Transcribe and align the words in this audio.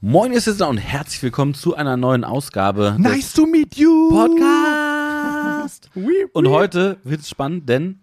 Moin, 0.00 0.32
ihr 0.32 0.40
Sister 0.40 0.68
und 0.68 0.78
herzlich 0.78 1.20
willkommen 1.24 1.54
zu 1.54 1.74
einer 1.74 1.96
neuen 1.96 2.22
Ausgabe 2.22 2.94
Nice 2.98 3.32
to 3.32 3.46
meet 3.46 3.74
you. 3.76 4.10
Podcast. 4.10 5.90
Und 6.34 6.48
heute 6.48 6.98
wird 7.02 7.22
es 7.22 7.28
spannend, 7.28 7.68
denn 7.68 7.98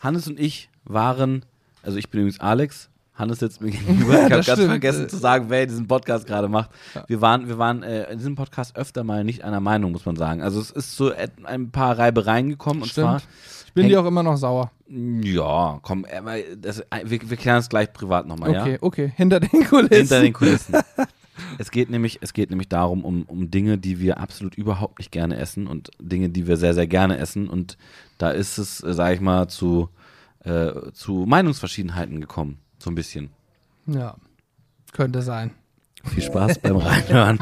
Hannes 0.00 0.28
und 0.28 0.38
ich 0.38 0.68
waren, 0.84 1.44
also 1.82 1.96
ich 1.96 2.10
bin 2.10 2.20
übrigens 2.20 2.40
Alex, 2.40 2.90
Hannes 3.14 3.38
sitzt 3.38 3.60
mir 3.62 3.70
gegenüber. 3.70 4.12
Ich 4.16 4.20
habe 4.24 4.28
ganz 4.30 4.44
stimmt. 4.50 4.68
vergessen 4.68 5.08
zu 5.08 5.16
sagen, 5.16 5.46
wer 5.48 5.64
diesen 5.66 5.86
Podcast 5.88 6.26
gerade 6.26 6.48
macht. 6.48 6.70
Wir 7.06 7.20
waren, 7.22 7.48
wir 7.48 7.56
waren 7.58 7.82
äh, 7.82 8.10
in 8.12 8.18
diesem 8.18 8.34
Podcast 8.34 8.76
öfter 8.76 9.02
mal 9.02 9.24
nicht 9.24 9.42
einer 9.42 9.60
Meinung, 9.60 9.92
muss 9.92 10.04
man 10.04 10.16
sagen. 10.16 10.42
Also 10.42 10.60
es 10.60 10.70
ist 10.70 11.00
et- 11.00 11.32
ein 11.44 11.70
paar 11.70 11.98
Reibereien 11.98 12.50
gekommen. 12.50 12.82
Und 12.82 12.88
Stimmt. 12.88 13.06
zwar, 13.06 13.22
Ich 13.66 13.72
bin 13.72 13.88
dir 13.88 14.00
auch 14.02 14.06
immer 14.06 14.22
noch 14.22 14.36
sauer. 14.36 14.70
ja, 14.88 15.78
komm, 15.82 16.04
äh, 16.04 16.42
das, 16.56 16.80
äh, 16.80 16.84
wir, 17.04 17.30
wir 17.30 17.36
klären 17.38 17.58
es 17.60 17.68
gleich 17.70 17.92
privat 17.94 18.26
nochmal, 18.26 18.52
ja? 18.52 18.60
Okay, 18.62 18.78
okay. 18.82 19.12
Hinter 19.16 19.40
den 19.40 19.64
Kulissen. 19.66 19.96
Hinter 19.96 20.20
den 20.20 20.32
Kulissen. 20.34 20.74
es 21.58 21.70
geht 21.70 21.90
nämlich, 21.90 22.18
es 22.22 22.32
geht 22.32 22.50
nämlich 22.50 22.68
darum, 22.68 23.04
um, 23.04 23.22
um 23.24 23.50
Dinge, 23.50 23.78
die 23.78 24.00
wir 24.00 24.18
absolut 24.18 24.54
überhaupt 24.54 24.98
nicht 24.98 25.10
gerne 25.10 25.36
essen 25.36 25.66
und 25.66 25.90
Dinge, 26.00 26.28
die 26.28 26.46
wir 26.46 26.56
sehr, 26.56 26.74
sehr 26.74 26.86
gerne 26.86 27.18
essen. 27.18 27.48
Und 27.48 27.76
da 28.18 28.30
ist 28.30 28.58
es, 28.58 28.82
äh, 28.82 28.94
sag 28.94 29.14
ich 29.14 29.20
mal, 29.20 29.48
zu, 29.48 29.88
äh, 30.44 30.92
zu 30.92 31.24
Meinungsverschiedenheiten 31.26 32.20
gekommen. 32.20 32.58
So 32.78 32.90
ein 32.90 32.94
bisschen. 32.94 33.30
Ja. 33.86 34.16
Könnte 34.92 35.22
sein. 35.22 35.52
Viel 36.04 36.22
Spaß 36.22 36.58
beim 36.58 36.76
Reinhören. 36.76 37.38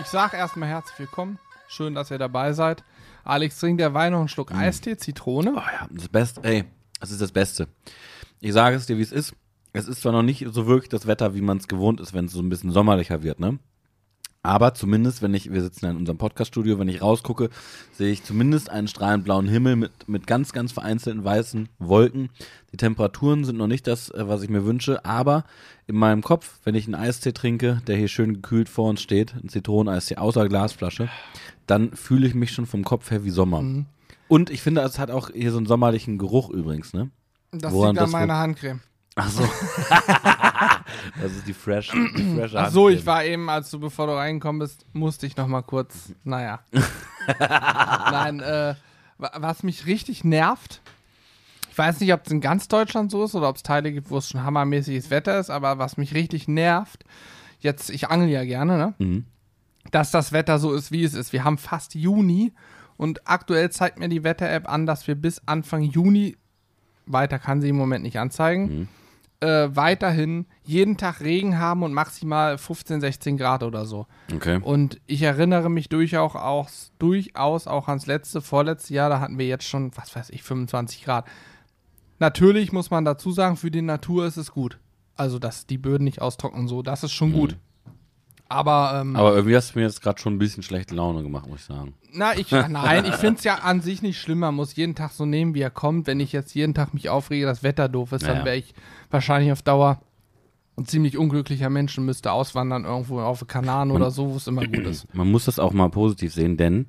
Ich 0.00 0.06
sag 0.12 0.34
erstmal 0.34 0.68
herzlich 0.68 0.98
willkommen. 0.98 1.38
Schön, 1.68 1.94
dass 1.94 2.10
ihr 2.10 2.18
dabei 2.18 2.52
seid. 2.52 2.84
Alex 3.26 3.58
trinkt 3.58 3.80
derweil 3.80 4.10
noch 4.10 4.20
einen 4.20 4.28
Schluck 4.28 4.52
Mhm. 4.52 4.58
Eistee, 4.58 4.96
Zitrone. 4.96 5.52
Oh 5.54 5.56
ja, 5.58 5.88
das 5.90 6.08
Beste, 6.08 6.42
ey, 6.44 6.64
das 7.00 7.10
ist 7.10 7.20
das 7.20 7.32
Beste. 7.32 7.68
Ich 8.40 8.52
sage 8.52 8.76
es 8.76 8.86
dir, 8.86 8.98
wie 8.98 9.02
es 9.02 9.12
ist. 9.12 9.34
Es 9.72 9.88
ist 9.88 10.00
zwar 10.00 10.12
noch 10.12 10.22
nicht 10.22 10.46
so 10.50 10.66
wirklich 10.66 10.88
das 10.88 11.06
Wetter, 11.06 11.34
wie 11.34 11.42
man 11.42 11.58
es 11.58 11.68
gewohnt 11.68 12.00
ist, 12.00 12.14
wenn 12.14 12.26
es 12.26 12.32
so 12.32 12.40
ein 12.40 12.48
bisschen 12.48 12.70
sommerlicher 12.70 13.22
wird, 13.22 13.40
ne? 13.40 13.58
Aber 14.46 14.74
zumindest, 14.74 15.22
wenn 15.22 15.34
ich, 15.34 15.52
wir 15.52 15.60
sitzen 15.60 15.86
ja 15.86 15.90
in 15.90 15.96
unserem 15.96 16.18
Podcast-Studio, 16.18 16.78
wenn 16.78 16.86
ich 16.86 17.02
rausgucke, 17.02 17.50
sehe 17.92 18.12
ich 18.12 18.22
zumindest 18.22 18.70
einen 18.70 18.86
strahlend 18.86 19.24
blauen 19.24 19.48
Himmel 19.48 19.74
mit, 19.74 20.08
mit 20.08 20.28
ganz, 20.28 20.52
ganz 20.52 20.70
vereinzelten 20.70 21.24
weißen 21.24 21.68
Wolken. 21.80 22.30
Die 22.70 22.76
Temperaturen 22.76 23.44
sind 23.44 23.56
noch 23.58 23.66
nicht 23.66 23.88
das, 23.88 24.08
äh, 24.10 24.28
was 24.28 24.42
ich 24.42 24.48
mir 24.48 24.64
wünsche, 24.64 25.04
aber 25.04 25.46
in 25.88 25.96
meinem 25.96 26.22
Kopf, 26.22 26.60
wenn 26.62 26.76
ich 26.76 26.84
einen 26.84 26.94
Eistee 26.94 27.32
trinke, 27.32 27.82
der 27.88 27.96
hier 27.96 28.06
schön 28.06 28.34
gekühlt 28.34 28.68
vor 28.68 28.88
uns 28.88 29.02
steht, 29.02 29.34
ein 29.34 29.48
Zitroneneistee 29.48 30.14
außer 30.14 30.48
Glasflasche, 30.48 31.08
dann 31.66 31.96
fühle 31.96 32.28
ich 32.28 32.34
mich 32.36 32.52
schon 32.52 32.66
vom 32.66 32.84
Kopf 32.84 33.10
her 33.10 33.24
wie 33.24 33.30
Sommer. 33.30 33.62
Mhm. 33.62 33.86
Und 34.28 34.50
ich 34.50 34.62
finde, 34.62 34.82
es 34.82 35.00
hat 35.00 35.10
auch 35.10 35.30
hier 35.30 35.50
so 35.50 35.56
einen 35.56 35.66
sommerlichen 35.66 36.18
Geruch 36.18 36.50
übrigens, 36.50 36.92
ne? 36.92 37.10
Das 37.50 37.72
Woran 37.72 37.96
liegt 37.96 38.04
an 38.04 38.10
meiner 38.12 38.38
Handcreme. 38.38 38.78
Ach 39.16 39.28
so. 39.28 39.42
das 41.22 41.32
ist 41.32 41.46
die 41.46 41.52
fresh, 41.54 41.90
die 42.16 42.34
fresh 42.36 42.54
Ach 42.54 42.70
so, 42.70 42.88
ich 42.88 43.04
war 43.06 43.24
eben, 43.24 43.48
als 43.50 43.70
du, 43.70 43.78
bevor 43.80 44.06
du 44.06 44.14
reingekommen 44.16 44.60
bist, 44.60 44.84
musste 44.92 45.26
ich 45.26 45.36
noch 45.36 45.46
mal 45.46 45.62
kurz, 45.62 46.12
naja. 46.24 46.60
Nein, 47.38 48.40
äh, 48.40 48.74
wa- 49.18 49.32
was 49.36 49.62
mich 49.62 49.86
richtig 49.86 50.24
nervt, 50.24 50.80
ich 51.70 51.78
weiß 51.78 52.00
nicht, 52.00 52.12
ob 52.12 52.24
es 52.24 52.32
in 52.32 52.40
ganz 52.40 52.68
Deutschland 52.68 53.10
so 53.10 53.24
ist 53.24 53.34
oder 53.34 53.48
ob 53.48 53.56
es 53.56 53.62
Teile 53.62 53.92
gibt, 53.92 54.10
wo 54.10 54.18
es 54.18 54.28
schon 54.30 54.42
hammermäßiges 54.42 55.10
Wetter 55.10 55.38
ist, 55.38 55.50
aber 55.50 55.78
was 55.78 55.96
mich 55.96 56.14
richtig 56.14 56.48
nervt, 56.48 57.04
jetzt, 57.60 57.90
ich 57.90 58.08
angel 58.08 58.28
ja 58.28 58.44
gerne, 58.44 58.78
ne? 58.78 58.94
Mhm. 58.98 59.24
Dass 59.92 60.10
das 60.10 60.32
Wetter 60.32 60.58
so 60.58 60.72
ist, 60.74 60.90
wie 60.90 61.04
es 61.04 61.14
ist. 61.14 61.32
Wir 61.32 61.44
haben 61.44 61.58
fast 61.58 61.94
Juni 61.94 62.52
und 62.96 63.28
aktuell 63.28 63.70
zeigt 63.70 63.98
mir 63.98 64.08
die 64.08 64.24
Wetter-App 64.24 64.68
an, 64.68 64.84
dass 64.86 65.06
wir 65.06 65.14
bis 65.14 65.40
Anfang 65.46 65.82
Juni, 65.82 66.36
weiter 67.06 67.38
kann 67.38 67.60
sie 67.60 67.68
im 67.68 67.76
Moment 67.76 68.02
nicht 68.02 68.18
anzeigen, 68.18 68.88
äh, 69.40 69.68
weiterhin 69.70 70.46
jeden 70.64 70.96
Tag 70.96 71.20
Regen 71.20 71.58
haben 71.58 71.82
und 71.82 71.92
maximal 71.92 72.58
15, 72.58 73.00
16 73.00 73.36
Grad 73.36 73.62
oder 73.62 73.84
so. 73.84 74.06
Okay. 74.34 74.60
Und 74.62 75.00
ich 75.06 75.22
erinnere 75.22 75.68
mich 75.68 75.88
durchaus 75.88 76.34
auch, 76.34 76.68
durchaus 76.98 77.66
auch 77.66 77.88
ans 77.88 78.06
letzte, 78.06 78.40
vorletzte 78.40 78.94
Jahr, 78.94 79.10
da 79.10 79.20
hatten 79.20 79.38
wir 79.38 79.46
jetzt 79.46 79.68
schon, 79.68 79.90
was 79.96 80.14
weiß 80.14 80.30
ich, 80.30 80.42
25 80.42 81.04
Grad. 81.04 81.26
Natürlich 82.18 82.72
muss 82.72 82.90
man 82.90 83.04
dazu 83.04 83.30
sagen, 83.30 83.56
für 83.56 83.70
die 83.70 83.82
Natur 83.82 84.26
ist 84.26 84.38
es 84.38 84.52
gut. 84.52 84.78
Also, 85.16 85.38
dass 85.38 85.66
die 85.66 85.78
Böden 85.78 86.04
nicht 86.04 86.20
austrocknen, 86.20 86.68
so, 86.68 86.82
das 86.82 87.02
ist 87.02 87.12
schon 87.12 87.32
gut. 87.32 87.56
Aber, 88.48 89.00
ähm, 89.00 89.16
Aber 89.16 89.34
irgendwie 89.34 89.56
hast 89.56 89.74
du 89.74 89.78
mir 89.78 89.86
jetzt 89.86 90.02
gerade 90.02 90.20
schon 90.20 90.34
ein 90.34 90.38
bisschen 90.38 90.62
schlechte 90.62 90.94
Laune 90.94 91.22
gemacht, 91.22 91.48
muss 91.48 91.60
ich 91.60 91.66
sagen. 91.66 91.94
na, 92.12 92.36
ich, 92.36 92.50
nein, 92.68 93.04
ich 93.04 93.14
finde 93.14 93.38
es 93.38 93.44
ja 93.44 93.56
an 93.56 93.80
sich 93.80 94.02
nicht 94.02 94.20
schlimm. 94.20 94.38
Man 94.40 94.54
muss 94.54 94.76
jeden 94.76 94.94
Tag 94.94 95.10
so 95.12 95.26
nehmen, 95.26 95.54
wie 95.54 95.60
er 95.62 95.70
kommt. 95.70 96.06
Wenn 96.06 96.20
ich 96.20 96.32
jetzt 96.32 96.54
jeden 96.54 96.74
Tag 96.74 96.94
mich 96.94 97.08
aufrege, 97.08 97.44
das 97.46 97.62
Wetter 97.62 97.88
doof 97.88 98.12
ist, 98.12 98.22
Ja, 98.22 98.28
ja. 98.28 98.34
dann 98.34 98.44
wäre 98.44 98.56
ich 98.56 98.74
wahrscheinlich 99.10 99.50
auf 99.52 99.62
Dauer 99.62 100.00
ein 100.78 100.86
ziemlich 100.86 101.16
unglücklicher 101.16 101.70
Mensch 101.70 101.96
und 101.98 102.04
müsste 102.04 102.32
auswandern 102.32 102.84
irgendwo 102.84 103.20
auf 103.20 103.38
den 103.40 103.48
Kanaren 103.48 103.90
oder 103.90 104.10
so, 104.10 104.30
wo 104.30 104.36
es 104.36 104.46
immer 104.46 104.64
gut 104.66 104.86
ist. 104.86 105.12
Man 105.14 105.30
muss 105.30 105.46
das 105.46 105.58
auch 105.58 105.72
mal 105.72 105.88
positiv 105.88 106.34
sehen, 106.34 106.56
denn 106.56 106.86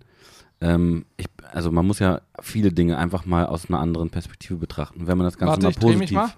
ähm, 0.59 1.05
ich, 1.15 1.27
also 1.53 1.71
man 1.71 1.87
muss 1.87 1.99
ja 1.99 2.21
viele 2.41 2.71
Dinge 2.73 2.97
einfach 2.97 3.25
mal 3.25 3.45
aus 3.45 3.69
einer 3.69 3.79
anderen 3.79 4.09
Perspektive 4.09 4.57
betrachten. 4.57 5.07
Wenn 5.07 5.17
man 5.17 5.25
das 5.25 5.37
Ganze 5.37 5.63
Warte, 5.63 5.79
mal 5.79 5.91
positiv, 5.93 6.11
mal. 6.11 6.29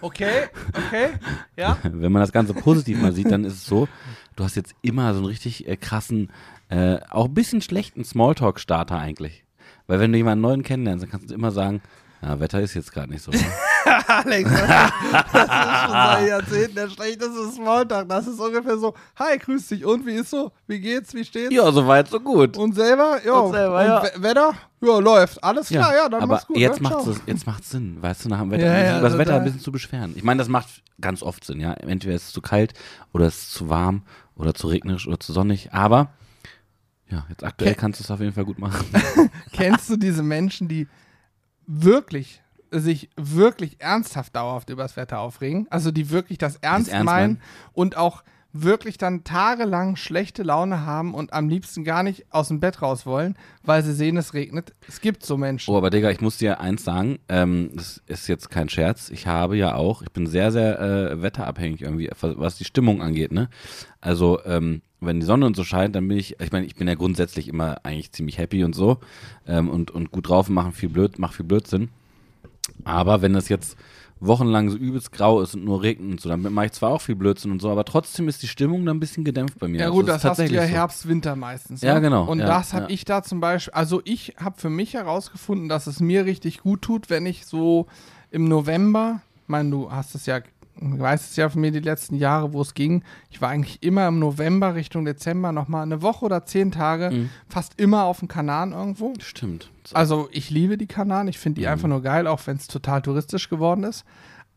Okay, 0.00 0.44
okay, 0.74 1.10
ja. 1.56 1.78
wenn 1.82 2.12
man 2.12 2.20
das 2.20 2.32
Ganze 2.32 2.54
positiv 2.54 3.00
mal 3.00 3.12
sieht, 3.12 3.30
dann 3.30 3.44
ist 3.44 3.54
es 3.54 3.66
so, 3.66 3.88
du 4.36 4.44
hast 4.44 4.54
jetzt 4.56 4.74
immer 4.82 5.12
so 5.14 5.20
einen 5.20 5.26
richtig 5.26 5.66
äh, 5.66 5.76
krassen, 5.76 6.30
äh, 6.68 6.98
auch 7.10 7.26
ein 7.26 7.34
bisschen 7.34 7.60
schlechten 7.60 8.04
Smalltalk-Starter 8.04 8.98
eigentlich. 8.98 9.44
Weil 9.86 10.00
wenn 10.00 10.12
du 10.12 10.18
jemanden 10.18 10.42
neuen 10.42 10.62
kennenlernst, 10.62 11.04
dann 11.04 11.10
kannst 11.10 11.30
du 11.30 11.34
immer 11.34 11.50
sagen, 11.50 11.82
ja, 12.24 12.40
Wetter 12.40 12.60
ist 12.60 12.74
jetzt 12.74 12.90
gerade 12.92 13.10
nicht 13.12 13.22
so. 13.22 13.30
ne? 13.30 13.38
Alex, 14.08 14.50
das 14.50 14.60
ist, 14.62 14.70
das 15.12 15.44
ist 15.44 15.50
schon 15.82 15.90
seit 15.92 16.28
Jahrzehnten 16.28 16.74
der 16.74 16.88
schlechteste 16.88 17.50
Smalltalk. 17.52 18.08
Das 18.08 18.26
ist 18.26 18.40
ungefähr 18.40 18.78
so, 18.78 18.94
hi, 19.16 19.36
grüß 19.38 19.68
dich, 19.68 19.84
und 19.84 20.06
wie 20.06 20.14
ist 20.14 20.30
so? 20.30 20.50
Wie 20.66 20.80
geht's, 20.80 21.12
wie 21.14 21.24
steht's? 21.24 21.52
ja, 21.54 21.70
soweit, 21.70 22.08
so 22.08 22.18
gut. 22.20 22.56
Und 22.56 22.74
selber? 22.74 23.18
Ja. 23.24 23.32
Und 23.34 23.52
selber, 23.52 23.84
ja. 23.84 24.02
We- 24.02 24.22
Wetter? 24.22 24.54
Ja, 24.80 24.98
läuft. 24.98 25.42
Alles 25.44 25.68
klar, 25.68 25.94
ja, 25.94 26.08
dann 26.08 26.22
aber 26.22 26.34
mach's 26.34 26.46
gut. 26.46 26.56
jetzt 26.56 26.76
ne? 26.80 26.88
macht 26.88 27.02
Ciao. 27.02 27.10
es 27.12 27.20
jetzt 27.26 27.46
macht's 27.46 27.70
Sinn, 27.70 27.98
weißt 28.00 28.24
du, 28.24 28.28
nach 28.30 28.40
dem 28.40 28.50
Wetter, 28.50 28.66
Ja, 28.66 28.78
ja, 28.84 28.98
über 28.98 29.08
das 29.08 29.18
Wetter 29.18 29.36
ein 29.36 29.44
bisschen 29.44 29.60
zu 29.60 29.72
beschweren. 29.72 30.12
Ich 30.16 30.24
meine, 30.24 30.38
das 30.38 30.48
macht 30.48 30.68
ganz 31.00 31.22
oft 31.22 31.44
Sinn, 31.44 31.60
ja. 31.60 31.72
Entweder 31.74 32.14
ist 32.14 32.28
es 32.28 32.32
zu 32.32 32.40
kalt 32.40 32.72
oder 33.12 33.26
es 33.26 33.34
ist 33.44 33.52
zu 33.52 33.68
warm 33.68 34.02
oder 34.36 34.54
zu 34.54 34.68
regnerisch 34.68 35.06
oder 35.06 35.20
zu 35.20 35.32
sonnig, 35.32 35.72
aber 35.72 36.08
ja, 37.10 37.24
jetzt 37.28 37.44
aktuell 37.44 37.72
Okay. 37.72 37.80
kannst 37.80 38.00
du 38.00 38.04
es 38.04 38.10
auf 38.10 38.20
jeden 38.20 38.32
Fall 38.32 38.44
gut 38.46 38.58
machen. 38.58 38.84
Kennst 39.52 39.88
du 39.90 39.96
diese 39.96 40.22
Menschen, 40.22 40.68
die 40.68 40.88
wirklich 41.66 42.42
sich 42.70 43.08
wirklich 43.16 43.80
ernsthaft 43.80 44.34
dauerhaft 44.34 44.70
über 44.70 44.82
das 44.82 44.96
Wetter 44.96 45.20
aufregen? 45.20 45.66
Also 45.70 45.90
die 45.90 46.10
wirklich 46.10 46.38
das 46.38 46.56
ernst, 46.56 46.90
ernst 46.90 47.04
meinen 47.04 47.32
meinen? 47.34 47.42
und 47.72 47.96
auch 47.96 48.22
wirklich 48.54 48.98
dann 48.98 49.24
tagelang 49.24 49.96
schlechte 49.96 50.44
Laune 50.44 50.86
haben 50.86 51.12
und 51.12 51.32
am 51.32 51.48
liebsten 51.48 51.82
gar 51.82 52.04
nicht 52.04 52.24
aus 52.30 52.48
dem 52.48 52.60
Bett 52.60 52.80
raus 52.80 53.04
wollen, 53.04 53.36
weil 53.64 53.82
sie 53.82 53.92
sehen, 53.92 54.16
es 54.16 54.32
regnet. 54.32 54.72
Es 54.88 55.00
gibt 55.00 55.26
so 55.26 55.36
Menschen. 55.36 55.74
Oh, 55.74 55.76
aber 55.76 55.90
Digga, 55.90 56.10
ich 56.10 56.20
muss 56.20 56.38
dir 56.38 56.60
eins 56.60 56.84
sagen, 56.84 57.18
ähm, 57.28 57.70
das 57.74 58.00
ist 58.06 58.28
jetzt 58.28 58.50
kein 58.50 58.68
Scherz. 58.68 59.10
Ich 59.10 59.26
habe 59.26 59.56
ja 59.56 59.74
auch, 59.74 60.02
ich 60.02 60.12
bin 60.12 60.28
sehr, 60.28 60.52
sehr 60.52 60.80
äh, 60.80 61.20
wetterabhängig 61.20 61.82
irgendwie, 61.82 62.08
was 62.20 62.56
die 62.56 62.64
Stimmung 62.64 63.02
angeht, 63.02 63.32
ne? 63.32 63.50
Also, 64.00 64.38
ähm, 64.44 64.82
wenn 65.00 65.20
die 65.20 65.26
Sonne 65.26 65.46
und 65.46 65.56
so 65.56 65.64
scheint, 65.64 65.96
dann 65.96 66.06
bin 66.08 66.16
ich, 66.16 66.40
ich 66.40 66.52
meine, 66.52 66.64
ich 66.64 66.76
bin 66.76 66.88
ja 66.88 66.94
grundsätzlich 66.94 67.48
immer 67.48 67.78
eigentlich 67.82 68.12
ziemlich 68.12 68.38
happy 68.38 68.64
und 68.64 68.74
so 68.74 69.00
ähm, 69.46 69.68
und, 69.68 69.90
und 69.90 70.12
gut 70.12 70.28
drauf 70.28 70.48
und 70.48 70.54
machen 70.54 70.72
viel 70.72 70.88
blöd, 70.88 71.18
mach 71.18 71.32
viel 71.32 71.44
Blödsinn. 71.44 71.90
Aber 72.84 73.20
wenn 73.20 73.34
es 73.34 73.48
jetzt 73.48 73.76
wochenlang 74.20 74.70
so 74.70 74.76
übelst 74.76 75.12
grau 75.12 75.40
ist 75.40 75.54
und 75.54 75.64
nur 75.64 75.82
regnet 75.82 76.12
und 76.12 76.20
so, 76.20 76.28
dann 76.28 76.40
mache 76.40 76.66
ich 76.66 76.72
zwar 76.72 76.90
auch 76.90 77.00
viel 77.00 77.14
Blödsinn 77.16 77.50
und 77.50 77.60
so, 77.60 77.70
aber 77.70 77.84
trotzdem 77.84 78.28
ist 78.28 78.42
die 78.42 78.48
Stimmung 78.48 78.84
dann 78.86 78.96
ein 78.96 79.00
bisschen 79.00 79.24
gedämpft 79.24 79.58
bei 79.58 79.68
mir. 79.68 79.80
Ja 79.80 79.86
Also 79.86 79.96
gut, 79.98 80.08
es 80.08 80.14
das 80.14 80.24
ist 80.24 80.30
hast 80.30 80.50
du 80.50 80.54
ja 80.54 80.62
so. 80.62 80.68
Herbst, 80.68 81.08
Winter 81.08 81.36
meistens. 81.36 81.82
Ja, 81.82 81.94
ne? 81.94 82.00
genau, 82.00 82.24
Und 82.24 82.38
ja, 82.38 82.46
das 82.46 82.72
habe 82.72 82.84
ja. 82.84 82.90
ich 82.90 83.04
da 83.04 83.22
zum 83.22 83.40
Beispiel, 83.40 83.74
also 83.74 84.00
ich 84.04 84.34
habe 84.38 84.58
für 84.60 84.70
mich 84.70 84.94
herausgefunden, 84.94 85.68
dass 85.68 85.86
es 85.86 86.00
mir 86.00 86.24
richtig 86.24 86.60
gut 86.60 86.82
tut, 86.82 87.10
wenn 87.10 87.26
ich 87.26 87.44
so 87.46 87.86
im 88.30 88.44
November, 88.48 89.20
ich 89.42 89.48
meine, 89.48 89.70
du 89.70 89.90
hast 89.90 90.14
es 90.14 90.26
ja, 90.26 90.40
du 90.80 90.98
weißt 90.98 91.30
es 91.30 91.36
ja 91.36 91.48
von 91.48 91.60
mir 91.60 91.70
die 91.70 91.80
letzten 91.80 92.16
Jahre, 92.16 92.52
wo 92.52 92.60
es 92.60 92.74
ging, 92.74 93.02
ich 93.30 93.40
war 93.40 93.48
eigentlich 93.50 93.82
immer 93.82 94.06
im 94.08 94.18
November 94.18 94.74
Richtung 94.74 95.04
Dezember 95.04 95.52
nochmal 95.52 95.82
eine 95.82 96.02
Woche 96.02 96.24
oder 96.24 96.44
zehn 96.44 96.70
Tage, 96.72 97.10
Mhm. 97.10 97.30
fast 97.48 97.80
immer 97.80 98.04
auf 98.04 98.18
dem 98.20 98.28
Kanaren 98.28 98.72
irgendwo. 98.72 99.12
Stimmt. 99.20 99.70
So. 99.84 99.94
Also 99.96 100.28
ich 100.32 100.50
liebe 100.50 100.76
die 100.78 100.86
Kanaren, 100.86 101.28
ich 101.28 101.38
finde 101.38 101.60
die 101.60 101.68
einfach 101.68 101.88
nur 101.88 102.02
geil, 102.02 102.26
auch 102.26 102.40
wenn 102.46 102.56
es 102.56 102.66
total 102.66 103.02
touristisch 103.02 103.48
geworden 103.48 103.84
ist. 103.84 104.04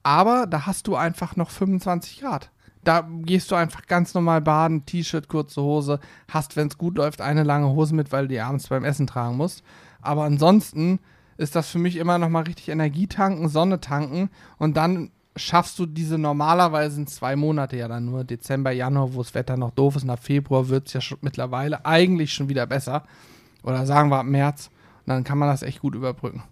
Aber 0.04 0.48
da 0.48 0.66
hast 0.66 0.88
du 0.88 0.96
einfach 0.96 1.36
noch 1.36 1.50
25 1.50 2.22
Grad. 2.22 2.50
Da 2.84 3.06
gehst 3.24 3.52
du 3.52 3.56
einfach 3.56 3.86
ganz 3.88 4.14
normal 4.14 4.40
baden, 4.42 4.86
T-Shirt, 4.86 5.28
kurze 5.28 5.62
Hose, 5.62 6.00
hast, 6.30 6.56
wenn 6.56 6.70
es 6.70 6.78
gut 6.78 6.96
läuft, 6.98 7.20
eine 7.20 7.44
lange 7.44 7.68
Hose 7.68 7.94
mit, 7.94 8.14
weil 8.14 8.24
du 8.24 8.34
die 8.36 8.40
abends 8.40 8.70
beim 8.70 8.86
Essen 8.86 9.08
tragen 9.08 9.36
musst. 9.36 9.62
Aber 10.02 10.24
ansonsten 10.24 11.00
ist 11.36 11.56
das 11.56 11.68
für 11.70 11.80
mich 11.80 11.98
immer 11.98 12.18
noch 12.18 12.30
mal 12.30 12.44
richtig 12.44 12.70
Energie 12.70 13.08
tanken, 13.08 13.50
Sonne 13.50 13.82
tanken 13.82 14.30
und 14.58 14.78
dann 14.78 15.12
schaffst 15.38 15.78
du 15.80 15.86
diese 15.86 16.18
normalerweise 16.18 17.00
in 17.02 17.08
zwei 17.08 17.36
Monate 17.36 17.78
ja 17.78 17.88
dann 17.88 18.06
nur, 18.06 18.24
Dezember, 18.24 18.72
Januar, 18.72 19.14
wo 19.14 19.22
das 19.22 19.34
Wetter 19.34 19.58
noch 19.58 19.72
doof 19.72 19.96
ist, 19.96 20.06
nach 20.06 20.20
Februar 20.20 20.70
wird 20.70 20.88
es 20.88 20.94
ja 20.94 21.02
schon 21.02 21.18
mittlerweile 21.22 21.86
eigentlich 21.86 22.34
schon 22.34 22.50
wieder 22.50 22.66
besser. 22.66 23.04
Oder 23.64 23.86
sagen 23.86 24.10
wir 24.10 24.18
ab 24.20 24.26
März. 24.26 24.70
dann 25.06 25.24
kann 25.24 25.38
man 25.38 25.48
das 25.50 25.62
echt 25.64 25.80
gut 25.80 25.96
überbrücken. 25.96 26.44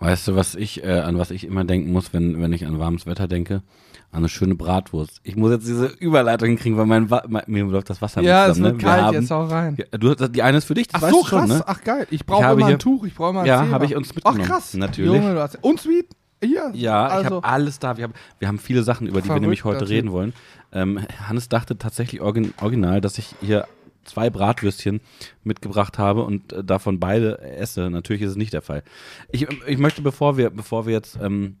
Weißt 0.00 0.26
du, 0.26 0.34
was 0.34 0.56
ich, 0.56 0.82
äh, 0.82 0.98
an 0.98 1.16
was 1.16 1.30
ich 1.30 1.44
immer 1.46 1.62
denken 1.64 1.92
muss, 1.92 2.12
wenn, 2.12 2.40
wenn 2.42 2.52
ich 2.52 2.66
an 2.66 2.80
warmes 2.80 3.06
Wetter 3.06 3.28
denke? 3.28 3.62
An 4.10 4.18
eine 4.18 4.28
schöne 4.28 4.56
Bratwurst. 4.56 5.20
Ich 5.22 5.36
muss 5.36 5.52
jetzt 5.52 5.68
diese 5.68 5.86
Überleitung 5.86 6.56
kriegen, 6.56 6.76
weil 6.76 6.86
mein, 6.86 7.08
Wa- 7.08 7.22
mein 7.28 7.44
mir 7.46 7.62
läuft 7.66 7.88
das 7.88 8.02
Wasser 8.02 8.20
Ja, 8.20 8.46
nicht 8.48 8.50
es 8.50 8.56
zusammen, 8.56 8.72
wird 8.72 8.82
ne? 8.82 8.88
Kalt, 8.88 9.02
haben, 9.02 9.14
jetzt 9.14 9.30
auch 9.32 9.48
rein. 9.48 9.76
ja, 9.78 9.96
du, 9.96 10.14
die 10.28 10.42
eine 10.42 10.58
ist 10.58 10.64
für 10.64 10.74
dich, 10.74 10.88
das 10.88 10.96
Ach 11.00 11.02
weißt 11.06 11.14
so, 11.14 11.22
du 11.22 11.28
schon, 11.28 11.38
krass. 11.38 11.48
ne? 11.50 11.64
Ach 11.68 11.84
geil. 11.84 12.06
Ich 12.10 12.26
brauche 12.26 12.44
immer 12.52 12.66
hier- 12.66 12.74
ein 12.74 12.78
Tuch, 12.80 13.04
ich 13.04 13.14
brauche 13.14 13.30
immer 13.30 13.40
ein 13.42 13.46
Ja, 13.46 13.68
habe 13.68 13.84
ich 13.84 13.94
uns 13.94 14.10
Ach 14.10 14.14
mitgenommen. 14.16 14.42
krass. 14.42 14.74
Natürlich. 14.74 15.12
Junge, 15.14 15.34
du 15.34 15.40
hast, 15.40 15.62
und 15.62 15.78
Sweet? 15.78 16.08
Ja, 16.74 17.06
ich 17.08 17.12
also, 17.12 17.36
habe 17.36 17.44
alles 17.44 17.78
da. 17.78 17.96
Wir 17.96 18.04
haben, 18.04 18.14
wir 18.38 18.48
haben 18.48 18.58
viele 18.58 18.82
Sachen, 18.82 19.06
über 19.06 19.20
die 19.20 19.28
wir 19.28 19.40
nämlich 19.40 19.64
heute 19.64 19.80
natürlich. 19.80 19.98
reden 19.98 20.12
wollen. 20.12 20.32
Ähm, 20.72 21.06
Hannes 21.28 21.48
dachte 21.48 21.76
tatsächlich 21.76 22.20
origin, 22.20 22.54
original, 22.60 23.00
dass 23.00 23.18
ich 23.18 23.34
hier 23.40 23.66
zwei 24.04 24.30
Bratwürstchen 24.30 25.00
mitgebracht 25.44 25.98
habe 25.98 26.24
und 26.24 26.52
äh, 26.52 26.64
davon 26.64 26.98
beide 26.98 27.40
esse. 27.40 27.90
Natürlich 27.90 28.22
ist 28.22 28.30
es 28.30 28.36
nicht 28.36 28.52
der 28.52 28.62
Fall. 28.62 28.82
Ich, 29.30 29.46
ich 29.66 29.78
möchte, 29.78 30.02
bevor 30.02 30.36
wir, 30.36 30.50
bevor 30.50 30.86
wir 30.86 30.92
jetzt 30.92 31.18
ähm, 31.20 31.56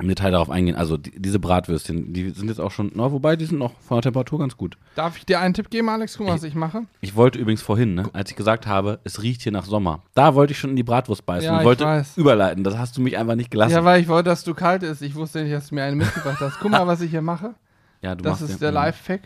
im 0.00 0.06
Detail 0.08 0.30
darauf 0.30 0.48
eingehen, 0.48 0.76
also 0.76 0.96
die, 0.96 1.10
diese 1.20 1.38
Bratwürstchen, 1.40 2.12
die 2.12 2.30
sind 2.30 2.48
jetzt 2.48 2.60
auch 2.60 2.70
schon, 2.70 2.92
na, 2.94 3.10
wobei 3.10 3.34
die 3.36 3.44
sind 3.46 3.58
noch 3.58 3.72
von 3.80 3.96
der 3.96 4.02
Temperatur 4.02 4.38
ganz 4.38 4.56
gut. 4.56 4.76
Darf 4.94 5.16
ich 5.16 5.26
dir 5.26 5.40
einen 5.40 5.54
Tipp 5.54 5.70
geben, 5.70 5.88
Alex? 5.88 6.16
Guck 6.16 6.26
mal, 6.28 6.34
was 6.34 6.44
ich 6.44 6.54
mache. 6.54 6.82
Ich 7.00 7.16
wollte 7.16 7.38
übrigens 7.38 7.62
vorhin, 7.62 7.94
ne, 7.96 8.08
als 8.12 8.30
ich 8.30 8.36
gesagt 8.36 8.66
habe, 8.66 9.00
es 9.04 9.22
riecht 9.22 9.42
hier 9.42 9.50
nach 9.52 9.64
Sommer, 9.64 10.02
da 10.14 10.34
wollte 10.34 10.52
ich 10.52 10.58
schon 10.58 10.70
in 10.70 10.76
die 10.76 10.84
Bratwurst 10.84 11.26
beißen 11.26 11.46
Ja, 11.46 11.54
und 11.54 11.58
ich 11.60 11.64
wollte 11.66 11.84
weiß. 11.84 12.16
überleiten. 12.16 12.62
Das 12.64 12.78
hast 12.78 12.96
du 12.96 13.00
mich 13.00 13.16
einfach 13.18 13.34
nicht 13.34 13.50
gelassen. 13.50 13.72
Ja, 13.72 13.84
weil 13.84 14.00
ich 14.00 14.06
wollte, 14.08 14.30
dass 14.30 14.44
du 14.44 14.54
kalt 14.54 14.82
ist. 14.84 15.02
Ich 15.02 15.14
wusste 15.16 15.42
nicht, 15.42 15.52
dass 15.52 15.68
du 15.70 15.74
mir 15.74 15.82
einen 15.84 15.98
mitgebracht 15.98 16.38
hast. 16.40 16.60
Guck 16.60 16.70
mal, 16.70 16.86
was 16.86 17.00
ich 17.00 17.10
hier 17.10 17.22
mache. 17.22 17.54
Ja, 18.00 18.14
du 18.14 18.22
Das 18.22 18.40
machst 18.40 18.42
ist 18.44 18.60
ja- 18.60 18.66
der 18.68 18.72
Live-Fack. 18.72 19.22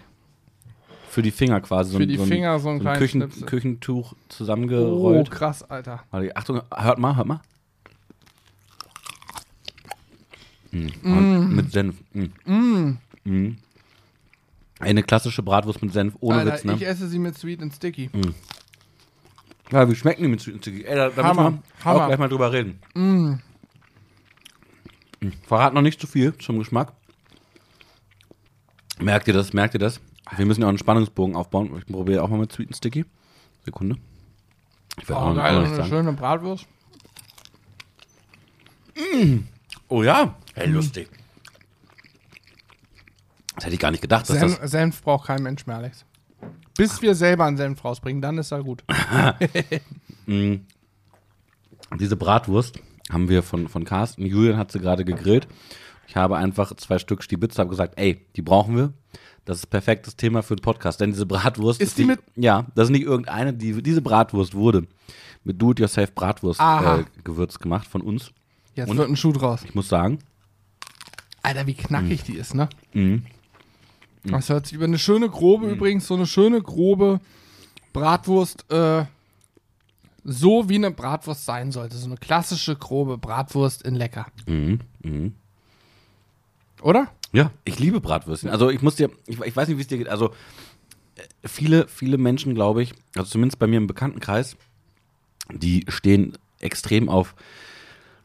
Für 1.10 1.20
die 1.20 1.30
Finger 1.30 1.60
quasi. 1.60 1.92
So 1.92 1.98
Für 1.98 2.06
die 2.06 2.16
so 2.16 2.22
ein, 2.22 2.28
Finger 2.28 2.58
so 2.58 2.70
ein 2.70 2.80
so 2.80 2.88
ein 2.88 2.96
kleines 2.96 2.98
Küchen. 3.34 3.44
Küchentuch 3.46 4.12
Oh, 4.14 4.16
zusammengerollt. 4.30 5.30
krass, 5.30 5.62
Alter. 5.68 6.00
Warte, 6.10 6.34
Achtung, 6.34 6.62
hört 6.74 6.98
mal, 6.98 7.14
hört 7.16 7.26
mal. 7.26 7.40
Mm. 10.72 11.54
Mit 11.54 11.70
Senf. 11.72 11.96
Mm. 12.12 12.96
Mm. 13.24 13.56
Eine 14.80 15.02
klassische 15.02 15.42
Bratwurst 15.42 15.80
mit 15.82 15.92
Senf, 15.92 16.16
ohne 16.20 16.38
Alter, 16.38 16.54
Witz, 16.54 16.64
ne? 16.64 16.74
ich 16.74 16.86
esse 16.86 17.08
sie 17.08 17.18
mit 17.18 17.36
Sweet 17.38 17.62
and 17.62 17.72
Sticky. 17.74 18.10
Ja, 19.70 19.88
wie 19.88 19.94
schmecken 19.94 20.22
die 20.22 20.28
mit 20.28 20.40
Sweet 20.40 20.54
and 20.56 20.62
Sticky? 20.64 20.84
Ey, 20.84 20.96
da, 20.96 21.08
da 21.10 21.22
müssen 21.22 21.24
Hammer, 21.24 21.52
wir 21.52 21.84
Hammer. 21.84 22.02
auch 22.02 22.06
gleich 22.08 22.18
mal 22.18 22.28
drüber 22.28 22.52
reden. 22.52 22.78
Mm. 22.94 23.34
Verrat 25.46 25.72
noch 25.74 25.82
nicht 25.82 26.00
zu 26.00 26.06
viel 26.08 26.36
zum 26.38 26.58
Geschmack. 26.58 26.92
Merkt 28.98 29.28
ihr 29.28 29.34
das? 29.34 29.52
Merkt 29.52 29.74
ihr 29.74 29.80
das? 29.80 30.00
Wir 30.36 30.46
müssen 30.46 30.62
ja 30.62 30.66
auch 30.66 30.70
einen 30.70 30.78
Spannungsbogen 30.78 31.36
aufbauen. 31.36 31.70
Ich 31.78 31.86
probiere 31.86 32.22
auch 32.22 32.28
mal 32.28 32.38
mit 32.38 32.50
Sweet 32.52 32.68
and 32.68 32.76
Sticky. 32.76 33.04
Sekunde. 33.64 33.96
Ich 35.00 35.08
will 35.08 35.16
Oh, 35.16 35.18
auch, 35.20 35.28
noch- 35.34 35.36
geil, 35.42 35.56
eine 35.58 35.76
sagen. 35.76 35.88
schöne 35.88 36.12
Bratwurst. 36.12 36.66
Oh 39.92 40.02
ja. 40.02 40.34
Hey, 40.54 40.68
lustig. 40.68 41.10
Das 43.56 43.64
hätte 43.66 43.74
ich 43.74 43.80
gar 43.80 43.90
nicht 43.90 44.00
gedacht, 44.00 44.26
dass 44.26 44.38
Senf, 44.38 44.58
das. 44.58 44.70
Senf 44.70 45.02
braucht 45.02 45.26
kein 45.26 45.42
Mensch 45.42 45.66
mehr, 45.66 45.76
Alex. 45.76 46.06
Bis 46.78 47.02
wir 47.02 47.14
selber 47.14 47.44
einen 47.44 47.58
Senf 47.58 47.84
rausbringen, 47.84 48.22
dann 48.22 48.38
ist 48.38 48.52
er 48.52 48.62
gut. 48.64 48.82
Diese 50.26 52.16
Bratwurst 52.16 52.80
haben 53.10 53.28
wir 53.28 53.42
von, 53.42 53.68
von 53.68 53.84
Carsten. 53.84 54.24
Julian 54.24 54.56
hat 54.56 54.72
sie 54.72 54.78
gerade 54.80 55.04
gegrillt. 55.04 55.46
Ich 56.08 56.16
habe 56.16 56.38
einfach 56.38 56.74
zwei 56.76 56.98
Stück 56.98 57.22
Stibitz, 57.22 57.58
habe 57.58 57.68
gesagt, 57.68 57.98
ey, 57.98 58.24
die 58.34 58.42
brauchen 58.42 58.74
wir. 58.74 58.94
Das 59.44 59.58
ist 59.58 59.66
perfektes 59.66 60.16
Thema 60.16 60.42
für 60.42 60.56
den 60.56 60.62
Podcast, 60.62 61.02
denn 61.02 61.10
diese 61.10 61.26
Bratwurst 61.26 61.82
Ist 61.82 61.98
die 61.98 62.06
nicht, 62.06 62.22
mit- 62.34 62.42
Ja, 62.42 62.64
das 62.74 62.84
ist 62.84 62.92
nicht 62.92 63.04
irgendeine. 63.04 63.52
Die, 63.52 63.82
diese 63.82 64.00
Bratwurst 64.00 64.54
wurde 64.54 64.86
mit 65.44 65.60
Do-it-yourself 65.60 66.14
Bratwurst 66.14 66.60
äh, 66.60 67.04
Gewürz 67.24 67.58
gemacht 67.58 67.86
von 67.86 68.00
uns. 68.00 68.32
Jetzt 68.74 68.88
Und? 68.88 68.96
wird 68.96 69.08
ein 69.08 69.16
Schuh 69.16 69.32
draus. 69.32 69.62
Ich 69.64 69.74
muss 69.74 69.88
sagen, 69.88 70.18
Alter, 71.42 71.66
wie 71.66 71.74
knackig 71.74 72.22
die 72.22 72.36
ist, 72.36 72.54
ne? 72.54 72.68
Mhm. 72.92 73.24
Das 74.24 74.48
hört 74.48 74.66
sich 74.66 74.74
über 74.74 74.84
eine 74.84 74.98
schöne 74.98 75.28
grobe, 75.28 75.68
übrigens, 75.68 76.06
so 76.06 76.14
eine 76.14 76.26
schöne 76.26 76.62
grobe 76.62 77.20
Bratwurst, 77.92 78.70
äh, 78.70 79.04
so 80.24 80.68
wie 80.68 80.76
eine 80.76 80.92
Bratwurst 80.92 81.44
sein 81.44 81.72
sollte. 81.72 81.96
So 81.96 82.06
eine 82.06 82.16
klassische 82.16 82.76
grobe 82.76 83.18
Bratwurst 83.18 83.82
in 83.82 83.94
lecker. 83.96 84.26
mhm, 84.46 84.80
mhm. 85.02 85.34
Oder? 86.82 87.08
Ja, 87.32 87.50
ich 87.64 87.78
liebe 87.78 88.00
Bratwürstchen. 88.00 88.50
Also 88.50 88.68
ich 88.70 88.82
muss 88.82 88.96
dir, 88.96 89.10
ich, 89.26 89.40
ich 89.40 89.56
weiß 89.56 89.68
nicht, 89.68 89.78
wie 89.78 89.82
es 89.82 89.88
dir 89.88 89.98
geht. 89.98 90.08
Also 90.08 90.30
äh, 91.16 91.48
viele, 91.48 91.88
viele 91.88 92.18
Menschen, 92.18 92.54
glaube 92.54 92.82
ich, 92.82 92.92
also 93.16 93.30
zumindest 93.30 93.58
bei 93.58 93.66
mir 93.66 93.78
im 93.78 93.86
Bekanntenkreis, 93.86 94.56
die 95.50 95.84
stehen 95.88 96.36
extrem 96.60 97.08
auf, 97.08 97.34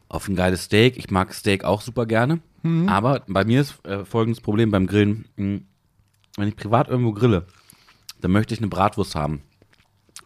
auf 0.08 0.28
ein 0.28 0.36
geiles 0.36 0.64
Steak. 0.64 0.96
Ich 0.96 1.10
mag 1.10 1.34
Steak 1.34 1.64
auch 1.64 1.80
super 1.82 2.06
gerne. 2.06 2.40
Aber 2.88 3.22
bei 3.28 3.44
mir 3.44 3.60
ist 3.60 3.84
äh, 3.84 4.04
folgendes 4.04 4.40
Problem 4.40 4.70
beim 4.70 4.86
Grillen. 4.86 5.26
Mh, 5.36 5.60
Wenn 6.36 6.48
ich 6.48 6.56
privat 6.56 6.88
irgendwo 6.88 7.12
grille, 7.12 7.46
dann 8.20 8.32
möchte 8.32 8.52
ich 8.54 8.60
eine 8.60 8.68
Bratwurst 8.68 9.14
haben. 9.14 9.42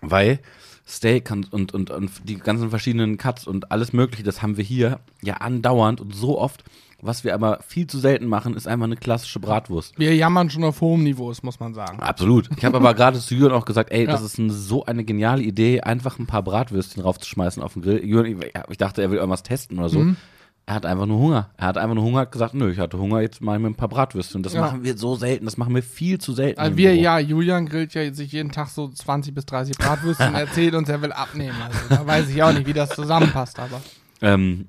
Weil 0.00 0.40
Steak 0.86 1.30
und, 1.30 1.52
und, 1.52 1.72
und, 1.74 1.90
und 1.90 2.10
die 2.28 2.36
ganzen 2.38 2.70
verschiedenen 2.70 3.16
Cuts 3.18 3.46
und 3.46 3.70
alles 3.70 3.92
Mögliche, 3.92 4.22
das 4.24 4.42
haben 4.42 4.56
wir 4.56 4.64
hier 4.64 5.00
ja 5.22 5.34
andauernd 5.34 6.00
und 6.00 6.14
so 6.14 6.38
oft. 6.40 6.64
Was 7.04 7.24
wir 7.24 7.34
aber 7.34 7.58
viel 7.66 7.88
zu 7.88 7.98
selten 7.98 8.26
machen, 8.26 8.54
ist 8.54 8.68
einfach 8.68 8.84
eine 8.84 8.96
klassische 8.96 9.40
Bratwurst. 9.40 9.98
Wir 9.98 10.14
jammern 10.14 10.48
schon 10.50 10.62
auf 10.62 10.80
hohem 10.80 11.02
Niveau, 11.02 11.30
das 11.30 11.42
muss 11.42 11.58
man 11.58 11.74
sagen. 11.74 11.98
Absolut. 12.00 12.48
Ich 12.56 12.64
habe 12.64 12.76
aber 12.76 12.94
gerade 12.94 13.18
zu 13.18 13.34
Jürgen 13.34 13.54
auch 13.54 13.64
gesagt, 13.64 13.90
ey, 13.90 14.06
das 14.06 14.20
Ja. 14.20 14.26
ist 14.26 14.38
eine, 14.38 14.52
so 14.52 14.84
eine 14.86 15.02
geniale 15.04 15.42
Idee, 15.42 15.80
einfach 15.80 16.20
ein 16.20 16.26
paar 16.28 16.42
Bratwürstchen 16.44 17.02
raufzuschmeißen 17.02 17.60
auf 17.60 17.72
den 17.72 17.82
Grill. 17.82 18.04
Jürgen, 18.04 18.40
ich, 18.70 18.78
dachte, 18.78 19.02
er 19.02 19.10
will 19.10 19.18
irgendwas 19.18 19.42
testen 19.42 19.78
oder 19.80 19.88
so. 19.88 19.98
Mhm. 19.98 20.16
Er 20.64 20.76
hat 20.76 20.86
einfach 20.86 21.06
nur 21.06 21.18
Hunger. 21.18 21.50
Er 21.56 21.66
hat 21.66 21.76
einfach 21.76 21.96
nur 21.96 22.04
Hunger, 22.04 22.20
hat 22.20 22.30
gesagt, 22.30 22.54
nö, 22.54 22.70
ich 22.70 22.78
hatte 22.78 22.96
Hunger, 22.96 23.20
jetzt 23.20 23.40
mache 23.40 23.56
ich 23.56 23.62
mir 23.62 23.68
ein 23.70 23.74
paar 23.74 23.88
Bratwürstchen. 23.88 24.38
Und 24.38 24.46
das 24.46 24.52
Ja. 24.52 24.60
machen 24.60 24.84
wir 24.84 24.96
so 24.96 25.16
selten, 25.16 25.44
das 25.44 25.56
machen 25.56 25.74
wir 25.74 25.82
viel 25.82 26.18
zu 26.20 26.32
selten. 26.34 26.60
Also 26.60 26.76
wir, 26.76 26.90
Büro. 26.90 27.02
ja, 27.02 27.18
Julian 27.18 27.66
grillt 27.66 27.94
ja 27.94 28.14
sich 28.14 28.30
jeden 28.30 28.52
Tag 28.52 28.68
so 28.68 28.86
20 28.88 29.34
bis 29.34 29.44
30 29.46 29.76
Bratwürste 29.76 30.24
und 30.28 30.34
erzählt 30.36 30.76
uns, 30.76 30.88
er 30.88 31.02
will 31.02 31.10
abnehmen. 31.10 31.56
Also 31.60 31.78
da 31.88 32.06
weiß 32.06 32.28
ich 32.28 32.40
auch 32.44 32.52
nicht, 32.52 32.68
wie 32.68 32.72
das 32.74 32.90
zusammenpasst, 32.90 33.58
aber. 33.58 33.80
Ähm, 34.22 34.68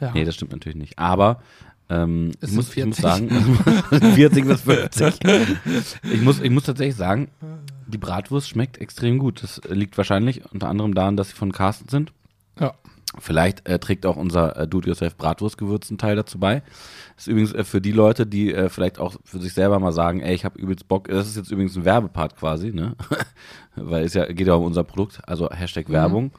Ja. 0.00 0.10
Nee, 0.14 0.24
das 0.24 0.34
stimmt 0.34 0.52
natürlich 0.52 0.78
nicht. 0.78 0.98
Aber 0.98 1.42
ähm, 1.90 2.32
ich, 2.40 2.52
muss, 2.52 2.74
ich 2.76 2.84
muss 2.86 2.96
40. 2.98 3.02
sagen, 3.02 3.28
40 4.14 4.46
bis 4.46 4.60
50. 4.62 5.14
Ich 6.12 6.20
muss, 6.22 6.40
ich 6.40 6.50
muss 6.50 6.64
tatsächlich 6.64 6.96
sagen, 6.96 7.28
die 7.86 7.98
Bratwurst 7.98 8.48
schmeckt 8.48 8.78
extrem 8.78 9.18
gut. 9.18 9.42
Das 9.42 9.60
liegt 9.68 9.96
wahrscheinlich 9.98 10.42
unter 10.52 10.68
anderem 10.68 10.94
daran, 10.94 11.16
dass 11.16 11.30
sie 11.30 11.34
von 11.36 11.52
Carsten 11.52 11.88
sind. 11.88 12.12
Vielleicht 13.18 13.68
äh, 13.68 13.80
trägt 13.80 14.06
auch 14.06 14.16
unser 14.16 14.56
äh, 14.56 14.68
Do-it-yourself 14.68 15.16
Bratwurstgewürz 15.16 15.90
einen 15.90 15.98
Teil 15.98 16.14
dazu 16.14 16.38
bei. 16.38 16.62
Das 17.16 17.26
ist 17.26 17.26
übrigens 17.26 17.52
äh, 17.52 17.64
für 17.64 17.80
die 17.80 17.90
Leute, 17.90 18.24
die 18.24 18.54
äh, 18.54 18.68
vielleicht 18.68 19.00
auch 19.00 19.16
für 19.24 19.40
sich 19.40 19.52
selber 19.52 19.80
mal 19.80 19.92
sagen, 19.92 20.20
ey, 20.20 20.32
ich 20.32 20.44
habe 20.44 20.60
übelst 20.60 20.86
Bock. 20.86 21.08
Das 21.08 21.26
ist 21.26 21.36
jetzt 21.36 21.50
übrigens 21.50 21.76
ein 21.76 21.84
Werbepart 21.84 22.36
quasi, 22.36 22.70
ne? 22.70 22.94
Weil 23.74 24.04
es 24.04 24.14
ja 24.14 24.26
geht 24.26 24.46
ja 24.46 24.54
um 24.54 24.64
unser 24.64 24.84
Produkt, 24.84 25.20
also 25.26 25.50
Hashtag 25.50 25.88
Werbung. 25.88 26.30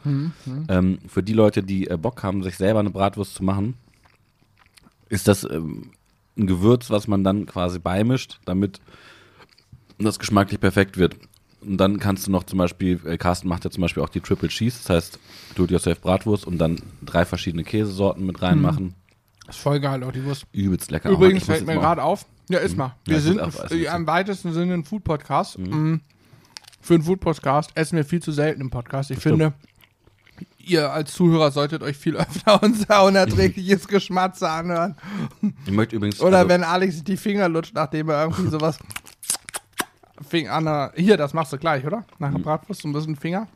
Ähm, 0.70 1.00
für 1.08 1.22
die 1.22 1.34
Leute, 1.34 1.62
die 1.62 1.88
äh, 1.88 1.98
Bock 1.98 2.24
haben, 2.24 2.42
sich 2.42 2.56
selber 2.56 2.80
eine 2.80 2.90
Bratwurst 2.90 3.36
zu 3.36 3.44
machen, 3.44 3.76
ist 5.10 5.28
das 5.28 5.44
ähm, 5.44 5.92
ein 6.38 6.48
Gewürz, 6.48 6.90
was 6.90 7.08
man 7.08 7.26
dann 7.26 7.48
quasi 7.48 7.80
beimischt, 7.80 8.40
damit 8.46 8.80
das 10.00 10.20
geschmacklich 10.20 10.60
perfekt 10.60 10.98
wird. 10.98 11.16
Und 11.62 11.78
dann 11.78 12.00
kannst 12.00 12.26
du 12.28 12.32
noch 12.32 12.44
zum 12.44 12.58
Beispiel, 12.58 13.00
äh, 13.06 13.18
Carsten 13.18 13.48
macht 13.48 13.64
ja 13.66 13.72
zum 13.72 13.82
Beispiel 13.82 14.02
auch 14.02 14.10
die 14.10 14.20
Triple 14.20 14.50
Cheese, 14.50 14.78
das 14.82 14.90
heißt, 14.90 15.20
it 15.58 15.72
yourself 15.72 16.02
Bratwurst 16.02 16.46
und 16.48 16.58
dann 16.58 16.82
drei 17.06 17.24
verschiedene 17.26 17.64
Käsesorten 17.64 18.26
mit 18.26 18.42
reinmachen. 18.42 18.96
Ist 19.48 19.60
voll 19.60 19.80
geil, 19.80 20.04
auch 20.04 20.12
die 20.12 20.24
Wurst. 20.26 20.46
Übelst 20.54 20.90
lecker. 20.92 21.10
Übrigens 21.10 21.44
fällt 21.46 21.68
mir 21.68 21.76
mal- 21.76 21.82
gerade 21.82 22.04
auf. 22.04 22.26
Ja, 22.50 22.60
ist 22.60 22.76
mal. 22.78 22.96
Ja, 23.06 23.12
Wir 23.12 23.18
es 23.18 23.24
sind 23.24 23.40
äh, 23.40 23.48
ist- 23.48 23.72
im 23.96 24.08
weitesten 24.08 24.54
Sinne 24.54 24.74
ein 24.74 24.84
Food-Podcast. 24.84 25.60
Mm. 25.60 25.96
Für 26.82 26.94
einen 26.96 27.04
Food-Podcast 27.04 27.72
essen 27.76 27.96
wir 27.96 28.06
viel 28.06 28.22
zu 28.22 28.32
selten 28.32 28.60
im 28.62 28.70
Podcast. 28.72 29.12
Ich 29.12 29.20
finde, 29.20 29.54
ihr 30.58 30.92
als 30.92 31.14
Zuhörer 31.14 31.52
solltet 31.52 31.84
euch 31.84 31.96
viel 31.98 32.18
öfter 32.18 32.62
unser 32.64 33.04
unerträgliches 33.06 33.88
Geschmatze 33.88 34.50
anhören. 34.50 34.96
Ich 35.66 35.72
möchte 35.72 35.96
übrigens. 35.96 36.20
Oder 36.22 36.40
also, 36.40 36.50
wenn 36.50 36.64
Alex 36.64 36.96
sich 36.96 37.04
die 37.04 37.18
Finger 37.18 37.48
lutscht, 37.50 37.76
nachdem 37.76 38.10
er 38.10 38.24
irgendwie 38.24 38.48
sowas. 38.50 38.80
Fing 40.24 40.48
an 40.48 40.66
der, 40.66 40.94
hier, 40.96 41.18
das 41.18 41.34
machst 41.34 41.52
du 41.54 41.58
gleich, 41.58 41.86
oder? 41.86 42.06
Nach 42.20 42.30
der 42.30 42.40
Mhm. 42.40 42.44
Bratwurst 42.44 42.82
so 42.82 42.88
ein 42.88 42.94
bisschen 42.94 43.16
Finger. 43.16 43.48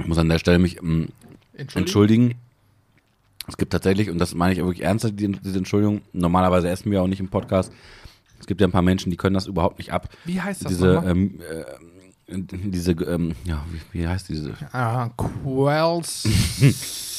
Ich 0.00 0.06
muss 0.06 0.18
an 0.18 0.28
der 0.28 0.38
Stelle 0.38 0.58
mich 0.58 0.78
ähm, 0.82 1.08
entschuldigen. 1.74 2.34
Es 3.48 3.56
gibt 3.56 3.72
tatsächlich, 3.72 4.08
und 4.10 4.18
das 4.18 4.34
meine 4.34 4.52
ich 4.52 4.58
wirklich 4.58 4.82
ernst, 4.82 5.04
die, 5.18 5.28
diese 5.32 5.58
Entschuldigung, 5.58 6.00
normalerweise 6.12 6.68
essen 6.68 6.90
wir 6.90 7.02
auch 7.02 7.08
nicht 7.08 7.20
im 7.20 7.28
Podcast. 7.28 7.72
Es 8.38 8.46
gibt 8.46 8.60
ja 8.60 8.66
ein 8.66 8.72
paar 8.72 8.82
Menschen, 8.82 9.10
die 9.10 9.16
können 9.16 9.34
das 9.34 9.46
überhaupt 9.46 9.78
nicht 9.78 9.92
ab. 9.92 10.08
Wie 10.24 10.40
heißt 10.40 10.64
das 10.64 10.72
Diese, 10.72 11.02
ähm, 11.06 11.40
äh, 11.48 11.64
diese, 12.38 12.92
ähm, 12.92 13.34
ja, 13.44 13.64
wie, 13.70 14.00
wie 14.00 14.08
heißt 14.08 14.28
diese? 14.28 14.54
Ah, 14.72 15.10
Quells. 15.16 16.24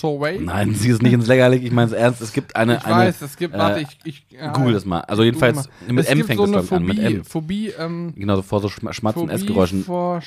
Soway. 0.00 0.38
Nein, 0.40 0.74
sie 0.74 0.88
ist 0.90 1.02
nicht 1.02 1.12
ins 1.12 1.26
Lächerliche, 1.26 1.66
ich 1.66 1.72
meine 1.72 1.88
es 1.90 1.92
ernst. 1.96 2.20
Es 2.20 2.32
gibt 2.32 2.54
eine, 2.56 2.76
Ich 2.76 2.84
eine 2.84 2.94
weiß, 2.96 3.22
es 3.22 3.36
gibt, 3.36 3.54
äh, 3.54 3.58
warte, 3.58 3.80
ich, 3.80 3.88
ich 4.04 4.26
ja, 4.30 4.52
google 4.52 4.72
das 4.74 4.84
mal. 4.84 5.00
Also 5.02 5.22
jedenfalls, 5.22 5.68
mit 5.88 5.98
es 6.04 6.10
M 6.10 6.24
fängt 6.24 6.38
so 6.38 6.46
das, 6.46 6.66
ich, 6.66 6.72
an, 6.72 6.84
mit 6.84 6.98
M. 6.98 7.24
Phobie, 7.24 7.68
ähm, 7.78 8.12
Genau, 8.16 8.36
so 8.36 8.42
vor 8.42 8.60
so 8.60 8.68
Schma- 8.68 8.92
Schmatzen, 8.92 9.28
Essgeräuschen. 9.30 9.84
vor 9.84 10.20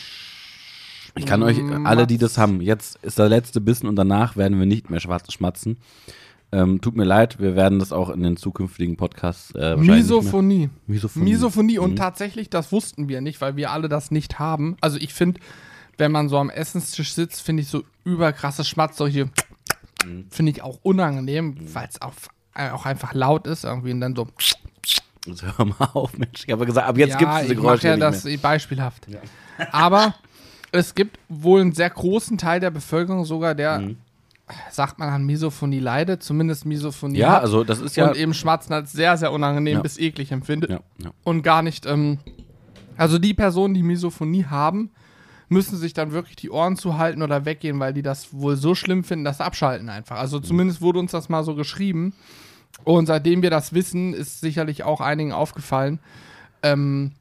Ich 1.16 1.26
kann 1.26 1.44
euch, 1.44 1.60
alle, 1.84 2.08
die 2.08 2.18
das 2.18 2.38
haben, 2.38 2.62
jetzt 2.62 2.98
ist 3.02 3.20
der 3.20 3.28
letzte 3.30 3.60
Bissen 3.62 3.88
und 3.88 3.96
danach 3.96 4.38
werden 4.38 4.58
wir 4.60 4.66
nicht 4.66 4.90
mehr 4.90 5.00
schmatzen. 5.00 5.78
Ähm, 6.54 6.82
tut 6.82 6.98
mir 6.98 7.06
leid, 7.06 7.40
wir 7.40 7.56
werden 7.56 7.80
das 7.80 7.94
auch 7.94 8.10
in 8.10 8.24
den 8.24 8.36
zukünftigen 8.36 8.98
Podcasts 8.98 9.52
äh, 9.56 9.78
Misophonie. 9.78 10.70
Misophonie. 10.86 11.26
Misophonie. 11.26 11.80
Und 11.80 11.92
Mhm. 11.92 11.96
tatsächlich, 11.96 12.50
das 12.50 12.74
wussten 12.74 13.08
wir 13.08 13.22
nicht, 13.22 13.40
weil 13.40 13.56
wir 13.56 13.72
alle 13.72 13.88
das 13.88 14.12
nicht 14.12 14.38
haben. 14.38 14.76
Also 14.82 14.98
ich 14.98 15.14
finde, 15.14 15.40
wenn 15.98 16.12
man 16.12 16.28
so 16.28 16.38
am 16.38 16.50
Essenstisch 16.50 17.14
sitzt, 17.14 17.42
finde 17.42 17.62
ich 17.64 17.70
so 17.70 17.84
überkrasses 18.04 18.68
Schmatz, 18.68 18.98
solche 18.98 19.30
Mhm. 20.06 20.26
finde 20.30 20.52
ich 20.52 20.62
auch 20.62 20.80
unangenehm, 20.84 21.56
weil 21.74 21.88
es 21.88 22.02
auch, 22.02 22.14
äh, 22.56 22.70
auch 22.70 22.86
einfach 22.86 23.14
laut 23.14 23.48
ist 23.48 23.64
irgendwie 23.64 23.92
und 23.92 24.02
dann 24.02 24.16
so. 24.16 24.28
Also 25.28 25.46
hör 25.58 25.66
mal 25.66 25.90
auf, 25.94 26.18
Mensch. 26.18 26.44
Ich 26.46 26.52
habe 26.52 26.66
gesagt, 26.66 26.88
ab 26.88 26.98
jetzt 26.98 27.12
ja, 27.12 27.18
gibt 27.18 27.32
es 27.32 27.42
diese 27.42 27.54
ich 27.54 27.58
mach 27.60 27.64
Geräusche 27.66 27.88
ja 27.90 27.98
das 27.98 28.24
mehr. 28.24 28.38
beispielhaft. 28.40 29.08
Aber 29.72 30.16
es 30.72 30.96
gibt 30.96 31.20
wohl 31.30 31.62
einen 31.62 31.74
sehr 31.74 31.90
großen 31.90 32.38
Teil 32.38 32.60
der 32.60 32.72
Bevölkerung 32.72 33.26
sogar, 33.26 33.54
der, 33.54 33.80
Mhm. 33.80 33.98
sagt 34.72 34.98
man, 35.00 35.10
an 35.10 35.24
Misophonie 35.26 35.80
leidet, 35.80 36.24
zumindest 36.24 36.66
Misophonie 36.66 37.20
Ja, 37.20 37.34
hat 37.34 37.42
also 37.44 37.64
das 37.64 37.80
ist 37.80 37.96
ja. 37.96 38.10
und 38.10 38.18
eben 38.18 38.34
Schmatzen 38.34 38.74
als 38.74 38.92
sehr, 38.92 39.16
sehr 39.18 39.32
unangenehm 39.32 39.76
Ja. 39.78 39.82
bis 39.82 39.98
eklig 40.00 40.32
empfindet 40.32 40.72
ja, 40.72 40.80
ja. 40.98 41.12
und 41.24 41.44
gar 41.44 41.62
nicht, 41.62 41.86
ähm, 41.86 42.18
also 42.98 43.18
die 43.20 43.34
Personen, 43.34 43.74
die 43.76 43.84
Misophonie 43.84 44.46
haben, 44.46 44.90
müssen 45.52 45.78
sich 45.78 45.94
dann 45.94 46.12
wirklich 46.14 46.38
die 46.38 46.50
Ohren 46.50 46.78
zuhalten 46.78 47.22
oder 47.22 47.44
weggehen, 47.46 47.80
weil 47.80 47.94
die 47.94 48.02
das 48.02 48.34
wohl 48.34 48.56
so 48.56 48.74
schlimm 48.74 49.04
finden, 49.04 49.26
dass 49.26 49.38
sie 49.38 49.46
abschalten 49.46 49.90
einfach. 49.90 50.18
Also 50.18 50.38
Mhm. 50.38 50.44
zumindest 50.44 50.82
wurde 50.82 51.00
uns 51.00 51.12
das 51.12 51.28
mal 51.30 51.44
so 51.44 51.56
geschrieben. 51.56 52.14
Und 52.86 53.06
seitdem 53.08 53.42
wir 53.42 53.50
das 53.50 53.74
wissen, 53.74 54.14
ist 54.14 54.40
sicherlich 54.40 54.84
auch 54.84 55.02
einigen 55.02 55.34
aufgefallen, 55.34 56.00
ähm, 56.64 57.12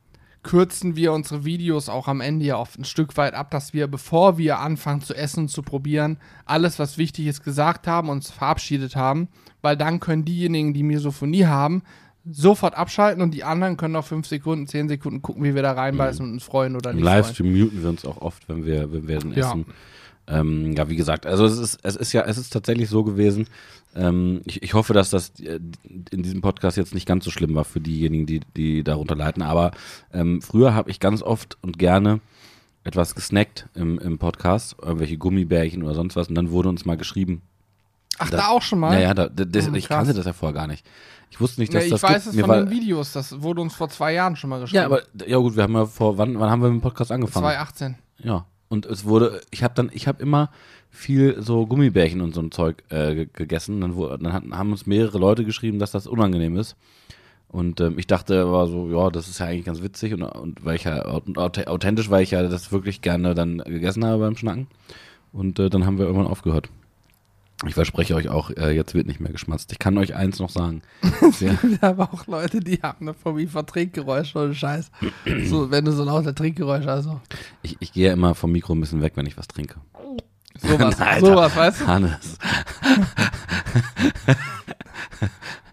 kürzen 0.43 0.97
wir 0.97 1.13
unsere 1.13 1.45
Videos 1.45 1.89
auch 1.89 2.09
am 2.09 2.21
Ende 2.21 2.47
ja 2.47 2.57
oft 2.57 2.79
ein 2.79 2.85
Stück 2.85 3.17
weit 3.17 3.35
ab, 3.35 3.51
dass 3.51 3.75
wir, 3.75 3.89
bevor 3.89 4.39
wir 4.39 4.61
anfangen 4.61 5.03
zu 5.03 5.15
essen, 5.15 5.49
zu 5.49 5.63
probieren, 5.63 6.17
alles, 6.47 6.79
was 6.79 6.97
wichtig 6.99 7.27
ist, 7.27 7.43
gesagt 7.45 7.87
haben, 7.87 8.09
uns 8.09 8.31
verabschiedet 8.31 8.97
haben, 8.97 9.29
weil 9.61 9.77
dann 9.77 10.01
können 10.01 10.25
diejenigen, 10.25 10.73
die 10.73 10.85
Misophonie 10.85 11.45
haben, 11.47 11.83
sofort 12.29 12.75
abschalten 12.77 13.23
und 13.23 13.33
die 13.33 13.45
anderen 13.45 13.77
können 13.77 13.95
noch 13.95 14.05
fünf 14.07 14.27
Sekunden, 14.27 14.67
zehn 14.67 14.89
Sekunden 14.89 15.23
gucken, 15.23 15.43
wie 15.45 15.55
wir 15.55 15.63
da 15.63 15.73
reinbeißen 15.73 16.25
und 16.25 16.33
uns 16.33 16.43
freuen 16.45 16.77
oder 16.77 16.91
Im 16.91 16.97
nicht 16.97 17.05
freuen. 17.07 17.17
Livestream 17.23 17.59
muten 17.59 17.83
wir 17.83 17.89
uns 17.89 18.05
auch 18.05 18.19
oft, 18.19 18.49
wenn 18.49 18.65
wir, 18.65 18.93
wenn 18.93 19.09
wir 19.09 19.19
dann 19.19 19.33
Ja. 19.33 19.49
essen. 19.49 19.67
Ähm, 20.29 20.73
ja, 20.77 20.89
wie 20.89 20.97
gesagt, 20.97 21.27
also 21.27 21.45
es 21.45 21.59
ist, 21.59 21.79
es 21.83 21.97
ist 21.97 22.13
ja, 22.13 22.23
es 22.23 22.39
ist 22.39 22.53
tatsächlich 22.53 22.89
so 22.89 23.03
gewesen. 23.03 23.47
Ähm, 23.97 24.43
ich, 24.45 24.63
ich 24.63 24.75
hoffe, 24.75 24.93
dass 24.93 25.11
das 25.11 25.33
äh, 25.41 25.59
in 26.11 26.23
diesem 26.23 26.41
Podcast 26.41 26.77
jetzt 26.77 26.95
nicht 26.95 27.07
ganz 27.07 27.25
so 27.25 27.33
schlimm 27.33 27.55
war 27.57 27.65
für 27.65 27.81
diejenigen, 27.81 28.27
die, 28.27 28.41
die 28.57 28.85
darunter 28.85 29.17
leiden. 29.17 29.43
Aber 29.43 29.73
ähm, 30.13 30.41
früher 30.41 30.73
habe 30.75 30.91
ich 30.91 31.01
ganz 31.01 31.23
oft 31.23 31.59
und 31.63 31.79
gerne 31.79 32.21
etwas 32.85 33.15
gesnackt 33.17 33.69
im, 33.75 33.99
im 33.99 34.19
Podcast, 34.19 34.77
irgendwelche 34.81 35.19
Gummibärchen 35.19 35.83
oder 35.83 35.95
sonst 35.95 36.15
was, 36.17 36.29
und 36.29 36.35
dann 36.37 36.51
wurde 36.51 36.69
uns 36.69 36.85
mal 36.85 36.97
geschrieben. 36.97 37.43
Ach, 38.19 38.29
Da- 38.31 38.37
da 38.39 38.49
auch 38.49 38.63
schon 38.63 38.79
mal? 38.81 38.91
Naja, 38.91 39.15
da, 39.15 39.29
da, 39.29 39.45
das, 39.45 39.69
Oh, 39.69 39.75
ich 39.75 39.87
krass. 39.87 39.99
kannte 39.99 40.15
das 40.15 40.27
ja 40.27 40.33
vorher 40.33 40.55
gar 40.55 40.67
nicht. 40.67 40.85
Ich 41.31 41.41
wusste 41.41 41.61
nicht, 41.61 41.73
dass 41.73 41.85
ich 41.85 41.91
das 41.91 42.03
weiß 42.03 42.13
gibt. 42.25 42.27
es 42.27 42.35
Mir 42.35 42.41
von 42.43 42.51
war- 42.51 42.65
den 42.65 42.71
Videos, 42.71 43.13
das 43.13 43.41
wurde 43.41 43.61
uns 43.63 43.75
vor 43.75 43.89
zwei 43.89 44.13
Jahren 44.13 44.37
schon 44.37 44.51
mal 44.51 44.61
geschrieben. 44.61 44.81
Ja, 44.81 44.87
aber 44.87 45.03
ja 45.27 45.37
gut, 45.39 45.57
wir 45.57 45.63
haben 45.63 45.75
ja 45.75 45.87
vor 45.87 46.19
wann, 46.19 46.39
wann 46.39 46.51
haben 46.51 46.61
wir 46.63 46.69
mit 46.71 46.81
dem 46.81 46.83
Podcast 46.83 47.13
angefangen? 47.13 47.45
2018. 47.45 47.95
Ja. 48.19 48.47
Und 48.69 48.87
es 48.87 49.05
wurde, 49.05 49.41
ich 49.51 49.63
habe 49.65 49.75
dann, 49.75 49.91
ich 49.93 50.07
habe 50.07 50.23
immer 50.23 50.51
viel 50.91 51.41
so 51.43 51.67
Gummibärchen 51.67 52.21
und 52.21 52.35
so 52.35 52.41
ein 52.41 52.51
Zeug 52.53 52.83
äh, 52.91 53.15
ge- 53.15 53.29
gegessen. 53.33 53.81
Dann, 53.81 53.95
wurde, 53.95 54.19
dann 54.19 54.33
hatten, 54.33 54.57
haben 54.57 54.71
uns 54.73 54.87
mehrere 54.87 55.19
Leute 55.19 55.45
geschrieben, 55.45 55.79
dass 55.79 55.91
das 55.93 56.07
unangenehm 56.07 56.57
ist. 56.57 56.77
Und 57.49 57.81
ähm, 57.81 57.99
ich 57.99 58.07
dachte 58.07 58.43
aber 58.43 58.67
so, 58.69 58.89
ja, 58.91 59.11
das 59.11 59.27
ist 59.29 59.41
ja 59.41 59.47
eigentlich 59.47 59.65
ganz 59.65 59.83
witzig 59.83 60.15
und, 60.15 60.23
und 60.23 60.65
weil 60.65 60.77
ich 60.77 60.85
ja 60.85 61.05
und 61.05 61.37
authentisch, 61.37 62.09
weil 62.11 62.23
ich 62.23 62.31
ja 62.33 62.43
das 62.45 62.71
wirklich 62.71 63.03
gerne 63.03 63.35
dann 63.35 63.59
gegessen 63.59 64.05
habe 64.05 64.19
beim 64.23 64.37
Schnacken. 64.37 64.69
Und 65.33 65.59
äh, 65.59 65.69
dann 65.71 65.85
haben 65.87 65.99
wir 65.99 66.07
irgendwann 66.07 66.29
aufgehört. 66.31 66.69
Ich 67.67 67.75
verspreche 67.75 68.15
euch 68.15 68.29
auch, 68.29 68.51
äh, 68.51 68.71
jetzt 68.71 68.95
wird 68.95 69.07
nicht 69.07 69.21
mehr 69.21 69.33
geschmatzt. 69.33 69.71
Ich 69.73 69.79
kann 69.79 69.99
euch 69.99 70.15
eins 70.15 70.39
noch 70.39 70.49
sagen. 70.49 70.81
Sehr, 71.33 71.59
aber 71.83 72.13
auch 72.13 72.27
Leute, 72.27 72.61
die 72.61 72.81
haben 72.83 73.09
eine 73.09 73.15
Phobie 73.15 73.47
vor 73.47 73.67
Trinkgeräuschen 73.67 74.41
und 74.41 74.55
Scheiß. 74.55 74.91
so, 75.45 75.71
wenn 75.71 75.85
du 75.85 75.93
so 75.93 76.05
laute 76.05 76.35
Trinkgeräusche, 76.35 76.91
also 76.91 77.21
ich, 77.63 77.77
ich 77.81 77.93
gehe 77.93 78.07
ja 78.09 78.13
immer 78.15 78.35
vom 78.35 78.51
Mikro 78.53 78.73
ein 78.75 78.81
bisschen 78.81 79.03
weg, 79.03 79.13
wenn 79.17 79.27
ich 79.27 79.37
was 79.37 79.47
trinke. 79.47 79.77
sowas, 80.59 80.99
Alter. 81.01 81.27
sowas, 81.27 81.55
weißt 81.57 81.81
du? 81.83 81.87
Hannes. 81.87 82.39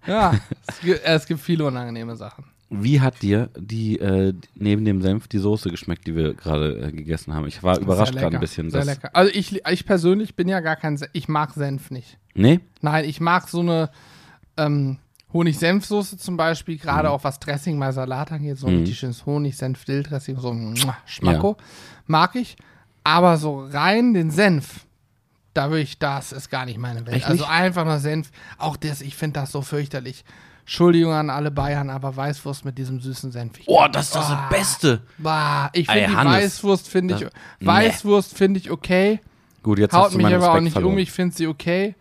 Ja, 0.06 0.34
es 0.67 0.79
gibt, 0.79 1.01
es 1.03 1.25
gibt 1.25 1.41
viele 1.41 1.65
unangenehme 1.65 2.15
Sachen. 2.15 2.46
Wie 2.69 3.00
hat 3.00 3.21
dir 3.21 3.50
die 3.57 3.97
äh, 4.00 4.33
neben 4.55 4.83
dem 4.83 5.01
Senf 5.01 5.27
die 5.29 5.38
Soße 5.38 5.69
geschmeckt, 5.69 6.05
die 6.05 6.15
wir 6.15 6.33
gerade 6.33 6.77
äh, 6.88 6.91
gegessen 6.91 7.33
haben? 7.33 7.47
Ich 7.47 7.63
war 7.63 7.79
überrascht 7.79 8.12
Sehr 8.13 8.21
gerade 8.24 8.36
ein 8.38 8.41
bisschen. 8.41 8.69
Sehr 8.71 8.83
lecker. 8.83 9.09
Also 9.13 9.31
ich, 9.33 9.62
ich 9.65 9.86
persönlich 9.86 10.36
bin 10.36 10.50
ja 10.50 10.59
gar 10.59 10.75
kein, 10.75 10.97
Se- 10.97 11.09
ich 11.13 11.29
mag 11.29 11.53
Senf 11.53 11.91
nicht. 11.91 12.17
Nee? 12.33 12.59
Nein, 12.81 13.05
ich 13.05 13.21
mag 13.21 13.47
so 13.47 13.62
eine 13.62 13.89
ähm, 14.57 14.97
Honig-Senf-Soße 15.31 16.17
zum 16.17 16.36
Beispiel, 16.36 16.75
Mhm. 16.75 16.79
gerade 16.79 17.09
auch 17.12 17.24
was 17.24 17.39
Dressing 17.39 17.79
bei 17.79 17.91
Salat 17.93 18.31
angeht, 18.33 18.57
so 18.57 18.67
ein 18.67 18.77
richtig 18.79 19.00
schönes 19.00 19.25
Honig-Senf-Dill-Dressing, 19.25 20.38
so 20.39 20.51
ein 20.51 20.75
Schmacko, 21.05 21.55
mag 22.05 22.36
ich. 22.36 22.57
Aber 23.03 23.38
so 23.38 23.65
rein 23.71 24.13
den 24.13 24.29
Senf, 24.31 24.86
da 25.53 25.69
würde 25.69 25.83
ich, 25.83 25.97
das 26.00 26.33
ist 26.33 26.50
gar 26.50 26.65
nicht 26.65 26.77
meine 26.77 27.05
Welt. 27.05 27.15
Echt 27.17 27.25
also 27.27 27.43
nicht? 27.43 27.50
einfach 27.51 27.86
nur 27.86 28.00
Senf, 28.00 28.29
auch 28.57 28.75
das, 28.75 29.01
ich 29.01 29.15
finde 29.15 29.39
das 29.39 29.51
so 29.53 29.62
fürchterlich. 29.62 30.25
Entschuldigung 30.67 31.13
an 31.13 31.29
alle 31.29 31.50
Bayern, 31.50 31.89
aber 31.89 32.13
Weißwurst 32.17 32.65
mit 32.65 32.77
diesem 32.77 33.00
süßen 33.00 33.31
Senf. 33.31 33.57
Ich 33.57 33.69
Oh, 33.69 33.88
das 33.89 34.07
ist 34.07 34.15
das 34.15 34.29
Ah. 34.31 34.50
Beste. 34.51 35.01
Bah, 35.17 35.69
ich 35.71 35.88
Ey, 35.88 36.09
finde. 36.09 36.25
Weißwurst 36.25 36.89
finde 36.89 37.13
ich 37.15 37.21
Das- 37.21 37.31
Weißwurst 37.62 38.38
finde 38.38 38.59
ich 38.59 38.69
okay. 38.69 39.21
Gut, 39.63 39.79
jetzt 39.79 39.93
Haut 39.93 40.07
hast 40.07 40.13
du 40.15 40.17
mich 40.17 40.25
aber 40.27 40.36
auch 40.36 40.47
Respekt 40.50 40.63
nicht 40.65 40.74
verloren. 40.74 40.93
um, 40.93 41.00
ich 41.00 41.12
finde 41.13 41.33
sie 41.36 41.47
okay. 41.47 41.95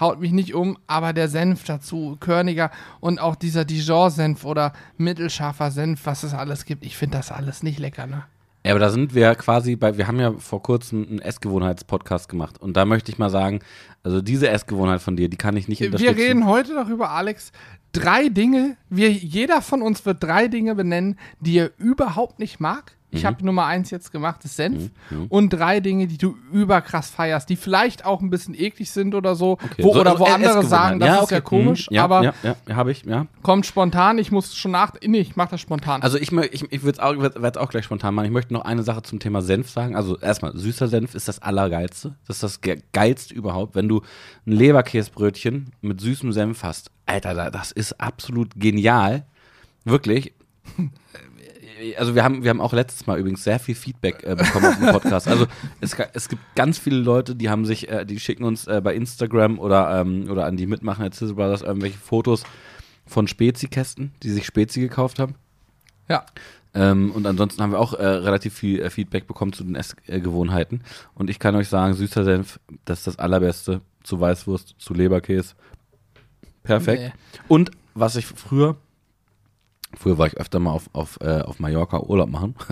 Haut 0.00 0.18
mich 0.20 0.32
nicht 0.32 0.54
um, 0.54 0.76
aber 0.88 1.12
der 1.12 1.28
Senf 1.28 1.62
dazu, 1.64 2.16
körniger 2.18 2.72
und 2.98 3.20
auch 3.20 3.36
dieser 3.36 3.64
Dijon-Senf 3.64 4.44
oder 4.44 4.72
mittelscharfer 4.96 5.70
Senf, 5.70 6.00
was 6.04 6.24
es 6.24 6.34
alles 6.34 6.64
gibt, 6.64 6.84
ich 6.84 6.96
finde 6.96 7.18
das 7.18 7.30
alles 7.30 7.62
nicht 7.62 7.78
lecker, 7.78 8.06
ne? 8.08 8.24
Ja, 8.64 8.72
aber 8.72 8.80
da 8.80 8.90
sind 8.90 9.14
wir 9.14 9.34
quasi 9.36 9.74
bei, 9.76 9.96
wir 9.96 10.06
haben 10.06 10.20
ja 10.20 10.32
vor 10.32 10.62
kurzem 10.62 11.06
einen 11.08 11.18
Essgewohnheitspodcast 11.20 12.28
gemacht 12.28 12.60
und 12.60 12.76
da 12.76 12.84
möchte 12.84 13.10
ich 13.10 13.18
mal 13.18 13.30
sagen, 13.30 13.60
also 14.02 14.20
diese 14.20 14.48
Essgewohnheit 14.50 15.00
von 15.00 15.16
dir, 15.16 15.28
die 15.30 15.38
kann 15.38 15.56
ich 15.56 15.66
nicht 15.66 15.80
Wir 15.80 15.86
unterstützen. 15.88 16.14
reden 16.18 16.46
heute 16.46 16.74
darüber, 16.74 17.10
Alex, 17.10 17.52
drei 17.92 18.28
Dinge, 18.28 18.76
wir, 18.90 19.10
jeder 19.10 19.62
von 19.62 19.80
uns 19.80 20.04
wird 20.04 20.22
drei 20.22 20.48
Dinge 20.48 20.74
benennen, 20.74 21.18
die 21.40 21.58
er 21.58 21.70
überhaupt 21.78 22.38
nicht 22.38 22.60
mag. 22.60 22.96
Mhm. 23.12 23.18
Ich 23.18 23.24
habe 23.24 23.44
Nummer 23.44 23.66
eins 23.66 23.90
jetzt 23.90 24.12
gemacht, 24.12 24.40
das 24.44 24.56
Senf. 24.56 24.90
Und 25.28 25.50
drei 25.50 25.80
Dinge, 25.80 26.06
die 26.06 26.16
du 26.18 26.36
überkrass 26.52 27.10
feierst, 27.10 27.48
die 27.48 27.56
vielleicht 27.56 28.04
auch 28.04 28.20
ein 28.20 28.30
bisschen 28.30 28.54
eklig 28.54 28.90
sind 28.90 29.14
oder 29.14 29.34
so. 29.34 29.52
Okay, 29.52 29.82
Wo, 29.82 29.92
so- 29.94 30.00
oder 30.00 30.12
so 30.12 30.20
wo 30.20 30.24
andere 30.24 30.64
sagen, 30.64 31.00
das 31.00 31.16
ist 31.16 31.22
okay. 31.24 31.34
ja 31.34 31.40
komisch, 31.40 31.90
Mhm. 31.90 31.94
ja, 31.96 32.04
aber 32.04 32.22
Ja, 32.22 32.34
ja, 32.42 32.56
ja 32.68 32.76
habe 32.76 32.92
ich, 32.92 33.04
ja. 33.04 33.26
kommt 33.42 33.66
spontan. 33.66 34.18
Ich 34.18 34.30
muss 34.30 34.54
schon 34.54 34.70
nach. 34.70 34.92
Nee, 35.04 35.20
ich 35.20 35.36
mach 35.36 35.48
das 35.48 35.60
spontan. 35.60 36.02
Also 36.02 36.18
ich, 36.18 36.30
ich, 36.32 36.72
ich 36.72 36.82
würde 36.82 36.98
es 36.98 37.54
auch, 37.56 37.56
auch 37.62 37.68
gleich 37.70 37.84
spontan 37.84 38.14
machen. 38.14 38.26
Ich 38.26 38.32
möchte 38.32 38.54
noch 38.54 38.64
eine 38.64 38.82
Sache 38.82 39.02
zum 39.02 39.18
Thema 39.18 39.42
Senf 39.42 39.68
sagen. 39.70 39.96
Also 39.96 40.16
erstmal, 40.18 40.56
süßer 40.56 40.88
Senf 40.88 41.14
ist 41.14 41.26
das 41.28 41.40
Allergeilste. 41.40 42.14
Das 42.26 42.36
ist 42.36 42.42
das 42.42 42.60
ge- 42.60 42.80
Geilste 42.92 43.34
überhaupt. 43.34 43.74
Wenn 43.74 43.88
du 43.88 44.02
ein 44.46 44.52
Leberkäsbrötchen 44.52 45.72
mit 45.80 46.00
süßem 46.00 46.32
Senf 46.32 46.62
hast, 46.62 46.90
Alter, 47.06 47.34
da- 47.34 47.50
das 47.50 47.72
ist 47.72 48.00
absolut 48.00 48.50
genial. 48.56 49.24
Wirklich. 49.84 50.32
Also 51.96 52.14
wir 52.14 52.24
haben, 52.24 52.42
wir 52.42 52.50
haben 52.50 52.60
auch 52.60 52.72
letztes 52.72 53.06
Mal 53.06 53.18
übrigens 53.18 53.44
sehr 53.44 53.58
viel 53.58 53.74
Feedback 53.74 54.22
äh, 54.24 54.34
bekommen 54.34 54.66
auf 54.66 54.78
dem 54.78 54.88
Podcast. 54.88 55.28
Also 55.28 55.46
es, 55.80 55.96
es 56.12 56.28
gibt 56.28 56.42
ganz 56.54 56.78
viele 56.78 56.98
Leute, 56.98 57.34
die 57.34 57.48
haben 57.48 57.64
sich, 57.64 57.88
äh, 57.88 58.04
die 58.04 58.20
schicken 58.20 58.44
uns 58.44 58.66
äh, 58.66 58.80
bei 58.82 58.94
Instagram 58.94 59.58
oder, 59.58 60.00
ähm, 60.00 60.28
oder 60.30 60.46
an 60.46 60.56
die 60.56 60.66
Mitmacher 60.66 61.02
der 61.02 61.12
Sizzle 61.12 61.34
Brothers 61.34 61.62
irgendwelche 61.62 61.98
Fotos 61.98 62.44
von 63.06 63.26
Spezi-Kästen, 63.26 64.12
die 64.22 64.30
sich 64.30 64.46
Spezi 64.46 64.80
gekauft 64.80 65.18
haben. 65.18 65.34
ja. 66.08 66.24
Ähm, 66.72 67.10
und 67.10 67.26
ansonsten 67.26 67.62
haben 67.62 67.72
wir 67.72 67.80
auch 67.80 67.94
äh, 67.94 68.06
relativ 68.06 68.54
viel 68.54 68.80
äh, 68.80 68.90
Feedback 68.90 69.26
bekommen 69.26 69.52
zu 69.52 69.64
den 69.64 69.74
Essgewohnheiten. 69.74 70.82
Und 71.14 71.28
ich 71.28 71.40
kann 71.40 71.56
euch 71.56 71.68
sagen, 71.68 71.94
süßer 71.94 72.24
Senf, 72.24 72.60
das 72.84 72.98
ist 72.98 73.06
das 73.08 73.18
Allerbeste. 73.18 73.80
Zu 74.02 74.18
Weißwurst, 74.18 74.76
zu 74.78 74.94
Leberkäse. 74.94 75.54
Perfekt. 76.62 77.02
Nee. 77.02 77.12
Und 77.48 77.70
was 77.94 78.16
ich 78.16 78.24
früher, 78.24 78.76
früher 79.96 80.18
war 80.18 80.26
ich 80.26 80.36
öfter 80.36 80.58
mal 80.58 80.72
auf, 80.72 80.90
auf, 80.92 81.18
äh, 81.20 81.40
auf 81.40 81.58
Mallorca 81.60 82.00
Urlaub 82.00 82.30
machen. 82.30 82.54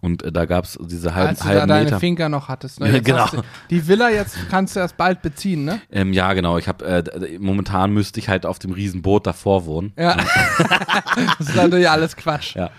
Und 0.00 0.22
äh, 0.22 0.30
da 0.30 0.44
gab 0.44 0.64
es 0.64 0.78
diese 0.80 1.14
halben, 1.14 1.30
Als 1.30 1.40
du 1.40 1.44
da 1.48 1.54
halben 1.54 1.68
deine 1.68 1.84
Meter. 1.86 2.00
Finger 2.00 2.28
noch 2.28 2.48
hattest. 2.48 2.78
Ne? 2.78 2.86
Ja, 2.86 2.94
Jetzt 2.94 3.04
genau. 3.04 3.26
Du, 3.26 3.42
die 3.70 3.88
Villa 3.88 4.10
jetzt 4.10 4.36
kannst 4.48 4.76
du 4.76 4.80
erst 4.80 4.96
bald 4.96 5.22
beziehen, 5.22 5.64
ne? 5.64 5.80
Ähm, 5.90 6.12
ja, 6.12 6.32
genau. 6.34 6.56
Ich 6.56 6.68
habe 6.68 6.84
äh, 6.84 7.38
momentan 7.38 7.92
müsste 7.92 8.20
ich 8.20 8.28
halt 8.28 8.46
auf 8.46 8.60
dem 8.60 8.72
Riesenboot 8.72 9.26
davor 9.26 9.66
wohnen. 9.66 9.92
Ja. 9.98 10.16
das 11.38 11.48
ist 11.48 11.56
natürlich 11.56 11.90
alles 11.90 12.14
Quatsch. 12.16 12.54
Ja. 12.54 12.70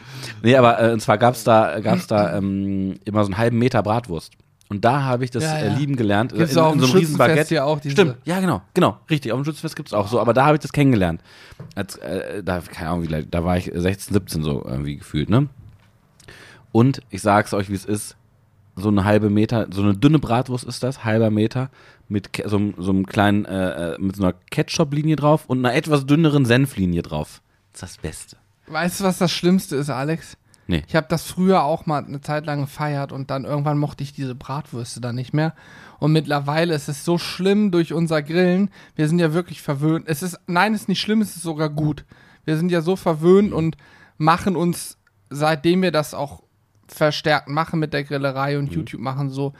Nee, 0.43 0.55
aber 0.55 0.81
äh, 0.81 0.93
und 0.93 1.01
zwar 1.01 1.17
gab's 1.17 1.43
da, 1.43 1.81
gab's 1.81 2.07
da 2.07 2.37
ähm, 2.37 2.99
immer 3.03 3.23
so 3.23 3.27
einen 3.27 3.37
halben 3.37 3.57
Meter 3.59 3.83
Bratwurst. 3.83 4.33
Und 4.69 4.85
da 4.85 5.01
habe 5.03 5.23
ich 5.25 5.31
das 5.31 5.43
Ja, 5.43 5.57
ja. 5.57 5.65
Äh, 5.65 5.77
lieben 5.77 5.95
gelernt. 5.95 6.31
Gibt's 6.33 6.53
in, 6.53 6.59
auch 6.59 6.73
in 6.73 6.79
so 6.79 6.85
einem 6.85 6.95
riesen 6.97 7.17
Baguette. 7.17 7.49
hier 7.49 7.65
auch 7.65 7.79
diese- 7.79 7.93
Stimmt, 7.93 8.17
ja 8.25 8.39
genau, 8.39 8.61
genau, 8.75 8.97
richtig. 9.09 9.31
Auf 9.31 9.39
dem 9.39 9.45
Schützenfest 9.45 9.75
gibt's 9.75 9.93
auch 9.93 10.07
so, 10.07 10.19
aber 10.19 10.33
da 10.33 10.45
habe 10.45 10.55
ich 10.57 10.61
das 10.61 10.71
kennengelernt. 10.71 11.21
Als, 11.75 11.95
äh, 11.97 12.43
da, 12.43 12.59
keine 12.61 12.91
Ahnung, 12.91 13.03
wie, 13.09 13.25
da 13.25 13.43
war 13.43 13.57
ich 13.57 13.71
16, 13.73 14.13
17 14.13 14.43
so 14.43 14.63
irgendwie 14.63 14.97
gefühlt, 14.97 15.29
ne? 15.29 15.47
Und 16.71 17.01
ich 17.09 17.21
sag's 17.21 17.53
euch, 17.53 17.69
wie 17.69 17.73
es 17.75 17.85
ist, 17.85 18.15
so 18.75 18.89
eine 18.89 19.03
halbe 19.03 19.29
Meter, 19.29 19.67
so 19.71 19.81
eine 19.81 19.95
dünne 19.95 20.19
Bratwurst 20.19 20.63
ist 20.65 20.83
das, 20.83 21.03
halber 21.03 21.31
Meter, 21.31 21.69
mit 22.07 22.29
so, 22.45 22.57
einem- 22.57 22.75
so 22.77 22.91
einem 22.91 23.05
kleinen, 23.07 23.45
äh, 23.45 23.93
äh, 23.93 23.97
mit 23.99 24.15
so 24.15 24.23
einer 24.23 24.33
Ketchup-Linie 24.51 25.15
drauf 25.15 25.45
und 25.47 25.65
einer 25.65 25.75
etwas 25.75 26.05
dünneren 26.05 26.45
Senflinie 26.45 27.01
drauf. 27.01 27.41
Das 27.73 27.81
ist 27.91 27.97
das 27.97 28.01
Beste. 28.01 28.37
Weißt 28.67 28.99
du, 28.99 29.03
was 29.03 29.17
das 29.17 29.31
Schlimmste 29.31 29.75
ist, 29.75 29.89
Alex? 29.89 30.37
Nee. 30.69 30.83
Ich 30.87 30.95
habe 30.95 31.07
das 31.09 31.23
früher 31.23 31.63
auch 31.63 31.87
mal 31.87 32.05
eine 32.05 32.21
Zeit 32.21 32.45
lang 32.45 32.61
gefeiert 32.61 33.11
und 33.11 33.31
dann 33.31 33.43
irgendwann 33.43 33.79
mochte 33.79 34.03
ich 34.03 34.13
diese 34.13 34.35
Bratwürste 34.35 35.01
dann 35.01 35.15
nicht 35.15 35.33
mehr. 35.33 35.55
Und 35.97 36.11
mittlerweile 36.11 36.75
ist 36.75 36.87
es 36.87 37.03
so 37.03 37.17
schlimm 37.17 37.71
durch 37.71 37.91
unser 37.91 38.21
Grillen. 38.21 38.69
Wir 38.95 39.07
sind 39.07 39.17
ja 39.17 39.33
wirklich 39.33 39.63
verwöhnt. 39.63 40.07
Es 40.07 40.21
ist, 40.21 40.39
nein, 40.45 40.75
es 40.75 40.81
ist 40.81 40.87
nicht 40.87 41.01
schlimm, 41.01 41.21
es 41.21 41.35
ist 41.35 41.41
sogar 41.41 41.69
gut. 41.69 42.05
Wir 42.45 42.55
sind 42.55 42.71
ja 42.71 42.81
so 42.81 42.95
verwöhnt 42.95 43.51
und 43.51 43.77
machen 44.19 44.55
uns, 44.55 44.97
seitdem 45.31 45.81
wir 45.81 45.91
das 45.91 46.13
auch 46.13 46.43
verstärkt 46.87 47.47
machen 47.49 47.79
mit 47.79 47.91
der 47.93 48.03
Grillerei 48.03 48.53
Mhm. 48.53 48.59
und 48.59 48.71
YouTube 48.71 49.01
machen, 49.01 49.31
so 49.31 49.53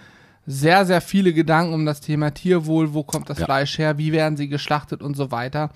sehr, 0.45 0.85
sehr 0.85 1.01
viele 1.01 1.33
Gedanken 1.33 1.73
um 1.73 1.85
das 1.87 2.01
Thema 2.01 2.31
Tierwohl. 2.35 2.93
Wo 2.93 3.03
kommt 3.03 3.31
das 3.31 3.39
Ja. 3.39 3.45
Fleisch 3.45 3.79
her? 3.79 3.97
Wie 3.97 4.11
werden 4.11 4.37
sie 4.37 4.47
geschlachtet 4.47 5.01
und 5.01 5.17
so 5.17 5.31
weiter. 5.31 5.71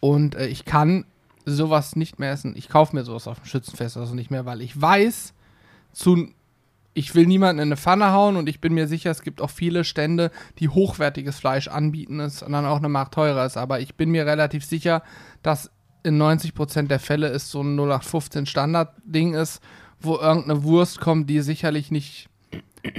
Und 0.00 0.34
äh, 0.34 0.46
ich 0.46 0.64
kann 0.64 1.04
sowas 1.44 1.96
nicht 1.96 2.18
mehr 2.18 2.32
essen. 2.32 2.54
Ich 2.56 2.68
kaufe 2.68 2.94
mir 2.94 3.04
sowas 3.04 3.26
auf 3.26 3.40
dem 3.40 3.46
Schützenfest 3.46 3.96
also 3.96 4.14
nicht 4.14 4.30
mehr, 4.30 4.46
weil 4.46 4.60
ich 4.60 4.80
weiß, 4.80 5.34
zu, 5.92 6.28
ich 6.94 7.14
will 7.14 7.26
niemanden 7.26 7.60
in 7.60 7.68
eine 7.68 7.76
Pfanne 7.76 8.12
hauen 8.12 8.36
und 8.36 8.48
ich 8.48 8.60
bin 8.60 8.74
mir 8.74 8.86
sicher, 8.86 9.10
es 9.10 9.22
gibt 9.22 9.40
auch 9.40 9.50
viele 9.50 9.84
Stände, 9.84 10.30
die 10.58 10.68
hochwertiges 10.68 11.38
Fleisch 11.38 11.68
anbieten, 11.68 12.20
es 12.20 12.42
und 12.42 12.52
dann 12.52 12.66
auch 12.66 12.78
eine 12.78 12.88
Mark 12.88 13.12
teurer 13.12 13.46
ist. 13.46 13.56
Aber 13.56 13.80
ich 13.80 13.94
bin 13.94 14.10
mir 14.10 14.26
relativ 14.26 14.64
sicher, 14.64 15.02
dass 15.42 15.70
in 16.02 16.20
90% 16.20 16.88
der 16.88 17.00
Fälle 17.00 17.28
es 17.28 17.50
so 17.50 17.62
ein 17.62 17.76
0815 17.78 18.46
Standard-Ding 18.46 19.34
ist, 19.34 19.60
wo 20.00 20.16
irgendeine 20.16 20.64
Wurst 20.64 21.00
kommt, 21.00 21.30
die 21.30 21.40
sicherlich 21.40 21.90
nicht, 21.90 22.28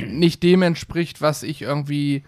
nicht 0.08 0.42
dem 0.44 0.62
entspricht, 0.62 1.22
was 1.22 1.44
ich 1.44 1.62
irgendwie 1.62 2.24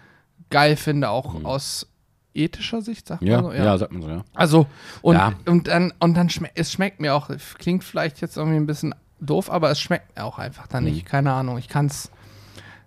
geil 0.50 0.76
finde, 0.76 1.10
auch 1.10 1.44
aus 1.44 1.88
ethischer 2.36 2.82
Sicht, 2.82 3.08
sagt 3.08 3.22
Ja, 3.22 3.42
man 3.42 3.52
so. 3.52 3.56
ja, 3.56 3.78
sagt 3.78 3.92
man 3.92 4.02
so, 4.02 4.08
ja. 4.08 4.24
Also, 4.34 4.66
und, 5.02 5.16
Ja. 5.16 5.32
und 5.46 5.68
dann, 5.68 5.92
und 6.00 6.16
dann 6.16 6.28
schmeckt, 6.30 6.58
es 6.58 6.70
schmeckt 6.72 7.00
mir 7.00 7.14
auch, 7.14 7.30
klingt 7.58 7.84
vielleicht 7.84 8.20
jetzt 8.20 8.36
irgendwie 8.36 8.56
ein 8.56 8.66
bisschen 8.66 8.94
doof, 9.20 9.50
aber 9.50 9.70
es 9.70 9.80
schmeckt 9.80 10.16
mir 10.16 10.24
auch 10.24 10.38
einfach 10.38 10.66
dann 10.66 10.84
nicht. 10.84 11.06
Keine 11.06 11.32
Ahnung, 11.32 11.58
ich 11.58 11.68
kann's. 11.68 12.10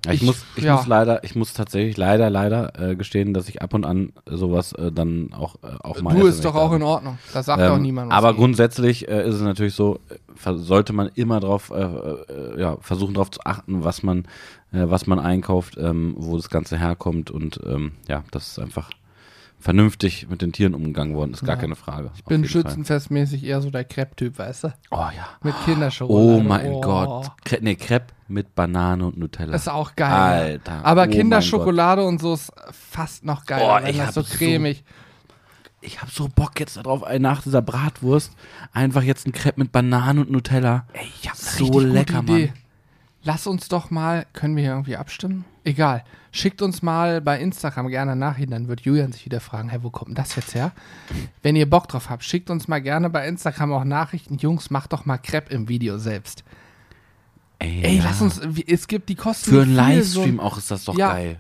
Ja, 0.05 0.13
ich, 0.13 0.21
Ich- 0.21 0.27
muss, 0.27 0.45
ich 0.55 0.63
ja. 0.63 0.77
muss 0.77 0.87
leider, 0.87 1.25
ich 1.25 1.35
muss 1.35 1.51
tatsächlich 1.53 1.97
leider, 1.97 2.29
leider 2.29 2.71
äh, 2.79 2.95
gestehen, 2.95 3.33
dass 3.33 3.49
ich 3.49 3.61
ab 3.61 3.73
und 3.73 3.85
an 3.85 4.13
sowas 4.25 4.71
äh, 4.71 4.93
dann 4.93 5.33
auch, 5.33 5.55
äh, 5.61 5.75
auch 5.83 5.99
mal 6.01 6.15
Du 6.15 6.25
ist 6.25 6.45
doch 6.45 6.55
auch 6.55 6.71
in 6.71 6.83
Ordnung. 6.83 7.17
Da 7.33 7.43
sagt 7.43 7.61
auch 7.61 7.75
Ähm, 7.75 7.81
niemand 7.81 8.09
was. 8.09 8.17
aber 8.17 8.33
grundsätzlich 8.33 9.09
äh, 9.09 9.27
ist 9.27 9.35
es 9.35 9.41
natürlich 9.41 9.73
so, 9.75 9.99
sollte 10.41 10.93
man 10.93 11.09
immer 11.15 11.41
drauf, 11.41 11.69
äh, 11.71 11.81
äh, 11.83 12.61
ja, 12.61 12.77
versuchen 12.79 13.13
darauf 13.13 13.29
zu 13.31 13.41
achten, 13.43 13.83
was 13.83 14.01
man, 14.01 14.25
was 14.71 15.05
man 15.05 15.19
einkauft, 15.19 15.75
ähm, 15.77 16.13
wo 16.17 16.37
das 16.37 16.49
Ganze 16.49 16.77
herkommt 16.79 17.29
und 17.29 17.59
ähm, 17.65 17.91
ja, 18.07 18.23
das 18.31 18.51
ist 18.51 18.59
einfach 18.59 18.91
vernünftig 19.59 20.27
mit 20.29 20.41
den 20.41 20.51
Tieren 20.53 20.73
umgegangen 20.73 21.15
worden, 21.15 21.33
ist 21.33 21.41
gar 21.45 21.55
Ja. 21.55 21.61
keine 21.61 21.75
Frage. 21.75 22.11
Ich 22.15 22.23
bin 22.23 22.45
schützenfestmäßig 22.47 23.43
eher 23.43 23.61
so 23.61 23.69
der 23.69 23.83
Crepe-Typ, 23.83 24.39
weißt 24.39 24.63
du? 24.65 24.67
Oh 24.91 24.97
ja. 25.15 25.27
Mit 25.43 25.53
Kinderschokolade. 25.65 26.37
Oh 26.37 26.41
mein 26.41 26.71
Oh. 26.71 26.81
Gott. 26.81 27.31
Cre 27.43 27.57
nee, 27.61 27.75
Crepe 27.75 28.13
mit 28.27 28.55
Banane 28.55 29.05
und 29.05 29.17
Nutella. 29.17 29.55
Ist 29.55 29.67
auch 29.69 29.95
geil. 29.95 30.11
Alter. 30.11 30.85
Aber 30.85 31.03
oh 31.07 31.11
Kinderschokolade 31.11 32.05
und 32.05 32.21
so 32.21 32.33
ist 32.35 32.51
fast 32.71 33.25
noch 33.25 33.45
geiler, 33.45 33.81
Oh, 33.83 33.87
ich 33.87 33.97
das 33.97 34.07
hab 34.07 34.13
so 34.13 34.21
so- 34.21 34.37
cremig. 34.37 34.83
Ich 35.81 36.01
habe 36.01 36.11
so 36.11 36.27
Bock 36.27 36.59
jetzt 36.59 36.75
darauf, 36.77 37.03
nach 37.19 37.41
dieser 37.41 37.61
Bratwurst 37.61 38.33
einfach 38.73 39.01
jetzt 39.01 39.25
ein 39.25 39.31
Crepe 39.31 39.61
mit 39.61 39.71
Banane 39.71 40.21
und 40.21 40.29
Nutella. 40.31 40.85
Ey, 40.93 41.07
ich 41.21 41.29
hab 41.29 41.37
So 41.37 41.65
so 41.71 41.79
lecker, 41.79 41.93
lecker, 41.93 42.19
Idee. 42.33 42.45
Mann. 42.47 42.53
Lass 43.31 43.45
uns 43.45 43.67
doch 43.67 43.91
mal, 43.91 44.25
können 44.33 44.55
wir 44.55 44.63
hier 44.63 44.71
irgendwie 44.71 44.95
abstimmen? 44.97 45.45
Egal. 45.63 46.03
Schickt 46.31 46.63
uns 46.63 46.81
mal 46.81 47.21
bei 47.21 47.39
Instagram 47.39 47.87
gerne 47.89 48.15
Nachrichten, 48.15 48.49
dann 48.49 48.67
wird 48.67 48.81
Julian 48.81 49.11
sich 49.11 49.23
wieder 49.23 49.39
fragen, 49.39 49.69
hey, 49.69 49.83
wo 49.83 49.91
kommt 49.91 50.07
denn 50.09 50.15
das 50.15 50.35
jetzt 50.35 50.55
her? 50.55 50.71
Wenn 51.43 51.55
ihr 51.55 51.69
Bock 51.69 51.87
drauf 51.87 52.09
habt, 52.09 52.23
schickt 52.23 52.49
uns 52.49 52.67
mal 52.67 52.79
gerne 52.81 53.07
bei 53.11 53.27
Instagram 53.27 53.71
auch 53.73 53.83
Nachrichten. 53.83 54.37
Jungs, 54.39 54.71
macht 54.71 54.93
doch 54.93 55.05
mal 55.05 55.19
Crepe 55.19 55.53
im 55.53 55.69
Video 55.69 55.99
selbst. 55.99 56.43
Ey, 57.59 57.83
Ey, 57.83 57.97
ja. 57.97 58.03
lass 58.05 58.19
uns, 58.19 58.41
es 58.65 58.87
gibt 58.87 59.09
die 59.09 59.15
kosten 59.15 59.51
Für 59.51 59.61
einen 59.61 59.75
Livestream 59.75 60.37
so, 60.37 60.41
auch 60.41 60.57
ist 60.57 60.71
das 60.71 60.85
doch 60.85 60.97
Ja. 60.97 61.13
geil. 61.13 61.39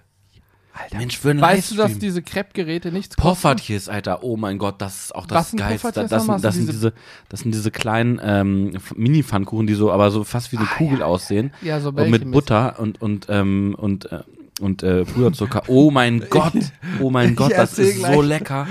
Alter, 0.81 0.97
Mensch, 0.97 1.17
für 1.17 1.31
einen 1.31 1.41
weißt 1.41 1.71
du, 1.71 1.75
dass 1.75 1.85
Livestream. 1.89 1.99
diese 1.99 2.21
Crepe-Geräte 2.21 2.91
nichts 2.91 3.15
kosten? 3.15 3.21
Poffertjes, 3.29 3.89
Alter, 3.89 4.23
oh 4.23 4.37
mein 4.37 4.57
Gott, 4.57 4.75
das 4.81 5.03
ist 5.05 5.15
auch 5.15 5.25
das 5.27 5.37
Was 5.37 5.49
sind 5.51 5.59
Geilste. 5.59 5.87
Poffertjes 5.87 6.09
Das, 6.09 6.21
nochmal? 6.23 6.37
sind, 6.39 6.45
das, 6.45 6.55
Sind 6.55 6.65
sind 6.65 6.73
diese, 6.75 6.93
das 7.29 7.39
sind 7.41 7.51
diese 7.53 7.71
kleinen 7.71 8.19
ähm, 8.23 8.71
F- 8.75 8.93
Mini-Pfannkuchen, 8.95 9.67
die 9.67 9.73
so, 9.73 9.91
aber 9.91 10.09
so 10.11 10.23
fast 10.23 10.51
wie 10.51 10.57
eine 10.57 10.67
Ah, 10.67 10.75
Kugel 10.77 11.03
aussehen. 11.03 11.51
Ja, 11.61 11.79
so 11.79 11.89
Und 11.89 12.09
mit. 12.09 12.31
Butter 12.31 12.79
und, 12.79 13.01
und, 13.01 13.27
ähm, 13.29 13.75
und, 13.77 14.11
äh, 14.11 14.19
und 14.61 14.83
äh, 14.83 15.05
Puderzucker. 15.05 15.63
Oh 15.67 15.89
mein 15.91 16.25
Gott, 16.29 16.53
oh 17.01 17.09
mein 17.09 17.35
Gott, 17.35 17.51
das 17.51 17.77
erzähl 17.77 17.85
ist 17.85 17.95
so 18.01 18.07
gleich 18.07 18.21
lecker. 18.25 18.67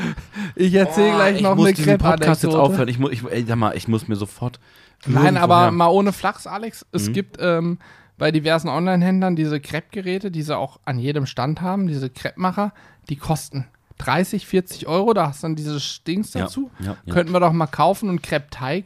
Ich 0.54 0.74
erzähle 0.74 1.12
Oh, 1.12 1.16
gleich 1.16 1.36
ich 1.36 1.42
noch 1.42 1.56
muss 1.56 1.66
eine 1.66 1.74
diesen 1.74 1.98
Podcast 1.98 2.42
jetzt 2.42 2.50
Crepe-Anekdote. 2.52 2.62
aufhören. 2.62 2.88
Ich 2.88 2.98
muss, 2.98 3.12
ich, 3.12 3.22
ey, 3.24 3.44
sag 3.46 3.56
mal, 3.56 3.76
ich 3.76 3.88
muss 3.88 4.08
mir 4.08 4.16
sofort. 4.16 4.60
Nein, 5.06 5.36
aber 5.36 5.54
irgendwoher- 5.68 5.70
mal 5.72 5.86
ohne 5.88 6.12
Flachs, 6.12 6.46
Alex. 6.46 6.84
Es 6.92 7.08
Mhm. 7.08 7.12
gibt 7.12 7.36
ähm, 7.40 7.78
bei 8.18 8.30
diversen 8.32 8.68
Online-Händlern 8.68 9.36
diese 9.36 9.60
Crepe-Geräte, 9.60 10.30
die 10.30 10.42
sie 10.42 10.56
auch 10.56 10.80
an 10.84 10.98
jedem 10.98 11.26
Stand 11.26 11.60
haben, 11.60 11.86
diese 11.86 12.10
Crepe-Macher, 12.10 12.72
die 13.08 13.16
kosten 13.16 13.66
30, 13.98 14.46
40 14.46 14.86
Euro. 14.86 15.14
Da 15.14 15.28
hast 15.28 15.42
du 15.42 15.46
dann 15.46 15.56
diese 15.56 15.78
Ja, 16.34 16.42
dazu. 16.42 16.70
ja, 16.80 16.96
ja. 17.04 17.12
Könnten 17.14 17.32
wir 17.32 17.40
doch 17.40 17.52
mal 17.52 17.66
kaufen. 17.66 18.08
Und 18.08 18.22
Crepe-Teig 18.22 18.84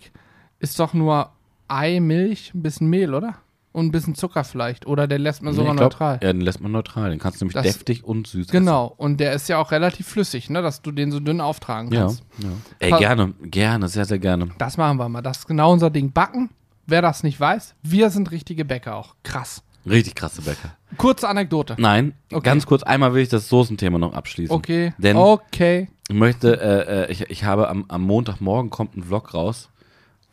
ist 0.60 0.78
doch 0.78 0.94
nur 0.94 1.30
Ei, 1.68 2.00
Milch, 2.00 2.52
ein 2.54 2.62
bisschen 2.62 2.88
Mehl, 2.88 3.14
oder? 3.14 3.36
Und 3.72 3.86
ein 3.86 3.90
bisschen 3.90 4.14
Zucker 4.14 4.44
vielleicht. 4.44 4.86
Oder 4.86 5.06
der 5.06 5.18
lässt 5.18 5.40
man 5.42 5.54
Nee, 5.54 5.60
sogar 5.60 5.72
glaub, 5.74 5.84
neutral. 5.92 6.20
Ja, 6.22 6.30
den 6.30 6.42
lässt 6.42 6.60
man 6.60 6.72
neutral. 6.72 7.08
Den 7.08 7.18
kannst 7.18 7.40
du 7.40 7.46
nämlich 7.46 7.54
Das- 7.54 7.64
deftig 7.64 8.04
und 8.04 8.26
süß 8.26 8.48
Genau. 8.48 8.92
Und 8.98 9.18
der 9.18 9.32
ist 9.32 9.48
ja 9.48 9.56
auch 9.56 9.70
relativ 9.72 10.06
flüssig, 10.08 10.50
ne? 10.50 10.60
Dass 10.60 10.82
du 10.82 10.92
den 10.92 11.10
so 11.10 11.20
dünn 11.20 11.40
auftragen 11.40 11.90
essen. 11.90 11.98
Ja, 11.98 12.04
kannst. 12.04 12.24
ja. 12.38 12.48
Ey, 12.80 12.90
gerne, 12.98 13.32
gerne, 13.44 13.88
sehr, 13.88 14.04
sehr 14.04 14.18
gerne. 14.18 14.50
Das 14.58 14.76
machen 14.76 14.98
wir 14.98 15.08
mal. 15.08 15.22
Das 15.22 15.38
ist 15.38 15.46
genau 15.48 15.72
unser 15.72 15.88
Ding. 15.88 16.12
Backen. 16.12 16.50
Wer 16.86 17.02
das 17.02 17.22
nicht 17.22 17.38
weiß, 17.38 17.74
wir 17.82 18.10
sind 18.10 18.30
richtige 18.30 18.64
Bäcker 18.64 18.96
auch. 18.96 19.14
Krass. 19.22 19.62
Richtig 19.84 20.14
krasse 20.14 20.42
Bäcker. 20.42 20.76
Kurze 20.96 21.28
Anekdote. 21.28 21.74
Nein, 21.78 22.14
Okay. 22.32 22.44
ganz 22.44 22.66
kurz, 22.66 22.82
einmal 22.82 23.14
will 23.14 23.22
ich 23.22 23.28
das 23.28 23.48
Soßenthema 23.48 23.98
noch 23.98 24.12
abschließen. 24.14 24.54
Okay. 24.54 24.94
Denn 24.98 25.16
okay. 25.16 25.88
ich 26.08 26.14
möchte, 26.14 26.60
äh, 26.60 27.04
äh, 27.04 27.10
ich, 27.10 27.22
ich 27.30 27.44
habe 27.44 27.68
am, 27.68 27.84
am 27.88 28.02
Montagmorgen 28.02 28.70
kommt 28.70 28.96
ein 28.96 29.02
Vlog 29.04 29.34
raus, 29.34 29.70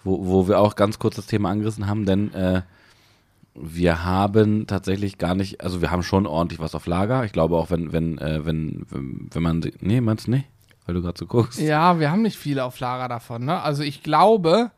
wo, 0.04 0.26
wo 0.26 0.48
wir 0.48 0.60
auch 0.60 0.76
ganz 0.76 1.00
kurz 1.00 1.16
das 1.16 1.26
Thema 1.26 1.50
angerissen 1.50 1.88
haben, 1.88 2.06
denn 2.06 2.34
äh, 2.34 2.62
wir 3.56 4.06
haben 4.06 4.68
tatsächlich 4.68 5.18
gar 5.18 5.36
nicht, 5.36 5.62
also 5.62 5.82
wir 5.82 5.92
haben 5.92 6.04
schon 6.04 6.28
ordentlich 6.28 6.60
was 6.60 6.76
auf 6.76 6.86
Lager. 6.86 7.26
Ich 7.26 7.32
glaube 7.32 7.58
auch, 7.58 7.72
wenn, 7.72 7.92
wenn, 7.92 8.18
äh, 8.20 8.46
wenn, 8.46 8.86
wenn, 8.90 9.30
wenn 9.32 9.44
man, 9.44 9.72
nee, 9.82 10.00
meinst 10.00 10.28
du 10.28 10.32
nicht? 10.32 10.46
Weil 10.86 10.96
du 10.96 11.02
gerade 11.02 11.18
so 11.20 11.26
guckst. 11.26 11.60
Ja, 11.60 12.00
wir 12.00 12.12
haben 12.12 12.22
nicht 12.22 12.38
viele 12.38 12.64
auf 12.64 12.80
Lager 12.80 13.08
davon. 13.08 13.46
Ne? 13.46 13.62
Also 13.62 13.84
ich 13.84 14.02
glaube, 14.04 14.72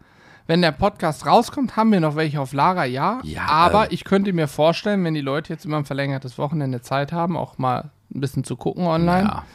wenn 0.52 0.62
der 0.62 0.74
Podcast 0.74 1.26
rauskommt, 1.26 1.78
haben 1.78 1.94
wir 1.94 2.02
noch 2.02 2.18
welche 2.18 2.42
auf 2.42 2.52
Lager, 2.52 2.84
ja. 2.84 3.22
Ja, 3.24 3.46
aber 3.46 3.86
ähm. 3.86 3.92
ich 3.92 4.04
könnte 4.04 4.34
mir 4.34 4.50
vorstellen, 4.50 5.02
wenn 5.06 5.14
die 5.14 5.22
Leute 5.22 5.54
jetzt 5.54 5.64
immer 5.64 5.78
ein 5.78 5.86
verlängertes 5.86 6.38
Wochenende 6.38 6.82
Zeit 6.82 7.14
haben, 7.14 7.38
auch 7.38 7.58
mal 7.58 7.90
ein 8.14 8.20
bisschen 8.20 8.44
zu 8.44 8.58
gucken 8.58 8.86
online, 8.86 9.30
Ja. 9.30 9.46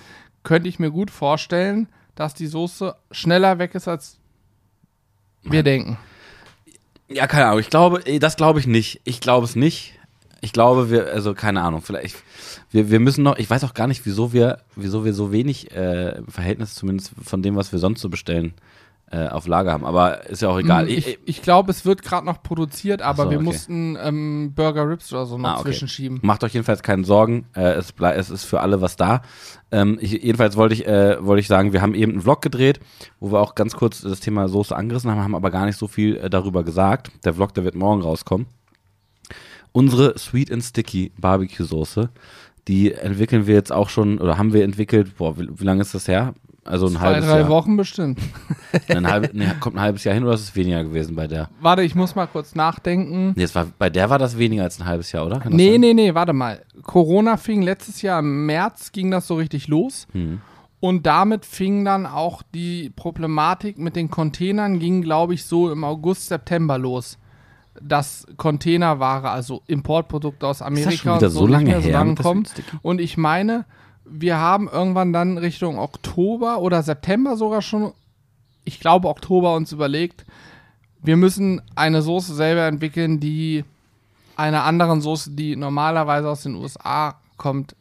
könnte 0.43 0.71
ich 0.71 0.79
mir 0.79 0.91
gut 0.91 1.11
vorstellen, 1.11 1.87
dass 2.15 2.33
die 2.33 2.47
Soße 2.47 2.97
schneller 3.11 3.59
weg 3.59 3.75
ist, 3.75 3.89
als 3.89 4.17
wir 5.43 5.63
denken. 5.63 5.99
Ja, 7.09 7.27
keine 7.27 7.45
Ahnung. 7.45 7.61
Ich 7.61 7.69
glaube, 7.69 8.01
eh, 8.07 8.19
das 8.19 8.37
glaube 8.37 8.59
ich 8.59 8.67
nicht. 8.67 9.03
Ich 9.05 9.21
glaube 9.21 9.45
es 9.45 9.55
nicht. 9.55 9.99
Ich 10.41 10.55
glaube, 10.55 10.89
wir, 10.91 11.09
also 11.13 11.35
keine 11.35 11.61
Ahnung, 11.61 11.83
vielleicht, 11.83 12.17
wir, 12.71 12.91
wir 12.91 13.01
müssen 13.01 13.23
noch, 13.23 13.37
ich 13.37 13.51
weiß 13.51 13.65
auch 13.65 13.75
gar 13.75 13.87
nicht, 13.87 14.07
wieso 14.07 14.33
wir, 14.33 14.61
wieso 14.77 15.05
wir 15.05 15.13
so 15.13 15.31
wenig 15.31 15.73
äh, 15.73 16.17
im 16.17 16.29
Verhältnis 16.29 16.75
zumindest 16.75 17.13
von 17.23 17.43
dem, 17.43 17.55
was 17.55 17.71
wir 17.71 17.81
sonst 17.81 18.01
so 18.01 18.09
bestellen, 18.09 18.55
äh, 19.11 19.29
auf 19.29 19.47
Lager 19.47 19.73
haben. 19.73 19.85
Aber 19.85 20.27
ist 20.27 20.43
ja 20.43 20.49
auch 20.49 20.59
egal. 20.59 20.87
Hm, 20.89 20.97
Ich, 20.97 21.19
ich 21.25 21.43
glaube, 21.43 21.71
es 21.71 21.85
wird 21.85 22.03
gerade 22.03 22.27
noch 22.27 22.43
produziert, 22.43 23.03
aber 23.03 23.25
so, 23.25 23.31
wir 23.31 23.37
okay. 23.39 23.45
mussten 23.45 23.97
ähm, 24.03 24.53
Burger 24.55 24.89
Rips 24.89 25.13
oder 25.13 25.27
so 25.27 25.39
noch 25.39 25.49
Ah, 25.49 25.55
okay. 25.61 25.71
zwischenschieben. 25.71 26.19
Macht 26.23 26.43
euch 26.43 26.55
jedenfalls 26.55 26.83
keine 26.83 27.05
Sorgen, 27.05 27.47
äh, 27.55 27.75
es, 27.75 27.95
es 27.99 28.31
ist 28.31 28.45
für 28.45 28.61
alle 28.61 28.81
was 28.81 28.97
da. 28.97 29.23
Ähm, 29.71 29.99
ich, 30.01 30.11
jedenfalls 30.13 30.57
wollte 30.57 30.75
ich, 30.75 30.87
äh, 30.87 31.25
wollte 31.25 31.41
ich 31.41 31.47
sagen, 31.47 31.73
wir 31.73 31.83
haben 31.83 31.95
eben 31.95 32.13
einen 32.13 32.23
Vlog 32.23 32.43
gedreht, 32.43 32.81
wo 33.21 33.31
wir 33.33 33.41
auch 33.41 33.55
ganz 33.55 33.75
kurz 33.75 34.01
das 34.01 34.21
Thema 34.21 34.49
Soße 34.49 34.75
angerissen 34.75 35.11
haben, 35.11 35.23
haben 35.23 35.35
aber 35.35 35.51
gar 35.51 35.67
nicht 35.67 35.79
so 35.79 35.87
viel 35.87 36.17
äh, 36.17 36.29
darüber 36.29 36.65
gesagt. 36.65 37.11
Der 37.25 37.35
Vlog, 37.35 37.55
der 37.55 37.65
wird 37.65 37.75
morgen 37.77 38.03
rauskommen. 38.03 38.47
Unsere 39.73 40.19
Sweet 40.19 40.51
and 40.51 40.65
Sticky 40.65 41.13
Barbecue 41.19 41.65
Soße, 41.65 42.09
die 42.67 42.93
entwickeln 42.93 43.47
wir 43.47 43.55
jetzt 43.55 43.71
auch 43.73 43.89
schon, 43.91 44.19
oder 44.19 44.39
haben 44.39 44.53
wir 44.53 44.65
entwickelt, 44.65 45.17
boah, 45.17 45.39
wie, 45.39 45.49
wie 45.55 45.65
lange 45.65 45.83
ist 45.83 45.95
das 45.95 46.09
her? 46.09 46.35
Also 46.67 46.87
ein 46.87 46.93
Zwei, 46.93 46.99
halbes 47.01 47.27
drei 47.29 47.39
Jahr. 47.41 47.49
Wochen 47.49 47.77
bestimmt. 47.77 48.19
Ein 48.89 49.07
halb, 49.07 49.33
nee, 49.35 49.47
kommt 49.61 49.77
ein 49.77 49.81
halbes 49.81 50.05
Jahr 50.05 50.15
hin 50.15 50.25
oder 50.25 50.35
ist 50.35 50.41
es 50.43 50.57
weniger 50.57 50.83
gewesen 50.85 51.15
bei 51.17 51.27
der? 51.27 51.49
Warte, 51.61 51.83
ich 51.83 51.95
muss 51.95 52.15
mal 52.15 52.27
kurz 52.27 52.55
nachdenken. 52.55 53.33
Nee, 53.37 53.45
es 53.45 53.55
war, 53.55 53.67
bei 53.79 53.89
der 53.89 54.11
war 54.11 54.19
das 54.19 54.37
weniger 54.37 54.65
als 54.65 54.79
ein 54.81 54.87
halbes 54.87 55.13
Jahr, 55.13 55.25
oder? 55.25 55.39
Kann 55.41 55.53
das 55.53 55.57
Nee, 55.57 55.73
sein? 55.73 55.81
nee, 55.81 55.95
nee, 55.95 56.15
warte 56.15 56.33
mal. 56.33 56.63
Corona 56.83 57.37
fing 57.37 57.63
letztes 57.63 58.03
Jahr 58.03 58.19
im 58.19 58.45
März, 58.47 58.93
ging 58.93 59.11
das 59.11 59.27
so 59.27 59.37
richtig 59.37 59.69
los. 59.69 60.07
Hm. 60.13 60.41
Und 60.81 61.07
damit 61.07 61.47
fing 61.47 61.85
dann 61.85 62.05
auch 62.07 62.43
die 62.55 62.91
Problematik 62.91 63.79
mit 63.79 63.97
den 63.97 64.11
Containern, 64.11 64.79
ging, 64.79 65.01
glaube 65.03 65.33
ich, 65.35 65.45
so 65.47 65.71
im 65.71 65.85
August, 65.85 66.29
September 66.29 66.77
los. 66.79 67.19
dass 67.81 68.27
Containerware, 68.37 69.31
also 69.31 69.63
Importprodukte 69.67 70.47
aus 70.47 70.63
Amerika 70.63 70.91
schon 70.93 71.17
wieder 71.17 71.27
und 71.27 71.33
so 71.33 71.43
nicht 71.47 71.51
lange 71.53 71.65
mehr 71.71 71.81
her 71.81 72.05
mit 72.05 72.19
der 72.19 72.23
kommen. 72.25 72.45
Sweet 72.45 72.65
Sticky? 72.65 72.77
Und 72.83 73.01
ich 73.01 73.17
meine, 73.17 73.65
wir 74.09 74.39
haben 74.39 74.69
irgendwann 74.69 75.13
dann 75.13 75.39
Richtung 75.39 75.79
Oktober 75.79 76.61
oder 76.61 76.83
September 76.83 77.37
sogar 77.37 77.63
schon, 77.63 77.93
ich 78.65 78.81
glaube 78.81 79.09
Oktober 79.09 79.55
uns 79.55 79.73
überlegt, 79.73 80.25
wir 81.03 81.17
müssen 81.17 81.63
eine 81.75 82.03
Soße 82.03 82.35
selber 82.35 82.67
entwickeln, 82.67 83.21
die 83.21 83.65
einer 84.37 84.65
anderen 84.65 85.01
Soße, 85.01 85.31
die 85.31 85.57
normalerweise 85.57 86.29
aus 86.29 86.43
den 86.43 86.55
USA 86.55 87.17
kommt, 87.37 87.75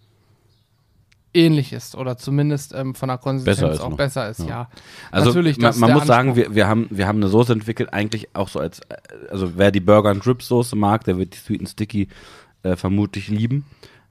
ähnlich 1.33 1.73
ist 1.73 1.95
oder 1.95 2.17
zumindest 2.17 2.73
ähm, 2.73 2.95
von 2.95 3.09
der 3.09 3.17
Konsistenz 3.17 3.59
Besser 3.59 3.83
auch 3.83 3.89
noch. 3.89 3.97
besser 3.97 4.29
ist, 4.29 4.47
ja. 4.47 4.69
Also 5.11 5.29
Natürlich, 5.29 5.57
man, 5.57 5.77
man 5.79 5.91
muss 5.91 6.07
sagen, 6.07 6.35
wir, 6.35 6.55
wir, 6.55 6.67
haben, 6.67 6.87
wir 6.89 7.07
haben 7.07 7.17
eine 7.17 7.27
Soße 7.27 7.51
entwickelt, 7.51 7.93
eigentlich 7.93 8.33
auch 8.33 8.47
so 8.47 8.59
als, 8.59 8.79
äh, 8.79 8.95
also 9.29 9.57
wer 9.57 9.71
die 9.71 9.81
Burger 9.81 10.11
and 10.11 10.25
Rib 10.25 10.41
Soße 10.41 10.77
mag, 10.77 11.03
der 11.03 11.17
wird 11.17 11.33
die 11.33 11.37
Sweet 11.37 11.59
and 11.59 11.69
Sticky 11.69 12.07
äh, 12.63 12.77
vermutlich 12.77 13.27
lieben. 13.27 13.65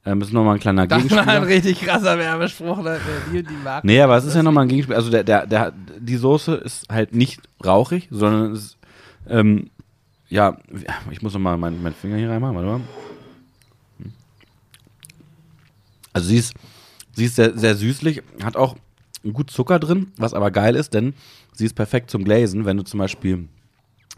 Ähm, 0.07 0.21
ist 0.21 0.33
nochmal 0.33 0.55
ein 0.55 0.61
kleiner 0.61 0.87
Das 0.87 0.99
war 1.11 1.27
ein 1.27 1.27
Gegenspieler. 1.27 1.47
richtig 1.47 1.81
krasser 1.81 2.19
Werbespruch, 2.19 2.83
ne? 2.83 3.01
die, 3.33 3.43
die 3.43 3.55
mag. 3.64 3.85
Nee, 3.85 4.01
aber 4.01 4.17
es 4.17 4.25
ist 4.25 4.35
ja 4.35 4.43
nochmal 4.43 4.64
ein 4.64 4.69
Gegenspiel. 4.69 4.95
Also 4.95 5.11
der, 5.11 5.25
der, 5.25 5.47
der, 5.47 5.73
die 5.99 6.17
Soße 6.17 6.55
ist 6.57 6.87
halt 6.93 7.14
nicht 7.14 7.40
rauchig, 7.64 8.09
sondern 8.11 8.53
es 8.53 8.64
ist, 8.64 8.77
ähm, 9.29 9.71
ja, 10.29 10.59
ich 11.11 11.23
muss 11.23 11.33
nochmal 11.33 11.57
meinen 11.57 11.83
mein 11.83 11.95
Finger 11.95 12.17
hier 12.17 12.29
reinmachen, 12.29 12.55
warte 12.55 12.69
mal. 12.69 12.81
Hm. 14.01 14.12
Also 16.12 16.29
sie 16.29 16.37
ist, 16.37 16.55
sie 17.14 17.25
ist 17.25 17.37
sehr, 17.37 17.57
sehr 17.57 17.75
süßlich, 17.75 18.23
hat 18.43 18.57
auch 18.57 18.77
gut 19.33 19.51
Zucker 19.51 19.79
drin, 19.79 20.09
was 20.19 20.35
aber 20.35 20.51
geil 20.51 20.77
ist, 20.77 20.93
denn 20.93 21.14
sie 21.55 21.64
ist 21.64 21.75
perfekt 21.75 22.11
zum 22.11 22.25
Glazen. 22.25 22.67
Wenn 22.67 22.77
du 22.77 22.83
zum 22.83 22.99
Beispiel 22.99 23.49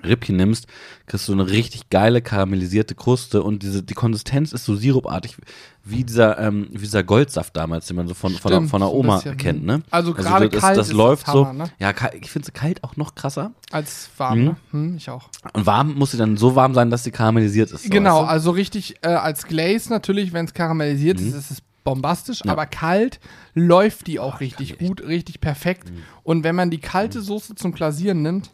Rippchen 0.04 0.36
nimmst, 0.36 0.66
kriegst 1.06 1.26
du 1.28 1.32
eine 1.32 1.48
richtig 1.48 1.88
geile 1.90 2.20
karamellisierte 2.20 2.94
Kruste 2.94 3.42
und 3.42 3.62
diese, 3.62 3.82
die 3.82 3.94
Konsistenz 3.94 4.52
ist 4.52 4.64
so 4.64 4.76
sirupartig, 4.76 5.36
wie 5.84 6.04
dieser, 6.04 6.38
ähm, 6.38 6.68
wie 6.72 6.78
dieser 6.80 7.02
Goldsaft 7.02 7.56
damals, 7.56 7.86
den 7.86 7.96
man 7.96 8.06
so 8.08 8.14
von, 8.14 8.32
von, 8.34 8.50
der, 8.50 8.56
Stimmt, 8.58 8.70
von 8.70 8.80
der 8.80 8.88
so 8.88 8.94
ein 8.94 8.98
Oma 9.00 9.16
bisschen, 9.16 9.36
kennt, 9.36 9.64
ne? 9.64 9.82
Also 9.90 10.12
gerade 10.14 10.48
das, 10.48 10.60
kalt 10.60 10.76
das 10.76 10.88
ist 10.88 10.92
läuft 10.94 11.26
das 11.26 11.32
so. 11.34 11.46
Hammer, 11.46 11.64
ne? 11.64 11.70
Ja, 11.78 11.92
ich 12.20 12.30
finde 12.30 12.46
sie 12.46 12.52
kalt 12.52 12.84
auch 12.84 12.96
noch 12.96 13.14
krasser. 13.14 13.52
Als 13.70 14.10
warm, 14.16 14.38
Mhm. 14.38 14.44
ne? 14.44 14.56
Hm, 14.72 14.96
ich 14.96 15.08
auch. 15.10 15.28
Und 15.52 15.64
warm 15.66 15.94
muss 15.94 16.10
sie 16.10 16.18
dann 16.18 16.36
so 16.36 16.54
warm 16.56 16.74
sein, 16.74 16.90
dass 16.90 17.04
sie 17.04 17.10
karamellisiert 17.10 17.70
ist. 17.70 17.84
So, 17.84 17.88
Genau, 17.90 18.20
weißt 18.22 18.30
also 18.30 18.50
richtig 18.50 18.96
äh, 19.02 19.08
als 19.08 19.46
Glaze 19.46 19.88
natürlich, 19.90 20.32
wenn 20.32 20.44
es 20.44 20.54
karamellisiert 20.54 21.20
ist, 21.20 21.34
ist 21.34 21.50
es 21.50 21.58
bombastisch, 21.84 22.40
Mhm. 22.44 22.48
Ja. 22.48 22.52
aber 22.52 22.66
kalt 22.66 23.20
läuft 23.54 24.08
die 24.08 24.18
auch 24.18 24.40
richtig 24.40 24.78
gut, 24.78 25.00
richtig 25.06 25.40
perfekt. 25.40 25.90
Mhm. 25.90 26.02
Und 26.24 26.44
wenn 26.44 26.54
man 26.56 26.70
die 26.70 26.78
kalte 26.80 27.22
Soße 27.22 27.54
zum 27.54 27.72
Glasieren 27.72 28.22
nimmt, 28.22 28.50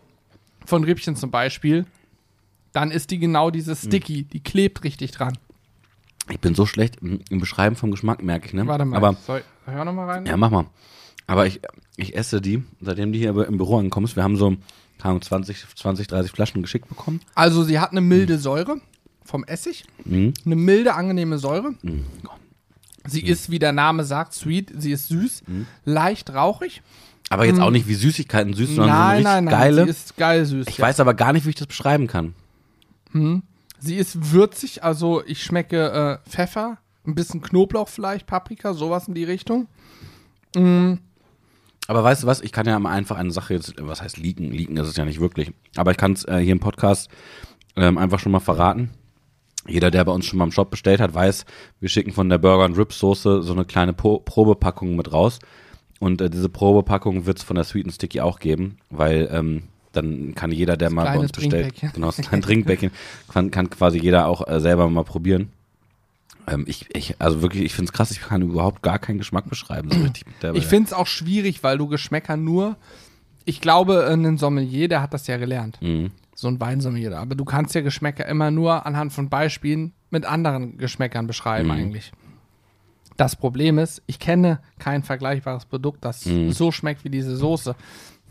von 0.67 0.85
Rippchen 0.85 1.17
zum 1.17 1.31
Beispiel, 1.31 1.87
dann 2.73 2.91
ist 2.91 3.11
die 3.11 3.19
genau 3.19 3.49
Mhm. 3.49 3.53
diese 3.53 3.77
Sticky, 3.77 4.25
die 4.25 4.41
klebt 4.41 4.85
richtig 4.85 5.11
dran. 5.13 5.37
Ich 6.31 6.39
bin 6.41 6.55
so 6.55 6.67
schlecht 6.67 6.97
im, 7.03 7.21
im 7.31 7.41
Beschreiben 7.41 7.77
vom 7.77 7.91
Geschmack, 7.91 8.23
merke 8.23 8.47
ich, 8.47 8.55
ne? 8.55 8.67
Warte 8.67 8.85
mal, 8.85 8.97
Aber, 8.97 9.17
soll, 9.27 9.43
hör 9.67 9.85
noch 9.85 9.93
mal 9.93 10.09
rein. 10.09 10.27
ja, 10.27 10.37
mach 10.37 10.51
mal. 10.51 10.67
Aber 11.27 11.47
ich, 11.47 11.61
ich 11.97 12.17
esse 12.17 12.41
die, 12.41 12.63
seitdem 12.81 13.13
die 13.13 13.19
hier 13.19 13.31
im 13.47 13.57
Büro 13.57 13.79
angekommen 13.79 14.07
ist. 14.07 14.17
Wir 14.17 14.23
haben 14.23 14.37
so, 14.37 14.57
Ahnung, 15.03 15.21
20, 15.21 15.65
20, 15.77 16.07
30 16.07 16.31
Flaschen 16.31 16.63
geschickt 16.63 16.89
bekommen. 16.89 17.21
Also 17.35 17.65
sie 17.65 17.81
hat 17.81 17.91
eine 17.91 18.01
milde 18.01 18.39
Säure 18.39 18.77
vom 19.25 19.43
Essig, 19.45 19.85
Mhm. 20.05 20.33
eine 20.47 20.55
milde, 20.57 20.95
angenehme 20.95 21.39
Säure. 21.39 21.73
Mhm. 21.83 22.07
Sie 23.05 23.21
ist, 23.25 23.51
wie 23.51 23.59
der 23.59 23.73
Name 23.73 24.05
sagt, 24.05 24.33
sweet, 24.33 24.71
sie 24.79 24.93
ist 24.93 25.09
süß, 25.09 25.43
Mhm. 25.49 25.67
leicht 25.85 26.31
rauchig. 26.33 26.83
Aber 27.33 27.47
jetzt 27.47 27.61
auch 27.61 27.71
nicht 27.71 27.89
wie 27.89 27.95
Süßigkeiten 27.95 28.53
süß, 28.53 28.77
sondern 28.77 28.89
so 28.89 28.93
eine 28.93 29.01
nein, 29.01 29.11
richtig 29.11 29.25
nein, 29.25 29.45
nein, 29.45 29.53
geile. 29.53 29.85
sie 29.85 29.91
ist 29.91 30.17
geil 30.17 30.45
süß. 30.45 30.67
ich 30.69 30.79
ja. 30.79 30.85
weiß 30.85 31.01
aber 31.01 31.15
gar 31.15 31.33
nicht, 31.33 31.47
wie 31.47 31.51
ich 31.51 31.57
das 31.57 31.67
beschreiben 31.67 32.07
kann. 32.07 32.35
Sie 33.79 33.97
ist 33.97 34.33
würzig, 34.33 34.85
also 34.85 35.23
ich 35.25 35.43
schmecke 35.43 36.21
äh, 36.25 36.29
Pfeffer, 36.29 36.79
ein 37.07 37.15
bisschen 37.15 37.41
Knoblauch 37.41 37.89
vielleicht, 37.89 38.27
Paprika, 38.27 38.75
sowas 38.75 39.09
in 39.09 39.15
die 39.15 39.25
Richtung. 39.25 39.67
Aber 41.89 42.05
weißt 42.05 42.23
du 42.23 42.27
was, 42.27 42.41
ich 42.41 42.53
kann 42.53 42.67
ja 42.67 42.79
mal 42.79 42.93
einfach 42.93 43.17
eine 43.17 43.33
Sache 43.33 43.55
jetzt, 43.55 43.75
was 43.79 44.03
heißt 44.03 44.19
leaken? 44.19 44.53
Leaken 44.53 44.77
ist 44.77 44.89
es 44.89 44.97
ja 44.97 45.05
nicht 45.05 45.21
wirklich. 45.21 45.53
Aber 45.77 45.91
ich 45.91 45.97
kann 45.97 46.13
es 46.13 46.25
äh, 46.25 46.39
hier 46.39 46.53
im 46.53 46.61
Podcast 46.61 47.11
ähm, 47.77 47.99
einfach 47.99 48.21
schon 48.21 48.33
mal 48.33 48.41
verraten. 48.41 48.91
Jeder, 49.67 49.91
der 49.91 50.05
bei 50.05 50.13
uns 50.13 50.27
schon 50.27 50.39
mal 50.39 50.45
im 50.45 50.53
Shop 50.53 50.71
bestellt 50.71 51.01
hat, 51.01 51.15
weiß, 51.15 51.45
wir 51.81 51.89
schicken 51.89 52.13
von 52.13 52.29
der 52.29 52.39
Burger 52.39 52.65
and 52.65 52.77
Rib 52.77 52.93
Soße 52.93 53.43
so 53.43 53.53
eine 53.53 53.65
kleine 53.65 53.93
po 53.93 54.19
Probepackung 54.19 54.97
mit 54.97 55.13
raus. 55.13 55.39
Und 56.03 56.21
äh, 56.21 56.29
diese 56.29 56.49
Probepackung 56.49 57.27
wird 57.27 57.39
es 57.39 57.45
von 57.45 57.55
der 57.55 57.63
Sweet 57.63 57.85
and 57.87 57.95
Sticky 57.95 58.23
auch 58.23 58.41
geben, 58.41 58.79
weil 58.91 59.29
ähm, 59.31 59.63
dann 59.93 60.35
kann 60.35 60.51
jeder, 60.51 60.77
der 60.77 60.91
mal 60.91 61.05
bei 61.05 61.17
uns 61.17 61.31
bestellt, 61.31 61.75
genau, 61.95 62.09
das 62.09 62.17
kleine 62.17 62.43
Trinkbäckchen, 62.43 62.91
kann, 63.29 63.53
kann 63.53 63.71
quasi 63.71 64.01
jeder 64.01 64.27
auch 64.27 64.49
äh, 64.49 64.59
selber 64.59 64.91
mal 64.91 65.05
probieren. 65.05 65.51
Ähm, 66.49 66.65
ich, 66.67 66.93
ich, 66.93 67.15
also 67.21 67.41
wirklich, 67.41 67.63
ich 67.63 67.73
finde 67.73 67.91
es 67.91 67.93
krass, 67.93 68.11
ich 68.11 68.21
kann 68.21 68.43
überhaupt 68.43 68.83
gar 68.83 68.99
keinen 68.99 69.19
Geschmack 69.19 69.49
beschreiben. 69.49 69.93
So 69.93 70.53
Ich 70.55 70.67
finde 70.67 70.89
es 70.89 70.93
auch 70.93 71.07
schwierig, 71.07 71.63
weil 71.63 71.79
du 71.79 71.87
Geschmäcker 71.87 72.37
nur, 72.37 72.75
ich 73.45 73.61
glaube, 73.61 74.05
ein 74.09 74.39
Sommelier, 74.39 74.89
der 74.89 75.03
hat 75.03 75.15
das 75.15 75.29
ja 75.29 75.37
gelernt. 75.37 75.79
Mhm. 75.81 76.11
So 76.35 76.49
ein 76.49 76.59
Weinsommelier. 76.59 77.17
Aber 77.17 77.37
du 77.37 77.45
kannst 77.45 77.77
ja 77.77 77.81
Geschmäcker 77.81 78.27
immer 78.27 78.51
nur 78.51 78.87
anhand 78.87 79.13
von 79.13 79.29
Beispielen 79.29 79.93
mit 80.11 80.27
anderen 80.27 80.79
Geschmäckern 80.79 81.29
beschreiben 81.29 81.69
Mhm. 81.69 81.75
eigentlich. 81.75 82.13
Das 83.17 83.37
Problem 83.37 83.79
ist, 83.79 84.03
ich 84.07 84.19
kenne 84.19 84.61
kein 84.79 85.03
vergleichbares 85.03 85.67
Produkt, 85.67 86.05
das 86.05 86.25
Mhm. 86.27 86.53
so 86.53 86.73
schmeckt 86.73 87.05
wie 87.05 87.11
diese 87.11 87.37
Soße. 87.37 87.75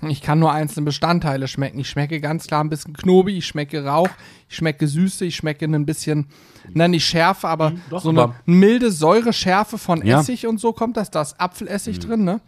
Ich 0.08 0.22
kann 0.24 0.40
nur 0.40 0.52
einzelne 0.52 0.86
Bestandteile 0.86 1.48
schmecken. 1.48 1.80
Ich 1.80 1.88
schmecke 1.88 2.20
ganz 2.20 2.48
klar 2.48 2.64
ein 2.64 2.70
bisschen 2.70 2.94
Knobi, 2.94 3.38
ich 3.38 3.46
schmecke 3.46 3.86
Rauch, 3.86 4.10
ich 4.50 4.56
schmecke 4.56 4.88
Süße, 4.88 5.26
ich 5.26 5.36
schmecke 5.36 5.66
ein 5.66 5.86
bisschen, 5.86 6.26
na 6.74 6.88
nicht 6.88 7.06
Schärfe, 7.06 7.48
aber 7.48 7.70
Mhm, 7.72 7.82
doch, 7.92 8.02
so 8.02 8.10
eine 8.10 8.22
aber- 8.24 8.36
milde 8.46 8.92
Säure-Schärfe 8.92 9.78
von 9.78 10.04
Ja. 10.04 10.22
Essig 10.22 10.48
und 10.48 10.60
so 10.60 10.74
kommt 10.74 10.98
das. 10.98 11.12
Da 11.12 11.22
ist 11.22 11.40
Apfelessig 11.40 12.00
drin, 12.00 12.24
ne? 12.24 12.42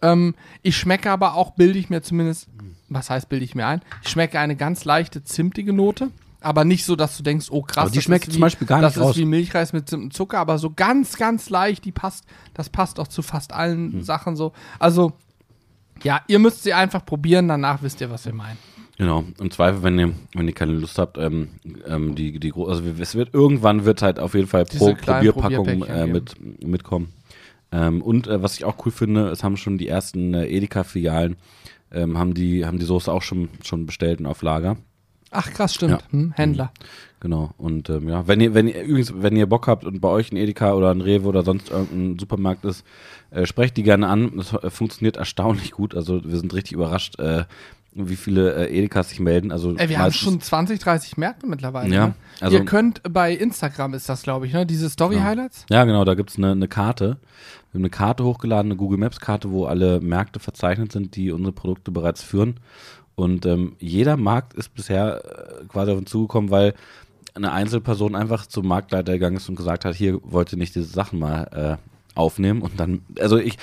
Ähm, 0.00 0.34
ich 0.62 0.76
schmecke 0.78 1.10
aber 1.10 1.34
auch, 1.34 1.50
bilde 1.50 1.78
ich 1.78 1.90
mir 1.90 2.00
zumindest, 2.02 2.48
was 2.88 3.10
heißt 3.10 3.28
bilde 3.28 3.44
ich 3.44 3.54
mir 3.54 3.66
ein? 3.66 3.82
Ich 4.02 4.08
schmecke 4.08 4.38
eine 4.40 4.56
ganz 4.56 4.86
leichte 4.86 5.22
zimtige 5.22 5.74
Note. 5.74 6.10
Aber 6.46 6.64
nicht 6.64 6.84
so, 6.84 6.94
dass 6.94 7.16
du 7.16 7.24
denkst, 7.24 7.48
oh 7.50 7.62
krass, 7.62 7.82
Aber 7.82 7.90
die 7.90 7.96
das 7.96 8.04
schmeckt 8.04 8.28
ist 8.28 8.34
zum 8.34 8.40
Beispiel 8.40 8.68
gar 8.68 8.80
das 8.80 8.94
nicht 8.94 9.04
raus. 9.04 9.16
ist 9.16 9.20
wie 9.20 9.24
Milchreis 9.24 9.72
mit 9.72 9.88
Zimt 9.88 10.04
und 10.04 10.12
Zucker, 10.12 10.38
aber 10.38 10.58
so 10.58 10.70
ganz, 10.70 11.16
ganz 11.16 11.50
leicht, 11.50 11.84
die 11.84 11.90
passt, 11.90 12.24
das 12.54 12.70
passt 12.70 13.00
auch 13.00 13.08
zu 13.08 13.22
fast 13.22 13.52
allen 13.52 13.94
Hm. 13.94 14.02
Sachen 14.02 14.36
so. 14.36 14.52
Also, 14.78 15.12
ja, 16.04 16.20
ihr 16.28 16.38
müsst 16.38 16.62
sie 16.62 16.72
einfach 16.72 17.04
probieren, 17.04 17.48
danach 17.48 17.82
wisst 17.82 18.00
ihr, 18.00 18.10
was 18.10 18.26
wir 18.26 18.32
meinen. 18.32 18.58
Genau, 18.96 19.24
im 19.40 19.50
Zweifel, 19.50 19.82
wenn 19.82 19.98
ihr, 19.98 20.12
wenn 20.34 20.46
ihr 20.46 20.54
keine 20.54 20.72
Lust 20.72 20.98
habt, 20.98 21.18
ähm, 21.18 21.48
ähm, 21.86 22.14
die, 22.14 22.38
die, 22.38 22.52
also 22.54 22.82
es 22.98 23.14
wird, 23.16 23.34
irgendwann 23.34 23.84
wird 23.84 24.00
halt 24.02 24.20
auf 24.20 24.34
jeden 24.34 24.46
Fall 24.46 24.66
pro 24.66 24.94
Probierpackung 24.94 25.82
äh, 25.82 26.06
mit, 26.06 26.36
mitkommen. 26.64 27.12
Ähm, 27.72 28.02
und 28.02 28.28
äh, 28.28 28.40
was 28.40 28.56
ich 28.56 28.64
auch 28.64 28.76
cool 28.86 28.92
finde, 28.92 29.30
es 29.30 29.42
haben 29.42 29.56
schon 29.56 29.78
die 29.78 29.88
ersten 29.88 30.32
äh, 30.32 30.46
Edeka-Filialen, 30.46 31.36
ähm, 31.90 32.16
haben 32.16 32.34
die, 32.34 32.64
haben 32.64 32.78
die 32.78 32.84
Soße 32.84 33.12
auch 33.12 33.22
schon, 33.22 33.48
schon 33.64 33.84
bestellt 33.84 34.20
und 34.20 34.26
auf 34.26 34.42
Lager. 34.42 34.76
Ach 35.30 35.50
krass, 35.52 35.74
stimmt. 35.74 36.02
Ja. 36.02 36.10
Hm, 36.10 36.32
Händler. 36.36 36.72
Genau. 37.20 37.50
Und 37.58 37.88
ähm, 37.90 38.08
ja, 38.08 38.28
wenn 38.28 38.40
ihr, 38.40 38.54
wenn 38.54 38.68
ihr 38.68 38.82
übrigens, 38.82 39.12
wenn 39.16 39.36
ihr 39.36 39.46
Bock 39.46 39.66
habt 39.66 39.84
und 39.84 40.00
bei 40.00 40.08
euch 40.08 40.30
ein 40.32 40.36
Edeka 40.36 40.74
oder 40.74 40.90
ein 40.90 41.00
Rewe 41.00 41.26
oder 41.26 41.42
sonst 41.44 41.70
irgendein 41.70 42.18
Supermarkt 42.18 42.64
ist, 42.64 42.84
äh, 43.30 43.46
sprecht 43.46 43.76
die 43.76 43.82
gerne 43.82 44.08
an. 44.08 44.32
Das 44.36 44.52
äh, 44.52 44.70
funktioniert 44.70 45.16
erstaunlich 45.16 45.72
gut. 45.72 45.94
Also 45.94 46.24
wir 46.24 46.36
sind 46.36 46.54
richtig 46.54 46.72
überrascht, 46.72 47.18
äh, 47.18 47.44
wie 47.94 48.16
viele 48.16 48.68
äh, 48.68 48.78
Edekas 48.78 49.08
sich 49.08 49.20
melden. 49.20 49.50
Also 49.50 49.74
Ey, 49.74 49.88
wir 49.88 49.98
haben 49.98 50.12
schon 50.12 50.40
20, 50.40 50.78
30 50.78 51.16
Märkte 51.16 51.46
mittlerweile. 51.46 51.92
Ja, 51.94 52.06
ne? 52.08 52.14
also- 52.40 52.58
ihr 52.58 52.64
könnt 52.64 53.02
bei 53.10 53.32
Instagram 53.32 53.94
ist 53.94 54.08
das, 54.08 54.22
glaube 54.22 54.46
ich, 54.46 54.52
ne? 54.52 54.66
Diese 54.66 54.90
Story-Highlights. 54.90 55.66
Ja, 55.70 55.84
genau, 55.84 56.04
da 56.04 56.14
gibt's 56.14 56.36
eine, 56.36 56.52
eine 56.52 56.68
Karte. 56.68 57.16
Wir 57.72 57.78
haben 57.78 57.84
eine 57.84 57.90
Karte 57.90 58.24
hochgeladen, 58.24 58.70
eine 58.70 58.76
Google 58.76 58.98
Maps-Karte, 58.98 59.50
wo 59.50 59.64
alle 59.64 60.00
Märkte 60.00 60.38
verzeichnet 60.38 60.92
sind, 60.92 61.16
die 61.16 61.32
unsere 61.32 61.52
Produkte 61.52 61.90
bereits 61.90 62.22
führen. 62.22 62.60
Und 63.16 63.46
ähm, 63.46 63.76
jeder 63.80 64.16
Markt 64.16 64.54
ist 64.54 64.74
bisher 64.74 65.22
äh, 65.24 65.64
quasi 65.66 65.90
auf 65.90 65.98
uns 65.98 66.10
zugekommen, 66.10 66.50
weil 66.50 66.74
eine 67.34 67.52
Einzelperson 67.52 68.14
einfach 68.14 68.46
zum 68.46 68.66
Marktleiter 68.66 69.14
gegangen 69.14 69.36
ist 69.36 69.48
und 69.48 69.56
gesagt 69.56 69.84
hat, 69.84 69.94
hier 69.94 70.20
wollte 70.22 70.56
nicht 70.56 70.74
diese 70.74 70.86
Sachen 70.86 71.18
mal 71.18 71.78
äh, 71.80 72.16
aufnehmen. 72.16 72.62
Und 72.62 72.78
dann, 72.78 73.02
also 73.18 73.38
ich, 73.38 73.56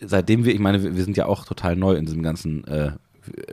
seitdem 0.00 0.44
wir, 0.44 0.54
ich 0.54 0.60
meine, 0.60 0.82
wir, 0.82 1.04
sind 1.04 1.16
ja 1.16 1.26
auch 1.26 1.44
total 1.44 1.76
neu 1.76 1.94
in 1.94 2.04
diesem 2.04 2.22
ganzen, 2.22 2.66
äh, 2.66 2.92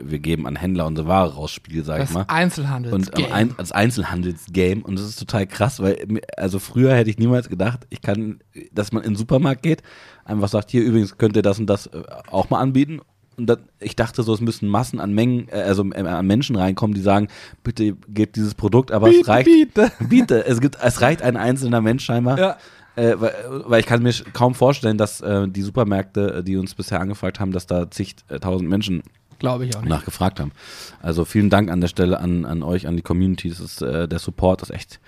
wir 0.00 0.18
geben 0.18 0.46
an 0.46 0.56
Händler 0.56 0.86
unsere 0.86 1.08
Ware 1.08 1.34
raus 1.34 1.50
Spiel, 1.50 1.84
sag 1.84 1.98
Das 1.98 2.10
ich 2.10 2.14
mal. 2.14 2.24
Einzelhandels. 2.28 2.94
Und 2.94 3.16
am 3.16 3.32
ein, 3.32 3.54
als 3.58 3.72
Einzelhandelsgame 3.72 4.82
und 4.82 4.98
das 4.98 5.06
ist 5.06 5.18
total 5.18 5.46
krass, 5.46 5.80
weil 5.80 6.20
also 6.36 6.58
früher 6.58 6.94
hätte 6.94 7.10
ich 7.10 7.18
niemals 7.18 7.48
gedacht, 7.48 7.86
ich 7.90 8.02
kann, 8.02 8.40
dass 8.72 8.92
man 8.92 9.02
in 9.02 9.10
den 9.10 9.16
Supermarkt 9.16 9.62
geht, 9.62 9.82
einfach 10.24 10.48
sagt, 10.48 10.70
hier 10.70 10.82
übrigens 10.82 11.18
könnt 11.18 11.36
ihr 11.36 11.42
das 11.42 11.58
und 11.58 11.66
das 11.66 11.86
äh, 11.88 12.02
auch 12.30 12.50
mal 12.50 12.60
anbieten. 12.60 13.00
Und 13.36 13.46
dann, 13.46 13.58
ich 13.80 13.96
dachte 13.96 14.22
so, 14.22 14.32
es 14.34 14.40
müssen 14.40 14.68
Massen 14.68 15.00
an 15.00 15.12
Mengen, 15.12 15.48
äh, 15.50 15.62
also 15.62 15.84
äh, 15.92 16.00
an 16.00 16.26
Menschen 16.26 16.56
reinkommen, 16.56 16.94
die 16.94 17.00
sagen, 17.00 17.28
bitte 17.62 17.94
gebt 18.08 18.36
dieses 18.36 18.54
Produkt, 18.54 18.92
aber 18.92 19.08
es 19.08 19.16
Biete, 19.18 19.28
reicht. 19.28 19.46
biete. 19.46 19.92
Biete, 20.08 20.46
es 20.46 20.60
gibt, 20.60 20.78
es 20.82 21.00
reicht 21.00 21.22
ein 21.22 21.36
einzelner 21.36 21.80
Mensch 21.80 22.04
scheinbar. 22.04 22.38
Ja. 22.38 22.56
Äh, 22.96 23.20
weil, 23.20 23.32
weil 23.66 23.80
ich 23.80 23.86
kann 23.86 24.02
mir 24.04 24.12
kaum 24.32 24.54
vorstellen, 24.54 24.96
dass 24.98 25.20
äh, 25.20 25.48
die 25.48 25.62
Supermärkte, 25.62 26.34
äh, 26.36 26.42
die 26.44 26.56
uns 26.56 26.74
bisher 26.76 27.00
angefragt 27.00 27.40
haben, 27.40 27.50
dass 27.50 27.66
da 27.66 27.90
zigtausend 27.90 28.68
Menschen 28.70 29.02
Glaube 29.40 29.66
ich 29.66 29.74
auch 29.76 29.80
nicht. 29.80 29.90
nachgefragt 29.90 30.38
haben. 30.38 30.52
Also 31.02 31.24
vielen 31.24 31.50
Dank 31.50 31.70
an 31.72 31.80
der 31.80 31.88
Stelle 31.88 32.20
an, 32.20 32.44
an 32.44 32.62
euch, 32.62 32.86
an 32.86 32.94
die 32.96 33.02
Community. 33.02 33.48
Das 33.48 33.58
ist, 33.58 33.82
äh, 33.82 34.06
der 34.06 34.20
Support 34.20 34.62
ist 34.62 34.70
echt, 34.70 35.00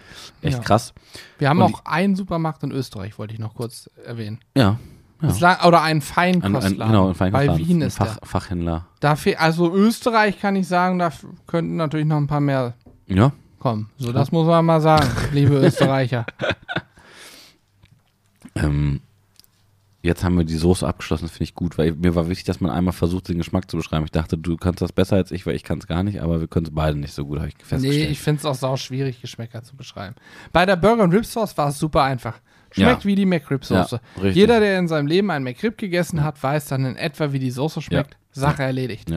echt 0.42 0.56
Ja. 0.58 0.62
krass. 0.64 0.94
Wir 1.38 1.48
haben 1.48 1.62
Und 1.62 1.74
auch 1.74 1.84
einen 1.84 2.16
Supermarkt 2.16 2.64
in 2.64 2.72
Österreich, 2.72 3.18
wollte 3.20 3.34
ich 3.34 3.38
noch 3.40 3.54
kurz 3.54 3.88
erwähnen. 4.04 4.40
Ja. 4.56 4.80
Ja. 5.22 5.64
Oder 5.66 5.82
einen 5.82 6.00
Ein, 6.00 6.02
ein, 6.02 6.02
Feinkostladen. 6.02 6.78
genau, 6.78 7.06
ein 7.06 7.12
Bei 7.12 7.14
Feinkostladen, 7.14 7.66
Wien 7.68 7.78
ein 7.82 7.86
ist 7.86 7.96
Fach, 7.98 8.16
der. 8.18 8.26
Fachhändler. 8.28 8.86
Da 9.00 9.16
fehl, 9.16 9.36
also 9.36 9.74
Österreich 9.74 10.40
kann 10.40 10.56
ich 10.56 10.68
sagen, 10.68 10.98
da 10.98 11.10
könnten 11.46 11.76
natürlich 11.76 12.06
noch 12.06 12.16
ein 12.18 12.26
paar 12.26 12.40
mehr 12.40 12.74
Ja. 13.06 13.32
kommen. 13.58 13.90
So, 13.98 14.12
das 14.12 14.32
muss 14.32 14.46
man 14.46 14.64
mal 14.64 14.80
sagen, 14.80 15.08
liebe 15.32 15.54
Österreicher. 15.64 16.26
Ähm, 18.54 19.00
jetzt 20.02 20.24
haben 20.24 20.36
wir 20.38 20.44
die 20.44 20.56
Soße 20.56 20.86
abgeschlossen, 20.86 21.24
das 21.24 21.32
finde 21.32 21.44
ich 21.44 21.54
gut, 21.54 21.76
weil 21.78 21.92
mir 21.92 22.14
war 22.14 22.28
wichtig, 22.28 22.44
dass 22.44 22.60
man 22.60 22.70
einmal 22.70 22.92
versucht, 22.94 23.28
den 23.28 23.38
Geschmack 23.38 23.70
zu 23.70 23.76
beschreiben. 23.76 24.04
Ich 24.04 24.12
dachte, 24.12 24.38
du 24.38 24.56
kannst 24.56 24.80
das 24.80 24.92
besser 24.92 25.16
als 25.16 25.30
ich, 25.30 25.46
weil 25.46 25.56
ich 25.56 25.64
kann 25.64 25.78
es 25.78 25.86
gar 25.86 26.02
nicht, 26.02 26.20
aber 26.22 26.40
wir 26.40 26.48
können 26.48 26.66
es 26.66 26.72
beide 26.74 26.98
nicht 26.98 27.12
so 27.12 27.26
gut, 27.26 27.38
habe 27.38 27.48
ich 27.48 27.56
Nee, 27.58 27.64
festgestellt. 27.64 28.10
ich 28.10 28.20
finde 28.20 28.38
es 28.40 28.44
auch 28.46 28.54
sau 28.54 28.76
schwierig, 28.76 29.20
Geschmäcker 29.20 29.62
zu 29.62 29.76
beschreiben. 29.76 30.14
Bei 30.52 30.64
der 30.64 30.76
Burger 30.76 31.04
und 31.04 31.12
Rib 31.12 31.26
Sauce 31.26 31.56
war 31.58 31.68
es 31.68 31.78
super 31.78 32.02
einfach. 32.02 32.38
Schmeckt 32.76 33.02
Ja. 33.02 33.08
wie 33.08 33.14
die 33.14 33.26
McRib 33.26 33.64
Soße. 33.64 34.00
Ja. 34.22 34.28
Jeder, 34.28 34.60
der 34.60 34.78
in 34.78 34.86
seinem 34.86 35.06
Leben 35.06 35.30
einen 35.30 35.44
McRib 35.44 35.78
gegessen 35.78 36.22
hat, 36.22 36.42
weiß 36.42 36.66
dann 36.66 36.84
in 36.84 36.96
etwa, 36.96 37.32
wie 37.32 37.38
die 37.38 37.50
Soße 37.50 37.80
schmeckt. 37.82 38.16
Sache 38.32 38.62
erledigt. 38.62 39.10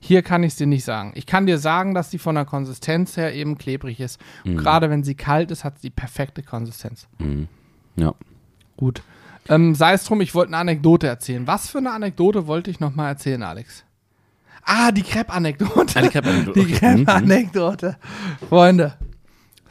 Hier 0.00 0.22
kann 0.22 0.42
ich 0.42 0.52
es 0.52 0.56
dir 0.56 0.66
nicht 0.66 0.84
sagen. 0.84 1.12
Ich 1.14 1.24
kann 1.24 1.46
dir 1.46 1.56
sagen, 1.58 1.94
dass 1.94 2.10
die 2.10 2.18
von 2.18 2.34
der 2.34 2.44
Konsistenz 2.44 3.16
her 3.16 3.32
eben 3.34 3.56
klebrig 3.56 4.00
ist. 4.00 4.20
Und 4.44 4.56
gerade 4.58 4.90
wenn 4.90 5.02
sie 5.02 5.14
kalt 5.14 5.50
ist, 5.50 5.64
hat 5.64 5.78
sie 5.78 5.88
die 5.88 5.94
perfekte 5.94 6.42
Konsistenz. 6.42 7.06
Mhm. 7.18 7.48
ja. 7.96 8.14
Gut. 8.76 9.02
Ähm, 9.48 9.74
sei 9.74 9.92
es 9.92 10.04
drum, 10.04 10.20
ich 10.20 10.34
wollte 10.34 10.48
eine 10.50 10.56
Anekdote 10.58 11.06
erzählen. 11.06 11.46
Was 11.46 11.68
für 11.70 11.78
eine 11.78 11.92
Anekdote 11.92 12.46
wollte 12.46 12.70
ich 12.70 12.80
nochmal 12.80 13.08
erzählen, 13.08 13.42
Alex? 13.42 13.84
Ah, 14.64 14.90
die 14.90 15.02
Crepe-Anekdote. 15.02 15.98
Ah, 15.98 16.02
die 16.02 16.08
Crepe-Anekdote, 16.08 16.52
Die. 16.60 16.66
Mhm, 16.66 16.70
mhm. 16.72 16.74
Crepe-Anekdote. 16.76 17.96
Freunde, 18.48 18.94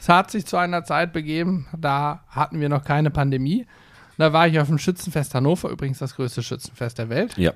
es 0.04 0.08
hat 0.10 0.30
sich 0.30 0.44
zu 0.44 0.58
einer 0.58 0.84
Zeit 0.84 1.14
begeben, 1.14 1.66
da 1.74 2.24
hatten 2.28 2.60
wir 2.60 2.68
noch 2.68 2.84
keine 2.84 3.10
Pandemie. 3.10 3.66
Da 4.18 4.34
war 4.34 4.46
ich 4.46 4.60
auf 4.60 4.68
dem 4.68 4.76
Schützenfest 4.76 5.34
Hannover, 5.34 5.70
übrigens 5.70 5.98
das 5.98 6.16
größte 6.16 6.42
Schützenfest 6.42 6.98
der 6.98 7.08
Welt. 7.08 7.38
Ja. 7.38 7.54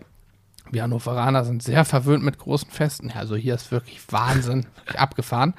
Wir 0.70 0.84
Hannoveraner 0.84 1.44
sind 1.44 1.62
sehr 1.62 1.84
verwöhnt 1.84 2.24
mit 2.24 2.38
großen 2.38 2.70
Festen. 2.70 3.12
Also 3.14 3.36
hier 3.36 3.54
ist 3.54 3.70
wirklich 3.70 4.00
Wahnsinn, 4.10 4.64
wirklich 4.76 4.98
abgefahren. 4.98 5.52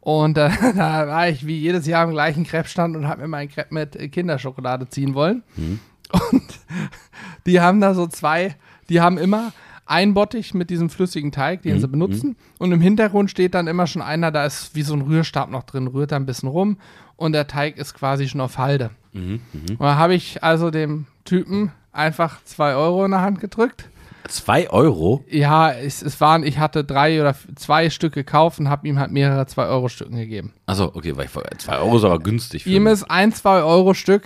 Und 0.00 0.38
äh, 0.38 0.48
da 0.74 1.06
war 1.06 1.28
ich 1.28 1.46
wie 1.46 1.58
jedes 1.58 1.86
Jahr 1.86 2.04
am 2.04 2.12
gleichen 2.12 2.44
Crepe-Stand 2.44 2.96
und 2.96 3.06
habe 3.06 3.20
mir 3.20 3.28
meinen 3.28 3.50
Crepe 3.50 3.74
mit 3.74 4.12
Kinderschokolade 4.12 4.88
ziehen 4.88 5.12
wollen. 5.12 5.42
Und 5.58 6.60
die 7.46 7.60
haben 7.60 7.82
da 7.82 7.92
so 7.92 8.06
zwei, 8.06 8.56
die 8.88 9.02
haben 9.02 9.18
immer 9.18 9.52
ein 9.92 10.14
Bottich 10.14 10.54
mit 10.54 10.70
diesem 10.70 10.88
flüssigen 10.90 11.30
Teig, 11.32 11.62
den 11.62 11.78
sie 11.80 11.86
benutzen. 11.88 12.36
Und 12.58 12.72
im 12.72 12.80
Hintergrund 12.80 13.30
steht 13.30 13.54
dann 13.54 13.66
immer 13.66 13.86
schon 13.86 14.00
einer, 14.02 14.30
da 14.30 14.44
ist 14.46 14.74
wie 14.74 14.82
so 14.82 14.94
ein 14.94 15.02
Rührstab 15.02 15.50
noch 15.50 15.64
drin, 15.64 15.86
rührt 15.86 16.12
da 16.12 16.16
ein 16.16 16.26
bisschen 16.26 16.48
rum 16.48 16.78
und 17.16 17.32
der 17.32 17.46
Teig 17.46 17.76
ist 17.76 17.94
quasi 17.94 18.26
schon 18.28 18.40
auf 18.40 18.58
Halde. 18.58 18.90
Mhm, 19.12 19.40
Und 19.68 19.80
da 19.80 19.96
habe 19.96 20.14
ich 20.14 20.42
also 20.42 20.70
dem 20.70 21.06
Typen 21.24 21.70
einfach 21.92 22.42
zwei 22.44 22.74
Euro 22.74 23.04
in 23.04 23.10
der 23.10 23.20
Hand 23.20 23.40
gedrückt. 23.40 23.88
Zwei 24.28 24.70
Euro? 24.70 25.24
Ja, 25.28 25.72
es, 25.72 26.00
es 26.00 26.20
waren, 26.20 26.44
ich 26.44 26.58
hatte 26.58 26.84
drei 26.84 27.20
oder 27.20 27.34
zwei 27.56 27.90
Stück 27.90 28.14
gekauft 28.14 28.60
und 28.60 28.68
habe 28.70 28.86
ihm 28.88 28.98
halt 28.98 29.10
mehrere 29.10 29.42
2-Euro-Stücken 29.42 30.16
gegeben. 30.16 30.52
Achso, 30.64 30.84
okay, 30.94 31.16
weil 31.16 31.26
ich, 31.26 31.58
zwei 31.58 31.78
Euro 31.78 31.96
ist 31.98 32.04
aber 32.04 32.20
günstig. 32.20 32.62
Für 32.62 32.70
Ihm 32.70 32.84
mich. 32.84 32.92
ist 32.94 33.10
ein 33.10 33.32
2-Euro-Stück, 33.32 34.22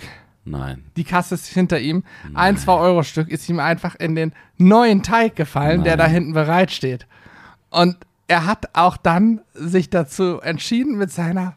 Nein. 0.49 0.83
die 0.95 1.03
Kasse 1.03 1.35
ist 1.35 1.47
hinter 1.47 1.79
ihm, 1.79 2.03
ein 2.33 2.57
2-Euro-Stück 2.57 3.29
ist 3.29 3.47
ihm 3.49 3.59
einfach 3.59 3.95
in 3.95 4.15
den 4.15 4.33
neuen 4.57 5.03
Teig 5.03 5.35
gefallen, 5.35 5.83
der 5.83 5.97
da 5.97 6.05
Nein. 6.05 6.13
hinten 6.13 6.33
bereit 6.33 6.71
steht. 6.71 7.05
Und 7.69 7.97
er 8.27 8.45
hat 8.45 8.75
auch 8.75 8.97
dann 8.97 9.41
sich 9.53 9.89
dazu 9.89 10.39
entschieden, 10.39 10.97
mit 10.97 11.11
seiner 11.11 11.55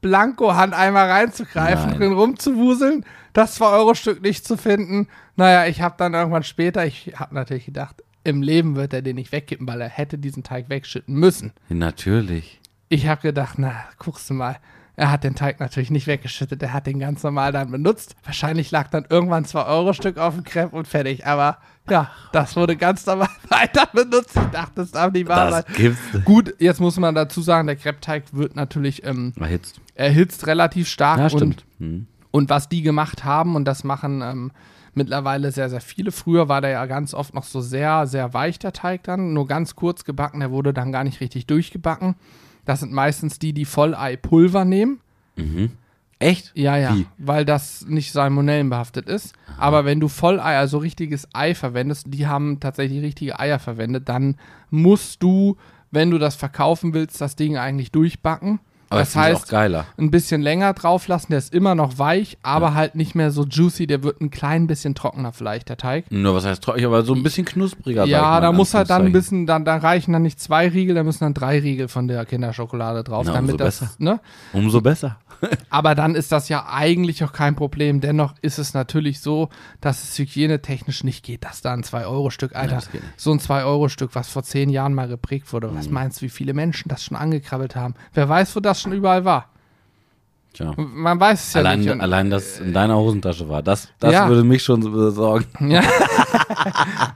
Blanko-Hand 0.00 0.74
einmal 0.74 1.10
reinzugreifen, 1.10 1.90
Nein. 1.90 1.98
drin 1.98 2.12
rumzuwuseln, 2.12 3.04
das 3.32 3.60
2-Euro-Stück 3.60 4.20
nicht 4.22 4.44
zu 4.46 4.56
finden. 4.56 5.08
Naja, 5.36 5.66
ich 5.66 5.80
habe 5.80 5.94
dann 5.96 6.14
irgendwann 6.14 6.42
später, 6.42 6.84
ich 6.84 7.14
habe 7.16 7.34
natürlich 7.34 7.66
gedacht, 7.66 8.02
im 8.24 8.42
Leben 8.42 8.76
wird 8.76 8.92
er 8.92 9.02
den 9.02 9.16
nicht 9.16 9.32
wegkippen, 9.32 9.66
weil 9.66 9.80
er 9.80 9.88
hätte 9.88 10.18
diesen 10.18 10.42
Teig 10.42 10.68
wegschütten 10.68 11.14
müssen. 11.14 11.52
Natürlich. 11.68 12.60
Ich 12.88 13.06
habe 13.06 13.22
gedacht, 13.22 13.54
na, 13.58 13.84
guckst 13.98 14.28
du 14.30 14.34
mal. 14.34 14.58
Er 14.94 15.10
hat 15.10 15.24
den 15.24 15.34
Teig 15.34 15.58
natürlich 15.58 15.90
nicht 15.90 16.06
weggeschüttet, 16.06 16.62
er 16.62 16.74
hat 16.74 16.86
den 16.86 16.98
ganz 16.98 17.22
normal 17.22 17.50
dann 17.52 17.70
benutzt. 17.70 18.14
Wahrscheinlich 18.24 18.70
lag 18.70 18.88
dann 18.90 19.06
irgendwann 19.08 19.44
2-Euro-Stück 19.44 20.18
auf 20.18 20.34
dem 20.34 20.44
Crepe 20.44 20.76
und 20.76 20.86
fertig. 20.86 21.26
Aber 21.26 21.58
ja, 21.88 22.10
das 22.32 22.56
wurde 22.56 22.76
ganz 22.76 23.06
normal 23.06 23.28
weiter 23.48 23.88
benutzt. 23.92 24.36
Ich 24.36 24.50
dachte, 24.50 24.72
das 24.76 24.90
darf 24.90 25.12
nicht 25.12 25.28
wahr 25.28 25.50
sein. 25.50 25.64
Das 25.66 25.76
gibt's. 25.76 26.24
Gut, 26.24 26.54
jetzt 26.58 26.80
muss 26.80 26.98
man 26.98 27.14
dazu 27.14 27.40
sagen, 27.40 27.66
der 27.66 27.76
Crepe-Teig 27.76 28.24
wird 28.32 28.54
natürlich 28.54 29.04
ähm, 29.04 29.32
Erhitzt. 29.40 29.80
erhitzt 29.94 30.46
relativ 30.46 30.88
stark. 30.88 31.18
Ja, 31.18 31.24
und, 31.24 31.30
stimmt. 31.30 31.64
Hm. 31.78 32.06
und 32.30 32.50
was 32.50 32.68
die 32.68 32.82
gemacht 32.82 33.24
haben, 33.24 33.56
und 33.56 33.64
das 33.64 33.84
machen 33.84 34.20
ähm, 34.20 34.52
mittlerweile 34.94 35.52
sehr, 35.52 35.70
sehr 35.70 35.80
viele. 35.80 36.12
Früher 36.12 36.48
war 36.48 36.60
der 36.60 36.70
ja 36.70 36.86
ganz 36.86 37.14
oft 37.14 37.34
noch 37.34 37.44
so 37.44 37.62
sehr, 37.62 38.06
sehr 38.06 38.34
weich, 38.34 38.58
der 38.58 38.72
Teig 38.72 39.04
dann. 39.04 39.32
Nur 39.32 39.46
ganz 39.46 39.74
kurz 39.74 40.04
gebacken, 40.04 40.40
der 40.40 40.50
wurde 40.50 40.74
dann 40.74 40.92
gar 40.92 41.04
nicht 41.04 41.20
richtig 41.20 41.46
durchgebacken. 41.46 42.14
Das 42.64 42.80
sind 42.80 42.92
meistens 42.92 43.38
die, 43.38 43.52
die 43.52 43.64
Vollei-Pulver 43.64 44.64
nehmen. 44.64 45.00
Echt? 46.18 46.52
Ja, 46.54 46.76
ja, 46.76 46.94
Wie? 46.94 47.06
weil 47.18 47.44
das 47.44 47.84
nicht 47.86 48.12
salmonellenbehaftet 48.12 49.08
ist. 49.08 49.34
Aber 49.58 49.84
wenn 49.84 49.98
du 49.98 50.08
Vollei, 50.08 50.56
also 50.56 50.78
richtiges 50.78 51.28
Ei 51.32 51.54
verwendest, 51.54 52.06
die 52.08 52.26
haben 52.26 52.60
tatsächlich 52.60 53.02
richtige 53.02 53.40
Eier 53.40 53.58
verwendet, 53.58 54.08
dann 54.08 54.36
musst 54.70 55.22
du, 55.22 55.56
wenn 55.90 56.10
du 56.10 56.18
das 56.18 56.36
verkaufen 56.36 56.94
willst, 56.94 57.20
das 57.20 57.34
Ding 57.34 57.56
eigentlich 57.56 57.90
durchbacken. 57.90 58.60
Aber 58.92 59.00
das 59.00 59.08
ist 59.10 59.16
auch 59.16 59.20
heißt, 59.20 59.48
geiler. 59.48 59.86
ein 59.98 60.10
bisschen 60.10 60.42
länger 60.42 60.72
drauf 60.74 61.08
lassen, 61.08 61.28
der 61.30 61.38
ist 61.38 61.52
immer 61.52 61.74
noch 61.74 61.98
weich, 61.98 62.38
aber 62.42 62.74
halt 62.74 62.94
nicht 62.94 63.14
mehr 63.14 63.30
so 63.30 63.44
juicy, 63.44 63.86
der 63.86 64.02
wird 64.02 64.20
ein 64.20 64.30
klein 64.30 64.66
bisschen 64.66 64.94
trockener 64.94 65.32
vielleicht, 65.32 65.68
der 65.68 65.76
Teig. 65.76 66.10
Nur 66.10 66.34
was 66.34 66.44
heißt 66.44 66.62
trocken, 66.62 66.84
aber 66.84 67.02
so 67.02 67.14
ein 67.14 67.22
bisschen 67.22 67.44
knuspriger. 67.44 68.04
Ja, 68.04 68.40
da 68.40 68.52
muss 68.52 68.74
halt 68.74 68.90
dann 68.90 69.06
ein 69.06 69.12
bisschen, 69.12 69.46
dann, 69.46 69.64
da 69.64 69.76
reichen 69.76 70.12
dann 70.12 70.22
nicht 70.22 70.40
zwei 70.40 70.68
Riegel, 70.68 70.94
da 70.94 71.02
müssen 71.02 71.24
dann 71.24 71.34
drei 71.34 71.58
Riegel 71.58 71.88
von 71.88 72.08
der 72.08 72.24
Kinderschokolade 72.26 73.02
drauf, 73.04 73.26
Na, 73.26 73.32
damit 73.34 73.52
umso 73.52 73.64
das, 73.64 73.80
besser. 73.80 73.92
ne? 73.98 74.20
Umso 74.52 74.80
besser. 74.80 75.16
Aber 75.70 75.94
dann 75.94 76.14
ist 76.14 76.32
das 76.32 76.48
ja 76.48 76.66
eigentlich 76.70 77.24
auch 77.24 77.32
kein 77.32 77.56
Problem. 77.56 78.00
Dennoch 78.00 78.34
ist 78.42 78.58
es 78.58 78.74
natürlich 78.74 79.20
so, 79.20 79.48
dass 79.80 80.02
es 80.04 80.18
hygienetechnisch 80.18 81.04
nicht 81.04 81.24
geht, 81.24 81.44
dass 81.44 81.60
da 81.62 81.72
ein 81.72 81.82
2-Euro-Stück, 81.82 82.54
Alter, 82.54 82.76
nicht. 82.76 82.90
so 83.16 83.32
ein 83.32 83.38
2-Euro-Stück, 83.40 84.10
was 84.14 84.28
vor 84.28 84.42
zehn 84.42 84.68
Jahren 84.68 84.94
mal 84.94 85.08
geprägt 85.08 85.52
wurde. 85.52 85.74
Was 85.74 85.88
meinst 85.90 86.20
du, 86.20 86.26
wie 86.26 86.30
viele 86.30 86.54
Menschen 86.54 86.88
das 86.88 87.04
schon 87.04 87.16
angekrabbelt 87.16 87.74
haben? 87.76 87.94
Wer 88.14 88.28
weiß, 88.28 88.54
wo 88.56 88.60
das 88.60 88.80
schon 88.80 88.92
überall 88.92 89.24
war? 89.24 89.48
Tja. 90.54 90.74
Man 90.76 91.18
weiß 91.18 91.48
es 91.48 91.52
ja 91.54 91.60
Allein, 91.62 91.80
nicht. 91.80 91.90
Und- 91.90 92.00
allein, 92.02 92.28
dass 92.28 92.60
in 92.60 92.74
deiner 92.74 92.96
Hosentasche 92.96 93.48
war. 93.48 93.62
Das, 93.62 93.88
das 93.98 94.12
Ja. 94.12 94.28
würde 94.28 94.44
mich 94.44 94.62
schon 94.62 94.80
besorgen. 94.92 95.46
Ja. 95.70 95.82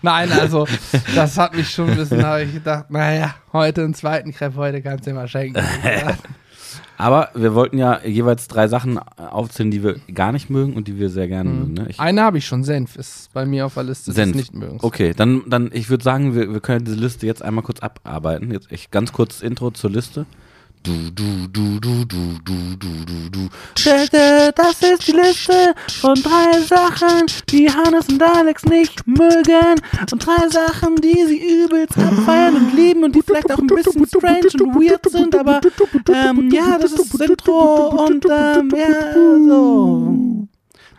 Nein, 0.02 0.32
also, 0.32 0.66
das 1.14 1.36
hat 1.36 1.54
mich 1.54 1.70
schon 1.70 1.90
ein 1.90 1.96
bisschen, 1.96 2.24
habe 2.24 2.44
ich 2.44 2.54
gedacht, 2.54 2.90
naja, 2.90 3.34
heute 3.52 3.84
einen 3.84 3.92
zweiten 3.94 4.32
Crepe, 4.32 4.56
heute 4.56 4.80
kannst 4.82 5.06
du 5.06 5.10
dir 5.10 5.16
mal 5.16 5.28
schenken. 5.28 5.62
Aber 6.98 7.30
wir 7.34 7.54
wollten 7.54 7.78
ja 7.78 8.00
jeweils 8.04 8.48
drei 8.48 8.68
Sachen 8.68 8.98
aufzählen, 8.98 9.70
die 9.70 9.82
wir 9.82 9.96
gar 10.14 10.32
nicht 10.32 10.50
mögen 10.50 10.74
und 10.74 10.88
die 10.88 10.98
wir 10.98 11.10
sehr 11.10 11.28
gerne 11.28 11.50
mögen. 11.50 11.74
Ne? 11.74 11.88
Eine 11.98 12.22
habe 12.22 12.38
ich 12.38 12.46
schon, 12.46 12.64
Senf, 12.64 12.96
ist 12.96 13.32
bei 13.32 13.44
mir 13.44 13.66
auf 13.66 13.74
der 13.74 13.84
Liste 13.84 14.12
Senf. 14.12 14.32
des 14.32 14.36
Nichtmögens. 14.36 14.82
Okay, 14.82 15.12
dann, 15.16 15.42
dann 15.46 15.70
ich 15.72 15.90
würde 15.90 16.04
sagen, 16.04 16.34
wir, 16.34 16.52
wir 16.52 16.60
können 16.60 16.84
diese 16.84 16.96
Liste 16.96 17.26
jetzt 17.26 17.42
einmal 17.42 17.64
kurz 17.64 17.80
abarbeiten. 17.80 18.50
Jetzt 18.50 18.72
ich 18.72 18.90
ganz 18.90 19.12
kurz 19.12 19.42
Intro 19.42 19.70
zur 19.70 19.90
Liste. 19.90 20.26
Du, 20.86 21.10
du, 21.10 21.48
du, 21.48 21.80
du, 21.80 22.04
du, 22.04 22.38
du, 22.44 22.76
du, 22.76 23.04
du, 23.04 23.30
du. 23.30 23.48
Das 24.54 24.82
ist 24.82 25.08
die 25.08 25.12
Liste 25.12 25.74
von 26.00 26.14
drei 26.14 26.60
Sachen, 26.60 27.26
die 27.50 27.68
Hannes 27.68 28.08
und 28.08 28.22
Alex 28.22 28.64
nicht 28.66 29.04
mögen. 29.04 29.80
Und 30.12 30.24
drei 30.24 30.48
Sachen, 30.48 30.94
die 30.94 31.24
sie 31.26 31.64
übelst 31.64 31.98
abfeiern 31.98 32.54
und 32.54 32.72
lieben 32.72 33.02
und 33.02 33.16
die 33.16 33.22
vielleicht 33.22 33.50
auch 33.50 33.58
ein 33.58 33.66
bisschen 33.66 34.06
strange 34.06 34.46
und 34.62 34.76
weird 34.76 35.10
sind. 35.10 35.34
Aber 35.34 35.60
ähm, 36.14 36.50
ja, 36.52 36.78
das 36.78 36.92
ist 36.92 37.14
das 37.14 37.30
Intro 37.30 38.06
und 38.06 38.24
ähm, 38.26 38.72
ja, 38.76 39.12
so. 39.12 40.46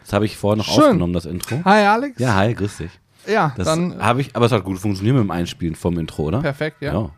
Das 0.03 0.11
habe 0.11 0.25
ich 0.25 0.35
vorher 0.35 0.57
noch 0.57 0.65
Schön. 0.65 0.83
aufgenommen, 0.83 1.13
das 1.13 1.25
Intro. 1.25 1.61
Hi 1.63 1.85
Alex. 1.85 2.19
Ja, 2.19 2.35
hi, 2.35 2.53
grüß 2.53 2.75
dich. 2.75 2.91
Ja, 3.27 3.53
Das 3.57 3.67
dann 3.67 4.01
habe 4.01 4.21
ich, 4.21 4.35
aber 4.35 4.45
es 4.45 4.51
hat 4.51 4.63
gut 4.63 4.79
funktioniert 4.79 5.15
mit 5.15 5.23
dem 5.23 5.31
Einspielen 5.31 5.75
vom 5.75 5.97
Intro, 5.99 6.23
oder? 6.23 6.41
perfekt, 6.41 6.81
ja. 6.81 6.93
Ja. 6.93 7.11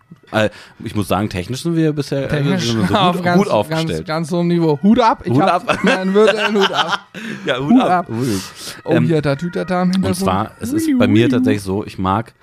Äh, 0.45 0.49
ich 0.83 0.95
muss 0.95 1.07
sagen, 1.07 1.29
technisch 1.29 1.63
sind 1.63 1.75
wir 1.75 1.93
bisher 1.93 2.25
äh, 2.25 2.27
Technisch 2.27 2.71
so 2.71 2.81
auf 2.95 3.15
gut, 3.15 3.25
ganz, 3.25 3.43
gut 3.43 3.51
aufgestellt. 3.51 4.05
Ganz, 4.05 4.07
ganz 4.07 4.31
hohem 4.31 4.47
Niveau. 4.47 4.79
Hut 4.81 4.99
ab. 4.99 5.21
Ich 5.25 5.31
Hut 5.31 5.41
hab, 5.41 5.69
ab. 5.69 5.83
Würde 5.83 6.45
einen 6.45 6.57
Hut 6.57 6.71
ab. 6.71 7.07
ja, 7.45 7.59
Hut 7.59 7.81
ab. 7.81 8.09
Ruhig. 8.09 8.41
Oh, 8.83 8.93
Ähm, 8.93 9.05
hier, 9.05 9.21
da 9.21 9.35
Tütata 9.35 9.81
im 9.81 9.91
Hintergrund. 9.91 10.19
Und 10.19 10.23
zwar, 10.23 10.51
es 10.59 10.71
ist 10.71 10.89
bei 10.97 11.07
mir 11.07 11.29
tatsächlich 11.29 11.63
so, 11.63 11.85
ich 11.85 11.97
mag 11.97 12.33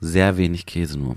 sehr 0.00 0.36
wenig 0.36 0.66
Käse 0.66 0.98
nur. 0.98 1.16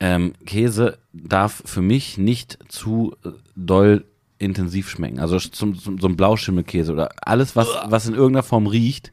Ähm, 0.00 0.32
Käse 0.46 0.98
darf 1.12 1.62
für 1.64 1.82
mich 1.82 2.18
nicht 2.18 2.58
zu 2.68 3.16
äh, 3.24 3.30
doll 3.56 4.04
intensiv 4.38 4.88
schmecken. 4.88 5.18
Also 5.18 5.38
zum, 5.38 5.76
zum, 5.78 5.98
so 5.98 6.08
ein 6.08 6.16
Blauschimmelkäse 6.16 6.92
oder 6.92 7.10
alles, 7.22 7.56
was, 7.56 7.68
was 7.86 8.06
in 8.06 8.14
irgendeiner 8.14 8.44
Form 8.44 8.66
riecht, 8.66 9.12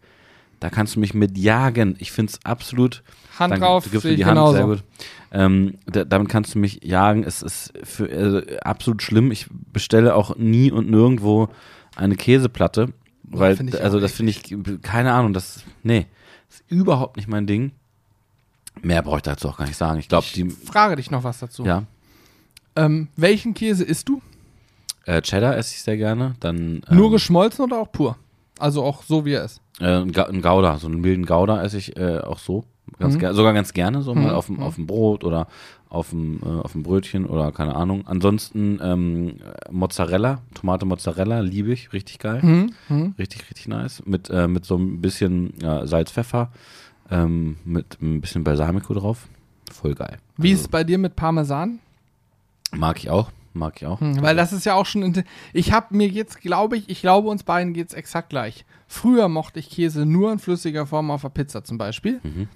Da 0.66 0.72
kannst 0.72 0.96
du 0.96 1.00
mich 1.00 1.14
mit 1.14 1.38
jagen. 1.38 1.96
Ich 2.00 2.12
finde 2.12 2.32
es 2.32 2.44
absolut. 2.44 3.04
Hand 3.38 3.52
Danke, 3.52 3.68
drauf, 3.68 3.84
du 3.84 3.92
gibst 3.92 4.04
mir 4.04 4.16
die 4.16 4.26
Hand, 4.26 4.34
genauso. 4.34 4.54
sehr 4.56 4.66
gut. 4.66 4.84
Ähm, 5.32 5.78
da, 5.86 6.06
damit 6.06 6.28
kannst 6.28 6.56
du 6.56 6.58
mich 6.60 6.84
jagen. 6.84 7.24
Es 7.24 7.44
ist 7.44 7.72
für, 7.84 8.10
äh, 8.10 8.58
absolut 8.62 9.04
schlimm. 9.04 9.30
Ich 9.30 9.46
bestelle 9.72 10.16
auch 10.16 10.38
nie 10.38 10.72
und 10.72 10.90
nirgendwo 10.90 11.50
eine 11.96 12.16
Käseplatte, 12.16 12.94
weil, 13.22 13.64
ich 13.64 13.80
also 13.80 14.00
das 14.00 14.14
finde 14.14 14.32
ich, 14.32 14.56
keine 14.82 15.14
Ahnung, 15.14 15.34
das, 15.34 15.64
nee, 15.84 16.08
ist 16.50 16.64
überhaupt 16.68 17.18
nicht 17.18 17.28
mein 17.28 17.46
Ding. 17.46 17.72
Mehr 18.82 19.04
brauche 19.04 19.18
ich 19.18 19.22
dazu 19.22 19.50
auch 19.50 19.58
gar 19.58 19.68
nicht 19.68 19.78
sagen. 19.78 20.00
Ich 20.00 20.10
glaube, 20.10 20.26
die, 20.34 20.50
Frage 20.50 20.96
dich 20.96 21.12
noch 21.12 21.24
was 21.24 21.38
dazu. 21.38 21.64
ja, 21.64 21.84
Ähm, 22.76 23.10
welchen 23.18 23.54
Käse 23.54 23.84
isst 23.84 24.10
du? 24.10 24.20
äh, 25.06 25.22
Cheddar 25.22 25.56
esse 25.58 25.76
ich 25.76 25.84
sehr 25.84 25.98
gerne. 25.98 26.34
Dann 26.40 26.82
Nur 26.90 27.06
ähm, 27.06 27.12
geschmolzen 27.12 27.66
oder 27.66 27.78
auch 27.78 27.92
pur? 27.92 28.18
Also 28.60 28.84
auch 28.84 29.04
so, 29.04 29.26
wie 29.26 29.34
er 29.34 29.46
ist. 29.46 29.62
Äh, 29.80 30.02
ein 30.02 30.12
Ga- 30.12 30.26
ein 30.28 30.42
Gouda, 30.42 30.78
so 30.78 30.88
einen 30.88 31.02
milden 31.02 31.26
Gouda 31.26 31.62
esse 31.64 31.78
ich 31.78 31.98
äh, 31.98 32.20
auch 32.20 32.40
so. 32.40 32.64
Ganz 33.00 33.16
Mhm. 33.16 33.34
sogar 33.34 33.54
ganz 33.54 33.74
gerne, 33.74 34.02
so 34.04 34.14
mal 34.14 34.30
Mhm. 34.30 34.36
auf 34.36 34.46
dem, 34.46 34.60
auf 34.62 34.76
dem 34.76 34.86
Brot 34.88 35.24
oder 35.24 35.48
auf 35.90 36.12
dem, 36.12 36.40
äh, 36.44 36.46
auf 36.62 36.72
dem 36.74 36.84
Brötchen 36.84 37.26
oder 37.26 37.52
keine 37.52 37.76
Ahnung. 37.76 38.04
Ansonsten 38.06 38.80
ähm, 38.82 39.38
Mozzarella, 39.72 40.42
Tomate 40.54 40.86
Mozzarella, 40.86 41.40
liebe 41.42 41.74
ich, 41.74 41.92
richtig 41.94 42.20
geil. 42.20 42.42
Mhm. 42.44 42.72
Mhm. 42.88 43.16
Richtig, 43.18 43.42
richtig 43.50 43.68
nice. 43.68 44.04
Mit, 44.06 44.30
äh, 44.30 44.48
mit 44.48 44.66
so 44.66 44.78
ein 44.78 45.02
bisschen 45.02 45.54
ja, 45.62 45.86
Salz, 45.88 46.12
Pfeffer, 46.12 46.52
ähm, 47.10 47.58
mit 47.66 47.98
ein 48.02 48.22
bisschen 48.22 48.44
Balsamico 48.44 48.94
drauf. 48.94 49.28
Voll 49.72 49.96
geil. 49.96 50.18
Wie 50.38 50.52
ist 50.52 50.60
Also, 50.60 50.66
es 50.66 50.72
bei 50.72 50.84
dir 50.84 50.98
mit 51.00 51.16
Parmesan? 51.16 51.80
mag 52.72 52.98
ich 53.00 53.10
auch, 53.10 53.32
mag 53.56 53.74
ich 53.78 53.86
auch. 53.86 54.02
Hm, 54.02 54.22
weil 54.22 54.36
das 54.36 54.54
ist 54.54 54.66
ja 54.66 54.76
auch 54.76 54.86
schon. 54.86 55.24
Ich 55.54 55.72
habe 55.72 55.96
mir 55.96 56.08
jetzt, 56.08 56.42
glaube 56.42 56.78
ich, 56.78 56.90
ich 56.90 57.02
glaube, 57.02 57.30
uns 57.30 57.44
beiden 57.44 57.74
geht 57.74 57.88
es 57.88 57.94
exakt 57.94 58.30
gleich. 58.30 58.66
Früher 58.88 59.30
mochte 59.30 59.60
ich 59.60 59.70
Käse 59.70 60.06
nur 60.06 60.32
in 60.32 60.40
flüssiger 60.40 60.86
Form 60.86 61.12
auf 61.12 61.22
der 61.22 61.30
Pizza 61.30 61.64
zum 61.64 61.78
Beispiel. 61.78 62.20
Mhm. 62.24 62.48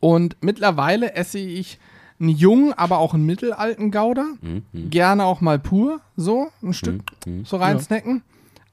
Und 0.00 0.36
mittlerweile 0.40 1.14
esse 1.14 1.38
ich 1.38 1.78
einen 2.20 2.30
jungen, 2.30 2.72
aber 2.72 2.98
auch 2.98 3.14
einen 3.14 3.26
mittelalten 3.26 3.90
Gouda. 3.90 4.26
Mhm, 4.40 4.62
mhm, 4.72 4.90
Gerne 4.90 5.24
auch 5.24 5.40
mal 5.40 5.58
pur, 5.58 6.00
so 6.16 6.48
ein 6.62 6.72
Stück 6.72 7.02
mhm, 7.26 7.38
mhm. 7.38 7.44
so 7.44 7.56
reinsnacken. 7.56 8.22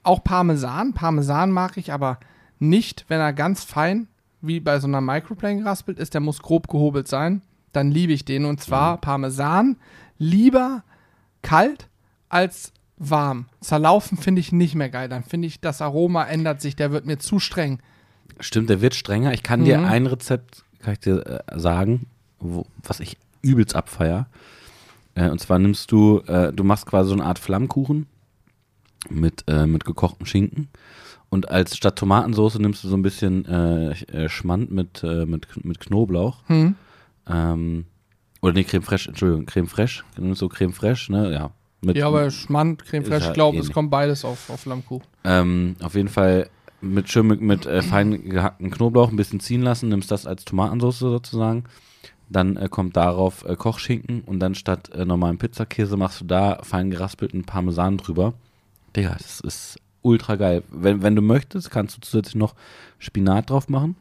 Auch 0.03 0.23
Parmesan. 0.23 0.93
Parmesan 0.93 1.51
mag 1.51 1.77
ich 1.77 1.91
aber 1.91 2.19
nicht, 2.59 3.05
wenn 3.07 3.19
er 3.19 3.33
ganz 3.33 3.63
fein, 3.63 4.07
wie 4.41 4.59
bei 4.59 4.79
so 4.79 4.87
einer 4.87 5.01
Microplane 5.01 5.59
geraspelt 5.59 5.97
ist. 5.97 6.13
Der 6.13 6.21
muss 6.21 6.41
grob 6.41 6.67
gehobelt 6.67 7.07
sein. 7.07 7.41
Dann 7.71 7.89
liebe 7.91 8.13
ich 8.13 8.25
den. 8.25 8.45
Und 8.45 8.61
zwar 8.61 8.97
Parmesan 8.97 9.77
lieber 10.17 10.83
kalt 11.43 11.87
als 12.29 12.73
warm. 12.97 13.45
Zerlaufen 13.59 14.17
finde 14.17 14.39
ich 14.41 14.51
nicht 14.51 14.73
mehr 14.75 14.89
geil. 14.89 15.09
Dann 15.09 15.23
finde 15.23 15.47
ich, 15.47 15.61
das 15.61 15.81
Aroma 15.81 16.23
ändert 16.25 16.61
sich. 16.61 16.75
Der 16.75 16.91
wird 16.91 17.05
mir 17.05 17.19
zu 17.19 17.37
streng. 17.39 17.79
Stimmt, 18.39 18.69
der 18.69 18.81
wird 18.81 18.95
strenger. 18.95 19.33
Ich 19.33 19.43
kann 19.43 19.63
dir 19.63 19.77
Mhm. 19.79 19.85
ein 19.85 20.07
Rezept, 20.07 20.63
kann 20.79 20.93
ich 20.93 20.99
dir 20.99 21.43
äh, 21.47 21.59
sagen, 21.59 22.07
wo, 22.39 22.65
was 22.81 22.99
ich 22.99 23.17
übelst 23.43 23.75
abfeier. 23.75 24.27
Äh, 25.15 25.29
und 25.29 25.39
zwar 25.39 25.59
nimmst 25.59 25.91
du, 25.91 26.19
äh, 26.27 26.51
du 26.51 26.63
machst 26.63 26.85
quasi 26.87 27.09
so 27.09 27.13
eine 27.13 27.25
Art 27.25 27.37
Flammkuchen 27.39 28.07
mit, 29.09 29.43
mit 29.65 29.83
gekochtem 29.83 30.25
Schinken. 30.25 30.69
Und 31.29 31.49
als 31.51 31.75
statt 31.75 31.97
Tomatensauce 31.97 32.57
nimmst 32.59 32.85
du 32.85 32.87
so 32.87 32.95
ein 32.95 33.01
bisschen 33.01 33.43
Schmand 34.29 34.71
mit, 34.71 35.03
mit, 35.03 35.65
mit 35.65 35.79
Knoblauch. 35.81 36.37
Hm. 36.47 36.75
Ähm, 37.27 37.85
oder 38.43 38.53
nee, 38.53 38.65
Creme 38.65 38.83
Fraiche, 38.83 39.07
Entschuldigung, 39.07 39.45
Creme 39.45 39.67
Fraiche. 39.67 40.03
So 40.33 40.49
Creme 40.49 40.73
Fraiche, 40.73 41.11
ne? 41.11 41.31
Ja. 41.31 41.51
Mit, 41.81 41.95
Ja, 41.95 42.07
aber 42.07 42.29
Schmand, 42.29 42.83
Creme 42.83 43.05
Fraiche, 43.05 43.27
ich 43.27 43.33
glaube, 43.33 43.57
es 43.57 43.63
ähnlich. 43.63 43.73
kommt 43.73 43.89
beides 43.89 44.25
auf, 44.25 44.49
auf 44.49 44.65
Lammkuchen. 44.65 45.07
Ähm, 45.23 45.77
auf 45.81 45.95
jeden 45.95 46.09
Fall 46.09 46.49
mit 46.81 47.09
schön 47.09 47.27
mit, 47.27 47.39
mit 47.39 47.65
äh, 47.65 47.81
fein 47.81 48.29
gehackten 48.29 48.69
Knoblauch 48.69 49.09
ein 49.09 49.15
bisschen 49.15 49.39
ziehen 49.39 49.61
lassen, 49.61 49.87
nimmst 49.87 50.11
das 50.11 50.27
als 50.27 50.43
Tomatensauce 50.43 50.99
sozusagen. 50.99 51.63
Dann 52.29 52.57
äh, 52.57 52.67
kommt 52.69 52.97
darauf 52.97 53.45
äh, 53.45 53.55
Kochschinken 53.55 54.21
und 54.25 54.41
dann 54.41 54.55
statt 54.55 54.89
äh, 54.93 55.05
normalen 55.05 55.37
Pizzakäse 55.37 55.95
machst 55.95 56.19
du 56.19 56.25
da 56.25 56.59
fein 56.63 56.91
geraspelten 56.91 57.45
Parmesan 57.45 57.95
drüber. 57.97 58.33
Digga, 58.93 59.15
das 59.17 59.39
ist 59.39 59.77
ultra 60.01 60.35
geil. 60.35 60.63
Wenn, 60.69 61.01
wenn 61.01 61.15
du 61.15 61.21
möchtest, 61.21 61.71
kannst 61.71 61.95
du 61.95 62.01
zusätzlich 62.01 62.35
noch 62.35 62.55
Spinat 62.99 63.49
drauf 63.49 63.69
machen. 63.69 63.95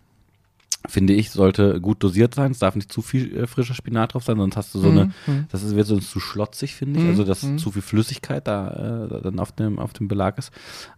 Finde 0.88 1.12
ich, 1.12 1.30
sollte 1.30 1.80
gut 1.80 2.02
dosiert 2.02 2.34
sein. 2.34 2.50
Es 2.50 2.58
darf 2.58 2.74
nicht 2.74 2.90
zu 2.92 3.02
viel 3.02 3.36
äh, 3.36 3.46
frischer 3.46 3.74
Spinat 3.74 4.14
drauf 4.14 4.24
sein, 4.24 4.36
sonst 4.36 4.56
hast 4.56 4.74
du 4.74 4.80
so 4.80 4.90
eine, 4.90 5.12
Mhm. 5.26 5.46
das 5.50 5.62
ist, 5.62 5.76
wird 5.76 5.86
sonst 5.86 6.10
zu 6.10 6.18
schlotzig, 6.18 6.74
finde 6.74 6.98
ich. 6.98 7.04
Mhm, 7.04 7.10
Also, 7.10 7.24
dass 7.24 7.42
mhm. 7.44 7.58
zu 7.58 7.70
viel 7.70 7.82
Flüssigkeit 7.82 8.46
da 8.48 9.06
äh, 9.08 9.22
dann 9.22 9.38
auf 9.38 9.52
dem, 9.52 9.78
auf 9.78 9.92
dem 9.92 10.08
Belag 10.08 10.38
ist. 10.38 10.50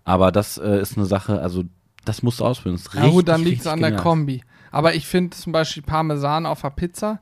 Aber 0.04 0.32
das 0.32 0.56
äh, 0.58 0.80
ist 0.80 0.96
eine 0.96 1.06
Sache, 1.06 1.40
also 1.40 1.64
das 2.04 2.22
musst 2.22 2.40
du 2.40 2.44
ausprobieren. 2.44 2.76
Das 2.76 2.86
ist 2.86 2.94
Ja 2.94 3.00
richtig, 3.02 3.14
gut, 3.16 3.28
dann 3.28 3.42
liegt 3.44 3.60
es 3.60 3.66
an 3.66 3.80
der 3.80 3.90
genial. 3.90 4.02
Kombi. 4.02 4.42
Aber 4.70 4.94
ich 4.94 5.06
finde 5.06 5.36
zum 5.36 5.52
Beispiel 5.52 5.82
Parmesan 5.82 6.46
auf 6.46 6.62
der 6.62 6.70
Pizza, 6.70 7.20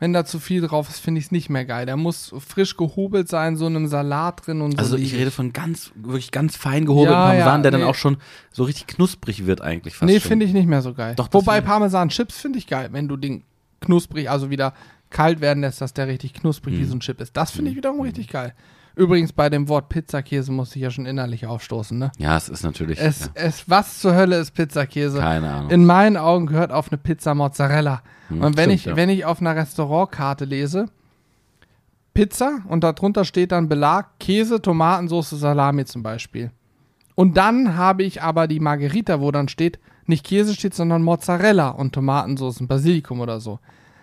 wenn 0.00 0.12
da 0.12 0.24
zu 0.24 0.40
viel 0.40 0.60
drauf 0.62 0.88
ist, 0.88 0.98
finde 0.98 1.18
ich 1.20 1.26
es 1.26 1.30
nicht 1.30 1.48
mehr 1.50 1.64
geil. 1.64 1.86
Der 1.86 1.96
muss 1.96 2.34
frisch 2.44 2.76
gehobelt 2.76 3.28
sein, 3.28 3.56
so 3.56 3.66
in 3.68 3.76
einem 3.76 3.86
Salat 3.86 4.46
drin 4.46 4.60
und 4.62 4.72
so. 4.72 4.78
Also 4.78 4.96
ich 4.96 5.14
rede 5.14 5.30
von 5.30 5.52
ganz, 5.52 5.92
wirklich 5.94 6.32
ganz 6.32 6.56
fein 6.56 6.86
gehobelten 6.86 7.12
Ja, 7.14 7.26
Parmesan, 7.26 7.58
ja, 7.58 7.62
der 7.62 7.70
dann 7.70 7.80
nee. 7.82 7.86
auch 7.86 7.94
schon 7.94 8.16
so 8.50 8.64
richtig 8.64 8.86
knusprig 8.88 9.46
wird 9.46 9.60
eigentlich 9.60 9.94
fast 9.94 10.10
Nee, 10.10 10.18
finde 10.18 10.46
ich 10.46 10.52
nicht 10.52 10.66
mehr 10.66 10.82
so 10.82 10.94
geil. 10.94 11.14
Doch, 11.14 11.28
Wobei 11.32 11.60
Parmesan-Chips 11.60 12.40
finde 12.40 12.58
ich 12.58 12.66
geil, 12.66 12.88
wenn 12.92 13.06
du 13.06 13.16
den 13.16 13.44
knusprig, 13.80 14.28
also 14.28 14.50
wieder 14.50 14.74
kalt 15.10 15.40
werden 15.40 15.60
lässt, 15.60 15.80
dass 15.80 15.92
der 15.92 16.08
richtig 16.08 16.34
knusprig 16.34 16.74
wie 16.78 16.82
Mhm. 16.82 16.86
so 16.88 16.94
ein 16.96 17.00
Chip 17.00 17.20
ist. 17.20 17.36
Das 17.36 17.50
finde 17.50 17.70
ich 17.70 17.74
Mhm. 17.76 17.78
wiederum 17.78 18.00
richtig 18.00 18.28
geil. 18.28 18.54
Übrigens, 18.96 19.32
bei 19.32 19.48
dem 19.48 19.68
Wort 19.68 19.88
Pizzakäse 19.88 20.50
muss 20.52 20.74
ich 20.76 20.82
ja 20.82 20.90
schon 20.90 21.06
innerlich 21.06 21.46
aufstoßen, 21.46 21.96
ne? 21.98 22.10
Ja, 22.18 22.36
es 22.36 22.48
ist 22.48 22.62
natürlich, 22.64 23.00
Es, 23.00 23.26
ja, 23.26 23.30
es, 23.34 23.68
was 23.70 24.00
zur 24.00 24.14
Hölle 24.14 24.36
ist 24.38 24.52
Pizzakäse? 24.52 25.18
keine 25.20 25.48
Ahnung. 25.52 25.70
In 25.70 25.84
meinen 25.86 26.16
Augen 26.16 26.46
gehört 26.46 26.72
auf 26.72 26.90
eine 26.90 26.98
Pizza 26.98 27.34
Mozzarella. 27.34 28.02
Hm, 28.28 28.42
Und 28.42 28.56
wenn 28.56 28.64
stimmt, 28.64 28.74
ich, 28.74 28.84
ja. 28.86 28.96
wenn 28.96 29.08
ich 29.08 29.24
auf 29.24 29.40
einer 29.40 29.54
Restaurantkarte 29.56 30.44
lese, 30.44 30.86
Pizza 32.14 32.58
und 32.68 32.82
darunter 32.84 33.24
steht 33.24 33.52
dann 33.52 33.68
Belag, 33.68 34.18
Käse, 34.18 34.60
Tomatensauce, 34.60 35.30
Salami 35.30 35.84
zum 35.84 36.02
Beispiel. 36.02 36.50
Und 37.14 37.36
dann 37.36 37.76
habe 37.76 38.02
ich 38.02 38.22
aber 38.22 38.48
die 38.48 38.60
Margherita, 38.60 39.20
wo 39.20 39.30
dann 39.30 39.48
steht, 39.48 39.78
nicht 40.06 40.26
Käse 40.26 40.54
steht, 40.54 40.74
sondern 40.74 41.02
Mozzarella 41.02 41.68
und 41.68 41.92
Tomatensauce 41.92 42.60
und 42.60 42.66
Basilikum 42.66 43.20
oder 43.20 43.38
so. 43.40 43.60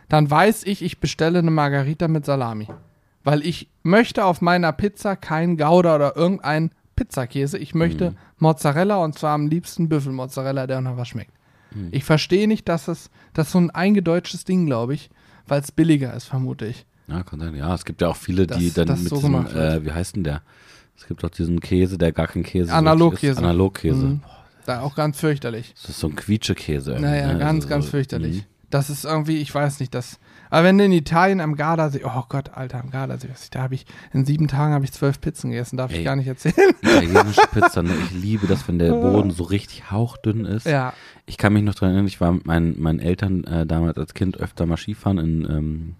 Dann 0.07 0.29
weiß 0.31 0.63
ich, 0.63 0.81
ich 0.81 0.99
bestelle 1.01 1.39
eine 1.39 1.51
Margarita 1.51 2.07
mit 2.07 2.25
Salami. 2.25 2.67
Weil 3.27 3.45
ich 3.45 3.67
möchte 3.83 4.23
auf 4.23 4.39
meiner 4.39 4.71
Pizza 4.71 5.17
keinen 5.17 5.57
Gouda 5.57 5.95
oder 5.95 6.15
irgendeinen 6.15 6.71
Pizzakäse. 6.95 7.57
Ich 7.57 7.75
möchte 7.75 8.11
Mhm. 8.11 8.17
Mozzarella 8.37 8.95
und 9.03 9.19
zwar 9.19 9.33
am 9.33 9.47
liebsten 9.47 9.89
Büffelmozzarella, 9.89 10.65
der 10.65 10.79
noch 10.79 10.95
was 10.95 11.09
schmeckt. 11.09 11.33
Mhm. 11.75 11.89
Ich 11.91 12.05
verstehe 12.05 12.47
nicht, 12.47 12.69
dass 12.69 12.87
es 12.87 13.09
das 13.33 13.47
ist 13.47 13.51
so 13.51 13.59
ein 13.59 13.69
eingedeutschtes 13.69 14.45
Ding, 14.45 14.65
glaube 14.65 14.93
ich, 14.93 15.09
weil 15.45 15.59
es 15.59 15.73
billiger 15.73 16.13
ist, 16.13 16.23
vermute 16.23 16.67
ich. 16.67 16.85
Ja, 17.09 17.21
kann 17.23 17.41
sein. 17.41 17.53
Ja, 17.53 17.75
es 17.75 17.83
gibt 17.83 18.01
ja 18.01 18.07
auch 18.07 18.15
viele, 18.15 18.47
die 18.47 18.67
Das- 18.67 18.73
dann 18.75 18.87
das 18.87 18.99
mit 19.01 19.09
so 19.09 19.15
diesem, 19.17 19.45
äh, 19.47 19.85
wie 19.85 19.91
heißt 19.91 20.15
denn 20.15 20.23
der? 20.23 20.41
Es 20.95 21.05
gibt 21.05 21.21
doch 21.21 21.29
diesen 21.29 21.59
Käse, 21.59 21.97
der 21.97 22.13
gar 22.13 22.27
kein 22.27 22.43
Käse 22.43 22.71
Analogkäse. 22.73 23.33
ist. 23.33 23.37
Analogkäse. 23.39 24.05
Mhm. 24.05 24.21
Da 24.65 24.79
auch 24.81 24.95
ganz 24.95 25.19
fürchterlich. 25.19 25.73
Das 25.81 25.89
ist 25.89 25.99
so 25.99 26.07
ein 26.07 26.15
Quietschekäse. 26.15 26.91
irgendwie, 26.91 27.09
Naja, 27.09 27.33
ne? 27.33 27.39
ganz, 27.39 27.65
Also 27.65 27.67
ganz 27.67 27.85
fürchterlich. 27.89 28.37
Mhm. 28.37 28.43
Das 28.69 28.89
ist 28.89 29.03
irgendwie, 29.03 29.37
ich 29.37 29.53
weiß 29.53 29.81
nicht, 29.81 29.93
das. 29.93 30.17
Aber 30.49 30.63
wenn 30.63 30.77
du 30.77 30.85
in 30.85 30.91
Italien 30.91 31.41
am 31.41 31.55
Gardasee, 31.55 32.03
oh 32.05 32.23
Gott, 32.29 32.51
Alter, 32.53 32.79
am 32.79 32.89
Gardasee, 32.89 33.29
da 33.51 33.61
habe 33.61 33.75
ich, 33.75 33.85
in 34.13 34.25
sieben 34.25 34.47
Tagen 34.47 34.73
habe 34.73 34.85
ich 34.85 34.91
zwölf 34.91 35.19
Pizzen 35.19 35.51
gegessen, 35.51 35.77
darf 35.77 35.91
Ey. 35.91 35.99
ich 35.99 36.05
gar 36.05 36.15
nicht 36.15 36.27
erzählen. 36.27 36.73
Italienische 36.81 37.41
Pizza, 37.51 37.83
ne? 37.83 37.91
Ich 38.05 38.11
liebe 38.11 38.47
das, 38.47 38.67
wenn 38.67 38.79
der 38.79 38.91
Boden 39.01 39.31
so 39.31 39.43
richtig 39.43 39.91
hauchdünn 39.91 40.45
ist. 40.45 40.65
ja. 40.65 40.93
Ich 41.25 41.37
kann 41.37 41.51
mich 41.51 41.63
noch 41.63 41.73
daran 41.73 41.89
erinnern, 41.89 42.07
ich 42.07 42.21
war 42.21 42.31
mit 42.31 42.45
meinen, 42.45 42.81
meinen 42.81 42.99
Eltern 42.99 43.43
äh, 43.43 43.65
damals 43.65 43.97
als 43.97 44.13
Kind 44.13 44.37
öfter 44.37 44.65
mal 44.65 44.77
Skifahren 44.77 45.17
in, 45.17 45.43
ähm, 45.49 45.95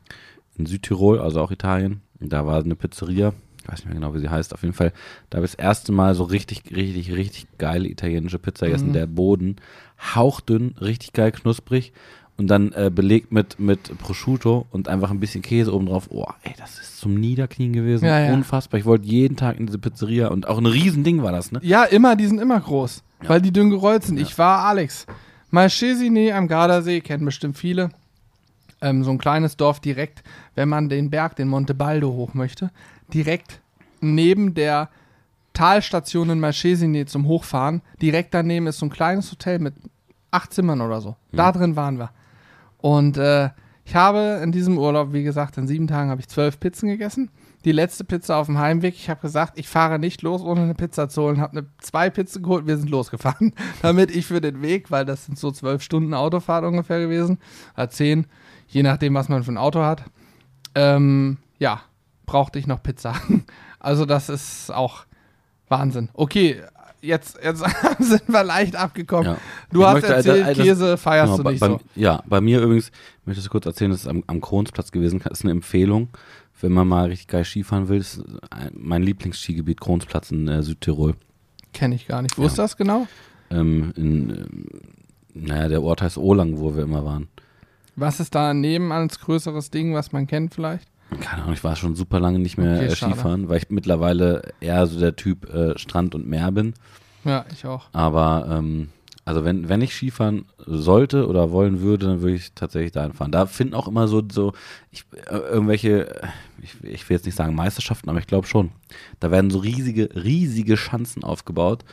in 0.58 0.66
Südtirol, 0.66 1.20
also 1.20 1.42
auch 1.42 1.52
Italien. 1.52 2.02
Und 2.22 2.32
da 2.32 2.46
war 2.46 2.64
eine 2.64 2.76
Pizzeria, 2.76 3.34
ich 3.62 3.68
weiß 3.68 3.80
nicht 3.80 3.86
mehr 3.88 3.96
genau, 3.96 4.14
wie 4.14 4.20
sie 4.20 4.30
heißt, 4.30 4.54
auf 4.54 4.62
jeden 4.62 4.74
Fall. 4.74 4.94
Da 5.30 5.38
habe 5.38 5.46
ich 5.46 5.52
das 5.52 5.60
erste 5.60 5.92
Mal 5.92 6.16
so 6.16 6.24
richtig, 6.24 6.64
richtig, 6.74 7.12
richtig 7.12 7.48
geile 7.58 7.90
italienische 7.90 8.40
Pizza 8.40 8.68
gegessen. 8.68 8.90
Mhm. 8.90 8.94
Der 8.94 9.08
Boden 9.08 9.58
hauchdünn, 10.16 10.76
richtig 10.80 11.12
geil 11.12 11.34
knusprig. 11.34 11.92
Und 12.38 12.48
dann 12.48 12.72
äh, 12.74 12.92
belegt 12.94 13.32
mit, 13.32 13.60
mit 13.60 13.98
Prosciutto 13.98 14.68
und 14.70 14.88
einfach 14.88 15.10
ein 15.10 15.20
bisschen 15.20 15.42
Käse 15.42 15.74
oben 15.74 15.88
drauf. 15.88 16.08
Oh, 16.10 16.26
ey, 16.44 16.54
das 16.58 16.78
ist 16.80 17.00
zum 17.00 17.16
Niederknien 17.16 17.74
gewesen. 17.74 18.06
Ja, 18.06 18.20
ja. 18.20 18.34
Unfassbar. 18.34 18.80
Ich 18.80 18.86
wollte 18.86 19.08
jeden 19.08 19.36
Tag 19.38 19.60
in 19.60 19.66
diese 19.66 19.80
Pizzeria 19.80 20.28
und 20.28 20.48
auch 20.48 20.60
ein 20.60 20.68
Riesending 20.68 21.24
war 21.24 21.32
das, 21.32 21.52
ne? 21.52 21.60
Ja, 21.64 21.84
immer, 21.84 22.16
die 22.16 22.28
sind 22.28 22.40
immer 22.40 22.60
groß, 22.60 23.04
Ja. 23.24 23.30
weil 23.30 23.42
die 23.42 23.52
dünn 23.52 23.72
gerollt 23.72 24.04
sind. 24.04 24.20
Ich 24.20 24.38
war 24.38 24.66
Alex. 24.66 25.08
Malchesine 25.50 26.36
am 26.36 26.48
Gardasee, 26.48 27.02
kennen 27.02 27.26
bestimmt 27.26 27.58
viele. 27.58 27.90
Ähm, 28.82 29.04
so 29.04 29.10
ein 29.10 29.18
kleines 29.18 29.58
Dorf 29.58 29.80
direkt, 29.80 30.24
wenn 30.54 30.70
man 30.70 30.90
den 30.90 31.10
Berg, 31.10 31.36
den 31.38 31.48
Monte 31.48 31.74
Baldo 31.74 32.10
hoch 32.14 32.36
möchte, 32.36 32.70
direkt 33.12 33.62
neben 34.02 34.54
der 34.54 34.90
Talstation 35.54 36.30
in 36.30 36.40
Malchesine 36.40 37.08
zum 37.08 37.26
Hochfahren. 37.28 37.82
Direkt 38.02 38.34
daneben 38.36 38.68
ist 38.68 38.78
so 38.78 38.86
ein 38.86 38.92
kleines 38.92 39.32
Hotel 39.32 39.58
mit 39.58 39.74
acht 40.30 40.54
Zimmern 40.54 40.82
oder 40.82 41.02
so. 41.02 41.16
Da 41.32 41.52
drin 41.52 41.76
waren 41.76 41.98
wir. 41.98 42.12
Und 42.78 43.18
äh, 43.18 43.50
ich 43.86 43.96
habe 43.96 44.42
in 44.44 44.52
diesem 44.52 44.78
Urlaub, 44.78 45.14
wie 45.14 45.24
gesagt, 45.24 45.58
in 45.58 45.66
sieben 45.66 45.88
Tagen 45.88 46.10
habe 46.10 46.20
ich 46.20 46.28
zwölf 46.28 46.60
Pizzen 46.60 46.90
gegessen. 46.90 47.30
die 47.64 47.72
letzte 47.72 48.04
Pizza 48.04 48.38
auf 48.38 48.48
dem 48.48 48.58
Heimweg. 48.58 48.96
Ich 48.96 49.10
habe 49.10 49.22
gesagt, 49.22 49.58
ich 49.58 49.68
fahre 49.68 49.98
nicht 49.98 50.22
los, 50.22 50.42
ohne 50.42 50.62
eine 50.62 50.74
Pizza 50.74 51.10
zu 51.10 51.22
holen. 51.24 51.40
Habe 51.40 51.68
zwei 51.80 52.10
Pizzen 52.10 52.44
geholt, 52.44 52.68
wir 52.68 52.78
sind 52.78 52.90
losgefahren. 52.90 53.54
Damit 53.82 54.14
ich 54.16 54.26
für 54.26 54.42
den 54.42 54.62
Weg, 54.62 54.92
weil 54.92 55.06
das 55.06 55.26
sind 55.26 55.40
so 55.40 55.52
zwölf 55.52 55.82
Stunden 55.82 56.14
Autofahrt 56.14 56.66
ungefähr 56.66 57.00
gewesen, 57.00 57.40
oder 57.76 57.90
zehn, 57.90 58.28
je 58.68 58.84
nachdem, 58.84 59.14
was 59.14 59.30
man 59.30 59.44
für 59.44 59.52
ein 59.52 59.58
Auto 59.58 59.82
hat. 59.82 60.04
Ähm, 60.76 61.38
ja, 61.58 61.82
brauchte 62.26 62.60
ich 62.60 62.68
noch 62.68 62.84
Pizza. 62.84 63.14
Also 63.80 64.06
das 64.06 64.28
ist 64.28 64.74
auch 64.74 65.06
Wahnsinn. 65.70 66.10
Okay, 66.14 66.62
jetzt, 67.08 67.40
jetzt 67.44 67.64
sind 68.00 68.28
wir 68.28 68.44
leicht 68.44 68.76
abgekommen. 68.76 69.26
Ja. 69.34 69.38
Du 69.72 69.82
Ich 69.82 69.88
hast 69.88 70.04
äh, 70.04 70.14
erzählt, 70.14 70.48
das- 70.48 70.58
Käse 70.58 70.98
feierst 70.98 71.32
Genau, 71.38 71.44
du 71.44 71.50
nicht 71.52 71.60
bei, 71.60 71.68
so. 71.70 71.80
Ja, 71.96 72.24
bei 72.28 72.42
mir 72.42 72.62
übrigens, 72.62 72.88
ich 72.90 73.26
möchte 73.28 73.42
das 73.42 73.50
kurz 73.50 73.66
erzählen, 73.66 73.92
das 73.92 74.02
ist 74.02 74.08
am, 74.08 74.24
am 74.28 74.42
Kronsplatz 74.42 74.92
gewesen, 74.92 75.20
das 75.24 75.40
ist 75.40 75.44
eine 75.46 75.52
Empfehlung, 75.52 76.10
wenn 76.62 76.72
man 76.72 76.88
mal 76.88 77.08
richtig 77.08 77.28
geil 77.28 77.46
Skifahren 77.46 77.88
will, 77.90 78.00
das 78.00 78.18
ist 78.18 78.26
ein- 78.52 78.72
mein 78.74 79.04
Lieblingsskigebiet, 79.04 79.80
Kronsplatz 79.82 80.32
in 80.32 80.48
äh, 80.48 80.62
Südtirol. 80.64 81.16
Kenne 81.74 81.96
ich 81.96 82.08
gar 82.08 82.22
nicht. 82.22 82.38
Wo 82.38 82.46
ist 82.46 82.58
das 82.58 82.78
genau? 82.78 83.08
Ähm, 83.50 83.94
in, 83.96 84.30
ähm, 84.30 84.66
naja, 85.34 85.68
der 85.70 85.84
Ort 85.84 86.02
heißt 86.02 86.18
Olang, 86.18 86.58
wo 86.60 86.76
wir 86.76 86.84
immer 86.84 87.06
waren. 87.06 87.28
Was 87.96 88.20
ist 88.20 88.36
da 88.36 88.54
neben 88.54 88.92
als 88.92 89.20
größeres 89.20 89.70
Ding, 89.72 89.94
was 89.94 90.12
man 90.12 90.28
kennt 90.28 90.54
vielleicht? 90.54 90.88
Keine 91.20 91.44
Ahnung, 91.44 91.54
ich 91.54 91.64
war 91.64 91.76
schon 91.76 91.96
super 91.96 92.20
lange 92.20 92.40
nicht 92.40 92.58
mehr 92.58 92.76
Okay, 92.76 92.86
äh, 92.88 92.96
schade. 92.96 93.14
Skifahren, 93.14 93.50
weil 93.50 93.58
ich 93.58 93.70
mittlerweile 93.70 94.54
eher 94.60 94.86
so 94.88 95.00
der 95.00 95.16
Typ 95.16 95.50
äh, 95.54 95.78
Strand 95.78 96.16
und 96.16 96.28
Meer 96.28 96.52
bin. 96.52 96.74
Ja, 97.24 97.46
ich 97.52 97.66
auch. 97.66 97.88
Aber 97.94 98.48
ähm, 98.50 98.90
also 99.28 99.44
wenn, 99.44 99.68
wenn 99.68 99.82
ich 99.82 99.94
Skifahren 99.94 100.46
sollte 100.58 101.28
oder 101.28 101.52
wollen 101.52 101.82
würde, 101.82 102.08
dann 102.08 102.22
würde 102.22 102.36
ich 102.36 102.54
tatsächlich 102.54 102.94
dahin 102.94 103.12
fahren. 103.12 103.34
Da 103.34 103.46
finden 103.46 103.74
auch 103.74 103.90
immer 103.90 104.08
so, 104.08 104.24
so 104.32 104.54
ich, 104.90 105.04
äh, 105.30 105.36
irgendwelche, 105.36 106.22
ich, 106.62 106.82
ich 106.82 107.10
will 107.10 107.18
jetzt 107.18 107.26
nicht 107.26 107.36
sagen 107.36 107.54
Meisterschaften, 107.54 108.10
aber 108.10 108.20
ich 108.20 108.28
glaube 108.28 108.48
schon. 108.48 108.72
Da 109.20 109.30
werden 109.30 109.52
so 109.52 109.60
riesige, 109.60 110.10
riesige 110.16 110.78
Schanzen 110.78 111.26
aufgebaut, 111.26 111.84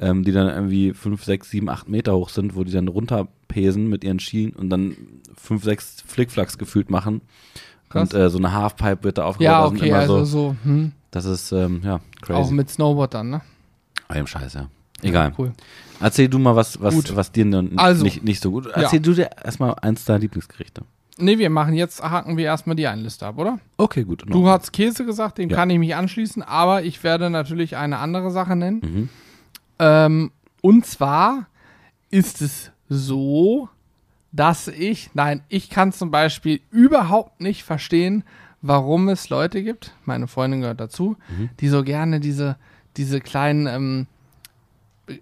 ähm, 0.00 0.24
die 0.24 0.32
dann 0.32 0.48
irgendwie 0.48 0.92
5, 0.92 1.22
6, 1.22 1.50
7, 1.50 1.68
8 1.68 1.88
Meter 1.88 2.16
hoch 2.16 2.28
sind, 2.28 2.56
wo 2.56 2.64
die 2.64 2.72
dann 2.72 2.88
runterpesen 2.88 3.88
mit 3.88 4.02
ihren 4.02 4.18
Skien 4.18 4.50
und 4.50 4.68
dann 4.70 4.96
5, 5.36 5.62
6 5.62 6.02
Flickflacks 6.04 6.58
gefühlt 6.58 6.90
machen. 6.90 7.20
Krass. 7.90 8.14
Und 8.14 8.18
äh, 8.18 8.30
so 8.30 8.38
eine 8.38 8.52
Halfpipe 8.52 9.04
wird 9.04 9.18
da 9.18 9.24
aufgebaut. 9.24 9.44
Ja, 9.44 9.64
okay, 9.66 9.92
also 9.92 10.24
so, 10.24 10.56
hm, 10.62 10.92
das 11.10 11.24
ist, 11.26 11.52
ähm, 11.52 11.82
ja, 11.84 11.96
auch 11.96 12.00
crazy. 12.22 12.54
mit 12.54 12.70
Snowboard 12.70 13.12
dann, 13.14 13.30
ne? 13.30 13.40
Einem 14.08 14.26
Scheiß, 14.26 14.54
ja. 14.54 14.68
Egal. 15.02 15.32
Cool. 15.36 15.52
Erzähl 16.00 16.28
du 16.28 16.38
mal 16.38 16.56
was, 16.56 16.80
was, 16.80 16.94
Gut. 16.94 17.16
was 17.16 17.32
dir 17.32 17.46
Also. 17.76 18.02
nicht, 18.04 18.22
nicht 18.24 18.42
so 18.42 18.50
gut. 18.50 18.66
Erzähl 18.66 19.00
du 19.00 19.12
dir 19.12 19.30
erstmal 19.44 19.74
eins 19.82 20.04
deiner 20.04 20.18
Lieblingsgerichte. 20.20 20.82
Nee, 21.18 21.38
wir 21.38 21.50
machen 21.50 21.74
jetzt, 21.74 22.02
haken 22.02 22.36
wir 22.36 22.46
erstmal 22.46 22.76
die 22.76 22.86
Einliste 22.86 23.26
ab, 23.26 23.38
oder? 23.38 23.58
Okay, 23.76 24.04
gut. 24.04 24.24
Du 24.26 24.48
hast 24.48 24.72
Käse 24.72 25.04
gesagt, 25.04 25.38
dem 25.38 25.50
Ja. 25.50 25.56
kann 25.56 25.68
ich 25.70 25.78
mich 25.78 25.94
anschließen, 25.94 26.42
aber 26.42 26.82
ich 26.82 27.02
werde 27.02 27.28
natürlich 27.28 27.76
eine 27.76 27.98
andere 27.98 28.30
Sache 28.30 28.56
nennen. 28.56 28.80
Mhm. 28.82 29.08
Ähm, 29.78 30.30
und 30.62 30.86
zwar 30.86 31.46
ist 32.10 32.40
es 32.40 32.70
so, 32.88 33.68
dass 34.32 34.68
ich, 34.68 35.10
nein, 35.14 35.42
ich 35.48 35.70
kann 35.70 35.92
zum 35.92 36.10
Beispiel 36.10 36.60
überhaupt 36.70 37.40
nicht 37.40 37.64
verstehen, 37.64 38.24
warum 38.62 39.08
es 39.08 39.28
Leute 39.28 39.62
gibt, 39.62 39.92
meine 40.04 40.28
Freundin 40.28 40.60
gehört 40.60 40.80
dazu, 40.80 41.16
Mhm. 41.36 41.50
die 41.60 41.68
so 41.68 41.82
gerne 41.82 42.20
diese, 42.20 42.56
diese 42.96 43.20
kleinen 43.20 43.66
ähm, 43.66 44.06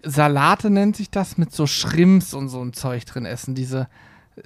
Salate 0.02 0.68
nennt 0.70 0.96
sich 0.96 1.10
das, 1.10 1.38
mit 1.38 1.52
so 1.52 1.66
Shrimps 1.66 2.34
und 2.34 2.48
so 2.48 2.62
ein 2.62 2.72
Zeug 2.74 3.06
drin 3.06 3.24
essen. 3.24 3.54
Diese, 3.54 3.88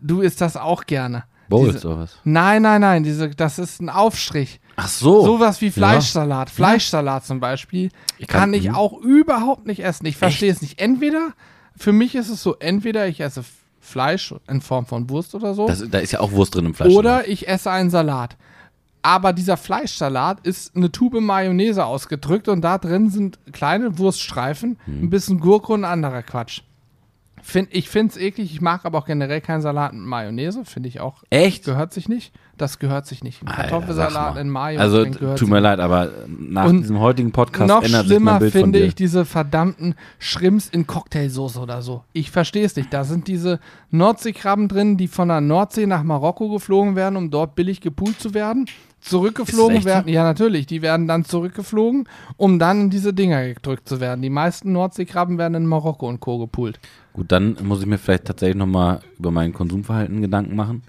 du 0.01 0.21
isst 0.21 0.41
das 0.41 0.57
auch 0.57 0.87
gerne. 0.87 1.25
Bowls 1.49 1.75
Diese, 1.75 1.89
oder 1.89 1.99
was? 1.99 2.19
nein, 2.25 2.63
nein, 2.63 2.81
nein, 2.81 3.03
diese, 3.03 3.29
das 3.31 3.59
ist 3.59 3.81
ein 3.83 3.91
Aufstrich. 3.91 4.61
Ach 4.77 4.89
so. 4.89 5.25
Sowas 5.25 5.61
wie 5.61 5.71
Fleischsalat. 5.71 6.49
Fleischsalat 6.49 7.27
zum 7.27 7.41
Beispiel 7.41 7.91
Ich 8.19 8.27
kann, 8.29 8.41
kann- 8.53 8.55
ich 8.55 8.69
mhm. 8.69 8.75
auch 8.77 8.95
überhaupt 9.01 9.67
nicht 9.67 9.81
essen. 9.85 10.07
Ich 10.07 10.17
verstehe 10.17 10.51
es 10.53 10.63
nicht. 10.63 10.81
Entweder, 10.81 11.33
für 11.77 11.93
mich 11.93 12.15
ist 12.15 12.29
es 12.31 12.43
so, 12.43 12.57
entweder 12.59 13.07
ich 13.09 13.21
esse 13.21 13.45
Fleisch 13.85 14.33
in 14.49 14.61
Form 14.61 14.87
von 14.87 15.11
Wurst 15.11 15.35
oder 15.35 15.55
so, 15.55 15.67
Das, 15.67 15.85
da 15.91 15.99
ist 15.99 16.13
ja 16.13 16.21
auch 16.21 16.31
Wurst 16.33 16.55
drin 16.55 16.67
im 16.67 16.75
Fleisch. 16.75 16.95
oder 16.95 17.27
ich 17.29 17.49
esse 17.49 17.71
einen 17.71 17.91
Salat. 17.91 18.37
Aber 19.03 19.33
dieser 19.33 19.57
Fleischsalat 19.57 20.47
ist 20.47 20.77
eine 20.77 20.93
Tube 20.93 21.21
Mayonnaise 21.21 21.85
ausgedrückt 21.85 22.47
und 22.47 22.61
da 22.63 22.79
drin 22.79 23.11
sind 23.11 23.41
kleine 23.53 23.99
Wurststreifen, 23.99 24.79
Mhm. 24.87 25.03
ein 25.03 25.11
bisschen 25.11 25.41
Gurke 25.41 25.73
und 25.73 25.85
anderer 25.85 26.23
Quatsch. 26.23 26.61
Find, 27.45 27.69
ich 27.73 27.89
finde 27.89 28.13
es 28.13 28.17
eklig, 28.17 28.55
ich 28.55 28.61
mag 28.61 28.85
aber 28.85 28.99
auch 28.99 29.05
generell 29.05 29.41
keinen 29.41 29.63
Salat 29.63 29.93
mit 29.93 30.03
Mayonnaise, 30.03 30.65
finde 30.65 30.89
ich 30.89 31.01
auch. 31.01 31.25
Echt? 31.29 31.65
Gehört 31.65 31.93
sich 31.93 32.09
nicht. 32.09 32.33
Das 32.57 32.79
gehört 32.79 33.07
sich 33.07 33.25
nicht. 33.25 33.43
Ein 33.43 33.53
Kartoffelsalat 33.53 34.37
in 34.39 34.49
Mayo 34.49 34.79
Also, 34.79 35.05
tut 35.05 35.49
mir 35.49 35.59
leid, 35.59 35.81
aber 35.81 36.11
nach 36.29 36.67
Und 36.67 36.83
diesem 36.83 37.01
heutigen 37.01 37.33
Podcast 37.33 37.69
Noch 37.69 37.83
ändert 37.83 38.07
sich 38.07 38.21
mein 38.21 38.37
schlimmer 38.37 38.39
Bild 38.39 38.53
von 38.53 38.61
finde 38.63 38.79
ich 38.79 38.95
diese 38.95 39.25
verdammten 39.25 39.97
Shrimps 40.21 40.69
in 40.69 40.87
Cocktailsoße 40.87 41.59
oder 41.59 41.83
so. 41.83 42.05
Ich 42.13 42.31
verstehe 42.31 42.65
es 42.65 42.77
nicht. 42.77 42.93
Da 42.93 43.03
sind 43.03 43.27
diese 43.27 43.59
Nordseekrabben 43.91 44.69
drin, 44.69 44.97
die 44.97 45.09
von 45.09 45.27
der 45.27 45.41
Nordsee 45.41 45.87
nach 45.87 46.05
Marokko 46.05 46.49
geflogen 46.49 46.95
werden, 46.95 47.17
um 47.17 47.31
dort 47.31 47.57
billig 47.57 47.81
gepoolt 47.81 48.21
zu 48.21 48.35
werden. 48.35 48.67
Zurückgeflogen 49.01 49.85
werden. 49.85 50.13
Ja, 50.13 50.23
natürlich. 50.23 50.67
Die 50.67 50.81
werden 50.81 51.09
dann 51.09 51.25
zurückgeflogen, 51.25 52.09
um 52.37 52.61
dann 52.61 52.83
in 52.83 52.91
diese 52.91 53.13
Dinger 53.13 53.55
gedrückt 53.55 53.89
zu 53.89 53.99
werden. 53.99 54.23
Die 54.23 54.31
meisten 54.31 54.71
Nordseekrabben 54.71 55.39
werden 55.39 55.55
in 55.55 55.67
Marokko 55.67 56.09
und 56.09 56.21
Co. 56.21 56.39
gepoolt. 56.39 56.79
Gut, 57.15 57.31
dann 57.31 57.57
muss 57.63 57.81
ich 57.81 57.87
mir 57.87 57.99
vielleicht 57.99 58.25
tatsächlich 58.25 58.57
nochmal 58.57 59.01
über 59.19 59.31
mein 59.31 59.53
Konsumverhalten 59.53 60.23
Gedanken 60.23 60.57
machen. 60.57 60.83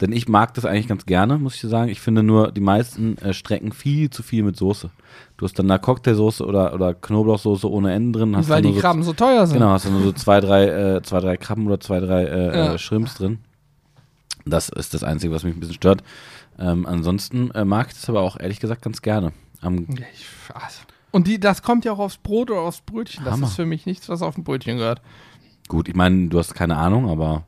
Denn 0.00 0.10
ich 0.10 0.26
mag 0.28 0.52
das 0.54 0.64
eigentlich 0.64 0.88
ganz 0.88 1.06
gerne, 1.06 1.38
muss 1.38 1.54
ich 1.54 1.60
dir 1.60 1.68
sagen. 1.68 1.90
Ich 1.90 2.00
finde 2.00 2.24
nur, 2.24 2.50
die 2.50 2.60
meisten 2.60 3.16
äh, 3.18 3.32
strecken 3.32 3.70
viel 3.72 4.10
zu 4.10 4.24
viel 4.24 4.42
mit 4.42 4.56
Soße. 4.56 4.90
Du 5.36 5.44
hast 5.44 5.56
dann 5.60 5.68
da 5.68 5.78
Cocktailsoße 5.78 6.44
oder, 6.44 6.74
oder 6.74 6.92
Knoblauchsoße 6.94 7.70
ohne 7.70 7.92
Ende 7.92 8.18
drin. 8.18 8.36
Hast 8.36 8.48
Weil 8.48 8.62
die 8.62 8.72
so 8.72 8.80
Krabben 8.80 9.04
so 9.04 9.12
teuer 9.12 9.46
sind. 9.46 9.54
Genau, 9.58 9.68
hast 9.70 9.84
du 9.84 9.90
nur 9.90 10.02
so 10.02 10.12
zwei, 10.12 10.40
drei, 10.40 10.66
äh, 10.96 11.02
zwei, 11.02 11.20
drei 11.20 11.36
Krabben 11.36 11.66
oder 11.66 11.78
zwei, 11.78 12.00
drei 12.00 12.24
äh, 12.24 12.46
Ja. 12.56 12.74
äh, 12.74 12.78
Shrimps 12.78 13.14
drin. 13.14 13.38
Das 14.44 14.70
ist 14.70 14.94
das 14.94 15.04
Einzige, 15.04 15.32
was 15.32 15.44
mich 15.44 15.54
ein 15.54 15.60
bisschen 15.60 15.74
stört. 15.76 16.02
Ähm, 16.58 16.86
ansonsten 16.86 17.50
äh, 17.52 17.64
mag 17.64 17.88
ich 17.88 17.94
das 17.94 18.08
aber 18.08 18.22
auch 18.22 18.38
ehrlich 18.40 18.58
gesagt 18.58 18.82
ganz 18.82 19.02
gerne. 19.02 19.32
Am, 19.60 19.86
ich- 19.88 20.26
also. 20.52 20.80
Und 21.12 21.26
die, 21.26 21.38
das 21.38 21.62
kommt 21.62 21.84
ja 21.84 21.92
auch 21.92 21.98
aufs 21.98 22.16
Brot 22.18 22.50
oder 22.50 22.60
aufs 22.62 22.80
Brötchen. 22.80 23.24
Das 23.24 23.34
Hammer. 23.34 23.46
ist 23.46 23.54
für 23.56 23.66
mich 23.66 23.84
nichts, 23.86 24.08
was 24.08 24.22
auf 24.22 24.34
dem 24.34 24.44
Brötchen 24.44 24.78
gehört. 24.78 25.00
Gut, 25.70 25.88
ich 25.88 25.94
meine, 25.94 26.28
du 26.28 26.38
hast 26.38 26.54
keine 26.54 26.76
Ahnung, 26.76 27.08
aber 27.08 27.44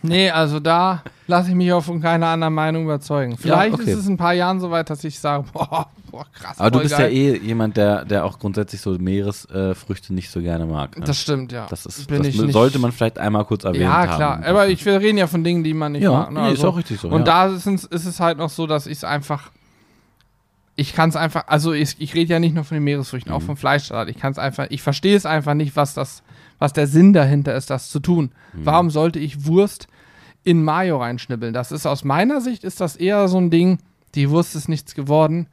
Nee, 0.00 0.30
also 0.30 0.60
da 0.60 1.02
lasse 1.26 1.50
ich 1.50 1.54
mich 1.56 1.72
auch 1.72 1.82
von 1.82 2.00
keiner 2.00 2.28
anderen 2.28 2.54
Meinung 2.54 2.84
überzeugen. 2.84 3.36
Vielleicht 3.36 3.74
okay. 3.74 3.90
ist 3.90 3.98
es 3.98 4.06
in 4.06 4.14
ein 4.14 4.16
paar 4.16 4.32
Jahren 4.32 4.60
soweit, 4.60 4.88
dass 4.90 5.02
ich 5.02 5.18
sage, 5.18 5.44
boah, 5.52 5.88
boah 6.10 6.24
krass. 6.32 6.58
aber 6.60 6.70
du 6.70 6.78
bist 6.80 6.96
geil. 6.96 7.12
ja 7.12 7.32
eh 7.32 7.36
jemand, 7.38 7.76
der, 7.76 8.04
der 8.04 8.24
auch 8.24 8.38
grundsätzlich 8.38 8.80
so 8.80 8.92
Meeresfrüchte 8.92 9.70
äh, 9.70 9.74
Früchte 9.74 10.14
nicht 10.14 10.30
so 10.30 10.40
gerne 10.40 10.66
mag. 10.66 10.96
Ne? 10.96 11.04
Das 11.04 11.20
stimmt, 11.20 11.50
ja. 11.50 11.66
das 11.68 11.84
ist, 11.84 12.06
Bin 12.06 12.18
das 12.18 12.28
ich 12.28 12.52
sollte 12.52 12.78
man 12.78 12.92
vielleicht 12.92 13.18
einmal 13.18 13.44
kurz 13.44 13.64
erwähnt 13.64 13.82
Ja, 13.82 14.06
haben. 14.06 14.16
klar. 14.16 14.42
Aber 14.46 14.68
ich, 14.68 14.84
wir 14.86 15.00
reden 15.00 15.18
ja 15.18 15.26
von 15.26 15.42
Dingen, 15.42 15.64
die 15.64 15.74
man 15.74 15.92
nicht 15.92 16.02
ja, 16.02 16.12
mag. 16.12 16.32
Ne? 16.32 16.40
nee, 16.42 16.46
ist 16.52 16.58
Also- 16.60 16.68
auch 16.68 16.76
richtig 16.76 17.00
so. 17.00 17.08
Und 17.08 17.26
ja. 17.26 17.48
da 17.48 17.54
ist 17.54 17.66
es, 17.66 17.84
ist 17.84 18.06
es 18.06 18.20
halt 18.20 18.38
noch 18.38 18.50
so, 18.50 18.66
dass 18.68 18.86
ich 18.86 18.98
es 18.98 19.04
einfach. 19.04 19.50
Ich 20.76 20.94
kann 20.94 21.08
es 21.08 21.16
einfach, 21.16 21.48
also 21.48 21.72
ich, 21.72 21.96
ich 21.98 22.14
rede 22.14 22.32
ja 22.34 22.38
nicht 22.38 22.54
nur 22.54 22.62
von 22.62 22.76
den 22.76 22.84
Meeresfrüchten, 22.84 23.32
Mhm. 23.32 23.36
auch 23.36 23.42
vom 23.42 23.56
Fleischsalat. 23.56 24.08
Ich 24.08 24.16
kann 24.16 24.30
es 24.30 24.38
einfach, 24.38 24.66
ich 24.70 24.80
verstehe 24.80 25.16
es 25.16 25.26
einfach 25.26 25.54
nicht, 25.54 25.74
was 25.74 25.92
das, 25.94 26.22
was 26.58 26.72
der 26.72 26.86
Sinn 26.86 27.12
dahinter 27.12 27.54
ist, 27.54 27.70
das 27.70 27.90
zu 27.90 28.00
tun. 28.00 28.32
Mhm. 28.52 28.66
Warum 28.66 28.90
sollte 28.90 29.18
ich 29.18 29.46
Wurst 29.46 29.88
in 30.44 30.62
Mayo 30.62 30.98
reinschnibbeln? 30.98 31.54
Das 31.54 31.72
ist 31.72 31.86
aus 31.86 32.04
meiner 32.04 32.40
Sicht 32.40 32.64
ist 32.64 32.80
das 32.80 32.96
eher 32.96 33.28
so 33.28 33.38
ein 33.38 33.50
Ding, 33.50 33.78
die 34.14 34.30
Wurst 34.30 34.54
ist 34.56 34.68
nichts 34.68 34.94
geworden. 34.94 35.48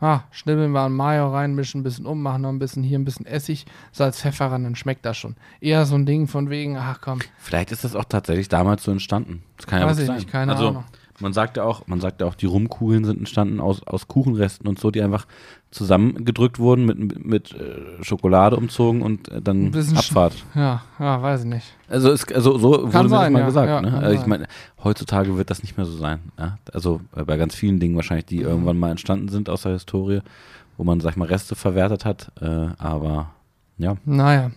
Ah, 0.00 0.20
schnibbeln 0.30 0.70
wir 0.70 0.84
ein 0.84 0.92
Mayo 0.92 1.28
rein, 1.32 1.56
mischen 1.56 1.80
ein 1.80 1.82
bisschen 1.82 2.06
um, 2.06 2.22
machen 2.22 2.42
noch 2.42 2.50
ein 2.50 2.60
bisschen 2.60 2.84
hier 2.84 2.98
ein 2.98 3.04
bisschen 3.04 3.26
Essig, 3.26 3.66
Salz, 3.90 4.20
Pfeffer 4.20 4.46
ran, 4.46 4.62
dann 4.62 4.76
schmeckt 4.76 5.04
das 5.04 5.16
schon. 5.16 5.34
Eher 5.60 5.86
so 5.86 5.96
ein 5.96 6.06
Ding 6.06 6.28
von 6.28 6.50
wegen, 6.50 6.76
ach 6.76 7.00
komm, 7.00 7.18
Vielleicht 7.38 7.72
ist 7.72 7.82
das 7.82 7.96
auch 7.96 8.04
tatsächlich 8.04 8.48
damals 8.48 8.84
so 8.84 8.92
entstanden. 8.92 9.42
Das 9.56 9.66
kann 9.66 9.80
ja 9.80 9.86
Weiß 9.86 9.98
ich 9.98 10.06
sein. 10.06 10.16
nicht, 10.16 10.30
keine 10.30 10.52
also, 10.52 10.68
Ahnung. 10.68 10.84
Man 11.20 11.32
sagt 11.32 11.56
ja 11.56 11.64
auch, 11.64 11.88
man 11.88 12.00
sagt 12.00 12.20
ja 12.20 12.28
auch, 12.28 12.36
die 12.36 12.46
Rumkugeln 12.46 13.04
sind 13.04 13.18
entstanden 13.18 13.58
aus, 13.58 13.82
aus 13.82 14.06
Kuchenresten 14.06 14.68
und 14.68 14.78
so, 14.78 14.92
die 14.92 15.02
einfach 15.02 15.26
zusammengedrückt 15.70 16.58
wurden, 16.58 16.86
mit, 16.86 17.24
mit 17.24 17.52
äh, 17.52 18.02
Schokolade 18.02 18.56
umzogen 18.56 19.02
und 19.02 19.28
äh, 19.28 19.42
dann 19.42 19.74
Abfahrt. 19.94 20.32
ja, 20.54 20.82
ja, 20.98 21.22
weiß 21.22 21.40
ich 21.40 21.46
nicht. 21.46 21.74
Also, 21.88 22.10
es, 22.10 22.26
also 22.32 22.56
so 22.58 22.70
wurde 22.70 22.86
mir 22.86 23.02
das 23.02 23.10
sein, 23.10 23.32
mal 23.32 23.40
ja, 23.40 23.46
gesagt. 23.46 23.68
ja, 23.68 23.80
ne? 23.82 23.90
kann 23.90 24.02
also 24.02 24.14
ich 24.14 24.20
sein. 24.20 24.28
meine, 24.30 24.46
heutzutage 24.82 25.36
wird 25.36 25.50
das 25.50 25.62
nicht 25.62 25.76
mehr 25.76 25.84
so 25.84 25.96
sein. 25.96 26.20
Ja? 26.38 26.58
Also 26.72 27.02
äh, 27.14 27.24
bei 27.24 27.36
ganz 27.36 27.54
vielen 27.54 27.80
Dingen 27.80 27.96
wahrscheinlich, 27.96 28.26
die 28.26 28.40
irgendwann 28.40 28.78
mal 28.78 28.90
entstanden 28.90 29.28
sind 29.28 29.50
aus 29.50 29.62
der 29.62 29.72
Historie, 29.72 30.22
wo 30.78 30.84
man, 30.84 31.00
sag 31.00 31.10
ich 31.10 31.16
mal, 31.16 31.28
Reste 31.28 31.54
verwertet 31.54 32.06
hat. 32.06 32.32
Äh, 32.40 32.68
aber 32.78 33.32
ja, 33.76 33.96
Naja. 34.06 34.50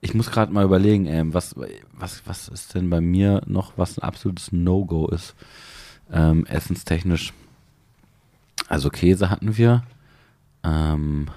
ich 0.00 0.14
muss 0.14 0.30
gerade 0.30 0.52
mal 0.52 0.64
überlegen, 0.64 1.06
ähm, 1.06 1.34
was, 1.34 1.56
was, 1.92 2.22
was 2.24 2.46
ist 2.46 2.74
denn 2.76 2.88
bei 2.88 3.00
mir 3.00 3.42
noch, 3.46 3.72
was 3.76 3.98
ein 3.98 4.02
absolutes 4.02 4.52
No-Go 4.52 5.08
ist, 5.08 5.34
ähm, 6.12 6.46
essenstechnisch. 6.46 7.32
Also 8.68 8.90
Käse 8.90 9.28
hatten 9.28 9.56
wir. 9.56 9.82
Ähm, 10.62 11.28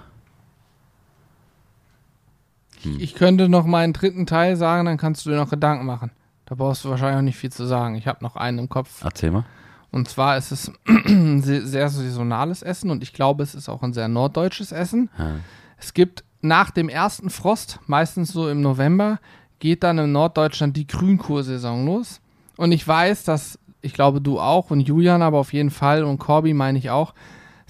Hm. 2.84 2.98
Ich 3.00 3.16
könnte 3.16 3.50
noch 3.50 3.66
meinen 3.66 3.94
dritten 3.94 4.26
Teil 4.26 4.56
sagen, 4.56 4.86
dann 4.86 4.98
kannst 4.98 5.26
du 5.26 5.30
dir 5.30 5.38
noch 5.38 5.50
Gedanken 5.50 5.86
machen. 5.86 6.12
Da 6.46 6.56
brauchst 6.56 6.84
du 6.84 6.90
wahrscheinlich 6.90 7.18
auch 7.18 7.24
nicht 7.24 7.38
viel 7.38 7.52
zu 7.52 7.66
sagen. 7.66 7.96
Ich 7.96 8.08
habe 8.08 8.24
noch 8.24 8.36
einen 8.36 8.60
im 8.60 8.70
Kopf. 8.70 9.04
erzähl 9.04 9.32
mal. 9.32 9.46
Und 9.92 10.10
zwar 10.10 10.38
ist 10.38 10.52
es 10.52 10.72
ein 10.88 11.42
sehr, 11.44 11.90
saisonales 11.90 12.62
Essen 12.62 12.90
und 12.90 13.04
ich 13.04 13.14
glaube, 13.14 13.44
es 13.44 13.56
ist 13.56 13.70
auch 13.70 13.84
ein 13.84 13.94
sehr 13.94 14.08
norddeutsches 14.08 14.72
Essen. 14.72 15.10
Ja. 15.18 15.36
Es 15.78 15.94
gibt 15.94 16.24
nach 16.42 16.72
dem 16.72 16.90
ersten 16.90 17.30
Frost, 17.30 17.80
meistens 17.88 18.34
so 18.34 18.50
im 18.50 18.62
November, 18.62 19.20
geht 19.60 19.84
dann 19.84 19.98
in 19.98 20.12
Norddeutschland 20.12 20.76
die 20.76 20.88
Grünkohlsaison 20.88 21.86
los. 21.86 22.20
Und 22.58 22.72
ich 22.72 22.86
weiß, 22.86 23.24
dass, 23.24 23.60
ich 23.82 23.94
glaube, 23.94 24.20
du 24.20 24.40
auch 24.40 24.72
und 24.72 24.82
Julian 24.82 25.22
aber 25.22 25.38
auf 25.38 25.54
jeden 25.54 25.72
Fall 25.72 26.04
und 26.04 26.18
Corby 26.18 26.54
meine 26.54 26.80
ich 26.80 26.90
auch, 26.90 27.14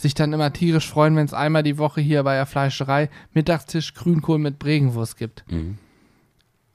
sich 0.04 0.14
dann 0.14 0.32
immer 0.32 0.54
tierisch 0.54 0.88
freuen, 0.88 1.16
wenn 1.16 1.26
es 1.26 1.34
einmal 1.34 1.64
die 1.64 1.80
Woche 1.80 2.00
hier 2.00 2.24
bei 2.24 2.36
der 2.36 2.46
Fleischerei 2.46 3.10
Mittagstisch 3.34 3.96
Grünkohl 3.96 4.38
mit 4.38 4.60
Bregenwurst 4.60 5.18
gibt. 5.18 5.44
Mhm. 5.50 5.80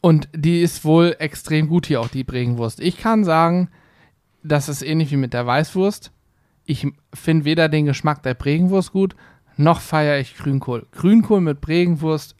Und 0.01 0.29
die 0.35 0.61
ist 0.61 0.85
wohl 0.85 1.17
extrem 1.19 1.69
gut 1.69 1.87
hier 1.87 2.01
auch, 2.01 2.09
die 2.09 2.25
Bregenwurst. 2.25 2.81
Ich 2.81 2.99
kann 2.99 3.25
sagen, 3.25 3.69
das 4.43 4.69
ist 4.69 4.83
ähnlich 4.83 5.11
wie 5.11 5.17
mit 5.17 5.35
der 5.35 5.47
Weißwurst. 5.47 6.13
Ich 6.65 6.87
finde 7.15 7.45
weder 7.45 7.69
den 7.69 7.87
Geschmack 7.87 8.23
der 8.23 8.35
Bregenwurst 8.35 8.93
gut, 8.93 9.17
noch 9.57 9.81
feiere 9.81 10.19
ich 10.19 10.37
Grünkohl. 10.37 10.87
Grünkohl 10.93 11.41
mit 11.41 11.61
Bregenwurst 11.61 12.37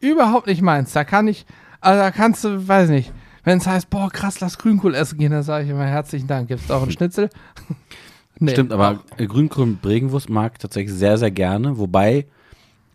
überhaupt 0.00 0.46
nicht 0.46 0.62
meins. 0.62 0.92
Da 0.92 1.04
kann 1.04 1.28
ich, 1.28 1.46
also 1.80 2.00
da 2.00 2.10
kannst 2.10 2.44
du, 2.44 2.66
weiß 2.66 2.88
nicht, 2.88 3.12
wenn 3.44 3.58
es 3.58 3.66
heißt, 3.66 3.90
boah, 3.90 4.10
krass, 4.10 4.40
lass 4.40 4.58
Grünkohl 4.58 4.94
essen 4.94 5.18
gehen, 5.18 5.32
dann 5.32 5.42
sage 5.42 5.64
ich 5.64 5.70
immer 5.70 5.84
herzlichen 5.84 6.26
Dank. 6.26 6.48
Gibt 6.48 6.62
es 6.62 6.70
auch 6.70 6.82
einen 6.82 6.90
Schnitzel? 6.90 7.30
Nee, 8.38 8.52
Stimmt, 8.52 8.72
aber 8.72 9.02
äh, 9.16 9.26
Grünkohl 9.26 9.66
Bregenwurst 9.80 10.28
mag 10.28 10.52
ich 10.54 10.58
tatsächlich 10.58 10.94
sehr, 10.94 11.16
sehr 11.18 11.30
gerne. 11.30 11.78
Wobei 11.78 12.26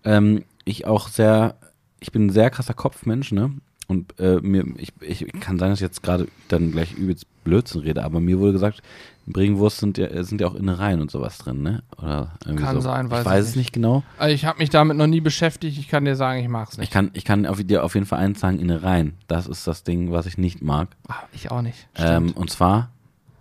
ähm, 0.03 0.43
ich 0.65 0.85
auch 0.85 1.07
sehr, 1.07 1.55
ich 1.99 2.11
bin 2.11 2.27
ein 2.27 2.29
sehr 2.29 2.49
krasser 2.49 2.73
Kopfmensch, 2.73 3.31
ne? 3.31 3.51
Und 3.87 4.17
äh, 4.19 4.39
mir, 4.41 4.63
ich, 4.77 4.93
ich 5.01 5.27
kann 5.41 5.59
sein, 5.59 5.71
dass 5.71 5.79
ich 5.79 5.83
jetzt 5.83 6.01
gerade 6.01 6.27
dann 6.47 6.71
gleich 6.71 6.93
übelst 6.93 7.25
Blödsinn 7.43 7.81
rede, 7.81 8.03
aber 8.03 8.21
mir 8.21 8.39
wurde 8.39 8.53
gesagt, 8.53 8.81
Bregenwurst 9.27 9.79
sind 9.79 9.97
ja, 9.97 10.23
sind 10.23 10.41
ja 10.41 10.47
auch 10.47 10.55
Innereien 10.55 11.01
und 11.01 11.11
sowas 11.11 11.37
drin, 11.39 11.61
ne? 11.61 11.83
Oder 11.97 12.31
irgendwie 12.45 12.63
Kann 12.63 12.75
so. 12.75 12.81
sein, 12.81 13.11
weiß 13.11 13.19
ich 13.21 13.25
weiß 13.25 13.43
ich 13.45 13.49
es 13.51 13.55
nicht 13.55 13.73
genau. 13.73 14.03
Also 14.17 14.33
ich 14.33 14.45
habe 14.45 14.59
mich 14.59 14.69
damit 14.69 14.97
noch 14.97 15.07
nie 15.07 15.21
beschäftigt. 15.21 15.77
Ich 15.77 15.87
kann 15.89 16.05
dir 16.05 16.15
sagen, 16.15 16.39
ich 16.39 16.47
mag 16.47 16.67
es 16.69 16.73
Ich 16.75 16.79
nicht. 16.79 16.91
kann, 16.91 17.11
ich 17.13 17.25
kann 17.25 17.45
auf, 17.45 17.61
dir 17.63 17.83
auf 17.83 17.93
jeden 17.93 18.05
Fall 18.05 18.19
eins 18.19 18.39
sagen, 18.39 18.59
Innereien. 18.59 19.13
Das 19.27 19.47
ist 19.47 19.67
das 19.67 19.83
Ding, 19.83 20.11
was 20.11 20.25
ich 20.25 20.37
nicht 20.37 20.61
mag. 20.61 20.89
Ah, 21.07 21.15
ich 21.33 21.51
auch 21.51 21.61
nicht. 21.61 21.87
Ähm, 21.95 22.31
und 22.31 22.49
zwar, 22.49 22.91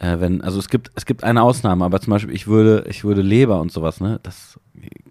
äh, 0.00 0.18
wenn, 0.18 0.40
also 0.40 0.58
es 0.58 0.68
gibt, 0.70 0.90
es 0.94 1.04
gibt 1.04 1.22
eine 1.24 1.42
Ausnahme, 1.42 1.84
aber 1.84 2.00
zum 2.00 2.12
Beispiel, 2.12 2.34
ich 2.34 2.46
würde, 2.46 2.86
ich 2.88 3.04
würde 3.04 3.20
Leber 3.20 3.60
und 3.60 3.70
sowas, 3.70 4.00
ne, 4.00 4.18
das 4.22 4.58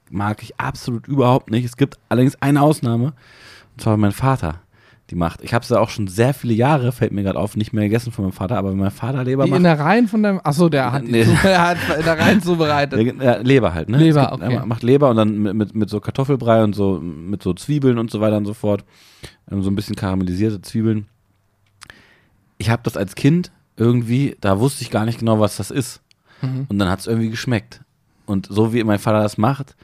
mag 0.10 0.42
ich 0.42 0.60
absolut 0.60 1.08
überhaupt 1.08 1.52
nicht. 1.52 1.64
Es 1.64 1.78
gibt 1.78 1.98
allerdings 2.10 2.42
eine 2.42 2.62
Ausnahme, 2.62 3.14
und 3.74 3.82
zwar 3.82 3.98
mein 3.98 4.12
Vater. 4.12 4.62
Die 5.12 5.16
macht. 5.16 5.42
Ich 5.44 5.56
habe 5.56 5.64
es 5.64 5.70
ja 5.70 5.80
auch 5.80 5.90
schon 5.90 6.08
sehr 6.08 6.36
viele 6.36 6.54
Jahre, 6.54 6.92
fällt 6.92 7.12
mir 7.12 7.24
gerade 7.24 7.40
auf, 7.40 7.56
nicht 7.56 7.74
mehr 7.74 7.86
gegessen 7.86 8.12
von 8.12 8.26
meinem 8.26 8.32
Vater, 8.32 8.58
aber 8.58 8.70
wenn 8.70 8.78
mein 8.78 8.92
Vater 8.92 9.24
Leber 9.24 9.46
die 9.46 9.50
macht. 9.50 9.60
Innereien 9.60 10.08
von 10.08 10.22
deinem. 10.22 10.40
Achso, 10.44 10.70
der 10.70 10.92
hat, 10.92 11.04
Nee. 11.04 11.26
er 11.44 11.70
hat 11.70 11.78
Innereien 12.00 12.44
zubereitet. 12.44 13.18
Leber 13.44 13.74
halt, 13.74 13.90
ne? 13.90 13.98
Leber, 13.98 14.30
gibt, 14.30 14.44
okay. 14.44 14.54
Er 14.54 14.66
macht 14.68 14.84
Leber 14.84 15.10
und 15.10 15.16
dann 15.16 15.40
mit, 15.40 15.56
mit, 15.56 15.76
mit 15.76 15.90
so 15.90 16.00
Kartoffelbrei 16.00 16.64
und 16.64 16.76
so, 16.76 17.00
mit 17.02 17.42
so 17.42 17.56
Zwiebeln 17.56 17.98
und 17.98 18.12
so 18.12 18.22
weiter 18.22 18.38
und 18.38 18.46
so 18.46 18.54
fort. 18.54 18.86
Ähm, 19.52 19.64
so 19.64 19.72
ein 19.72 19.76
bisschen 19.76 19.96
karamellisierte 19.96 20.62
Zwiebeln. 20.62 21.08
Ich 22.60 22.70
habe 22.70 22.84
das 22.84 22.96
als 22.96 23.16
Kind 23.16 23.52
irgendwie, 23.80 24.36
da 24.42 24.60
wusste 24.60 24.84
ich 24.84 24.92
gar 24.92 25.06
nicht 25.06 25.20
genau, 25.20 25.40
was 25.40 25.58
das 25.58 25.72
ist. 25.72 26.02
Mhm. 26.42 26.68
Und 26.70 26.80
dann 26.80 26.90
hat 26.90 27.00
es 27.00 27.08
irgendwie 27.08 27.30
geschmeckt. 27.30 27.82
Und 28.26 28.48
so 28.50 28.74
wie 28.74 28.84
mein 28.84 29.00
Vater 29.00 29.24
das 29.24 29.38
macht, 29.38 29.76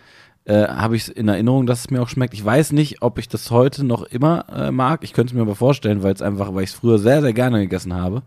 äh, 0.46 0.68
habe 0.68 0.96
ich 0.96 1.16
in 1.16 1.28
Erinnerung, 1.28 1.66
dass 1.66 1.80
es 1.80 1.90
mir 1.90 2.02
auch 2.02 2.10
schmeckt. 2.10 2.34
Ich 2.34 2.46
weiß 2.46 2.74
nicht, 2.74 3.02
ob 3.02 3.18
ich 3.18 3.28
das 3.28 3.50
heute 3.50 3.84
noch 3.84 4.04
immer 4.04 4.46
äh, 4.50 4.72
mag. 4.72 5.04
Ich 5.04 5.14
könnte 5.14 5.32
es 5.32 5.36
mir 5.36 5.42
aber 5.42 5.56
vorstellen, 5.56 6.04
weil 6.04 6.14
es 6.14 6.22
einfach, 6.22 6.54
weil 6.54 6.64
ich 6.64 6.70
es 6.70 6.76
früher 6.76 7.00
sehr, 7.00 7.22
sehr 7.22 7.34
gerne 7.34 7.62
gegessen 7.62 7.94
habe, 7.94 8.22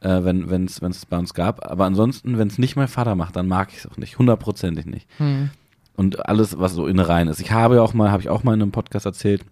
äh, 0.00 0.20
wenn 0.24 0.64
es 0.64 0.80
es 0.82 1.06
bei 1.06 1.18
uns 1.18 1.34
gab. 1.34 1.70
Aber 1.70 1.84
ansonsten, 1.84 2.38
wenn 2.38 2.48
es 2.48 2.58
nicht 2.58 2.74
mein 2.74 2.88
Vater 2.88 3.14
macht, 3.14 3.36
dann 3.36 3.46
mag 3.46 3.68
ich 3.72 3.78
es 3.78 3.86
auch 3.86 3.98
nicht. 3.98 4.18
Hundertprozentig 4.18 4.86
nicht. 4.86 5.06
Hm. 5.18 5.50
Und 5.94 6.26
alles, 6.26 6.58
was 6.58 6.72
so 6.72 6.86
Innereien 6.86 7.28
ist. 7.28 7.40
Ich 7.40 7.52
habe 7.52 7.76
ja 7.76 7.82
auch 7.82 7.94
mal, 7.94 8.10
habe 8.10 8.22
ich 8.22 8.30
auch 8.30 8.42
mal 8.42 8.54
in 8.54 8.62
einem 8.62 8.72
Podcast 8.72 9.06
erzählt, 9.06 9.44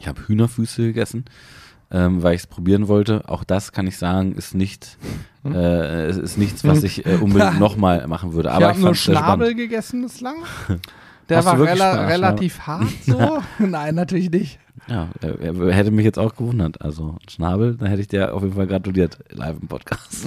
ich 0.00 0.06
habe 0.06 0.26
Hühnerfüße 0.26 0.82
gegessen, 0.82 1.24
ähm, 1.90 2.22
weil 2.22 2.34
ich 2.34 2.42
es 2.42 2.46
probieren 2.46 2.88
wollte. 2.88 3.28
Auch 3.28 3.44
das 3.44 3.72
kann 3.72 3.86
ich 3.86 3.96
sagen, 3.96 4.32
ist 4.34 4.54
nicht, 4.54 4.96
Hm? 5.44 5.54
äh, 5.54 6.10
ist 6.10 6.36
nichts, 6.38 6.64
was 6.64 6.82
ich 6.82 7.06
äh, 7.06 7.16
unbedingt 7.16 7.58
nochmal 7.60 8.06
machen 8.06 8.32
würde. 8.32 8.50
Aber 8.52 8.62
ich 8.62 8.68
habe 8.68 8.80
nur 8.80 8.94
Schnabel 8.94 9.54
gegessen 9.54 10.02
bislang. 10.02 10.36
Der 11.28 11.38
Hast 11.38 11.44
war 11.44 11.60
rela 11.60 12.06
relativ 12.06 12.60
hart 12.60 12.88
so. 13.04 13.42
Nein, 13.58 13.94
natürlich 13.94 14.30
nicht. 14.30 14.58
Ja, 14.88 15.08
er, 15.20 15.38
er 15.40 15.74
hätte 15.74 15.90
mich 15.90 16.06
jetzt 16.06 16.18
auch 16.18 16.34
gewundert. 16.34 16.80
Also 16.80 17.16
Schnabel, 17.28 17.76
da 17.76 17.84
hätte 17.84 18.00
ich 18.00 18.08
dir 18.08 18.32
auf 18.34 18.42
jeden 18.42 18.54
Fall 18.54 18.66
gratuliert, 18.66 19.18
live 19.28 19.58
im 19.60 19.68
Podcast. 19.68 20.26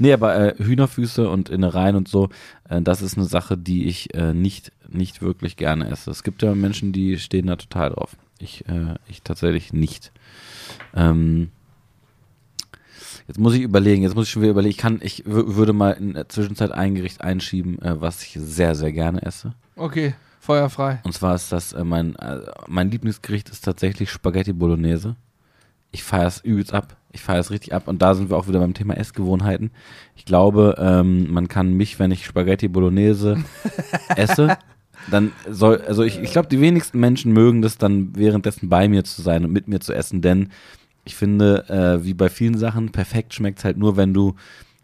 nee, 0.00 0.12
aber 0.12 0.34
äh, 0.36 0.54
Hühnerfüße 0.58 1.28
und 1.28 1.50
Innereien 1.50 1.94
und 1.94 2.08
so, 2.08 2.30
äh, 2.68 2.82
das 2.82 3.00
ist 3.00 3.16
eine 3.16 3.26
Sache, 3.26 3.56
die 3.56 3.84
ich 3.84 4.12
äh, 4.14 4.34
nicht, 4.34 4.72
nicht 4.88 5.22
wirklich 5.22 5.56
gerne 5.56 5.88
esse. 5.88 6.10
Es 6.10 6.24
gibt 6.24 6.42
ja 6.42 6.54
Menschen, 6.56 6.92
die 6.92 7.16
stehen 7.18 7.46
da 7.46 7.54
total 7.54 7.90
drauf. 7.90 8.16
Ich, 8.44 8.68
äh, 8.68 8.94
ich 9.08 9.22
tatsächlich 9.22 9.72
nicht. 9.72 10.12
Ähm, 10.94 11.50
jetzt 13.26 13.38
muss 13.38 13.54
ich 13.54 13.62
überlegen, 13.62 14.02
jetzt 14.02 14.14
muss 14.14 14.26
ich 14.26 14.30
schon 14.30 14.42
wieder 14.42 14.52
überlegen, 14.52 14.70
ich 14.70 14.78
kann, 14.78 15.00
ich 15.02 15.24
wür- 15.24 15.56
würde 15.56 15.72
mal 15.72 15.92
in 15.92 16.14
der 16.14 16.28
Zwischenzeit 16.28 16.70
ein 16.72 16.94
Gericht 16.94 17.20
einschieben, 17.22 17.80
äh, 17.82 18.00
was 18.00 18.22
ich 18.22 18.36
sehr, 18.38 18.74
sehr 18.74 18.92
gerne 18.92 19.22
esse. 19.22 19.54
Okay, 19.76 20.14
feuerfrei. 20.40 21.00
Und 21.04 21.12
zwar 21.14 21.34
ist 21.34 21.50
das 21.52 21.72
äh, 21.72 21.84
mein, 21.84 22.16
äh, 22.16 22.40
mein 22.68 22.90
Lieblingsgericht 22.90 23.48
ist 23.48 23.64
tatsächlich 23.64 24.10
Spaghetti 24.10 24.52
Bolognese. 24.52 25.16
Ich 25.90 26.02
feiere 26.02 26.26
es 26.26 26.40
übelst 26.40 26.72
ab. 26.74 26.96
Ich 27.12 27.22
feiere 27.22 27.38
es 27.40 27.50
richtig 27.52 27.72
ab. 27.72 27.86
Und 27.86 28.02
da 28.02 28.14
sind 28.14 28.28
wir 28.28 28.36
auch 28.36 28.48
wieder 28.48 28.58
beim 28.58 28.74
Thema 28.74 28.94
Essgewohnheiten. 28.96 29.70
Ich 30.16 30.24
glaube, 30.24 30.74
ähm, 30.78 31.32
man 31.32 31.46
kann 31.46 31.72
mich, 31.72 32.00
wenn 32.00 32.10
ich 32.10 32.26
Spaghetti 32.26 32.66
Bolognese 32.66 33.38
esse, 34.16 34.58
dann 35.10 35.32
soll, 35.48 35.78
also 35.82 36.02
ich, 36.02 36.18
ich 36.20 36.32
glaube, 36.32 36.48
die 36.48 36.60
wenigsten 36.60 36.98
Menschen 36.98 37.32
mögen 37.32 37.62
das 37.62 37.78
dann 37.78 38.16
währenddessen 38.16 38.68
bei 38.68 38.88
mir 38.88 39.04
zu 39.04 39.22
sein 39.22 39.44
und 39.44 39.52
mit 39.52 39.68
mir 39.68 39.80
zu 39.80 39.92
essen, 39.92 40.22
denn 40.22 40.48
ich 41.04 41.16
finde, 41.16 41.68
äh, 41.68 42.04
wie 42.04 42.14
bei 42.14 42.28
vielen 42.28 42.56
Sachen, 42.56 42.90
perfekt 42.90 43.34
schmeckt 43.34 43.64
halt 43.64 43.76
nur, 43.76 43.96
wenn 43.96 44.14
du, 44.14 44.34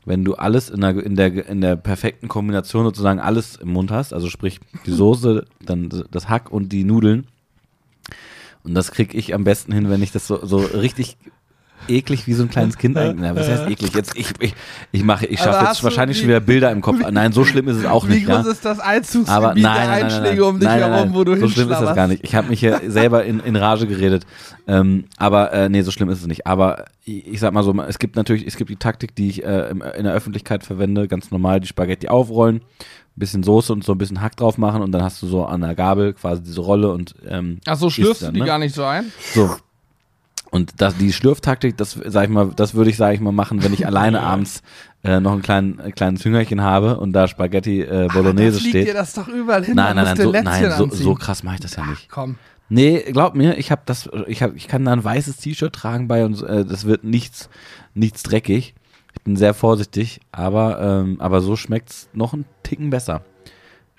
wenn 0.04 0.24
du 0.24 0.34
alles 0.34 0.68
in 0.68 0.80
der, 0.80 0.96
in 1.04 1.16
der, 1.16 1.48
in 1.48 1.60
der 1.60 1.76
perfekten 1.76 2.28
Kombination 2.28 2.84
sozusagen 2.84 3.20
alles 3.20 3.56
im 3.56 3.72
Mund 3.72 3.90
hast, 3.90 4.12
also 4.12 4.28
sprich 4.28 4.60
die 4.86 4.92
Soße, 4.92 5.46
dann 5.64 5.88
das 6.10 6.28
Hack 6.28 6.50
und 6.50 6.72
die 6.72 6.84
Nudeln. 6.84 7.26
Und 8.62 8.74
das 8.74 8.92
kriege 8.92 9.16
ich 9.16 9.34
am 9.34 9.44
besten 9.44 9.72
hin, 9.72 9.88
wenn 9.88 10.02
ich 10.02 10.12
das 10.12 10.26
so, 10.26 10.44
so 10.44 10.58
richtig 10.58 11.16
eklig 11.88 12.26
wie 12.26 12.34
so 12.34 12.42
ein 12.42 12.48
kleines 12.50 12.78
Kind 12.78 12.96
eigentlich. 12.96 13.20
Na, 13.20 13.34
was 13.36 13.48
heißt 13.48 13.68
eklig? 13.68 13.94
Jetzt, 13.94 14.16
ich, 14.16 14.32
ich, 14.40 14.54
ich 14.92 15.02
mache, 15.04 15.26
ich 15.26 15.38
schaffe 15.40 15.64
jetzt 15.66 15.80
du 15.80 15.84
wahrscheinlich 15.84 16.16
wie- 16.16 16.20
schon 16.22 16.28
wieder 16.28 16.40
Bilder 16.40 16.70
im 16.70 16.80
Kopf. 16.80 16.98
Nein, 17.10 17.32
so 17.32 17.44
schlimm 17.44 17.68
ist 17.68 17.76
es 17.78 17.84
auch 17.86 18.06
Wie 18.08 18.14
nicht. 18.14 18.26
groß 18.26 18.44
ja? 18.46 18.52
ist 18.52 18.64
das 18.64 18.80
Einzugsgebiet 18.80 19.28
Aber 19.30 19.48
nein, 19.54 19.62
der 19.62 19.72
nein, 19.72 19.88
nein, 19.88 20.04
Einschläge 20.04 20.40
nein, 20.42 20.50
um 20.50 20.58
dich 20.60 20.68
nein, 20.68 20.80
nein, 20.80 20.92
herum, 20.92 21.14
wo 21.14 21.24
du 21.24 21.36
So 21.38 21.48
schlimm 21.48 21.70
ist 21.70 21.80
das 21.80 21.94
gar 21.96 22.06
nicht. 22.08 22.22
Ich 22.24 22.34
habe 22.34 22.48
mich 22.48 22.60
hier 22.60 22.80
selber 22.88 23.24
in, 23.24 23.40
in 23.40 23.56
Rage 23.56 23.86
geredet. 23.86 24.24
Ähm, 24.66 25.04
aber 25.16 25.52
äh, 25.52 25.68
nee, 25.68 25.82
so 25.82 25.90
schlimm 25.90 26.08
ist 26.10 26.20
es 26.20 26.26
nicht. 26.26 26.46
Aber 26.46 26.84
ich, 27.04 27.26
ich 27.26 27.40
sag 27.40 27.52
mal 27.52 27.62
so, 27.64 27.74
es 27.82 27.98
gibt 27.98 28.16
natürlich, 28.16 28.46
es 28.46 28.56
gibt 28.56 28.70
die 28.70 28.76
Taktik, 28.76 29.14
die 29.16 29.28
ich 29.30 29.44
äh, 29.44 29.70
in 29.70 30.04
der 30.04 30.12
Öffentlichkeit 30.12 30.64
verwende, 30.64 31.08
ganz 31.08 31.30
normal 31.30 31.60
die 31.60 31.66
Spaghetti 31.66 32.08
aufrollen, 32.08 32.56
ein 32.56 32.62
bisschen 33.16 33.42
Soße 33.42 33.72
und 33.72 33.82
so 33.84 33.92
ein 33.92 33.98
bisschen 33.98 34.20
Hack 34.20 34.36
drauf 34.36 34.56
machen 34.58 34.82
und 34.82 34.92
dann 34.92 35.02
hast 35.02 35.20
du 35.22 35.26
so 35.26 35.44
an 35.44 35.60
der 35.62 35.74
Gabel 35.74 36.12
quasi 36.12 36.42
diese 36.42 36.60
Rolle 36.60 36.92
und 36.92 37.14
ähm, 37.28 37.58
Ach 37.66 37.76
so, 37.76 37.90
schlürfst 37.90 38.22
du 38.22 38.26
dann, 38.26 38.34
die 38.34 38.40
ne? 38.40 38.46
gar 38.46 38.58
nicht 38.58 38.74
so 38.74 38.84
ein? 38.84 39.10
So. 39.34 39.56
Und 40.50 40.80
das, 40.80 40.96
die 40.96 41.12
Schlürftaktik, 41.12 41.76
das 41.76 41.92
sag 42.04 42.24
ich 42.24 42.30
mal, 42.30 42.50
das 42.54 42.74
würde 42.74 42.90
ich, 42.90 42.96
sag 42.96 43.14
ich 43.14 43.20
mal, 43.20 43.32
machen, 43.32 43.62
wenn 43.62 43.72
ich 43.72 43.86
alleine 43.86 44.20
abends 44.22 44.62
äh, 45.04 45.20
noch 45.20 45.32
ein 45.32 45.42
klein, 45.42 45.78
äh, 45.78 45.92
kleines 45.92 46.24
Hüngerchen 46.24 46.60
habe 46.60 46.98
und 46.98 47.12
da 47.12 47.28
Spaghetti 47.28 47.82
äh, 47.82 48.08
Bolognese 48.12 48.58
fliegt 48.58 48.76
steht. 48.76 48.88
dir 48.88 48.94
das 48.94 49.14
doch 49.14 49.28
überall 49.28 49.64
hin. 49.64 49.76
Nein, 49.76 49.96
nein, 49.96 50.04
nein, 50.04 50.16
so, 50.16 50.32
nein 50.32 50.72
so, 50.72 50.88
so 50.90 51.14
krass 51.14 51.42
mache 51.42 51.56
ich 51.56 51.60
das 51.60 51.76
ja 51.76 51.86
nicht. 51.86 52.08
Komm. 52.10 52.36
Nee, 52.68 53.04
glaub 53.12 53.34
mir, 53.34 53.58
ich 53.58 53.70
habe 53.70 53.82
das, 53.86 54.08
ich 54.26 54.42
hab, 54.42 54.54
ich 54.54 54.68
kann 54.68 54.84
da 54.84 54.92
ein 54.92 55.02
weißes 55.02 55.38
T-Shirt 55.38 55.72
tragen 55.72 56.06
bei 56.06 56.24
und 56.24 56.40
äh, 56.42 56.64
das 56.64 56.84
wird 56.84 57.04
nichts, 57.04 57.48
nichts 57.94 58.22
dreckig. 58.22 58.74
Ich 59.12 59.22
bin 59.22 59.36
sehr 59.36 59.54
vorsichtig, 59.54 60.20
aber, 60.30 60.80
ähm, 60.80 61.20
aber 61.20 61.40
so 61.40 61.56
schmeckt's 61.56 62.08
noch 62.12 62.32
einen 62.32 62.44
Ticken 62.62 62.90
besser. 62.90 63.22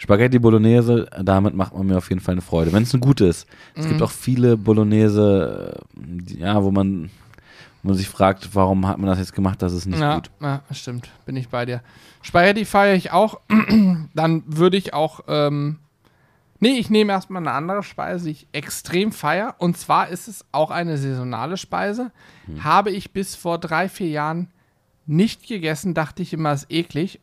Spaghetti 0.02 0.40
Bolognese, 0.40 1.08
damit 1.22 1.54
macht 1.54 1.76
man 1.76 1.86
mir 1.86 1.98
auf 1.98 2.10
jeden 2.10 2.22
Fall 2.22 2.32
eine 2.34 2.42
Freude, 2.42 2.74
wenn 2.74 2.82
es 2.82 2.94
eine 2.94 3.02
gute 3.02 3.26
ist. 3.26 3.48
Es 3.76 3.86
Mhm. 3.86 3.90
gibt 3.90 4.02
auch 4.02 4.10
viele 4.10 4.58
Bolognese, 4.58 5.80
ja, 6.40 6.64
wo 6.64 6.72
man, 6.72 7.12
wo 7.84 7.90
man 7.90 7.98
sich 7.98 8.10
fragt, 8.10 8.56
warum 8.56 8.88
hat 8.88 8.98
man 8.98 9.08
das 9.08 9.20
jetzt 9.20 9.34
gemacht, 9.36 9.62
das 9.62 9.74
ist 9.74 9.86
nicht 9.86 10.00
ja, 10.00 10.16
gut. 10.16 10.32
ja, 10.42 10.62
stimmt. 10.72 11.10
Bin 11.28 11.36
ich 11.36 11.50
bei 11.50 11.68
dir. 11.68 11.82
Spaghetti 12.24 12.66
feiere 12.66 12.96
ich 12.96 13.12
auch. 13.12 13.42
Dann 14.16 14.44
würde 14.48 14.76
ich 14.78 14.96
auch. 14.96 15.22
Ähm, 15.28 15.78
nee, 16.60 16.80
ich 16.80 16.90
nehme 16.90 17.12
erstmal 17.14 17.44
eine 17.44 17.52
andere 17.52 17.84
Speise, 17.84 18.26
die 18.26 18.32
ich 18.32 18.48
extrem 18.54 19.12
feiere. 19.12 19.54
Und 19.60 19.78
zwar 19.78 20.10
ist 20.10 20.28
es 20.28 20.46
auch 20.52 20.72
eine 20.72 20.98
saisonale 20.98 21.58
Speise. 21.58 22.12
Hm. 22.48 22.64
Habe 22.64 22.90
ich 22.90 23.12
bis 23.12 23.36
vor 23.36 23.60
drei, 23.60 23.88
vier 23.88 24.10
Jahren 24.10 24.48
nicht 25.06 25.48
gegessen, 25.48 25.94
dachte 25.94 26.24
ich 26.24 26.34
immer, 26.34 26.52
es 26.54 26.64
ist 26.64 26.72
eklig, 26.72 27.20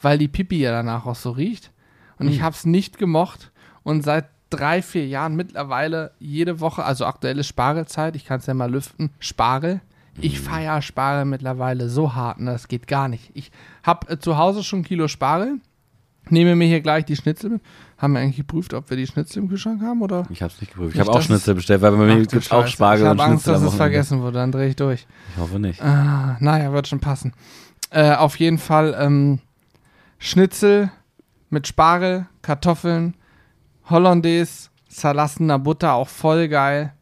weil 0.00 0.16
die 0.16 0.28
Pipi 0.28 0.58
ja 0.60 0.70
danach 0.70 1.04
auch 1.04 1.14
so 1.14 1.30
riecht. 1.30 1.72
Und 2.18 2.26
Hm. 2.26 2.32
ich 2.32 2.42
habe 2.42 2.54
es 2.54 2.64
nicht 2.64 2.98
gemocht. 2.98 3.50
Und 3.82 4.02
seit 4.02 4.26
drei, 4.50 4.82
vier 4.82 5.06
Jahren 5.06 5.36
mittlerweile 5.36 6.12
jede 6.18 6.60
Woche, 6.60 6.84
also 6.84 7.04
aktuelle 7.06 7.44
Spargelzeit, 7.44 8.16
ich 8.16 8.24
kann 8.24 8.38
es 8.40 8.46
ja 8.46 8.54
mal 8.54 8.70
lüften, 8.70 9.10
Spargel. 9.18 9.80
Ich 10.20 10.40
feiere 10.40 10.80
Spargel 10.80 11.26
mittlerweile 11.26 11.88
so 11.90 12.14
hart, 12.14 12.40
ne, 12.40 12.52
das 12.52 12.68
geht 12.68 12.86
gar 12.86 13.06
nicht. 13.08 13.30
Ich 13.34 13.50
habe 13.82 14.08
äh, 14.08 14.18
zu 14.18 14.38
Hause 14.38 14.64
schon 14.64 14.78
ein 14.80 14.84
Kilo 14.84 15.08
Spargel, 15.08 15.58
nehme 16.30 16.56
mir 16.56 16.66
hier 16.66 16.80
gleich 16.80 17.04
die 17.04 17.16
Schnitzel 17.16 17.50
mit. 17.50 17.60
Haben 17.98 18.14
wir 18.14 18.20
eigentlich 18.20 18.36
geprüft, 18.36 18.72
ob 18.72 18.88
wir 18.88 18.96
die 18.96 19.06
Schnitzel 19.06 19.42
im 19.42 19.48
Kühlschrank 19.48 19.82
haben 19.82 20.00
oder? 20.00 20.26
Ich 20.30 20.42
habe 20.42 20.52
es 20.52 20.60
nicht 20.60 20.72
geprüft. 20.72 20.94
Ich 20.94 21.00
habe 21.00 21.10
auch 21.10 21.16
dass 21.16 21.24
Schnitzel 21.26 21.54
bestellt, 21.54 21.82
weil 21.82 21.90
bei 21.92 21.98
mir 21.98 22.16
gibt 22.20 22.32
es 22.34 22.50
auch. 22.50 22.66
Spargel 22.66 23.04
ich 23.04 23.10
und 23.10 23.18
habe 23.18 23.22
Angst, 23.30 23.44
Schnitzel 23.44 23.52
dass 23.52 23.60
am 23.62 23.66
es 23.68 23.72
Wochenende. 23.74 23.92
vergessen 23.94 24.22
wurde, 24.22 24.38
dann 24.38 24.52
drehe 24.52 24.68
ich 24.68 24.76
durch. 24.76 25.06
Ich 25.34 25.40
hoffe 25.40 25.58
nicht. 25.58 25.82
Ah, 25.82 26.36
naja, 26.40 26.72
wird 26.72 26.88
schon 26.88 27.00
passen. 27.00 27.32
Äh, 27.90 28.14
auf 28.14 28.36
jeden 28.38 28.58
Fall 28.58 28.96
ähm, 28.98 29.40
Schnitzel 30.18 30.90
mit 31.50 31.66
Spargel, 31.66 32.26
Kartoffeln, 32.42 33.14
Hollandaise, 33.88 34.70
zerlassener 34.88 35.58
Butter, 35.58 35.94
auch 35.94 36.08
voll 36.08 36.48
geil. 36.48 36.92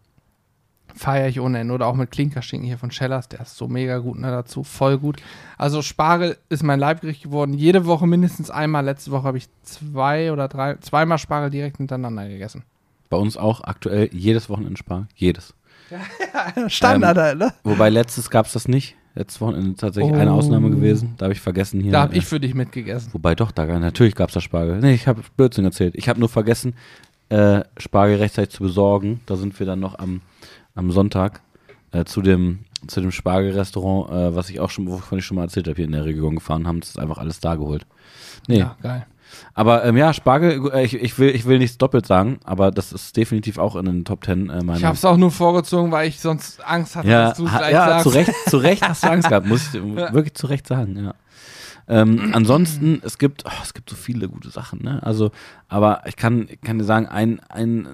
Feiere 0.96 1.28
ich 1.28 1.40
ohne 1.40 1.58
Ende. 1.58 1.74
Oder 1.74 1.88
auch 1.88 1.96
mit 1.96 2.12
Klinkerschinken 2.12 2.66
hier 2.66 2.78
von 2.78 2.92
Schellers, 2.92 3.28
der 3.28 3.40
ist 3.40 3.56
so 3.56 3.66
mega 3.66 3.98
gut 3.98 4.18
ne, 4.18 4.30
dazu. 4.30 4.62
Voll 4.62 4.98
gut. 4.98 5.20
Also 5.58 5.82
Spargel 5.82 6.36
ist 6.48 6.62
mein 6.62 6.78
Leibgericht 6.78 7.24
geworden. 7.24 7.52
Jede 7.52 7.84
Woche 7.86 8.06
mindestens 8.06 8.50
einmal. 8.50 8.84
Letzte 8.84 9.10
Woche 9.10 9.24
habe 9.24 9.38
ich 9.38 9.48
zwei 9.62 10.30
oder 10.32 10.46
drei, 10.46 10.76
zweimal 10.76 11.18
Spargel 11.18 11.50
direkt 11.50 11.78
hintereinander 11.78 12.28
gegessen. 12.28 12.62
Bei 13.10 13.16
uns 13.16 13.36
auch 13.36 13.62
aktuell 13.62 14.08
jedes 14.12 14.48
Wochenende 14.48 14.76
Spargel. 14.76 15.08
Jedes. 15.16 15.54
Standard, 16.68 17.18
halt, 17.18 17.38
ne? 17.38 17.52
Wobei 17.64 17.90
letztes 17.90 18.30
gab 18.30 18.46
es 18.46 18.52
das 18.52 18.68
nicht. 18.68 18.96
Letztes 19.16 19.40
Wochenende 19.40 19.76
tatsächlich 19.76 20.12
Oh. 20.12 20.16
eine 20.18 20.32
Ausnahme 20.32 20.70
gewesen. 20.70 21.14
Da 21.18 21.26
habe 21.26 21.32
ich 21.34 21.40
vergessen 21.40 21.80
hier. 21.80 21.92
Da 21.92 22.02
habe 22.02 22.16
ich 22.16 22.26
für 22.26 22.40
dich 22.40 22.54
mitgegessen. 22.54 23.12
Wobei 23.14 23.34
doch, 23.34 23.52
da 23.52 23.64
natürlich 23.78 24.14
gab 24.16 24.28
es 24.30 24.34
da 24.34 24.40
Spargel. 24.40 24.80
Nee, 24.80 24.94
ich 24.94 25.06
habe 25.06 25.22
Blödsinn 25.36 25.64
erzählt. 25.64 25.94
Ich 25.96 26.08
habe 26.08 26.18
nur 26.18 26.28
vergessen, 26.28 26.74
äh, 27.28 27.62
Spargel 27.76 28.16
rechtzeitig 28.16 28.50
zu 28.54 28.62
besorgen. 28.64 29.20
Da 29.26 29.36
sind 29.36 29.56
wir 29.58 29.66
dann 29.66 29.78
noch 29.80 29.98
am, 29.98 30.20
am 30.74 30.90
Sonntag 30.90 31.40
äh, 31.92 32.04
zu 32.04 32.22
dem 32.22 32.60
zu 32.86 33.00
dem 33.00 33.12
Spargelrestaurant, 33.12 34.10
äh, 34.10 34.36
was 34.36 34.50
ich 34.50 34.60
auch 34.60 34.68
schon, 34.68 34.86
wovon 34.88 35.18
ich 35.18 35.24
schon 35.24 35.36
mal 35.36 35.44
erzählt 35.44 35.66
habe, 35.68 35.76
hier 35.76 35.86
in 35.86 35.92
der 35.92 36.04
Region 36.04 36.34
gefahren 36.34 36.66
haben. 36.66 36.80
Das 36.80 36.90
ist 36.90 36.98
einfach 36.98 37.16
alles 37.16 37.40
da 37.40 37.54
geholt. 37.54 37.86
Nee, 38.46 38.58
Ja, 38.58 38.76
geil. 38.82 39.06
Aber 39.54 39.84
ähm, 39.84 39.96
ja, 39.96 40.12
Spargel, 40.12 40.70
äh, 40.72 40.84
ich, 40.84 40.94
ich, 40.94 41.18
will, 41.18 41.30
ich 41.34 41.44
will 41.44 41.58
nichts 41.58 41.78
doppelt 41.78 42.06
sagen, 42.06 42.38
aber 42.44 42.70
das 42.70 42.92
ist 42.92 43.16
definitiv 43.16 43.58
auch 43.58 43.76
in 43.76 43.84
den 43.86 44.04
Top 44.04 44.22
Ten 44.22 44.50
äh, 44.50 44.62
meiner. 44.62 44.78
Ich 44.78 44.84
habe 44.84 44.96
es 44.96 45.04
auch 45.04 45.16
nur 45.16 45.30
vorgezogen, 45.30 45.90
weil 45.92 46.08
ich 46.08 46.20
sonst 46.20 46.64
Angst 46.64 46.96
hatte, 46.96 47.08
ja, 47.08 47.28
dass 47.28 47.38
du 47.38 47.50
ha- 47.50 47.58
gleich 47.58 47.72
ja 47.72 47.86
sagst. 47.88 48.02
zu 48.04 48.08
Recht, 48.10 48.32
zu 48.48 48.56
Recht 48.58 48.82
hast 48.88 49.04
du 49.04 49.10
Angst 49.10 49.28
gehabt, 49.28 49.46
muss 49.46 49.74
ich 49.74 49.82
wirklich 49.84 50.34
zu 50.34 50.46
Recht 50.46 50.66
sagen, 50.66 50.96
ja. 51.04 51.14
Ähm, 51.86 52.30
ansonsten, 52.32 53.02
es 53.04 53.18
gibt, 53.18 53.44
oh, 53.46 53.50
es 53.62 53.74
gibt 53.74 53.90
so 53.90 53.96
viele 53.96 54.28
gute 54.28 54.48
Sachen, 54.48 54.82
ne? 54.82 55.02
Also, 55.02 55.32
aber 55.68 56.02
ich 56.06 56.16
kann, 56.16 56.46
ich 56.48 56.60
kann 56.62 56.78
dir 56.78 56.84
sagen, 56.84 57.06
ein, 57.06 57.40
ein 57.50 57.86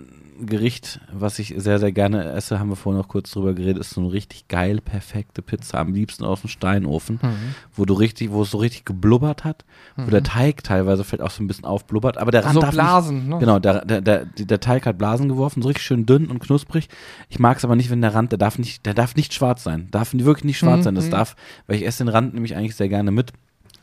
Gericht, 0.47 1.01
was 1.13 1.39
ich 1.39 1.55
sehr, 1.57 1.79
sehr 1.79 1.93
gerne 1.93 2.25
esse, 2.33 2.59
haben 2.59 2.69
wir 2.71 2.77
vorhin 2.77 3.01
noch 3.01 3.09
kurz 3.09 3.31
drüber 3.31 3.55
geredet, 3.55 3.79
ist 3.79 3.91
so 3.91 4.01
eine 4.01 4.13
richtig 4.13 4.49
geil, 4.49 4.81
perfekte 4.81 5.43
Pizza, 5.43 5.79
am 5.79 5.93
liebsten 5.95 6.25
aus 6.25 6.41
dem 6.43 6.49
Steinofen, 6.49 7.19
Mhm. 7.23 7.55
wo 7.75 7.85
du 7.85 7.95
richtig, 7.95 8.31
wo 8.31 8.43
es 8.43 8.51
so 8.51 8.59
richtig 8.59 8.85
geblubbert 8.85 9.45
hat, 9.45 9.65
wo 9.97 10.11
der 10.11 10.23
Teig 10.23 10.63
teilweise 10.65 11.05
vielleicht 11.05 11.23
auch 11.23 11.31
so 11.31 11.43
ein 11.43 11.47
bisschen 11.47 11.65
aufblubbert, 11.65 12.19
aber 12.19 12.31
der 12.31 12.45
Rand 12.45 12.55
so 12.55 12.61
darf 12.61 12.71
nicht, 12.71 12.81
Blasen, 12.81 13.29
ne? 13.29 13.39
Genau, 13.39 13.59
der, 13.59 13.85
der, 13.85 14.01
der, 14.01 14.25
der 14.27 14.61
Teig 14.61 14.87
hat 14.87 14.99
Blasen 14.99 15.29
geworfen, 15.29 15.63
so 15.63 15.69
richtig 15.69 15.85
schön 15.85 16.07
dünn 16.07 16.27
und 16.27 16.39
knusprig. 16.41 16.89
Ich 17.29 17.39
mag 17.39 17.57
es 17.59 17.65
aber 17.65 17.77
nicht, 17.77 17.91
wenn 17.91 18.01
der 18.01 18.15
Rand, 18.15 18.33
der 18.33 18.39
darf 18.39 18.59
nicht, 18.59 18.87
der 18.87 18.95
darf 18.95 19.17
nicht 19.17 19.35
schwarz 19.35 19.63
sein. 19.63 19.89
Darf 19.91 20.13
wirklich 20.15 20.45
nicht 20.45 20.59
schwarz 20.59 20.81
Mhm, 20.81 20.83
sein. 20.85 20.95
Das 20.95 21.07
mhm. 21.07 21.11
darf, 21.11 21.37
weil 21.67 21.77
ich 21.77 21.87
esse 21.87 22.05
den 22.05 22.09
Rand 22.09 22.35
nämlich 22.35 22.57
eigentlich 22.57 22.77
sehr 22.77 22.89
gerne 22.89 23.11
mit. 23.11 23.33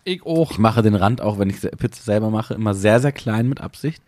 Ich 0.08 0.26
auch. 0.26 0.52
Ich 0.52 0.58
mache 0.58 0.82
den 0.82 0.96
Rand 0.96 1.20
auch, 1.20 1.38
wenn 1.38 1.50
ich 1.50 1.60
Pizza 1.60 2.02
selber 2.02 2.30
mache, 2.30 2.54
immer 2.54 2.74
sehr, 2.74 3.02
sehr 3.02 3.12
klein 3.12 3.50
mit 3.50 3.60
Absicht. 3.60 4.02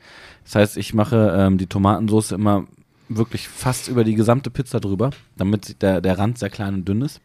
Das 0.45 0.56
heißt, 0.56 0.78
ich 0.78 0.93
mache 0.93 1.36
ähm, 1.38 1.58
die 1.58 1.68
Tomatensauce 1.68 2.32
immer 2.32 2.68
wirklich 3.10 3.50
fast 3.50 3.89
über 3.89 4.06
die 4.06 4.16
gesamte 4.16 4.50
Pizza 4.50 4.80
drüber, 4.80 5.10
damit 5.36 5.82
der, 5.82 6.00
der 6.00 6.18
Rand 6.18 6.38
sehr 6.38 6.50
klein 6.50 6.76
und 6.76 6.88
dünn 6.88 7.02
ist. 7.02 7.20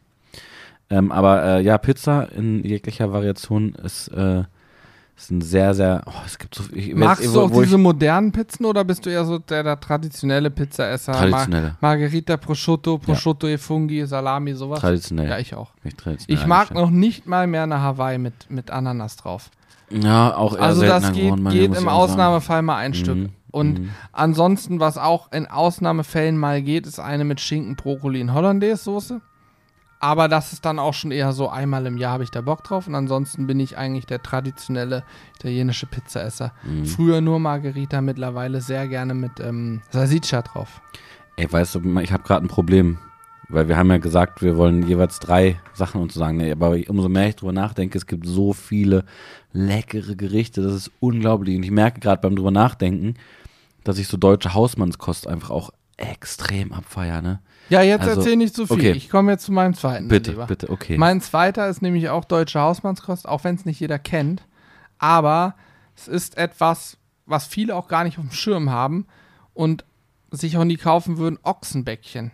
Ähm, 0.89 1.13
aber 1.13 1.41
äh, 1.45 1.61
ja, 1.61 1.77
Pizza 1.77 2.27
in 2.35 2.65
jeglicher 2.65 3.13
Variation 3.13 3.75
ist, 3.75 4.09
äh, 4.09 4.43
ist 5.17 5.31
ein 5.31 5.41
sehr, 5.41 5.73
sehr. 5.73 6.01
Oh, 6.05 6.11
es 6.25 6.37
gibt 6.37 6.55
so 6.55 6.63
ich, 6.73 6.93
Magst 6.93 7.27
wo- 7.29 7.33
du 7.33 7.41
auch 7.45 7.51
ich- 7.51 7.63
diese 7.67 7.77
modernen 7.77 8.31
Pizzen 8.31 8.65
oder 8.65 8.83
bist 8.83 9.05
du 9.05 9.09
eher 9.09 9.23
so 9.25 9.39
der, 9.39 9.63
der 9.63 9.79
traditionelle 9.79 10.51
Pizzaesser? 10.51 11.13
Traditionelle. 11.13 11.67
Mar 11.67 11.91
Margherita, 11.95 12.35
Prosciutto, 12.37 12.97
Prosciutto 12.97 13.47
e 13.47 13.57
Funghi, 13.57 14.05
Salami, 14.05 14.53
sowas? 14.53 14.81
Traditionell. 14.81 15.29
Ja, 15.29 15.39
ich 15.39 15.55
auch. 15.55 15.71
Traditionell 15.97 16.41
Ich 16.41 16.45
mag 16.47 16.73
noch 16.73 16.89
nicht 16.89 17.25
mal 17.27 17.47
mehr 17.47 17.63
eine 17.63 17.81
Hawaii 17.81 18.17
mit, 18.17 18.49
mit 18.49 18.71
Ananas 18.71 19.15
drauf. 19.15 19.49
Ja, 19.89 20.35
auch 20.35 20.55
eher 20.55 20.63
Also 20.63 20.81
das 20.81 21.11
geht, 21.13 21.23
geworden, 21.25 21.49
geht 21.49 21.75
im 21.75 21.83
ich. 21.83 21.87
Ausnahmefall 21.87 22.61
mal 22.63 22.77
ein 22.77 22.93
Stück. 22.93 23.15
Mhm, 23.17 23.29
Und 23.51 23.79
mhm. 23.79 23.89
ansonsten, 24.11 24.79
was 24.79 24.97
auch 24.97 25.31
in 25.31 25.45
Ausnahmefällen 25.47 26.37
mal 26.37 26.61
geht, 26.61 26.87
ist 26.87 26.99
eine 26.99 27.23
mit 27.23 27.39
Schinken, 27.39 27.75
Brokkoli 27.75 28.21
und 28.21 28.33
Hollandaise-Soße. 28.33 29.21
Aber 29.99 30.27
das 30.27 30.53
ist 30.53 30.65
dann 30.65 30.77
auch 30.77 30.93
schon 30.93 31.11
eher 31.11 31.33
so 31.33 31.49
einmal 31.49 31.85
im 31.85 31.97
Jahr 31.97 32.13
habe 32.13 32.23
ich 32.23 32.31
da 32.31 32.41
Bock 32.41 32.63
drauf. 32.63 32.87
Und 32.87 32.95
ansonsten 32.95 33.47
bin 33.47 33.59
ich 33.59 33.77
eigentlich 33.77 34.05
der 34.05 34.21
traditionelle 34.21 35.03
italienische 35.37 35.85
Pizzaesser. 35.85 36.53
Mhm. 36.63 36.85
Früher 36.85 37.21
nur 37.21 37.39
Margherita, 37.39 38.01
mittlerweile 38.01 38.61
sehr 38.61 38.87
gerne 38.87 39.13
mit 39.13 39.39
ähm, 39.39 39.81
Salsiccia 39.89 40.41
drauf. 40.41 40.81
Ey, 41.37 41.51
weißt 41.51 41.75
du, 41.75 41.99
ich 41.99 42.11
habe 42.11 42.23
gerade 42.23 42.45
ein 42.45 42.49
Problem. 42.49 42.99
Weil 43.47 43.67
wir 43.67 43.77
haben 43.77 43.91
ja 43.91 43.97
gesagt, 43.97 44.41
wir 44.41 44.57
wollen 44.57 44.87
jeweils 44.87 45.19
drei 45.19 45.59
Sachen 45.73 46.01
uns 46.01 46.13
sagen. 46.13 46.37
Nee, 46.37 46.51
aber 46.51 46.77
umso 46.87 47.09
mehr 47.09 47.29
ich 47.29 47.35
drüber 47.35 47.53
nachdenke, 47.53 47.97
es 47.97 48.07
gibt 48.07 48.25
so 48.25 48.53
viele 48.53 49.05
leckere 49.53 50.15
Gerichte, 50.15 50.61
das 50.61 50.73
ist 50.73 50.91
unglaublich. 50.99 51.55
Und 51.55 51.63
ich 51.63 51.71
merke 51.71 51.99
gerade 51.99 52.21
beim 52.21 52.35
drüber 52.35 52.51
nachdenken, 52.51 53.15
dass 53.83 53.99
ich 53.99 54.07
so 54.07 54.17
deutsche 54.17 54.53
Hausmannskost 54.53 55.27
einfach 55.27 55.51
auch 55.51 55.71
extrem 55.97 56.73
abfeier, 56.73 57.21
ne? 57.21 57.39
Ja, 57.69 57.81
jetzt 57.81 58.01
Also, 58.01 58.19
erzähl 58.21 58.35
nicht 58.35 58.53
zu 58.55 58.67
viel. 58.67 58.75
okay. 58.75 58.91
Ich 58.91 59.09
komme 59.09 59.31
jetzt 59.31 59.45
zu 59.45 59.51
meinem 59.51 59.73
zweiten. 59.73 60.07
Bitte, 60.07 60.31
lieber. 60.31 60.45
bitte, 60.45 60.69
okay. 60.69 60.97
Mein 60.97 61.21
zweiter 61.21 61.67
ist 61.67 61.81
nämlich 61.81 62.09
auch 62.09 62.25
deutsche 62.25 62.59
Hausmannskost, 62.59 63.27
auch 63.27 63.43
wenn 63.43 63.55
es 63.55 63.65
nicht 63.65 63.79
jeder 63.79 63.97
kennt. 63.97 64.43
Aber 64.99 65.55
es 65.95 66.07
ist 66.07 66.37
etwas, 66.37 66.97
was 67.25 67.47
viele 67.47 67.75
auch 67.75 67.87
gar 67.87 68.03
nicht 68.03 68.17
auf 68.19 68.25
dem 68.25 68.31
Schirm 68.31 68.69
haben 68.69 69.07
und 69.53 69.83
sich 70.31 70.57
auch 70.57 70.63
nie 70.63 70.77
kaufen 70.77 71.17
würden: 71.17 71.39
Ochsenbäckchen, 71.43 72.31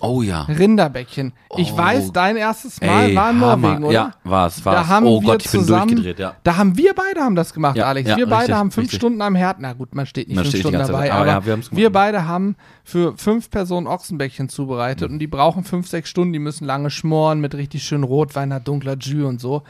oh 0.00 0.22
ja. 0.22 0.42
Rinderbäckchen. 0.42 1.32
Ich 1.56 1.72
Oh. 1.72 1.76
weiß, 1.76 2.12
dein 2.12 2.36
erstes 2.36 2.80
Mal 2.80 3.14
war 3.16 3.30
in 3.30 3.40
Hammer. 3.40 3.56
Norwegen, 3.56 3.84
oder? 3.84 3.92
Ja, 3.92 4.10
war's, 4.24 4.64
war's. 4.64 4.76
Da 4.76 4.86
haben 4.88 5.06
oh 5.06 5.20
wir 5.20 5.26
Gott, 5.32 5.44
ich 5.44 5.50
bin 5.50 5.60
zusammen- 5.62 5.88
durchgedreht, 5.88 6.18
ja. 6.20 6.36
Da 6.44 6.56
haben 6.56 6.76
wir 6.76 6.94
beide 6.94 7.20
haben 7.20 7.34
das 7.34 7.52
gemacht, 7.52 7.76
Ja, 7.76 7.86
Alex. 7.86 8.08
ja, 8.08 8.16
wir 8.16 8.26
beide 8.26 8.40
richtig, 8.42 8.54
haben 8.54 8.70
fünf 8.70 8.84
richtig. 8.84 8.98
Stunden 8.98 9.22
am 9.22 9.34
Herd. 9.34 9.56
Na 9.60 9.72
gut, 9.72 9.94
man 9.94 10.06
steht 10.06 10.28
nicht 10.28 10.36
Man 10.36 10.44
fünf 10.44 10.50
steht 10.54 10.60
Stunden 10.62 10.78
dabei, 10.78 11.08
Zeit, 11.08 11.10
aber 11.12 11.32
aber, 11.32 11.46
wir 11.46 11.58
wir 11.72 11.90
beide 11.92 12.26
haben 12.26 12.54
für 12.84 13.16
fünf 13.16 13.50
Personen 13.50 13.86
Ochsenbäckchen 13.88 14.48
zubereitet 14.48 15.10
und 15.10 15.18
die 15.18 15.26
brauchen 15.26 15.64
fünf, 15.64 15.88
sechs 15.88 16.10
Stunden. 16.10 16.32
Die 16.32 16.38
müssen 16.38 16.64
lange 16.64 16.90
schmoren 16.90 17.40
mit 17.40 17.54
richtig 17.54 17.82
schön 17.82 18.04
Rotwein, 18.04 18.54
dunkler 18.64 18.96
Jus 18.98 19.26
und 19.28 19.40
so. 19.40 19.62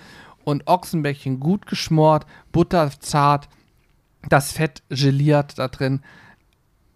Und 0.44 0.66
Ochsenbäckchen 0.68 1.40
gut 1.40 1.66
geschmort, 1.66 2.26
butterzart, 2.53 3.49
das 4.28 4.53
Fett 4.53 4.82
geliert 4.90 5.59
da 5.59 5.68
drin. 5.68 6.01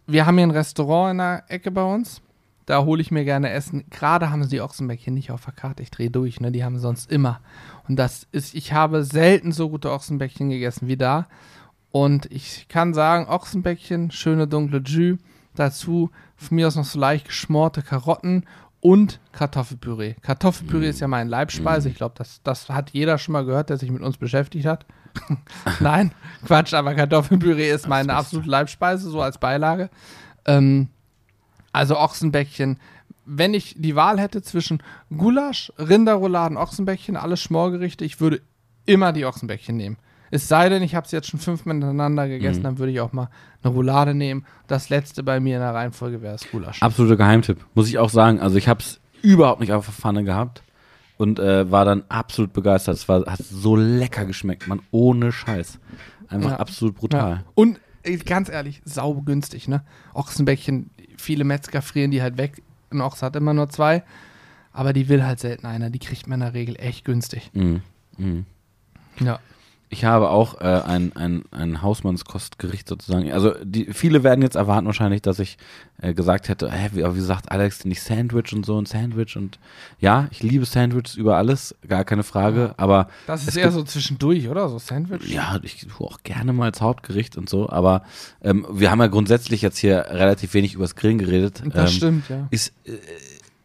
Wir 0.06 0.26
haben 0.26 0.36
hier 0.36 0.46
ein 0.46 0.50
Restaurant 0.50 1.12
in 1.12 1.18
der 1.18 1.44
Ecke 1.48 1.70
bei 1.70 1.82
uns. 1.82 2.20
Da 2.70 2.84
hole 2.84 3.02
ich 3.02 3.10
mir 3.10 3.24
gerne 3.24 3.50
Essen. 3.50 3.82
Gerade 3.90 4.30
haben 4.30 4.44
sie 4.44 4.50
die 4.50 4.60
Ochsenbäckchen 4.60 5.12
nicht 5.12 5.32
auf 5.32 5.44
der 5.44 5.52
Karte. 5.52 5.82
Ich 5.82 5.90
drehe 5.90 6.08
durch, 6.08 6.40
ne? 6.40 6.52
Die 6.52 6.62
haben 6.62 6.76
sie 6.76 6.82
sonst 6.82 7.10
immer. 7.10 7.40
Und 7.88 7.96
das 7.96 8.28
ist, 8.30 8.54
ich 8.54 8.72
habe 8.72 9.02
selten 9.02 9.50
so 9.50 9.70
gute 9.70 9.90
Ochsenbäckchen 9.90 10.50
gegessen 10.50 10.86
wie 10.86 10.96
da. 10.96 11.26
Und 11.90 12.30
ich 12.30 12.68
kann 12.68 12.94
sagen, 12.94 13.26
Ochsenbäckchen, 13.26 14.12
schöne 14.12 14.46
dunkle 14.46 14.82
Jus. 14.86 15.18
Dazu 15.56 16.10
von 16.36 16.54
mir 16.54 16.68
aus 16.68 16.76
noch 16.76 16.84
so 16.84 17.00
leicht 17.00 17.26
geschmorte 17.26 17.82
Karotten 17.82 18.44
und 18.78 19.18
Kartoffelpüree. 19.32 20.14
Kartoffelpüree 20.22 20.90
ist 20.90 21.00
ja 21.00 21.08
mein 21.08 21.26
Leibspeise. 21.26 21.88
Ich 21.88 21.96
glaube, 21.96 22.14
das, 22.18 22.40
das 22.44 22.68
hat 22.68 22.90
jeder 22.90 23.18
schon 23.18 23.32
mal 23.32 23.44
gehört, 23.44 23.70
der 23.70 23.78
sich 23.78 23.90
mit 23.90 24.02
uns 24.02 24.16
beschäftigt 24.16 24.66
hat. 24.66 24.86
Nein, 25.80 26.12
Quatsch, 26.46 26.72
aber 26.72 26.94
Kartoffelpüree 26.94 27.68
ist 27.68 27.88
meine 27.88 28.14
absolute 28.14 28.48
Leibspeise, 28.48 29.10
so 29.10 29.20
als 29.20 29.38
Beilage. 29.38 29.90
Ähm, 30.46 30.86
also 31.72 31.98
Ochsenbäckchen. 31.98 32.78
Wenn 33.24 33.54
ich 33.54 33.74
die 33.78 33.94
Wahl 33.96 34.18
hätte 34.18 34.42
zwischen 34.42 34.82
Gulasch, 35.16 35.72
Rinderrouladen, 35.78 36.56
Ochsenbäckchen, 36.56 37.16
alles 37.16 37.40
Schmorgerichte, 37.40 38.04
ich 38.04 38.20
würde 38.20 38.40
immer 38.86 39.12
die 39.12 39.24
Ochsenbäckchen 39.24 39.76
nehmen. 39.76 39.96
Es 40.32 40.46
sei 40.48 40.68
denn, 40.68 40.82
ich 40.82 40.94
habe 40.94 41.06
es 41.06 41.12
jetzt 41.12 41.28
schon 41.28 41.40
fünfmal 41.40 41.74
miteinander 41.74 42.28
gegessen, 42.28 42.62
dann 42.62 42.78
würde 42.78 42.92
ich 42.92 43.00
auch 43.00 43.12
mal 43.12 43.28
eine 43.62 43.72
Roulade 43.72 44.14
nehmen. 44.14 44.46
Das 44.68 44.88
letzte 44.88 45.22
bei 45.24 45.40
mir 45.40 45.56
in 45.56 45.62
der 45.62 45.74
Reihenfolge 45.74 46.22
wäre 46.22 46.32
das 46.34 46.48
Gulasch. 46.50 46.80
Absoluter 46.82 47.16
Geheimtipp, 47.16 47.58
muss 47.74 47.88
ich 47.88 47.98
auch 47.98 48.10
sagen. 48.10 48.40
Also 48.40 48.56
ich 48.56 48.68
habe 48.68 48.80
es 48.80 49.00
überhaupt 49.22 49.60
nicht 49.60 49.72
auf 49.72 49.86
der 49.86 49.94
Pfanne 49.94 50.22
gehabt 50.24 50.62
und 51.18 51.38
äh, 51.40 51.70
war 51.70 51.84
dann 51.84 52.04
absolut 52.08 52.52
begeistert. 52.52 52.96
Es 52.96 53.08
war, 53.08 53.26
hat 53.26 53.40
so 53.40 53.74
lecker 53.76 54.24
geschmeckt, 54.24 54.68
man, 54.68 54.80
ohne 54.92 55.32
Scheiß. 55.32 55.78
Einfach 56.28 56.50
Ja. 56.52 56.56
absolut 56.58 56.94
brutal. 56.94 57.30
Ja. 57.30 57.44
Und 57.56 57.80
ganz 58.24 58.48
ehrlich, 58.48 58.82
sau 58.84 59.20
günstig, 59.22 59.68
ne? 59.68 59.82
Ochsenbäckchen, 60.14 60.90
viele 61.16 61.44
Metzger 61.44 61.82
frieren 61.82 62.10
die 62.10 62.22
halt 62.22 62.38
weg. 62.38 62.62
Ein 62.90 63.00
Ochs 63.00 63.22
hat 63.22 63.36
immer 63.36 63.54
nur 63.54 63.68
zwei, 63.68 64.02
aber 64.72 64.92
die 64.92 65.08
will 65.08 65.24
halt 65.24 65.40
selten 65.40 65.66
einer. 65.66 65.90
Die 65.90 65.98
kriegt 65.98 66.26
man 66.26 66.40
in 66.40 66.46
der 66.46 66.54
Regel 66.54 66.76
echt 66.76 67.04
günstig. 67.04 67.50
Mhm. 67.52 67.82
Mhm. 68.18 68.46
Ja. 69.20 69.38
Ich 69.92 70.04
habe 70.04 70.30
auch 70.30 70.60
äh, 70.60 70.64
ein, 70.64 71.16
ein, 71.16 71.42
ein 71.50 71.82
Hausmannskostgericht 71.82 72.88
sozusagen. 72.88 73.32
Also 73.32 73.54
die, 73.64 73.86
viele 73.92 74.22
werden 74.22 74.40
jetzt 74.40 74.54
erwarten 74.54 74.86
wahrscheinlich, 74.86 75.20
dass 75.20 75.40
ich 75.40 75.58
äh, 76.00 76.14
gesagt 76.14 76.48
hätte, 76.48 76.70
hä, 76.70 76.90
wie, 76.92 77.02
wie 77.02 77.20
sagt 77.20 77.50
Alex 77.50 77.84
nicht 77.84 78.00
Sandwich 78.00 78.52
und 78.52 78.64
so 78.64 78.80
ein 78.80 78.86
Sandwich 78.86 79.36
und 79.36 79.58
ja, 79.98 80.28
ich 80.30 80.44
liebe 80.44 80.64
Sandwiches 80.64 81.16
über 81.16 81.36
alles, 81.38 81.74
gar 81.88 82.04
keine 82.04 82.22
Frage, 82.22 82.72
aber 82.76 83.08
Das 83.26 83.48
ist 83.48 83.56
eher 83.56 83.72
so 83.72 83.82
zwischendurch, 83.82 84.48
oder? 84.48 84.68
So 84.68 84.78
Sandwich? 84.78 85.28
ja, 85.28 85.58
ich 85.64 85.84
tue 85.88 86.06
auch 86.06 86.22
gerne 86.22 86.52
mal 86.52 86.66
als 86.66 86.80
Hauptgericht 86.80 87.36
und 87.36 87.50
so, 87.50 87.68
aber 87.68 88.04
ähm, 88.42 88.64
wir 88.70 88.92
haben 88.92 89.00
ja 89.00 89.08
grundsätzlich 89.08 89.60
jetzt 89.60 89.78
hier 89.78 90.06
relativ 90.08 90.54
wenig 90.54 90.74
übers 90.74 90.94
Grillen 90.94 91.18
geredet. 91.18 91.62
Das 91.74 91.90
ähm, 91.90 91.96
stimmt, 91.96 92.28
ja. 92.28 92.46
ist, 92.50 92.72
äh, 92.84 92.92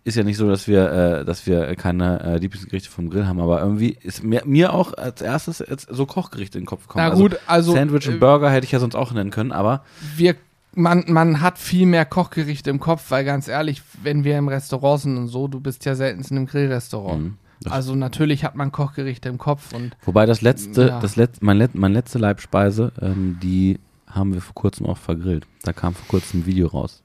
ist 0.05 0.15
ja 0.15 0.23
nicht 0.23 0.37
so, 0.37 0.47
dass 0.47 0.67
wir, 0.67 0.91
äh, 0.91 1.25
dass 1.25 1.45
wir 1.47 1.75
keine 1.75 2.21
äh, 2.23 2.37
Lieblingsgerichte 2.37 2.89
vom 2.89 3.09
Grill 3.09 3.25
haben, 3.27 3.41
aber 3.41 3.59
irgendwie 3.61 3.97
ist 4.01 4.23
mir, 4.23 4.43
mir 4.45 4.71
auch 4.73 4.93
als 4.93 5.21
erstes 5.21 5.63
so 5.89 6.05
Kochgerichte 6.05 6.57
in 6.57 6.63
den 6.63 6.67
Kopf 6.67 6.87
gekommen. 6.87 7.05
Na 7.09 7.13
gut, 7.15 7.37
also, 7.47 7.73
Sandwich 7.73 8.07
äh, 8.07 8.11
und 8.11 8.19
Burger 8.19 8.49
hätte 8.51 8.65
ich 8.65 8.71
ja 8.71 8.79
sonst 8.79 8.95
auch 8.95 9.11
nennen 9.11 9.31
können, 9.31 9.51
aber 9.51 9.83
wir, 10.15 10.35
man, 10.75 11.03
man 11.07 11.41
hat 11.41 11.57
viel 11.57 11.87
mehr 11.87 12.05
Kochgerichte 12.05 12.69
im 12.69 12.79
Kopf, 12.79 13.09
weil 13.09 13.25
ganz 13.25 13.47
ehrlich, 13.47 13.81
wenn 14.03 14.23
wir 14.23 14.37
im 14.37 14.47
Restaurant 14.47 15.01
sind 15.01 15.17
und 15.17 15.27
so, 15.27 15.47
du 15.47 15.59
bist 15.59 15.83
ja 15.85 15.95
selten 15.95 16.21
in 16.21 16.37
einem 16.37 16.45
Grillrestaurant. 16.45 17.21
Mhm, 17.23 17.37
das- 17.61 17.73
Also 17.73 17.95
natürlich 17.95 18.43
hat 18.45 18.55
man 18.55 18.71
Kochgerichte 18.71 19.27
im 19.29 19.39
Kopf 19.39 19.73
und 19.73 19.97
wobei 20.05 20.27
das 20.27 20.41
letzte, 20.41 20.87
Ja. 20.89 20.99
das 20.99 21.15
letzte, 21.15 21.43
mein, 21.43 21.57
let, 21.57 21.73
mein 21.73 21.93
letzte 21.93 22.19
Leibspeise, 22.19 22.91
ähm, 23.01 23.39
die 23.41 23.79
haben 24.07 24.33
wir 24.35 24.41
vor 24.41 24.53
kurzem 24.53 24.85
auch 24.85 24.97
vergrillt. 24.97 25.47
Da 25.63 25.73
kam 25.73 25.93
vor 25.95 26.07
kurzem 26.07 26.41
ein 26.41 26.45
Video 26.45 26.67
raus. 26.67 27.01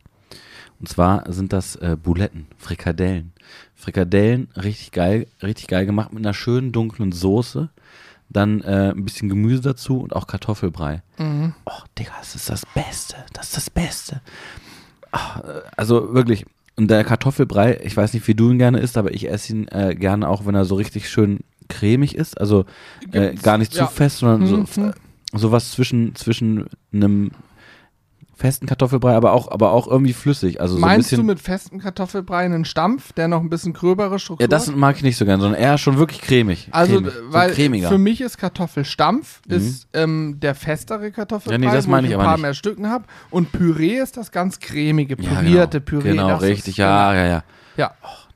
Und 0.81 0.89
zwar 0.89 1.31
sind 1.31 1.53
das 1.53 1.77
äh, 1.77 1.97
Buletten, 2.03 2.47
Frikadellen. 2.59 3.33
Frikadellen, 3.75 4.49
richtig 4.57 4.93
geil, 4.93 5.27
richtig 5.43 5.69
geil 5.69 5.87
gemacht 5.87 6.13
mit 6.13 6.25
einer 6.25 6.35
schönen 6.35 6.73
dunklen 6.73 7.13
Soße. 7.13 7.69
Dann 8.31 8.61
äh, 8.63 8.93
ein 8.97 9.05
bisschen 9.05 9.29
Gemüse 9.29 9.61
dazu 9.61 10.01
und 10.01 10.15
auch 10.17 10.27
Kartoffelbrei. 10.27 11.03
mhm. 11.19 11.53
Oh, 11.67 11.73
Digga, 11.99 12.13
das 12.21 12.35
ist 12.35 12.49
das 12.49 12.63
Beste. 12.75 13.17
Das 13.33 13.49
ist 13.49 13.57
das 13.57 13.71
Beste. 13.71 14.21
Ah, 15.13 15.41
äh, 15.41 15.61
also 15.77 16.15
wirklich. 16.15 16.47
Und 16.77 16.89
der 16.91 17.05
Kartoffelbrei, 17.05 17.81
ich 17.83 17.95
weiß 17.97 18.15
nicht, 18.15 18.27
wie 18.29 18.35
du 18.35 18.51
ihn 18.51 18.59
gerne 18.59 18.79
isst, 18.79 18.97
aber 18.97 19.13
ich 19.13 19.29
esse 19.29 19.53
ihn 19.53 19.69
äh, 19.69 19.95
gerne 19.95 20.29
auch, 20.29 20.47
wenn 20.47 20.55
er 20.55 20.65
so 20.65 20.77
richtig 20.77 21.11
schön 21.11 21.41
cremig 21.69 22.15
ist. 22.15 22.41
Also 22.41 22.65
äh, 23.13 23.35
gar 23.35 23.59
nicht 23.59 23.73
zu 23.73 23.81
ja. 23.81 23.87
fest, 23.87 24.19
sondern 24.19 24.43
Mhm. 24.49 24.67
so, 24.67 24.83
äh, 24.87 24.93
sowas 25.35 25.73
zwischen, 25.73 26.15
zwischen 26.15 26.67
einem 26.93 27.33
festen 28.41 28.67
Kartoffelbrei, 28.67 29.15
aber 29.15 29.33
auch, 29.33 29.51
aber 29.51 29.73
auch 29.73 29.87
irgendwie 29.87 30.13
flüssig. 30.15 30.61
Also 30.61 30.75
so 30.75 30.79
ein 30.79 30.81
Meinst 30.81 31.11
bisschen. 31.11 31.27
du 31.27 31.33
mit 31.33 31.41
festem 31.41 31.79
Kartoffelbrei 31.79 32.45
einen 32.45 32.65
Stampf, 32.65 33.13
der 33.13 33.29
noch 33.29 33.41
ein 33.41 33.51
bisschen 33.51 33.73
gröbere 33.75 34.19
Struktur 34.19 34.43
ja, 34.45 34.49
das 34.49 34.75
mag 34.75 34.97
ich 34.97 35.03
nicht 35.03 35.17
so 35.17 35.25
gern, 35.27 35.41
sondern 35.41 35.61
eher 35.61 35.77
schon 35.79 35.99
wirklich 35.99 36.21
cremig. 36.23 36.69
Also, 36.73 36.95
cremig, 36.95 37.13
weil 37.29 37.51
so 37.51 37.55
cremiger. 37.57 37.89
für 37.89 37.99
mich 37.99 38.21
ist 38.21 38.39
Kartoffelstampf 38.39 39.43
Mhm. 39.47 39.55
ist 39.57 39.89
ähm, 39.93 40.41
der 40.41 40.55
festere 40.55 41.11
Kartoffelbrei, 41.13 41.53
Ja, 41.53 41.59
nee, 41.59 41.77
das 41.77 41.87
wo 41.87 41.97
ich 41.97 42.05
ich 42.07 42.13
ein 42.15 42.21
paar 42.21 42.33
nicht. 42.37 42.43
mehr 42.43 42.55
Stücken 42.55 42.89
habe. 42.89 43.05
Und 43.31 43.53
Püree 43.53 43.99
ist 43.99 44.17
das 44.17 44.33
ganz 44.33 44.59
cremige, 44.59 45.17
ja, 45.23 45.29
pürierte 45.41 45.81
genau. 45.81 46.01
Püree. 46.03 46.11
Genau, 46.17 46.37
richtig, 46.37 46.69
ist, 46.69 46.77
ja, 46.79 47.15
ja, 47.15 47.27
ja. 47.27 47.45
Ja, 47.77 47.91
Digga, 47.91 48.30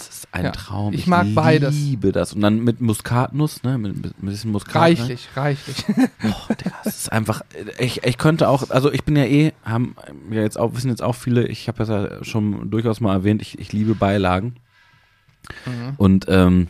es 0.00 0.08
ist 0.08 0.28
ein 0.32 0.44
Ja. 0.44 0.50
Traum. 0.52 0.92
Ich 0.92 1.06
mag 1.06 1.26
beides. 1.34 1.74
liebe 1.74 2.12
das. 2.12 2.32
Und 2.32 2.40
dann 2.40 2.62
mit 2.64 2.80
Muskatnuss, 2.80 3.62
ne? 3.62 3.78
Mit, 3.78 3.96
mit 4.02 4.22
ein 4.22 4.26
bisschen 4.26 4.52
Muskat. 4.52 4.74
Ne? 4.74 4.80
reichlich, 4.80 5.28
reichlich. 5.36 5.84
Oh, 6.24 6.52
Digga, 6.54 6.72
es 6.84 6.96
ist 7.02 7.12
einfach, 7.12 7.42
ich, 7.78 8.04
ich 8.04 8.18
könnte 8.18 8.48
auch, 8.48 8.70
also 8.70 8.92
ich 8.92 9.04
bin 9.04 9.16
ja 9.16 9.24
eh, 9.24 9.52
haben 9.64 9.96
ja 10.30 10.42
jetzt 10.42 10.58
auch, 10.58 10.74
wissen 10.74 10.88
jetzt 10.90 11.02
auch 11.02 11.14
viele, 11.14 11.46
ich 11.46 11.68
habe 11.68 11.78
das 11.78 11.88
ja 11.88 12.24
schon 12.24 12.70
durchaus 12.70 13.00
mal 13.00 13.12
erwähnt, 13.14 13.42
ich, 13.42 13.58
ich 13.58 13.72
liebe 13.72 13.94
Beilagen. 13.94 14.56
Mhm. 15.66 15.94
Und 15.96 16.26
ähm, 16.28 16.68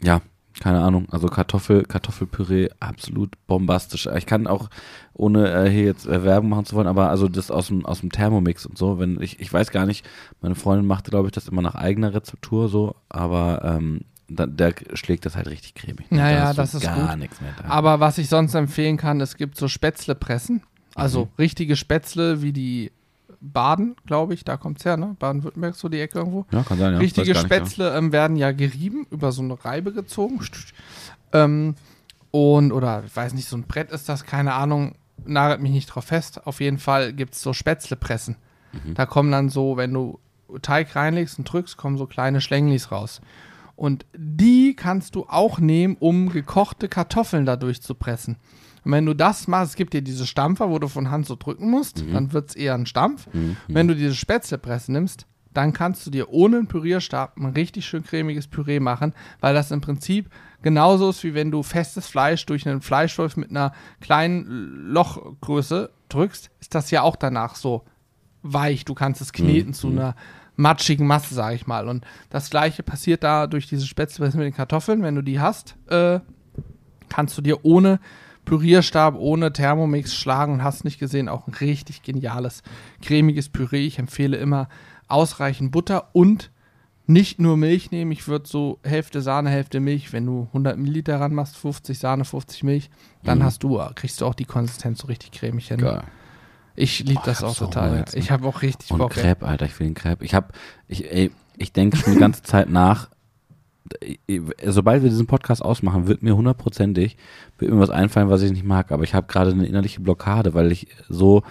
ja, 0.00 0.20
keine 0.62 0.80
Ahnung, 0.80 1.08
also 1.10 1.26
Kartoffel, 1.26 1.82
Kartoffelpüree, 1.84 2.68
absolut 2.78 3.30
bombastisch. 3.48 4.06
Ich 4.16 4.26
kann 4.26 4.46
auch, 4.46 4.70
ohne 5.12 5.50
äh, 5.50 5.68
hier 5.68 5.84
jetzt 5.84 6.06
äh, 6.06 6.22
Werbung 6.22 6.50
machen 6.50 6.64
zu 6.66 6.76
wollen, 6.76 6.86
aber 6.86 7.10
also 7.10 7.28
das 7.28 7.50
aus 7.50 7.66
dem, 7.66 7.84
aus 7.84 8.00
dem 8.00 8.12
Thermomix 8.12 8.64
und 8.64 8.78
so, 8.78 8.98
wenn 9.00 9.20
ich, 9.20 9.40
ich 9.40 9.52
weiß 9.52 9.72
gar 9.72 9.86
nicht, 9.86 10.06
meine 10.40 10.54
Freundin 10.54 10.86
machte, 10.86 11.10
glaube 11.10 11.26
ich, 11.26 11.32
das 11.32 11.48
immer 11.48 11.62
nach 11.62 11.74
eigener 11.74 12.14
Rezeptur 12.14 12.68
so, 12.68 12.94
aber 13.08 13.62
ähm, 13.64 14.02
da, 14.28 14.46
der 14.46 14.72
schlägt 14.94 15.26
das 15.26 15.34
halt 15.34 15.48
richtig 15.48 15.74
cremig. 15.74 16.10
ne? 16.12 16.18
Ja, 16.18 16.46
Da 16.52 16.54
das 16.54 16.74
ist 16.74 16.84
gar 16.84 17.08
gut. 17.10 17.18
nichts 17.18 17.40
mehr 17.40 17.52
da. 17.60 17.68
Aber 17.68 17.98
was 18.00 18.18
ich 18.18 18.28
sonst 18.28 18.54
empfehlen 18.54 18.96
kann, 18.96 19.20
es 19.20 19.36
gibt 19.36 19.56
so 19.58 19.66
Spätzlepressen. 19.68 20.62
Also 20.94 21.24
Mhm. 21.24 21.28
richtige 21.38 21.74
Spätzle 21.76 22.40
wie 22.42 22.52
die 22.52 22.92
Baden, 23.42 23.96
glaube 24.06 24.34
ich, 24.34 24.44
da 24.44 24.56
kommt 24.56 24.78
es 24.78 24.84
her, 24.84 24.96
ne? 24.96 25.16
Baden-Württemberg, 25.18 25.74
so 25.74 25.88
die 25.88 26.00
Ecke 26.00 26.18
irgendwo. 26.18 26.46
ja, 26.52 26.62
kann 26.62 26.78
sein, 26.78 26.92
ja. 26.92 26.98
Richtige 26.98 27.32
nicht. 27.32 27.40
Spätzle 27.40 27.96
ähm, 27.96 28.12
werden 28.12 28.36
ja 28.36 28.52
gerieben, 28.52 29.06
über 29.10 29.32
so 29.32 29.42
eine 29.42 29.62
Reibe 29.62 29.92
gezogen. 29.92 30.40
Ähm, 31.32 31.74
und, 32.30 32.72
oder 32.72 33.02
ich 33.04 33.14
weiß 33.14 33.34
nicht, 33.34 33.48
so 33.48 33.56
ein 33.56 33.64
Brett 33.64 33.90
ist 33.90 34.08
das, 34.08 34.24
keine 34.24 34.54
Ahnung, 34.54 34.94
nagelt 35.26 35.60
mich 35.60 35.72
nicht 35.72 35.86
drauf 35.86 36.04
fest. 36.04 36.46
Auf 36.46 36.60
jeden 36.60 36.78
Fall 36.78 37.12
gibt 37.12 37.34
es 37.34 37.42
so 37.42 37.52
Spätzlepressen. 37.52 38.36
Mhm. 38.72 38.94
Da 38.94 39.06
kommen 39.06 39.32
dann 39.32 39.48
so, 39.48 39.76
wenn 39.76 39.92
du 39.92 40.20
Teig 40.62 40.94
reinlegst 40.94 41.38
und 41.38 41.44
drückst, 41.44 41.76
kommen 41.76 41.98
so 41.98 42.06
kleine 42.06 42.40
Schlänglis 42.40 42.92
raus. 42.92 43.20
Und 43.74 44.06
die 44.16 44.76
kannst 44.76 45.16
du 45.16 45.26
auch 45.28 45.58
nehmen, 45.58 45.96
um 45.98 46.28
gekochte 46.28 46.88
Kartoffeln 46.88 47.44
dadurch 47.44 47.82
zu 47.82 47.94
pressen. 47.94 48.36
Und 48.84 48.92
wenn 48.92 49.06
du 49.06 49.14
das 49.14 49.46
machst, 49.48 49.70
es 49.70 49.76
gibt 49.76 49.92
dir 49.94 50.02
diese 50.02 50.26
Stampfer, 50.26 50.68
wo 50.70 50.78
du 50.78 50.88
von 50.88 51.10
Hand 51.10 51.26
so 51.26 51.36
drücken 51.36 51.70
musst, 51.70 52.04
dann 52.12 52.32
wird 52.32 52.50
es 52.50 52.56
eher 52.56 52.74
ein 52.74 52.86
Stampf. 52.86 53.28
Mhm. 53.32 53.56
Wenn 53.68 53.88
du 53.88 53.94
diese 53.94 54.14
Spätzlepresse 54.14 54.90
nimmst, 54.92 55.26
dann 55.54 55.72
kannst 55.72 56.06
du 56.06 56.10
dir 56.10 56.30
ohne 56.30 56.56
einen 56.58 56.66
Pürierstab 56.66 57.36
ein 57.36 57.46
richtig 57.46 57.84
schön 57.86 58.02
cremiges 58.02 58.48
Püree 58.48 58.80
machen, 58.80 59.12
weil 59.40 59.54
das 59.54 59.70
im 59.70 59.80
Prinzip 59.82 60.30
genauso 60.62 61.10
ist, 61.10 61.22
wie 61.24 61.34
wenn 61.34 61.50
du 61.50 61.62
festes 61.62 62.06
Fleisch 62.06 62.46
durch 62.46 62.66
einen 62.66 62.80
Fleischwolf 62.80 63.36
mit 63.36 63.50
einer 63.50 63.72
kleinen 64.00 64.46
Lochgröße 64.92 65.90
drückst, 66.08 66.50
ist 66.60 66.74
das 66.74 66.90
ja 66.90 67.02
auch 67.02 67.16
danach 67.16 67.54
so 67.56 67.84
weich. 68.42 68.84
Du 68.84 68.94
kannst 68.94 69.20
es 69.20 69.32
kneten 69.32 69.70
Mhm. 69.70 69.74
zu 69.74 69.88
einer 69.88 70.16
matschigen 70.56 71.06
Masse, 71.06 71.34
sage 71.34 71.54
ich 71.54 71.66
mal. 71.66 71.88
Und 71.88 72.04
das 72.30 72.50
gleiche 72.50 72.82
passiert 72.82 73.22
da 73.22 73.46
durch 73.46 73.66
diese 73.66 73.86
Spätzlepresse 73.86 74.36
mit 74.38 74.46
den 74.46 74.54
Kartoffeln. 74.54 75.02
Wenn 75.02 75.14
du 75.14 75.22
die 75.22 75.40
hast, 75.40 75.76
äh, 75.88 76.20
kannst 77.08 77.36
du 77.36 77.42
dir 77.42 77.64
ohne 77.64 78.00
Pürierstab, 78.56 79.14
ohne 79.16 79.50
Thermomix 79.50 80.14
schlagen 80.14 80.52
und 80.52 80.62
hast 80.62 80.84
nicht 80.84 80.98
gesehen, 80.98 81.30
auch 81.30 81.46
ein 81.46 81.54
richtig 81.54 82.02
geniales, 82.02 82.62
cremiges 83.00 83.48
Püree. 83.48 83.86
Ich 83.86 83.98
empfehle 83.98 84.36
immer 84.36 84.68
ausreichend 85.08 85.72
Butter 85.72 86.10
und 86.12 86.50
nicht 87.06 87.40
nur 87.40 87.56
Milch 87.56 87.90
nehmen. 87.92 88.12
Ich 88.12 88.28
würde 88.28 88.46
so 88.46 88.78
Hälfte 88.84 89.22
Sahne, 89.22 89.48
Hälfte 89.48 89.80
Milch. 89.80 90.12
Wenn 90.12 90.26
du 90.26 90.48
100 90.48 90.76
Milliliter 90.76 91.18
ranmachst, 91.18 91.56
50 91.56 91.98
Sahne, 91.98 92.26
50 92.26 92.62
Milch, 92.62 92.90
dann 93.24 93.38
Mhm. 93.38 93.44
hast 93.44 93.62
du, 93.62 93.80
kriegst 93.94 94.20
du 94.20 94.26
auch 94.26 94.34
die 94.34 94.44
Konsistenz 94.44 94.98
so 95.00 95.06
richtig 95.06 95.32
cremig 95.32 95.68
hin. 95.68 95.78
Geil. 95.78 96.02
Ich 96.76 97.00
liebe 97.00 97.20
Oh, 97.22 97.26
das 97.26 97.42
auch 97.42 97.56
total. 97.56 97.96
Jetzt, 98.00 98.12
ne? 98.14 98.20
Ich 98.20 98.30
habe 98.30 98.46
auch 98.46 98.60
richtig 98.60 98.90
Und 98.90 98.98
Bock. 98.98 99.12
Crepe, 99.12 99.46
Alter, 99.46 99.64
ich 99.64 99.80
will 99.80 99.86
den 99.88 99.94
Crepe. 99.94 100.24
Ich 100.26 100.34
hab, 100.34 100.52
ich, 100.88 101.10
ey, 101.10 101.30
ich 101.56 101.72
denke 101.72 101.96
schon 101.96 102.12
die 102.12 102.18
ganze 102.20 102.42
Zeit 102.42 102.68
nach, 102.68 103.08
sobald 104.66 105.02
wir 105.02 105.10
diesen 105.10 105.26
Podcast 105.26 105.62
ausmachen, 105.62 106.06
wird 106.06 106.22
mir 106.22 106.36
hundertprozentig 106.36 107.16
wird 107.58 107.70
mir 107.72 107.78
was 107.80 107.90
einfallen, 107.90 108.28
was 108.30 108.42
ich 108.42 108.52
nicht 108.52 108.64
mag. 108.64 108.90
Aber 108.92 109.04
ich 109.04 109.14
habe 109.14 109.26
gerade 109.26 109.50
eine 109.52 109.66
innerliche 109.66 110.00
Blockade, 110.00 110.54
weil 110.54 110.72
ich 110.72 110.88
so, 111.08 111.42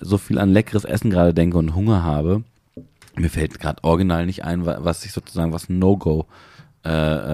so 0.00 0.18
viel 0.18 0.38
an 0.38 0.50
leckeres 0.52 0.84
Essen 0.84 1.10
gerade 1.10 1.34
denke 1.34 1.58
und 1.58 1.74
Hunger 1.74 2.02
habe. 2.04 2.42
Mir 3.16 3.30
fällt 3.30 3.58
gerade 3.58 3.82
original 3.82 4.26
nicht 4.26 4.44
ein, 4.44 4.66
wa- 4.66 4.78
was 4.80 5.04
ich 5.04 5.12
sozusagen, 5.12 5.52
was 5.52 5.68
ein 5.68 5.78
No-Go 5.78 6.26
äh, 6.84 6.90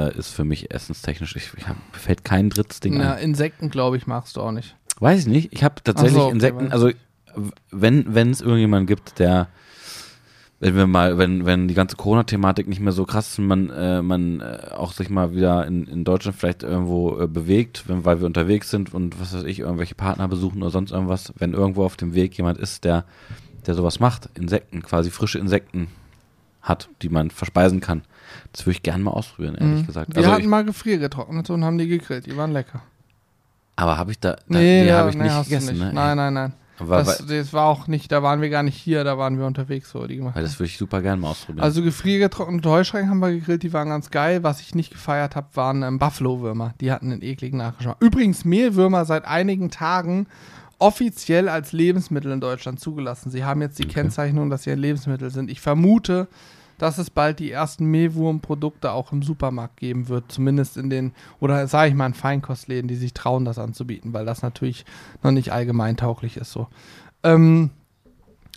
äh, 0.09 0.17
ist 0.19 0.31
für 0.31 0.45
mich 0.45 0.73
essenstechnisch. 0.73 1.35
Ich, 1.37 1.51
ich 1.57 1.67
hab, 1.69 1.77
mir 1.77 1.99
fällt 1.99 2.25
kein 2.25 2.51
drittes 2.51 2.81
Ding 2.81 2.97
Na, 2.99 3.15
ein. 3.15 3.23
Insekten, 3.23 3.69
glaube 3.69 3.97
ich, 3.97 4.07
magst 4.07 4.37
du 4.37 4.41
auch 4.41 4.53
nicht. 4.53 4.77
Weiß 5.01 5.21
ich 5.21 5.27
nicht. 5.27 5.53
Ich 5.53 5.65
habe 5.65 5.75
tatsächlich 5.83 6.15
so, 6.15 6.23
okay, 6.27 6.33
Insekten, 6.35 6.71
also 6.73 6.91
wenn 7.71 8.15
wenn 8.15 8.31
es 8.31 8.41
irgendjemanden 8.41 8.87
gibt, 8.87 9.19
der 9.19 9.49
wenn 10.63 10.77
wir 10.77 10.87
mal, 10.87 11.19
wenn, 11.19 11.45
wenn 11.45 11.67
die 11.67 11.75
ganze 11.75 11.97
Corona-Thematik 11.97 12.69
nicht 12.69 12.79
mehr 12.81 12.93
so 12.93 13.05
krass 13.05 13.31
ist 13.33 13.39
und 13.41 13.49
man, 13.49 13.69
äh, 13.71 14.01
man 14.01 14.41
äh, 14.41 14.69
auch 14.71 14.93
sich 14.93 15.11
mal 15.11 15.35
wieder 15.35 15.67
in, 15.67 15.87
in 15.89 16.05
Deutschland 16.05 16.39
vielleicht 16.39 16.63
irgendwo 16.63 17.19
äh, 17.21 17.27
bewegt, 17.27 17.85
wenn, 17.89 18.05
weil 18.05 18.21
wir 18.21 18.27
unterwegs 18.27 18.71
sind 18.71 18.95
und 18.95 19.21
was 19.21 19.35
weiß 19.35 19.43
ich, 19.43 19.59
irgendwelche 19.59 19.97
Partner 19.97 20.29
besuchen 20.29 20.63
oder 20.63 20.71
sonst 20.71 20.93
irgendwas, 20.93 21.33
wenn 21.37 21.53
irgendwo 21.53 21.85
auf 21.85 21.97
dem 21.97 22.15
Weg 22.15 22.37
jemand 22.37 22.59
ist, 22.59 22.85
der, 22.85 23.05
der 23.67 23.75
sowas 23.75 23.99
macht, 23.99 24.29
Insekten, 24.35 24.83
quasi 24.83 25.11
frische 25.11 25.41
Insekten 25.41 25.89
hat, 26.63 26.89
die 27.03 27.09
man 27.09 27.31
verspeisen 27.33 27.81
kann, 27.81 28.03
das 28.53 28.65
würde 28.65 28.77
ich 28.77 28.83
gerne 28.85 29.03
mal 29.03 29.11
ausprobieren, 29.11 29.57
ehrlich 29.57 29.83
Mhm. 29.83 29.87
gesagt. 29.87 30.11
Wir 30.15 30.19
Also 30.19 30.31
hatten 30.31 30.43
ich, 30.43 30.49
mal 30.49 30.65
gefriergetrocknet 30.65 31.51
und 31.51 31.65
haben 31.65 31.77
die 31.77 31.89
gegrillt. 31.89 32.27
Die 32.27 32.37
waren 32.37 32.53
lecker. 32.53 32.83
aber 33.75 33.99
habe 33.99 34.13
ich 34.13 34.21
da, 34.21 34.35
da 34.35 34.39
Nee, 34.47 34.83
die 34.83 34.87
ja, 34.87 34.99
habe 34.99 35.11
ich 35.11 35.17
nee, 35.17 35.25
nicht 35.25 35.45
gegessen, 35.45 35.71
nicht. 35.73 35.81
ne? 35.83 35.93
Nein, 35.93 36.17
nein, 36.17 36.35
nein. 36.35 36.53
Aber, 36.83 36.97
das, 36.99 37.25
das 37.27 37.53
war 37.53 37.67
auch 37.67 37.87
nicht, 37.87 38.13
da 38.13 38.23
waren 38.23 38.41
wir 38.41 38.51
gar 38.51 38.63
nicht 38.63 38.77
hier, 38.77 39.05
da 39.05 39.19
waren 39.19 39.39
wir 39.39 39.47
unterwegs, 39.47 39.91
so 39.91 40.07
die 40.07 40.17
gemacht. 40.17 40.35
weil 40.37 40.43
das 40.43 40.59
würde 40.59 40.67
ich 40.67 40.79
super 40.79 41.01
gerne 41.03 41.21
mal 41.21 41.31
ausprobieren. 41.31 41.65
Also 41.65 41.83
gefriergetrocknete 41.83 42.69
Heuschrecken 42.69 43.09
haben 43.11 43.21
wir 43.21 43.31
gegrillt, 43.33 43.63
die 43.63 43.73
waren 43.73 43.89
ganz 43.89 44.11
geil. 44.11 44.43
Was 44.43 44.61
ich 44.61 44.75
nicht 44.75 44.93
gefeiert 44.93 45.37
habe, 45.37 45.47
waren 45.55 45.83
ähm, 45.83 45.99
Buffalo-Würmer. 45.99 46.75
Die 46.81 46.93
hatten 46.93 47.13
einen 47.13 47.23
ekligen 47.23 47.59
Nachgeschmack. 47.59 47.97
Übrigens, 48.01 48.45
Mehlwürmer 48.45 49.05
seit 49.05 49.25
einigen 49.25 49.71
Tagen 49.71 50.27
offiziell 50.79 51.49
als 51.49 51.73
Lebensmittel 51.73 52.33
in 52.33 52.41
Deutschland 52.41 52.81
zugelassen. 52.81 53.31
Sie 53.31 53.45
haben 53.45 53.61
jetzt 53.63 53.79
die 53.79 53.85
Okay. 53.85 53.95
Kennzeichnung, 53.95 54.51
dass 54.51 54.65
sie 54.65 54.73
ein 54.73 54.79
Lebensmittel 54.79 55.31
sind. 55.31 55.49
Ich 55.51 55.61
vermute, 55.61 56.27
dass 56.83 56.99
es 56.99 57.11
bald 57.11 57.39
die 57.39 57.53
ersten 57.53 57.85
Mehlwurmprodukte 57.85 58.91
auch 58.91 59.13
im 59.13 59.23
Supermarkt 59.23 59.77
geben 59.77 60.09
wird, 60.09 60.33
zumindest 60.33 60.77
in 60.77 60.91
den, 60.91 61.13
oder 61.39 61.69
sage 61.69 61.91
ich 61.91 61.95
mal 61.95 62.07
in 62.07 62.15
Feinkostläden, 62.15 62.89
die 62.89 62.97
sich 62.97 63.15
trauen, 63.15 63.45
das 63.45 63.61
anzubieten, 63.61 64.13
weil 64.13 64.25
das 64.25 64.43
natürlich 64.43 64.85
noch 65.23 65.31
nicht 65.31 65.53
allgemein 65.53 65.97
tauglich 65.97 66.37
ist 66.37 66.51
so. 66.51 66.67
Ähm, 67.23 67.71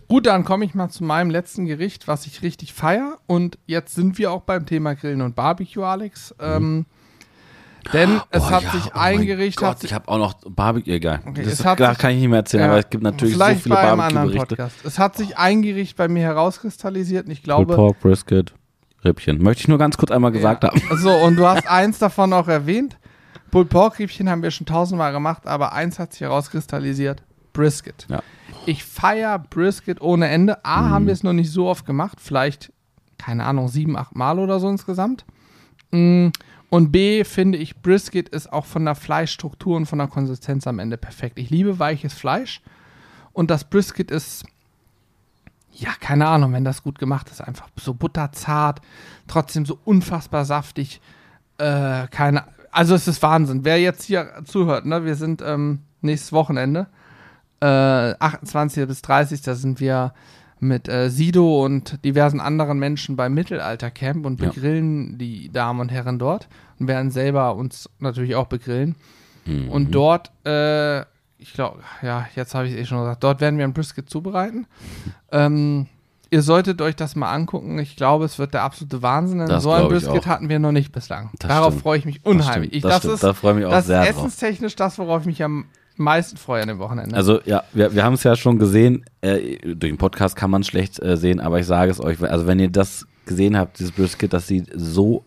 gut, 0.08 0.26
dann 0.26 0.44
komme 0.44 0.66
ich 0.66 0.74
mal 0.74 0.90
zu 0.90 1.04
meinem 1.04 1.30
letzten 1.30 1.68
Gericht, 1.68 2.08
was 2.08 2.26
ich 2.26 2.42
richtig 2.42 2.74
feier. 2.74 3.20
Und 3.28 3.60
jetzt 3.68 3.94
sind 3.94 4.18
wir 4.18 4.32
auch 4.32 4.42
beim 4.42 4.66
Thema 4.66 4.96
Grillen 4.96 5.22
und 5.22 5.36
Barbecue, 5.36 5.84
Alex. 5.84 6.34
Mhm. 6.40 6.46
Ähm, 6.48 6.86
denn 7.94 8.22
es 8.32 8.44
Oh 8.44 8.50
hat 8.52 8.64
ja, 8.64 8.72
sich 8.72 8.86
oh 8.96 8.98
eingerichtet, 9.00 9.64
Gott, 9.64 9.84
ich 9.84 9.94
habe 9.94 10.08
auch 10.10 10.18
noch 10.18 10.34
Barbecue, 10.50 10.94
egal. 10.94 11.20
Okay, 11.26 11.44
das 11.44 11.54
es 11.54 11.60
ist, 11.60 11.66
hat 11.66 11.78
klar, 11.78 11.92
sich- 11.92 12.00
kann 12.00 12.12
ich 12.12 12.20
nicht 12.20 12.30
mehr 12.30 12.40
erzählen, 12.40 12.64
Ja. 12.64 12.70
aber 12.70 12.80
es 12.80 12.90
gibt 12.90 13.04
natürlich 13.04 13.36
so 13.36 13.40
Vielleicht 13.44 13.64
viele 13.64 13.76
bei 13.76 13.82
einem 13.82 14.00
anderen 14.00 14.14
Barbecue-Berichte. 14.30 14.56
Podcast. 14.56 14.86
Es 14.86 15.00
hat 15.00 15.16
sich 15.18 15.38
ein 15.38 15.62
Gericht 15.62 15.96
bei 15.98 16.08
mir 16.08 16.24
herauskristallisiert 16.24 17.26
und 17.26 17.32
ich 17.32 17.40
Pulled 17.44 17.46
glaube. 17.68 17.76
Pork, 17.76 18.00
Brisket, 18.00 18.54
Rippchen. 19.04 19.42
Möchte 19.44 19.62
ich 19.62 19.68
nur 19.68 19.78
ganz 19.78 19.98
kurz 19.98 20.12
einmal 20.12 20.32
gesagt 20.32 20.64
ja. 20.64 20.70
haben. 20.72 20.82
So, 20.98 21.12
und 21.12 21.36
du 21.36 21.46
hast 21.48 21.68
eins 21.68 22.00
davon 22.00 22.34
auch 22.34 22.48
erwähnt. 22.48 22.98
Pulled 23.52 23.70
Pork 23.70 24.00
Riebchen 24.00 24.30
haben 24.30 24.42
wir 24.44 24.52
schon 24.52 24.66
tausendmal 24.66 25.12
gemacht, 25.12 25.46
aber 25.48 25.72
eins 25.74 26.00
hat 26.00 26.12
sich 26.14 26.22
herauskristallisiert: 26.22 27.22
Brisket. 27.54 28.08
Ja. 28.10 28.22
Ich 28.66 28.84
feier 28.84 29.38
Brisket 29.38 30.02
ohne 30.02 30.28
Ende. 30.28 30.66
A, 30.66 30.82
Mhm. 30.82 30.90
haben 30.90 31.06
wir 31.06 31.14
es 31.14 31.24
noch 31.24 31.34
nicht 31.34 31.52
so 31.52 31.68
oft 31.68 31.86
gemacht, 31.86 32.18
vielleicht, 32.20 32.74
keine 33.20 33.46
Ahnung, 33.46 33.68
sieben, 33.68 33.96
acht 33.96 34.16
Mal 34.16 34.40
oder 34.40 34.60
so 34.60 34.68
insgesamt. 34.68 35.24
Mm, 35.92 36.30
Und 36.76 36.92
B, 36.92 37.24
finde 37.24 37.58
ich, 37.58 37.78
Brisket 37.78 38.28
ist 38.28 38.52
auch 38.52 38.66
von 38.66 38.84
der 38.84 38.96
Fleischstruktur 38.96 39.78
und 39.78 39.86
von 39.86 39.98
der 39.98 40.10
Konsistenz 40.10 40.68
am 40.68 40.80
Ende 40.80 40.98
perfekt. 40.98 41.40
Ich 41.40 41.50
liebe 41.50 41.80
weiches 41.80 42.14
Fleisch 42.14 42.62
und 43.32 43.50
das 43.50 43.64
Brisket 43.64 44.12
ist, 44.12 44.44
ja, 45.72 45.92
keine 46.02 46.28
Ahnung, 46.28 46.52
wenn 46.52 46.66
das 46.66 46.84
gut 46.84 47.00
gemacht 47.00 47.30
ist, 47.32 47.40
einfach 47.40 47.70
so 47.80 47.94
butterzart, 47.94 48.82
trotzdem 49.26 49.66
so 49.66 49.80
unfassbar 49.86 50.44
saftig. 50.44 51.00
Äh, 51.60 52.08
keine, 52.08 52.44
also 52.72 52.94
es 52.94 53.08
ist 53.08 53.24
Wahnsinn. 53.24 53.64
Wer 53.64 53.80
jetzt 53.80 54.04
hier 54.04 54.34
zuhört, 54.44 54.86
ne, 54.86 55.06
wir 55.06 55.16
sind 55.16 55.42
ähm, 55.42 55.80
nächstes 56.02 56.34
Wochenende, 56.34 56.88
äh, 57.62 57.68
28. 58.20 58.86
bis 58.86 59.02
30. 59.02 59.44
Da 59.44 59.56
sind 59.56 59.80
wir 59.80 60.14
mit 60.60 60.88
äh, 60.88 61.10
Sido 61.10 61.64
und 61.66 62.04
diversen 62.06 62.40
anderen 62.40 62.80
Menschen 62.80 63.16
beim 63.16 63.34
Mittelaltercamp 63.34 64.26
und 64.26 64.40
Ja. 64.42 64.50
begrillen 64.50 65.18
die 65.18 65.52
Damen 65.52 65.80
und 65.80 65.90
Herren 65.92 66.18
dort 66.20 66.48
und 66.80 66.88
werden 66.88 67.12
selber 67.12 67.56
uns 67.56 67.90
natürlich 68.00 68.36
auch 68.36 68.48
begrillen. 68.48 68.96
Mhm. 69.46 69.70
Und 69.70 69.92
dort, 69.92 70.32
äh, 70.46 71.02
ich 71.38 71.54
glaube, 71.54 71.80
ja, 72.02 72.26
jetzt 72.36 72.56
habe 72.56 72.68
ich 72.68 72.74
es 72.74 72.80
eh 72.80 72.86
schon 72.86 73.00
gesagt, 73.00 73.24
dort 73.24 73.42
werden 73.42 73.58
wir 73.58 73.66
ein 73.66 73.74
Brisket 73.74 74.10
zubereiten. 74.10 74.66
Ähm, 75.32 75.88
ihr 76.32 76.42
solltet 76.42 76.82
euch 76.82 76.96
das 76.96 77.16
mal 77.16 77.32
angucken. 77.32 77.78
Ich 77.78 77.96
glaube, 77.98 78.26
es 78.26 78.40
wird 78.40 78.54
der 78.54 78.64
absolute 78.64 79.02
Wahnsinn. 79.04 79.40
Denn 79.40 79.48
Das 79.50 79.64
so 79.64 79.72
ein 79.72 79.88
Brisket 79.88 80.26
hatten 80.26 80.50
wir 80.50 80.60
noch 80.60 80.72
nicht 80.72 80.92
bislang. 80.92 81.30
Das 81.40 81.50
Darauf 81.50 81.78
freue 81.80 82.00
ich 82.00 82.06
mich 82.06 82.22
Das 82.24 82.32
unheimlich. 82.34 82.70
stimmt, 82.70 82.76
ich, 82.76 82.82
das 82.84 82.92
das, 82.94 83.00
stimmt. 83.00 83.14
ist, 83.16 83.24
Da 83.24 83.34
freue 83.34 83.52
ich 83.52 83.58
mich 83.58 83.66
auch 83.66 83.72
das 83.72 83.86
sehr 83.88 84.02
ist 84.04 84.16
drauf. 84.16 84.26
essenstechnisch 84.26 84.76
das, 84.76 84.98
worauf 84.98 85.22
ich 85.22 85.28
mich 85.28 85.44
am 85.44 85.66
meisten 85.96 86.38
freue 86.38 86.62
an 86.62 86.68
dem 86.68 86.80
Wochenende. 86.80 87.16
Also 87.16 87.42
ja, 87.46 87.64
wir, 87.74 87.94
wir 87.94 88.04
haben 88.04 88.14
es 88.14 88.24
ja 88.24 88.36
schon 88.36 88.60
gesehen, 88.60 89.06
äh, 89.22 89.58
durch 89.76 89.92
den 89.92 89.98
Podcast 89.98 90.36
kann 90.36 90.52
man 90.52 90.62
es 90.62 90.68
schlecht 90.68 91.02
äh, 91.02 91.18
sehen, 91.18 91.40
aber 91.40 91.60
ich 91.60 91.66
sage 91.66 91.92
es 91.92 92.00
euch, 92.00 92.22
also 92.22 92.48
wenn 92.48 92.60
ihr 92.60 92.70
das 92.70 93.06
gesehen 93.26 93.58
habt, 93.58 93.80
dieses 93.80 93.92
Brisket, 93.92 94.34
das 94.34 94.48
sieht 94.48 94.70
so 94.76 95.24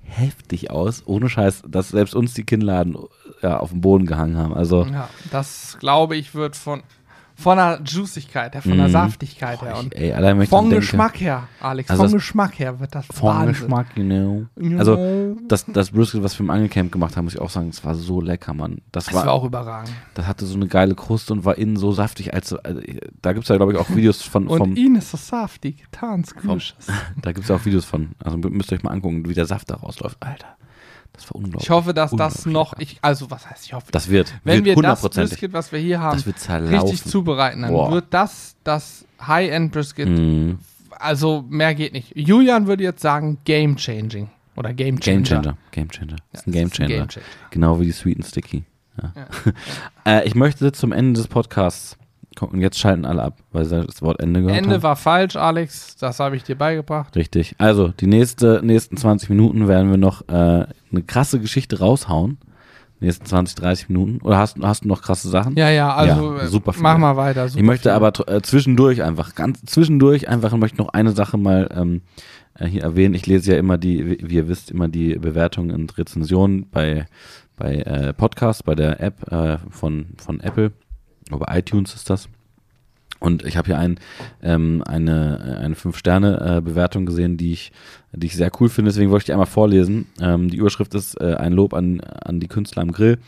heftig 0.00 0.70
aus, 0.70 1.02
ohne 1.06 1.28
Scheiß, 1.28 1.62
dass 1.66 1.88
selbst 1.88 2.14
uns 2.14 2.34
die 2.34 2.44
Kinnladen 2.44 2.96
ja, 3.40 3.58
auf 3.58 3.70
den 3.70 3.80
Boden 3.80 4.06
gehangen 4.06 4.36
haben. 4.36 4.54
Also 4.54 4.84
ja, 4.84 5.08
das 5.30 5.78
glaube 5.80 6.16
ich 6.16 6.34
wird 6.34 6.56
von, 6.56 6.82
von 7.42 7.56
der 7.58 7.80
Juicigkeit 7.84 8.54
her, 8.54 8.62
von 8.62 8.76
der 8.76 8.88
Mhm. 8.88 8.92
Saftigkeit 8.92 9.60
her 9.62 9.76
und 9.78 9.94
ey, 9.94 10.12
allein 10.12 10.36
wenn 10.36 10.44
ich 10.44 10.48
vom 10.48 10.60
dran 10.64 10.70
denke, 10.70 10.86
Geschmack 10.86 11.20
her, 11.20 11.48
Alex, 11.60 11.90
Also 11.90 12.02
vom 12.04 12.12
das- 12.12 12.20
Geschmack 12.20 12.58
her 12.58 12.80
wird 12.80 12.94
das 12.94 13.06
vom 13.06 13.28
Wahnsinn. 13.28 13.52
Geschmack, 13.54 13.86
you 13.96 14.04
know. 14.04 14.46
Also 14.78 15.36
das, 15.48 15.66
das 15.66 15.90
Brisket, 15.90 16.22
was 16.22 16.38
wir 16.38 16.44
im 16.44 16.50
Angelcamp 16.50 16.90
gemacht 16.92 17.16
haben, 17.16 17.24
muss 17.24 17.34
ich 17.34 17.40
auch 17.40 17.50
sagen, 17.50 17.70
das 17.70 17.84
war 17.84 17.94
so 17.94 18.20
lecker, 18.20 18.54
Mann. 18.54 18.78
Das, 18.92 19.06
das 19.06 19.14
war, 19.14 19.26
war 19.26 19.32
auch 19.34 19.44
überragend. 19.44 19.92
das 20.14 20.26
hatte 20.26 20.46
so 20.46 20.54
eine 20.54 20.66
geile 20.68 20.94
Kruste 20.94 21.32
und 21.32 21.44
war 21.44 21.58
innen 21.58 21.76
so 21.76 21.92
saftig, 21.92 22.32
als 22.34 22.52
also, 22.54 22.80
da 23.20 23.32
gibt 23.32 23.44
es 23.44 23.48
ja, 23.48 23.56
glaube 23.56 23.72
ich, 23.72 23.78
auch 23.78 23.90
Videos 23.90 24.22
von, 24.22 24.46
Und 24.46 24.58
vom, 24.58 24.76
ihn 24.76 24.94
ist 24.96 25.10
so 25.10 25.16
saftig, 25.16 25.84
Tanzkusches. 25.90 26.86
da 27.22 27.32
gibt 27.32 27.44
es 27.44 27.50
auch 27.50 27.64
Videos 27.64 27.84
von, 27.84 28.10
also 28.22 28.36
müsst 28.38 28.70
ihr 28.72 28.76
euch 28.78 28.82
mal 28.82 28.90
angucken, 28.92 29.28
wie 29.28 29.34
der 29.34 29.46
Saft 29.46 29.70
da 29.70 29.74
rausläuft. 29.74 30.16
Alter, 30.20 30.46
das 31.12 31.26
war 31.26 31.36
unglaublich. 31.36 31.62
Ich 31.64 31.70
hoffe, 31.70 31.92
dass 31.94 32.10
das 32.12 32.46
noch, 32.46 32.78
ich, 32.78 32.98
also 33.02 33.30
was 33.30 33.48
heißt 33.48 33.66
ich 33.66 33.74
hoffe, 33.74 33.86
Das 33.92 34.08
wird, 34.08 34.32
wenn 34.44 34.64
wird 34.64 34.76
wir 34.76 34.82
das. 34.82 35.02
Brisket, 35.02 35.52
was 35.52 35.70
wir 35.72 35.78
hier 35.78 36.00
haben, 36.00 36.18
richtig 36.18 37.04
zubereiten, 37.04 37.62
dann 37.62 37.72
Boah. 37.72 37.90
wird 37.92 38.06
das 38.10 38.56
das 38.64 39.04
High-End-Brisket, 39.26 40.08
Mhm. 40.08 40.58
also 40.90 41.44
mehr 41.48 41.74
geht 41.74 41.92
nicht. 41.92 42.12
Julian 42.16 42.66
würde 42.66 42.82
jetzt 42.84 43.02
sagen 43.02 43.38
Game-Changing 43.44 44.30
oder 44.56 44.72
Game-Changer. 44.72 45.16
Game 45.16 45.24
Changer. 45.24 45.56
Game 45.70 45.88
Changer. 45.90 46.16
Das 46.32 46.40
ist 46.42 46.46
ein 46.46 46.52
Ja, 46.52 46.60
Game 46.60 46.66
ist 46.68 46.72
ein 46.72 46.86
Changer. 46.88 46.98
Gamechanger. 47.06 47.26
Genau 47.50 47.80
wie 47.80 47.84
die 47.86 47.92
Sweet 47.92 48.16
and 48.18 48.26
Sticky. 48.26 48.64
Ja. 49.02 49.12
Ja. 50.04 50.12
äh, 50.20 50.26
ich 50.26 50.34
möchte 50.34 50.72
zum 50.72 50.92
Ende 50.92 51.18
des 51.20 51.28
Podcasts 51.28 51.96
gucken. 52.36 52.60
Jetzt 52.60 52.78
schalten 52.78 53.04
alle 53.04 53.22
ab, 53.22 53.38
weil 53.52 53.64
sie 53.64 53.84
das 53.84 54.02
Wort 54.02 54.20
Ende 54.20 54.40
gehört 54.40 54.56
Ende 54.58 54.74
haben. 54.76 54.82
war 54.82 54.96
falsch, 54.96 55.36
Alex, 55.36 55.96
das 55.96 56.20
habe 56.20 56.36
ich 56.36 56.44
dir 56.44 56.56
beigebracht. 56.56 57.14
Richtig. 57.16 57.54
Also, 57.58 57.88
die 57.88 58.06
nächste, 58.06 58.60
nächsten 58.64 58.96
20 58.96 59.28
Minuten 59.30 59.68
werden 59.68 59.90
wir 59.90 59.96
noch 59.98 60.22
äh, 60.28 60.32
eine 60.32 61.02
krasse 61.06 61.40
Geschichte 61.40 61.78
raushauen. 61.78 62.38
Nächsten 63.00 63.26
20, 63.26 63.56
30 63.56 63.88
Minuten. 63.88 64.20
Oder 64.22 64.38
hast, 64.38 64.56
hast 64.62 64.84
du 64.84 64.88
noch 64.88 65.02
krasse 65.02 65.28
Sachen? 65.28 65.56
Ja, 65.56 65.68
ja, 65.70 65.92
also 65.92 66.36
Ja, 66.36 66.42
äh, 66.42 66.46
super 66.46 66.72
viel. 66.72 66.82
mach 66.84 66.98
mal 66.98 67.16
weiter. 67.16 67.48
Super 67.48 67.60
ich 67.60 67.66
möchte 67.66 67.88
viel. 67.88 67.96
aber 67.96 68.12
äh, 68.28 68.40
zwischendurch 68.42 69.02
einfach, 69.02 69.34
ganz 69.34 69.60
zwischendurch 69.64 70.28
einfach, 70.28 70.54
möchte 70.56 70.78
noch 70.78 70.90
eine 70.90 71.10
Sache 71.10 71.36
mal 71.36 71.68
ähm, 71.74 72.02
äh, 72.54 72.66
hier 72.66 72.82
erwähnen. 72.82 73.14
Ich 73.14 73.26
lese 73.26 73.52
ja 73.52 73.58
immer 73.58 73.76
die, 73.76 74.06
wie 74.06 74.30
wie 74.30 74.34
ihr 74.36 74.46
wisst, 74.48 74.70
immer 74.70 74.86
die 74.86 75.16
Bewertungen 75.16 75.72
und 75.74 75.98
Rezensionen 75.98 76.70
bei, 76.70 77.06
bei 77.56 77.78
äh, 77.78 78.12
Podcasts, 78.12 78.62
bei 78.62 78.76
der 78.76 79.00
App 79.00 79.32
äh, 79.32 79.58
von, 79.70 80.06
von 80.18 80.38
Apple. 80.38 80.70
Über 81.30 81.46
iTunes 81.56 81.94
ist 81.94 82.10
das. 82.10 82.28
Und 83.22 83.44
ich 83.44 83.56
habe 83.56 83.66
hier 83.66 83.78
ein, 83.78 84.00
ähm, 84.42 84.82
eine, 84.84 85.58
eine 85.60 85.76
Fünf-Sterne-Bewertung 85.76 87.06
gesehen, 87.06 87.36
die 87.36 87.52
ich, 87.52 87.72
die 88.12 88.26
ich 88.26 88.34
sehr 88.34 88.50
cool 88.60 88.68
finde. 88.68 88.90
Deswegen 88.90 89.10
wollte 89.10 89.22
ich 89.22 89.26
die 89.26 89.32
einmal 89.32 89.46
vorlesen. 89.46 90.06
Ähm, 90.20 90.50
die 90.50 90.56
Überschrift 90.56 90.92
ist 90.94 91.20
äh, 91.20 91.34
ein 91.34 91.52
Lob 91.52 91.72
an, 91.72 92.00
an 92.00 92.40
die 92.40 92.48
Künstler 92.48 92.82
am 92.82 92.90
Grill. 92.90 93.18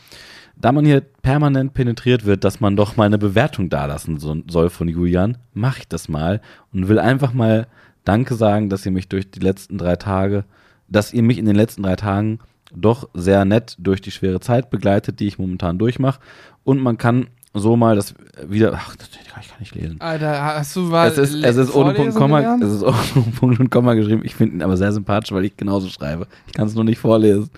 Da 0.57 0.73
man 0.73 0.85
hier 0.85 1.01
permanent 1.21 1.73
penetriert 1.73 2.25
wird, 2.25 2.43
dass 2.43 2.59
man 2.59 2.75
doch 2.75 2.97
mal 2.97 3.05
eine 3.05 3.17
Bewertung 3.17 3.69
dalassen 3.69 4.19
so, 4.19 4.35
soll 4.49 4.69
von 4.69 4.87
Julian, 4.87 5.37
mache 5.53 5.79
ich 5.79 5.87
das 5.87 6.09
mal 6.09 6.41
und 6.73 6.87
will 6.87 6.99
einfach 6.99 7.33
mal 7.33 7.67
Danke 8.03 8.35
sagen, 8.35 8.69
dass 8.69 8.85
ihr 8.85 8.91
mich 8.91 9.07
durch 9.07 9.31
die 9.31 9.39
letzten 9.39 9.77
drei 9.77 9.95
Tage, 9.95 10.45
dass 10.87 11.13
ihr 11.13 11.23
mich 11.23 11.37
in 11.37 11.45
den 11.45 11.55
letzten 11.55 11.83
drei 11.83 11.95
Tagen 11.95 12.39
doch 12.73 13.09
sehr 13.13 13.45
nett 13.45 13.75
durch 13.79 14.01
die 14.01 14.11
schwere 14.11 14.39
Zeit 14.39 14.69
begleitet, 14.69 15.19
die 15.19 15.27
ich 15.27 15.39
momentan 15.39 15.77
durchmache. 15.77 16.19
Und 16.63 16.79
man 16.81 16.97
kann 16.97 17.27
so 17.55 17.75
mal 17.75 17.95
das 17.95 18.13
wieder, 18.47 18.73
ach, 18.75 18.95
das 18.95 19.09
kann 19.11 19.41
ich 19.41 19.49
gar 19.49 19.59
nicht 19.59 19.75
lesen. 19.75 19.99
Alter, 20.01 20.43
hast 20.43 20.75
du 20.75 20.81
mal 20.81 21.07
Es 21.07 21.17
ist, 21.17 21.35
es 21.35 21.55
ist 21.57 21.73
ohne 21.73 21.93
Punkt 21.93 22.13
vorlesen 22.13 22.19
Komma, 22.19 22.39
gelernt? 22.41 22.63
es 22.63 22.73
ist 22.73 22.83
ohne 22.83 23.31
Punkt 23.39 23.59
und 23.59 23.69
Komma 23.69 23.93
geschrieben. 23.93 24.21
Ich 24.23 24.35
finde 24.35 24.55
ihn 24.55 24.61
aber 24.61 24.77
sehr 24.77 24.91
sympathisch, 24.91 25.31
weil 25.31 25.45
ich 25.45 25.57
genauso 25.57 25.87
schreibe. 25.89 26.27
Ich 26.47 26.53
kann 26.53 26.67
es 26.67 26.75
nur 26.75 26.83
nicht 26.83 26.99
vorlesen. 26.99 27.49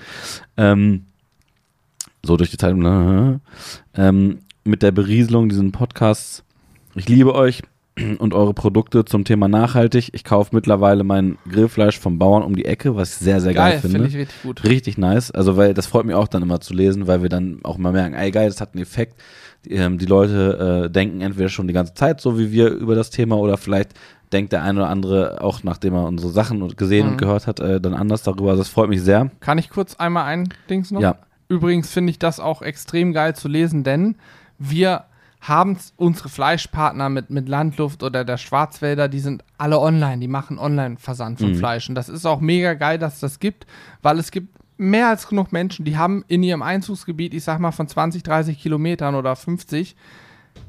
Ähm, 0.55 1.05
so 2.23 2.37
durch 2.37 2.51
die 2.51 2.57
Zeit. 2.57 2.75
Ähm, 3.95 4.39
mit 4.63 4.83
der 4.83 4.91
Berieselung 4.91 5.49
diesen 5.49 5.71
Podcasts. 5.71 6.43
Ich 6.95 7.07
liebe 7.07 7.33
euch 7.33 7.63
und 8.19 8.33
eure 8.33 8.53
Produkte 8.53 9.05
zum 9.05 9.23
Thema 9.23 9.47
nachhaltig. 9.47 10.09
Ich 10.13 10.23
kaufe 10.23 10.55
mittlerweile 10.55 11.03
mein 11.03 11.37
Grillfleisch 11.49 11.99
vom 11.99 12.19
Bauern 12.19 12.43
um 12.43 12.55
die 12.55 12.65
Ecke, 12.65 12.95
was 12.95 13.11
ich 13.13 13.15
sehr, 13.17 13.41
sehr 13.41 13.53
geil, 13.53 13.71
Geil, 13.71 13.79
finde. 13.79 13.95
finde 13.97 14.09
ich 14.09 14.15
richtig 14.17 14.41
gut. 14.43 14.63
Richtig 14.63 14.97
nice. 14.97 15.31
Also, 15.31 15.57
weil 15.57 15.73
das 15.73 15.87
freut 15.87 16.05
mich 16.05 16.15
auch 16.15 16.27
dann 16.27 16.43
immer 16.43 16.59
zu 16.59 16.73
lesen, 16.73 17.07
weil 17.07 17.21
wir 17.21 17.29
dann 17.29 17.59
auch 17.63 17.77
mal 17.77 17.91
merken, 17.91 18.13
ey 18.15 18.31
geil, 18.31 18.47
das 18.49 18.61
hat 18.61 18.73
einen 18.73 18.83
Effekt. 18.83 19.19
Die, 19.65 19.71
ähm, 19.73 19.97
die 19.97 20.05
Leute 20.05 20.85
äh, 20.85 20.89
denken 20.91 21.21
entweder 21.21 21.49
schon 21.49 21.67
die 21.67 21.73
ganze 21.73 21.93
Zeit 21.95 22.21
so 22.21 22.37
wie 22.37 22.51
wir 22.51 22.69
über 22.69 22.95
das 22.95 23.09
Thema 23.09 23.37
oder 23.37 23.57
vielleicht 23.57 23.91
denkt 24.31 24.51
der 24.51 24.61
eine 24.61 24.79
oder 24.81 24.89
andere 24.89 25.41
auch, 25.41 25.63
nachdem 25.63 25.93
er 25.95 26.05
unsere 26.05 26.31
Sachen 26.31 26.67
gesehen 26.75 27.05
Mhm. 27.07 27.11
und 27.13 27.17
gehört 27.17 27.47
hat, 27.47 27.59
äh, 27.59 27.79
dann 27.81 27.93
anders 27.93 28.23
darüber. 28.23 28.51
Also, 28.51 28.61
das 28.61 28.69
freut 28.69 28.89
mich 28.89 29.01
sehr. 29.01 29.31
Kann 29.39 29.57
ich 29.57 29.69
kurz 29.69 29.95
einmal 29.95 30.25
ein 30.25 30.49
Dings 30.69 30.91
noch? 30.91 31.01
Ja. 31.01 31.15
Übrigens 31.49 31.89
finde 31.91 32.11
ich 32.11 32.19
das 32.19 32.39
auch 32.41 32.61
extrem 32.61 33.13
geil 33.13 33.33
zu 33.35 33.47
lesen, 33.47 33.83
denn 33.83 34.15
wir 34.59 35.05
haben 35.47 35.77
unsere 35.95 36.29
Fleischpartner 36.29 37.09
mit, 37.09 37.29
mit 37.29 37.47
Landluft 37.47 38.03
oder 38.03 38.25
der 38.25 38.37
Schwarzwälder, 38.37 39.07
die 39.07 39.19
sind 39.19 39.43
alle 39.57 39.79
online, 39.79 40.19
die 40.19 40.27
machen 40.27 40.59
Online-Versand 40.59 41.39
von 41.39 41.51
Mhm. 41.51 41.55
Fleisch. 41.55 41.89
Und 41.89 41.95
das 41.95 42.09
ist 42.09 42.25
auch 42.25 42.39
mega 42.39 42.73
geil, 42.73 42.97
dass 42.97 43.19
das 43.19 43.39
gibt, 43.39 43.65
weil 44.01 44.19
es 44.19 44.31
gibt 44.31 44.49
mehr 44.77 45.07
als 45.09 45.27
genug 45.27 45.51
Menschen, 45.51 45.85
die 45.85 45.97
haben 45.97 46.23
in 46.27 46.43
ihrem 46.43 46.61
Einzugsgebiet, 46.61 47.33
ich 47.33 47.43
sag 47.43 47.59
mal 47.59 47.71
von 47.71 47.87
20, 47.87 48.23
30 48.23 48.59
Kilometern 48.59 49.15
oder 49.15 49.35
50, 49.35 49.95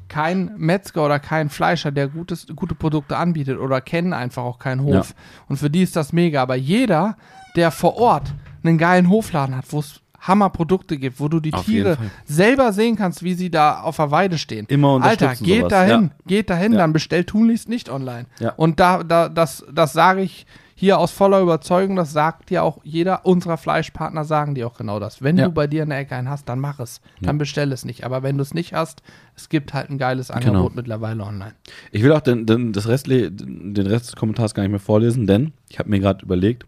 kein 0.07 0.51
Metzger 0.57 1.05
oder 1.05 1.19
kein 1.19 1.49
Fleischer, 1.49 1.91
der 1.91 2.07
gutes, 2.07 2.47
gute 2.55 2.73
Produkte 2.75 3.17
anbietet 3.17 3.59
oder 3.59 3.79
kennen 3.81 4.13
einfach 4.13 4.43
auch 4.43 4.57
keinen 4.59 4.81
Hof. 4.81 5.13
Und 5.47 5.57
für 5.57 5.69
die 5.69 5.83
ist 5.83 5.95
das 5.95 6.13
mega. 6.13 6.41
Aber 6.41 6.55
jeder, 6.55 7.15
der 7.55 7.69
vor 7.71 7.97
Ort 7.97 8.33
einen 8.63 8.77
geilen 8.77 9.09
Hofladen 9.09 9.55
hat, 9.55 9.71
wo 9.71 9.79
es 9.79 10.01
Hammerprodukte 10.21 10.97
gibt, 10.97 11.19
wo 11.19 11.27
du 11.27 11.39
die 11.39 11.53
Auf 11.53 11.65
Tiere 11.65 11.97
selber 12.25 12.73
sehen 12.73 12.95
kannst, 12.95 13.23
wie 13.23 13.33
sie 13.33 13.49
da 13.49 13.81
auf 13.81 13.97
der 13.97 14.11
Weide 14.11 14.37
stehen. 14.37 14.65
Immer 14.67 15.01
Alter, 15.01 15.35
geht 15.35 15.59
sowas, 15.59 15.69
dahin, 15.71 16.01
ja. 16.03 16.09
geht 16.27 16.49
dahin, 16.49 16.73
Ja. 16.73 16.79
dann 16.79 16.93
bestellt 16.93 17.27
tunlichst 17.27 17.69
nicht 17.69 17.89
online. 17.89 18.25
Ja. 18.39 18.53
Und 18.55 18.79
da, 18.79 19.03
da, 19.03 19.29
das, 19.29 19.65
das 19.71 19.93
sage 19.93 20.21
ich 20.21 20.45
hier 20.75 20.97
aus 20.97 21.11
voller 21.11 21.41
Überzeugung, 21.41 21.97
das 21.97 22.13
sagt 22.13 22.49
dir 22.49 22.63
auch 22.63 22.79
jeder 22.85 23.25
unserer 23.25 23.57
Fleischpartner, 23.57 24.23
sagen 24.23 24.55
dir 24.55 24.65
auch 24.65 24.77
genau 24.77 24.97
das. 25.01 25.21
Wenn 25.21 25.35
du 25.35 25.49
bei 25.49 25.67
dir 25.67 25.83
in 25.83 25.89
der 25.89 25.99
Ecke 25.99 26.15
einen 26.15 26.29
hast, 26.29 26.47
dann 26.47 26.59
mach 26.59 26.79
es. 26.79 27.01
Dann 27.19 27.37
bestell 27.37 27.73
es 27.73 27.83
nicht. 27.83 28.05
Aber 28.05 28.23
wenn 28.23 28.37
du 28.37 28.43
es 28.43 28.53
nicht 28.53 28.71
hast, 28.73 29.03
es 29.35 29.49
gibt 29.49 29.73
halt 29.73 29.89
ein 29.89 29.97
geiles 29.97 30.29
Genau. 30.29 30.37
Angebot 30.51 30.75
mittlerweile 30.77 31.21
online. 31.25 31.51
Ich 31.91 32.01
will 32.01 32.13
auch 32.13 32.21
den, 32.21 32.45
den, 32.45 32.71
das 32.71 32.87
Rest, 32.87 33.07
den 33.07 33.87
Rest 33.87 34.07
des 34.07 34.15
Kommentars 34.15 34.53
gar 34.53 34.63
nicht 34.63 34.71
mehr 34.71 34.79
vorlesen, 34.79 35.27
denn 35.27 35.51
ich 35.69 35.79
habe 35.79 35.89
mir 35.89 35.99
gerade 35.99 36.23
überlegt, 36.23 36.65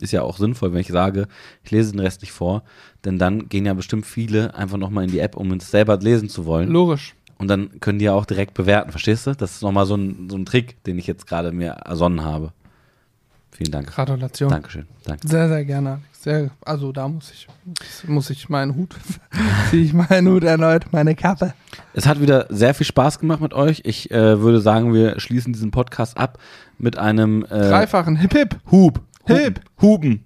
ist 0.00 0.12
ja 0.12 0.22
auch 0.22 0.38
sinnvoll, 0.38 0.72
wenn 0.72 0.80
ich 0.80 0.88
sage, 0.88 1.28
ich 1.64 1.70
lese 1.70 1.92
den 1.92 2.00
Rest 2.00 2.22
nicht 2.22 2.32
vor, 2.32 2.62
denn 3.04 3.18
dann 3.18 3.48
gehen 3.48 3.66
ja 3.66 3.74
bestimmt 3.74 4.06
viele 4.06 4.54
einfach 4.54 4.76
nochmal 4.76 5.04
in 5.04 5.10
die 5.10 5.18
App, 5.18 5.36
um 5.36 5.50
es 5.52 5.70
selber 5.70 5.96
lesen 5.98 6.28
zu 6.28 6.46
wollen. 6.46 6.68
Logisch. 6.68 7.14
Und 7.38 7.48
dann 7.48 7.80
können 7.80 7.98
die 7.98 8.04
ja 8.04 8.12
auch 8.12 8.26
direkt 8.26 8.54
bewerten, 8.54 8.90
verstehst 8.90 9.26
du? 9.26 9.34
Das 9.34 9.52
ist 9.52 9.62
nochmal 9.62 9.86
so 9.86 9.96
ein, 9.96 10.28
so 10.28 10.36
ein 10.36 10.44
Trick, 10.44 10.82
den 10.84 10.98
ich 10.98 11.06
jetzt 11.06 11.26
gerade 11.26 11.52
mir 11.52 11.70
ersonnen 11.70 12.22
habe. 12.22 12.52
Vielen 13.50 13.72
Dank. 13.72 13.88
Gratulation. 13.94 14.50
Dankeschön. 14.50 14.86
Danke. 15.04 15.26
Sehr, 15.26 15.48
sehr 15.48 15.64
gerne. 15.64 16.00
Sehr, 16.12 16.50
also 16.66 16.92
da 16.92 17.08
muss 17.08 17.30
ich, 17.30 17.48
muss 18.06 18.28
ich 18.28 18.50
meinen 18.50 18.74
Hut, 18.74 18.94
ziehe 19.70 19.84
ich 19.84 19.94
meinen 19.94 20.28
Hut 20.28 20.44
erneut, 20.44 20.92
meine 20.92 21.14
Kappe. 21.14 21.54
Es 21.94 22.06
hat 22.06 22.20
wieder 22.20 22.46
sehr 22.50 22.74
viel 22.74 22.84
Spaß 22.84 23.18
gemacht 23.18 23.40
mit 23.40 23.54
euch. 23.54 23.80
Ich 23.84 24.10
äh, 24.10 24.38
würde 24.40 24.60
sagen, 24.60 24.92
wir 24.92 25.18
schließen 25.18 25.54
diesen 25.54 25.70
Podcast 25.70 26.18
ab 26.18 26.38
mit 26.76 26.98
einem 26.98 27.44
äh, 27.44 27.48
Dreifachen 27.48 28.16
Hip 28.16 28.34
Hip. 28.34 28.56
Hub. 28.70 29.00
Hilp. 29.26 29.60
Huben. 29.80 30.24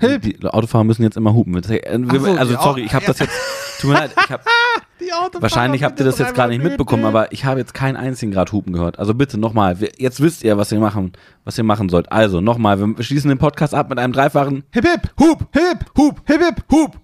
Hilp. 0.00 0.22
Die 0.22 0.44
Autofahrer 0.44 0.84
müssen 0.84 1.02
jetzt 1.02 1.16
immer 1.16 1.34
hupen. 1.34 1.54
Also 1.56 2.56
Au- 2.56 2.62
sorry, 2.62 2.82
ich 2.82 2.94
habe 2.94 3.06
das 3.06 3.18
jetzt. 3.20 3.32
Tut 3.80 3.90
mir 3.90 3.96
leid, 3.96 4.12
ich 4.16 4.30
hab, 4.30 4.44
Die 5.00 5.12
Autofahrer 5.12 5.42
wahrscheinlich 5.42 5.82
habt 5.82 5.98
ihr 6.00 6.06
das 6.06 6.18
jetzt 6.18 6.34
gar 6.34 6.48
nicht 6.48 6.62
mitbekommen, 6.62 7.04
aber 7.04 7.32
ich 7.32 7.44
habe 7.44 7.58
jetzt 7.60 7.74
keinen 7.74 7.96
einzigen 7.96 8.32
Grad 8.32 8.52
hupen 8.52 8.72
gehört. 8.72 8.98
Also 8.98 9.14
bitte 9.14 9.38
nochmal. 9.38 9.76
Jetzt 9.98 10.20
wisst 10.20 10.44
ihr, 10.44 10.56
was 10.56 10.70
ihr 10.72 10.78
machen, 10.80 11.12
was 11.44 11.58
ihr 11.58 11.64
machen 11.64 11.88
sollt. 11.88 12.10
Also 12.12 12.40
nochmal, 12.40 12.78
wir 12.78 13.02
schließen 13.02 13.28
den 13.28 13.38
Podcast 13.38 13.74
ab 13.74 13.88
mit 13.90 13.98
einem 13.98 14.12
dreifachen 14.12 14.64
Hip 14.70 14.86
Hip. 14.86 15.10
Hub. 15.18 15.48
Hip. 15.52 15.84
Hub. 15.96 16.22
Hip 16.26 16.40
Hip. 16.42 16.64
Hup. 16.70 17.00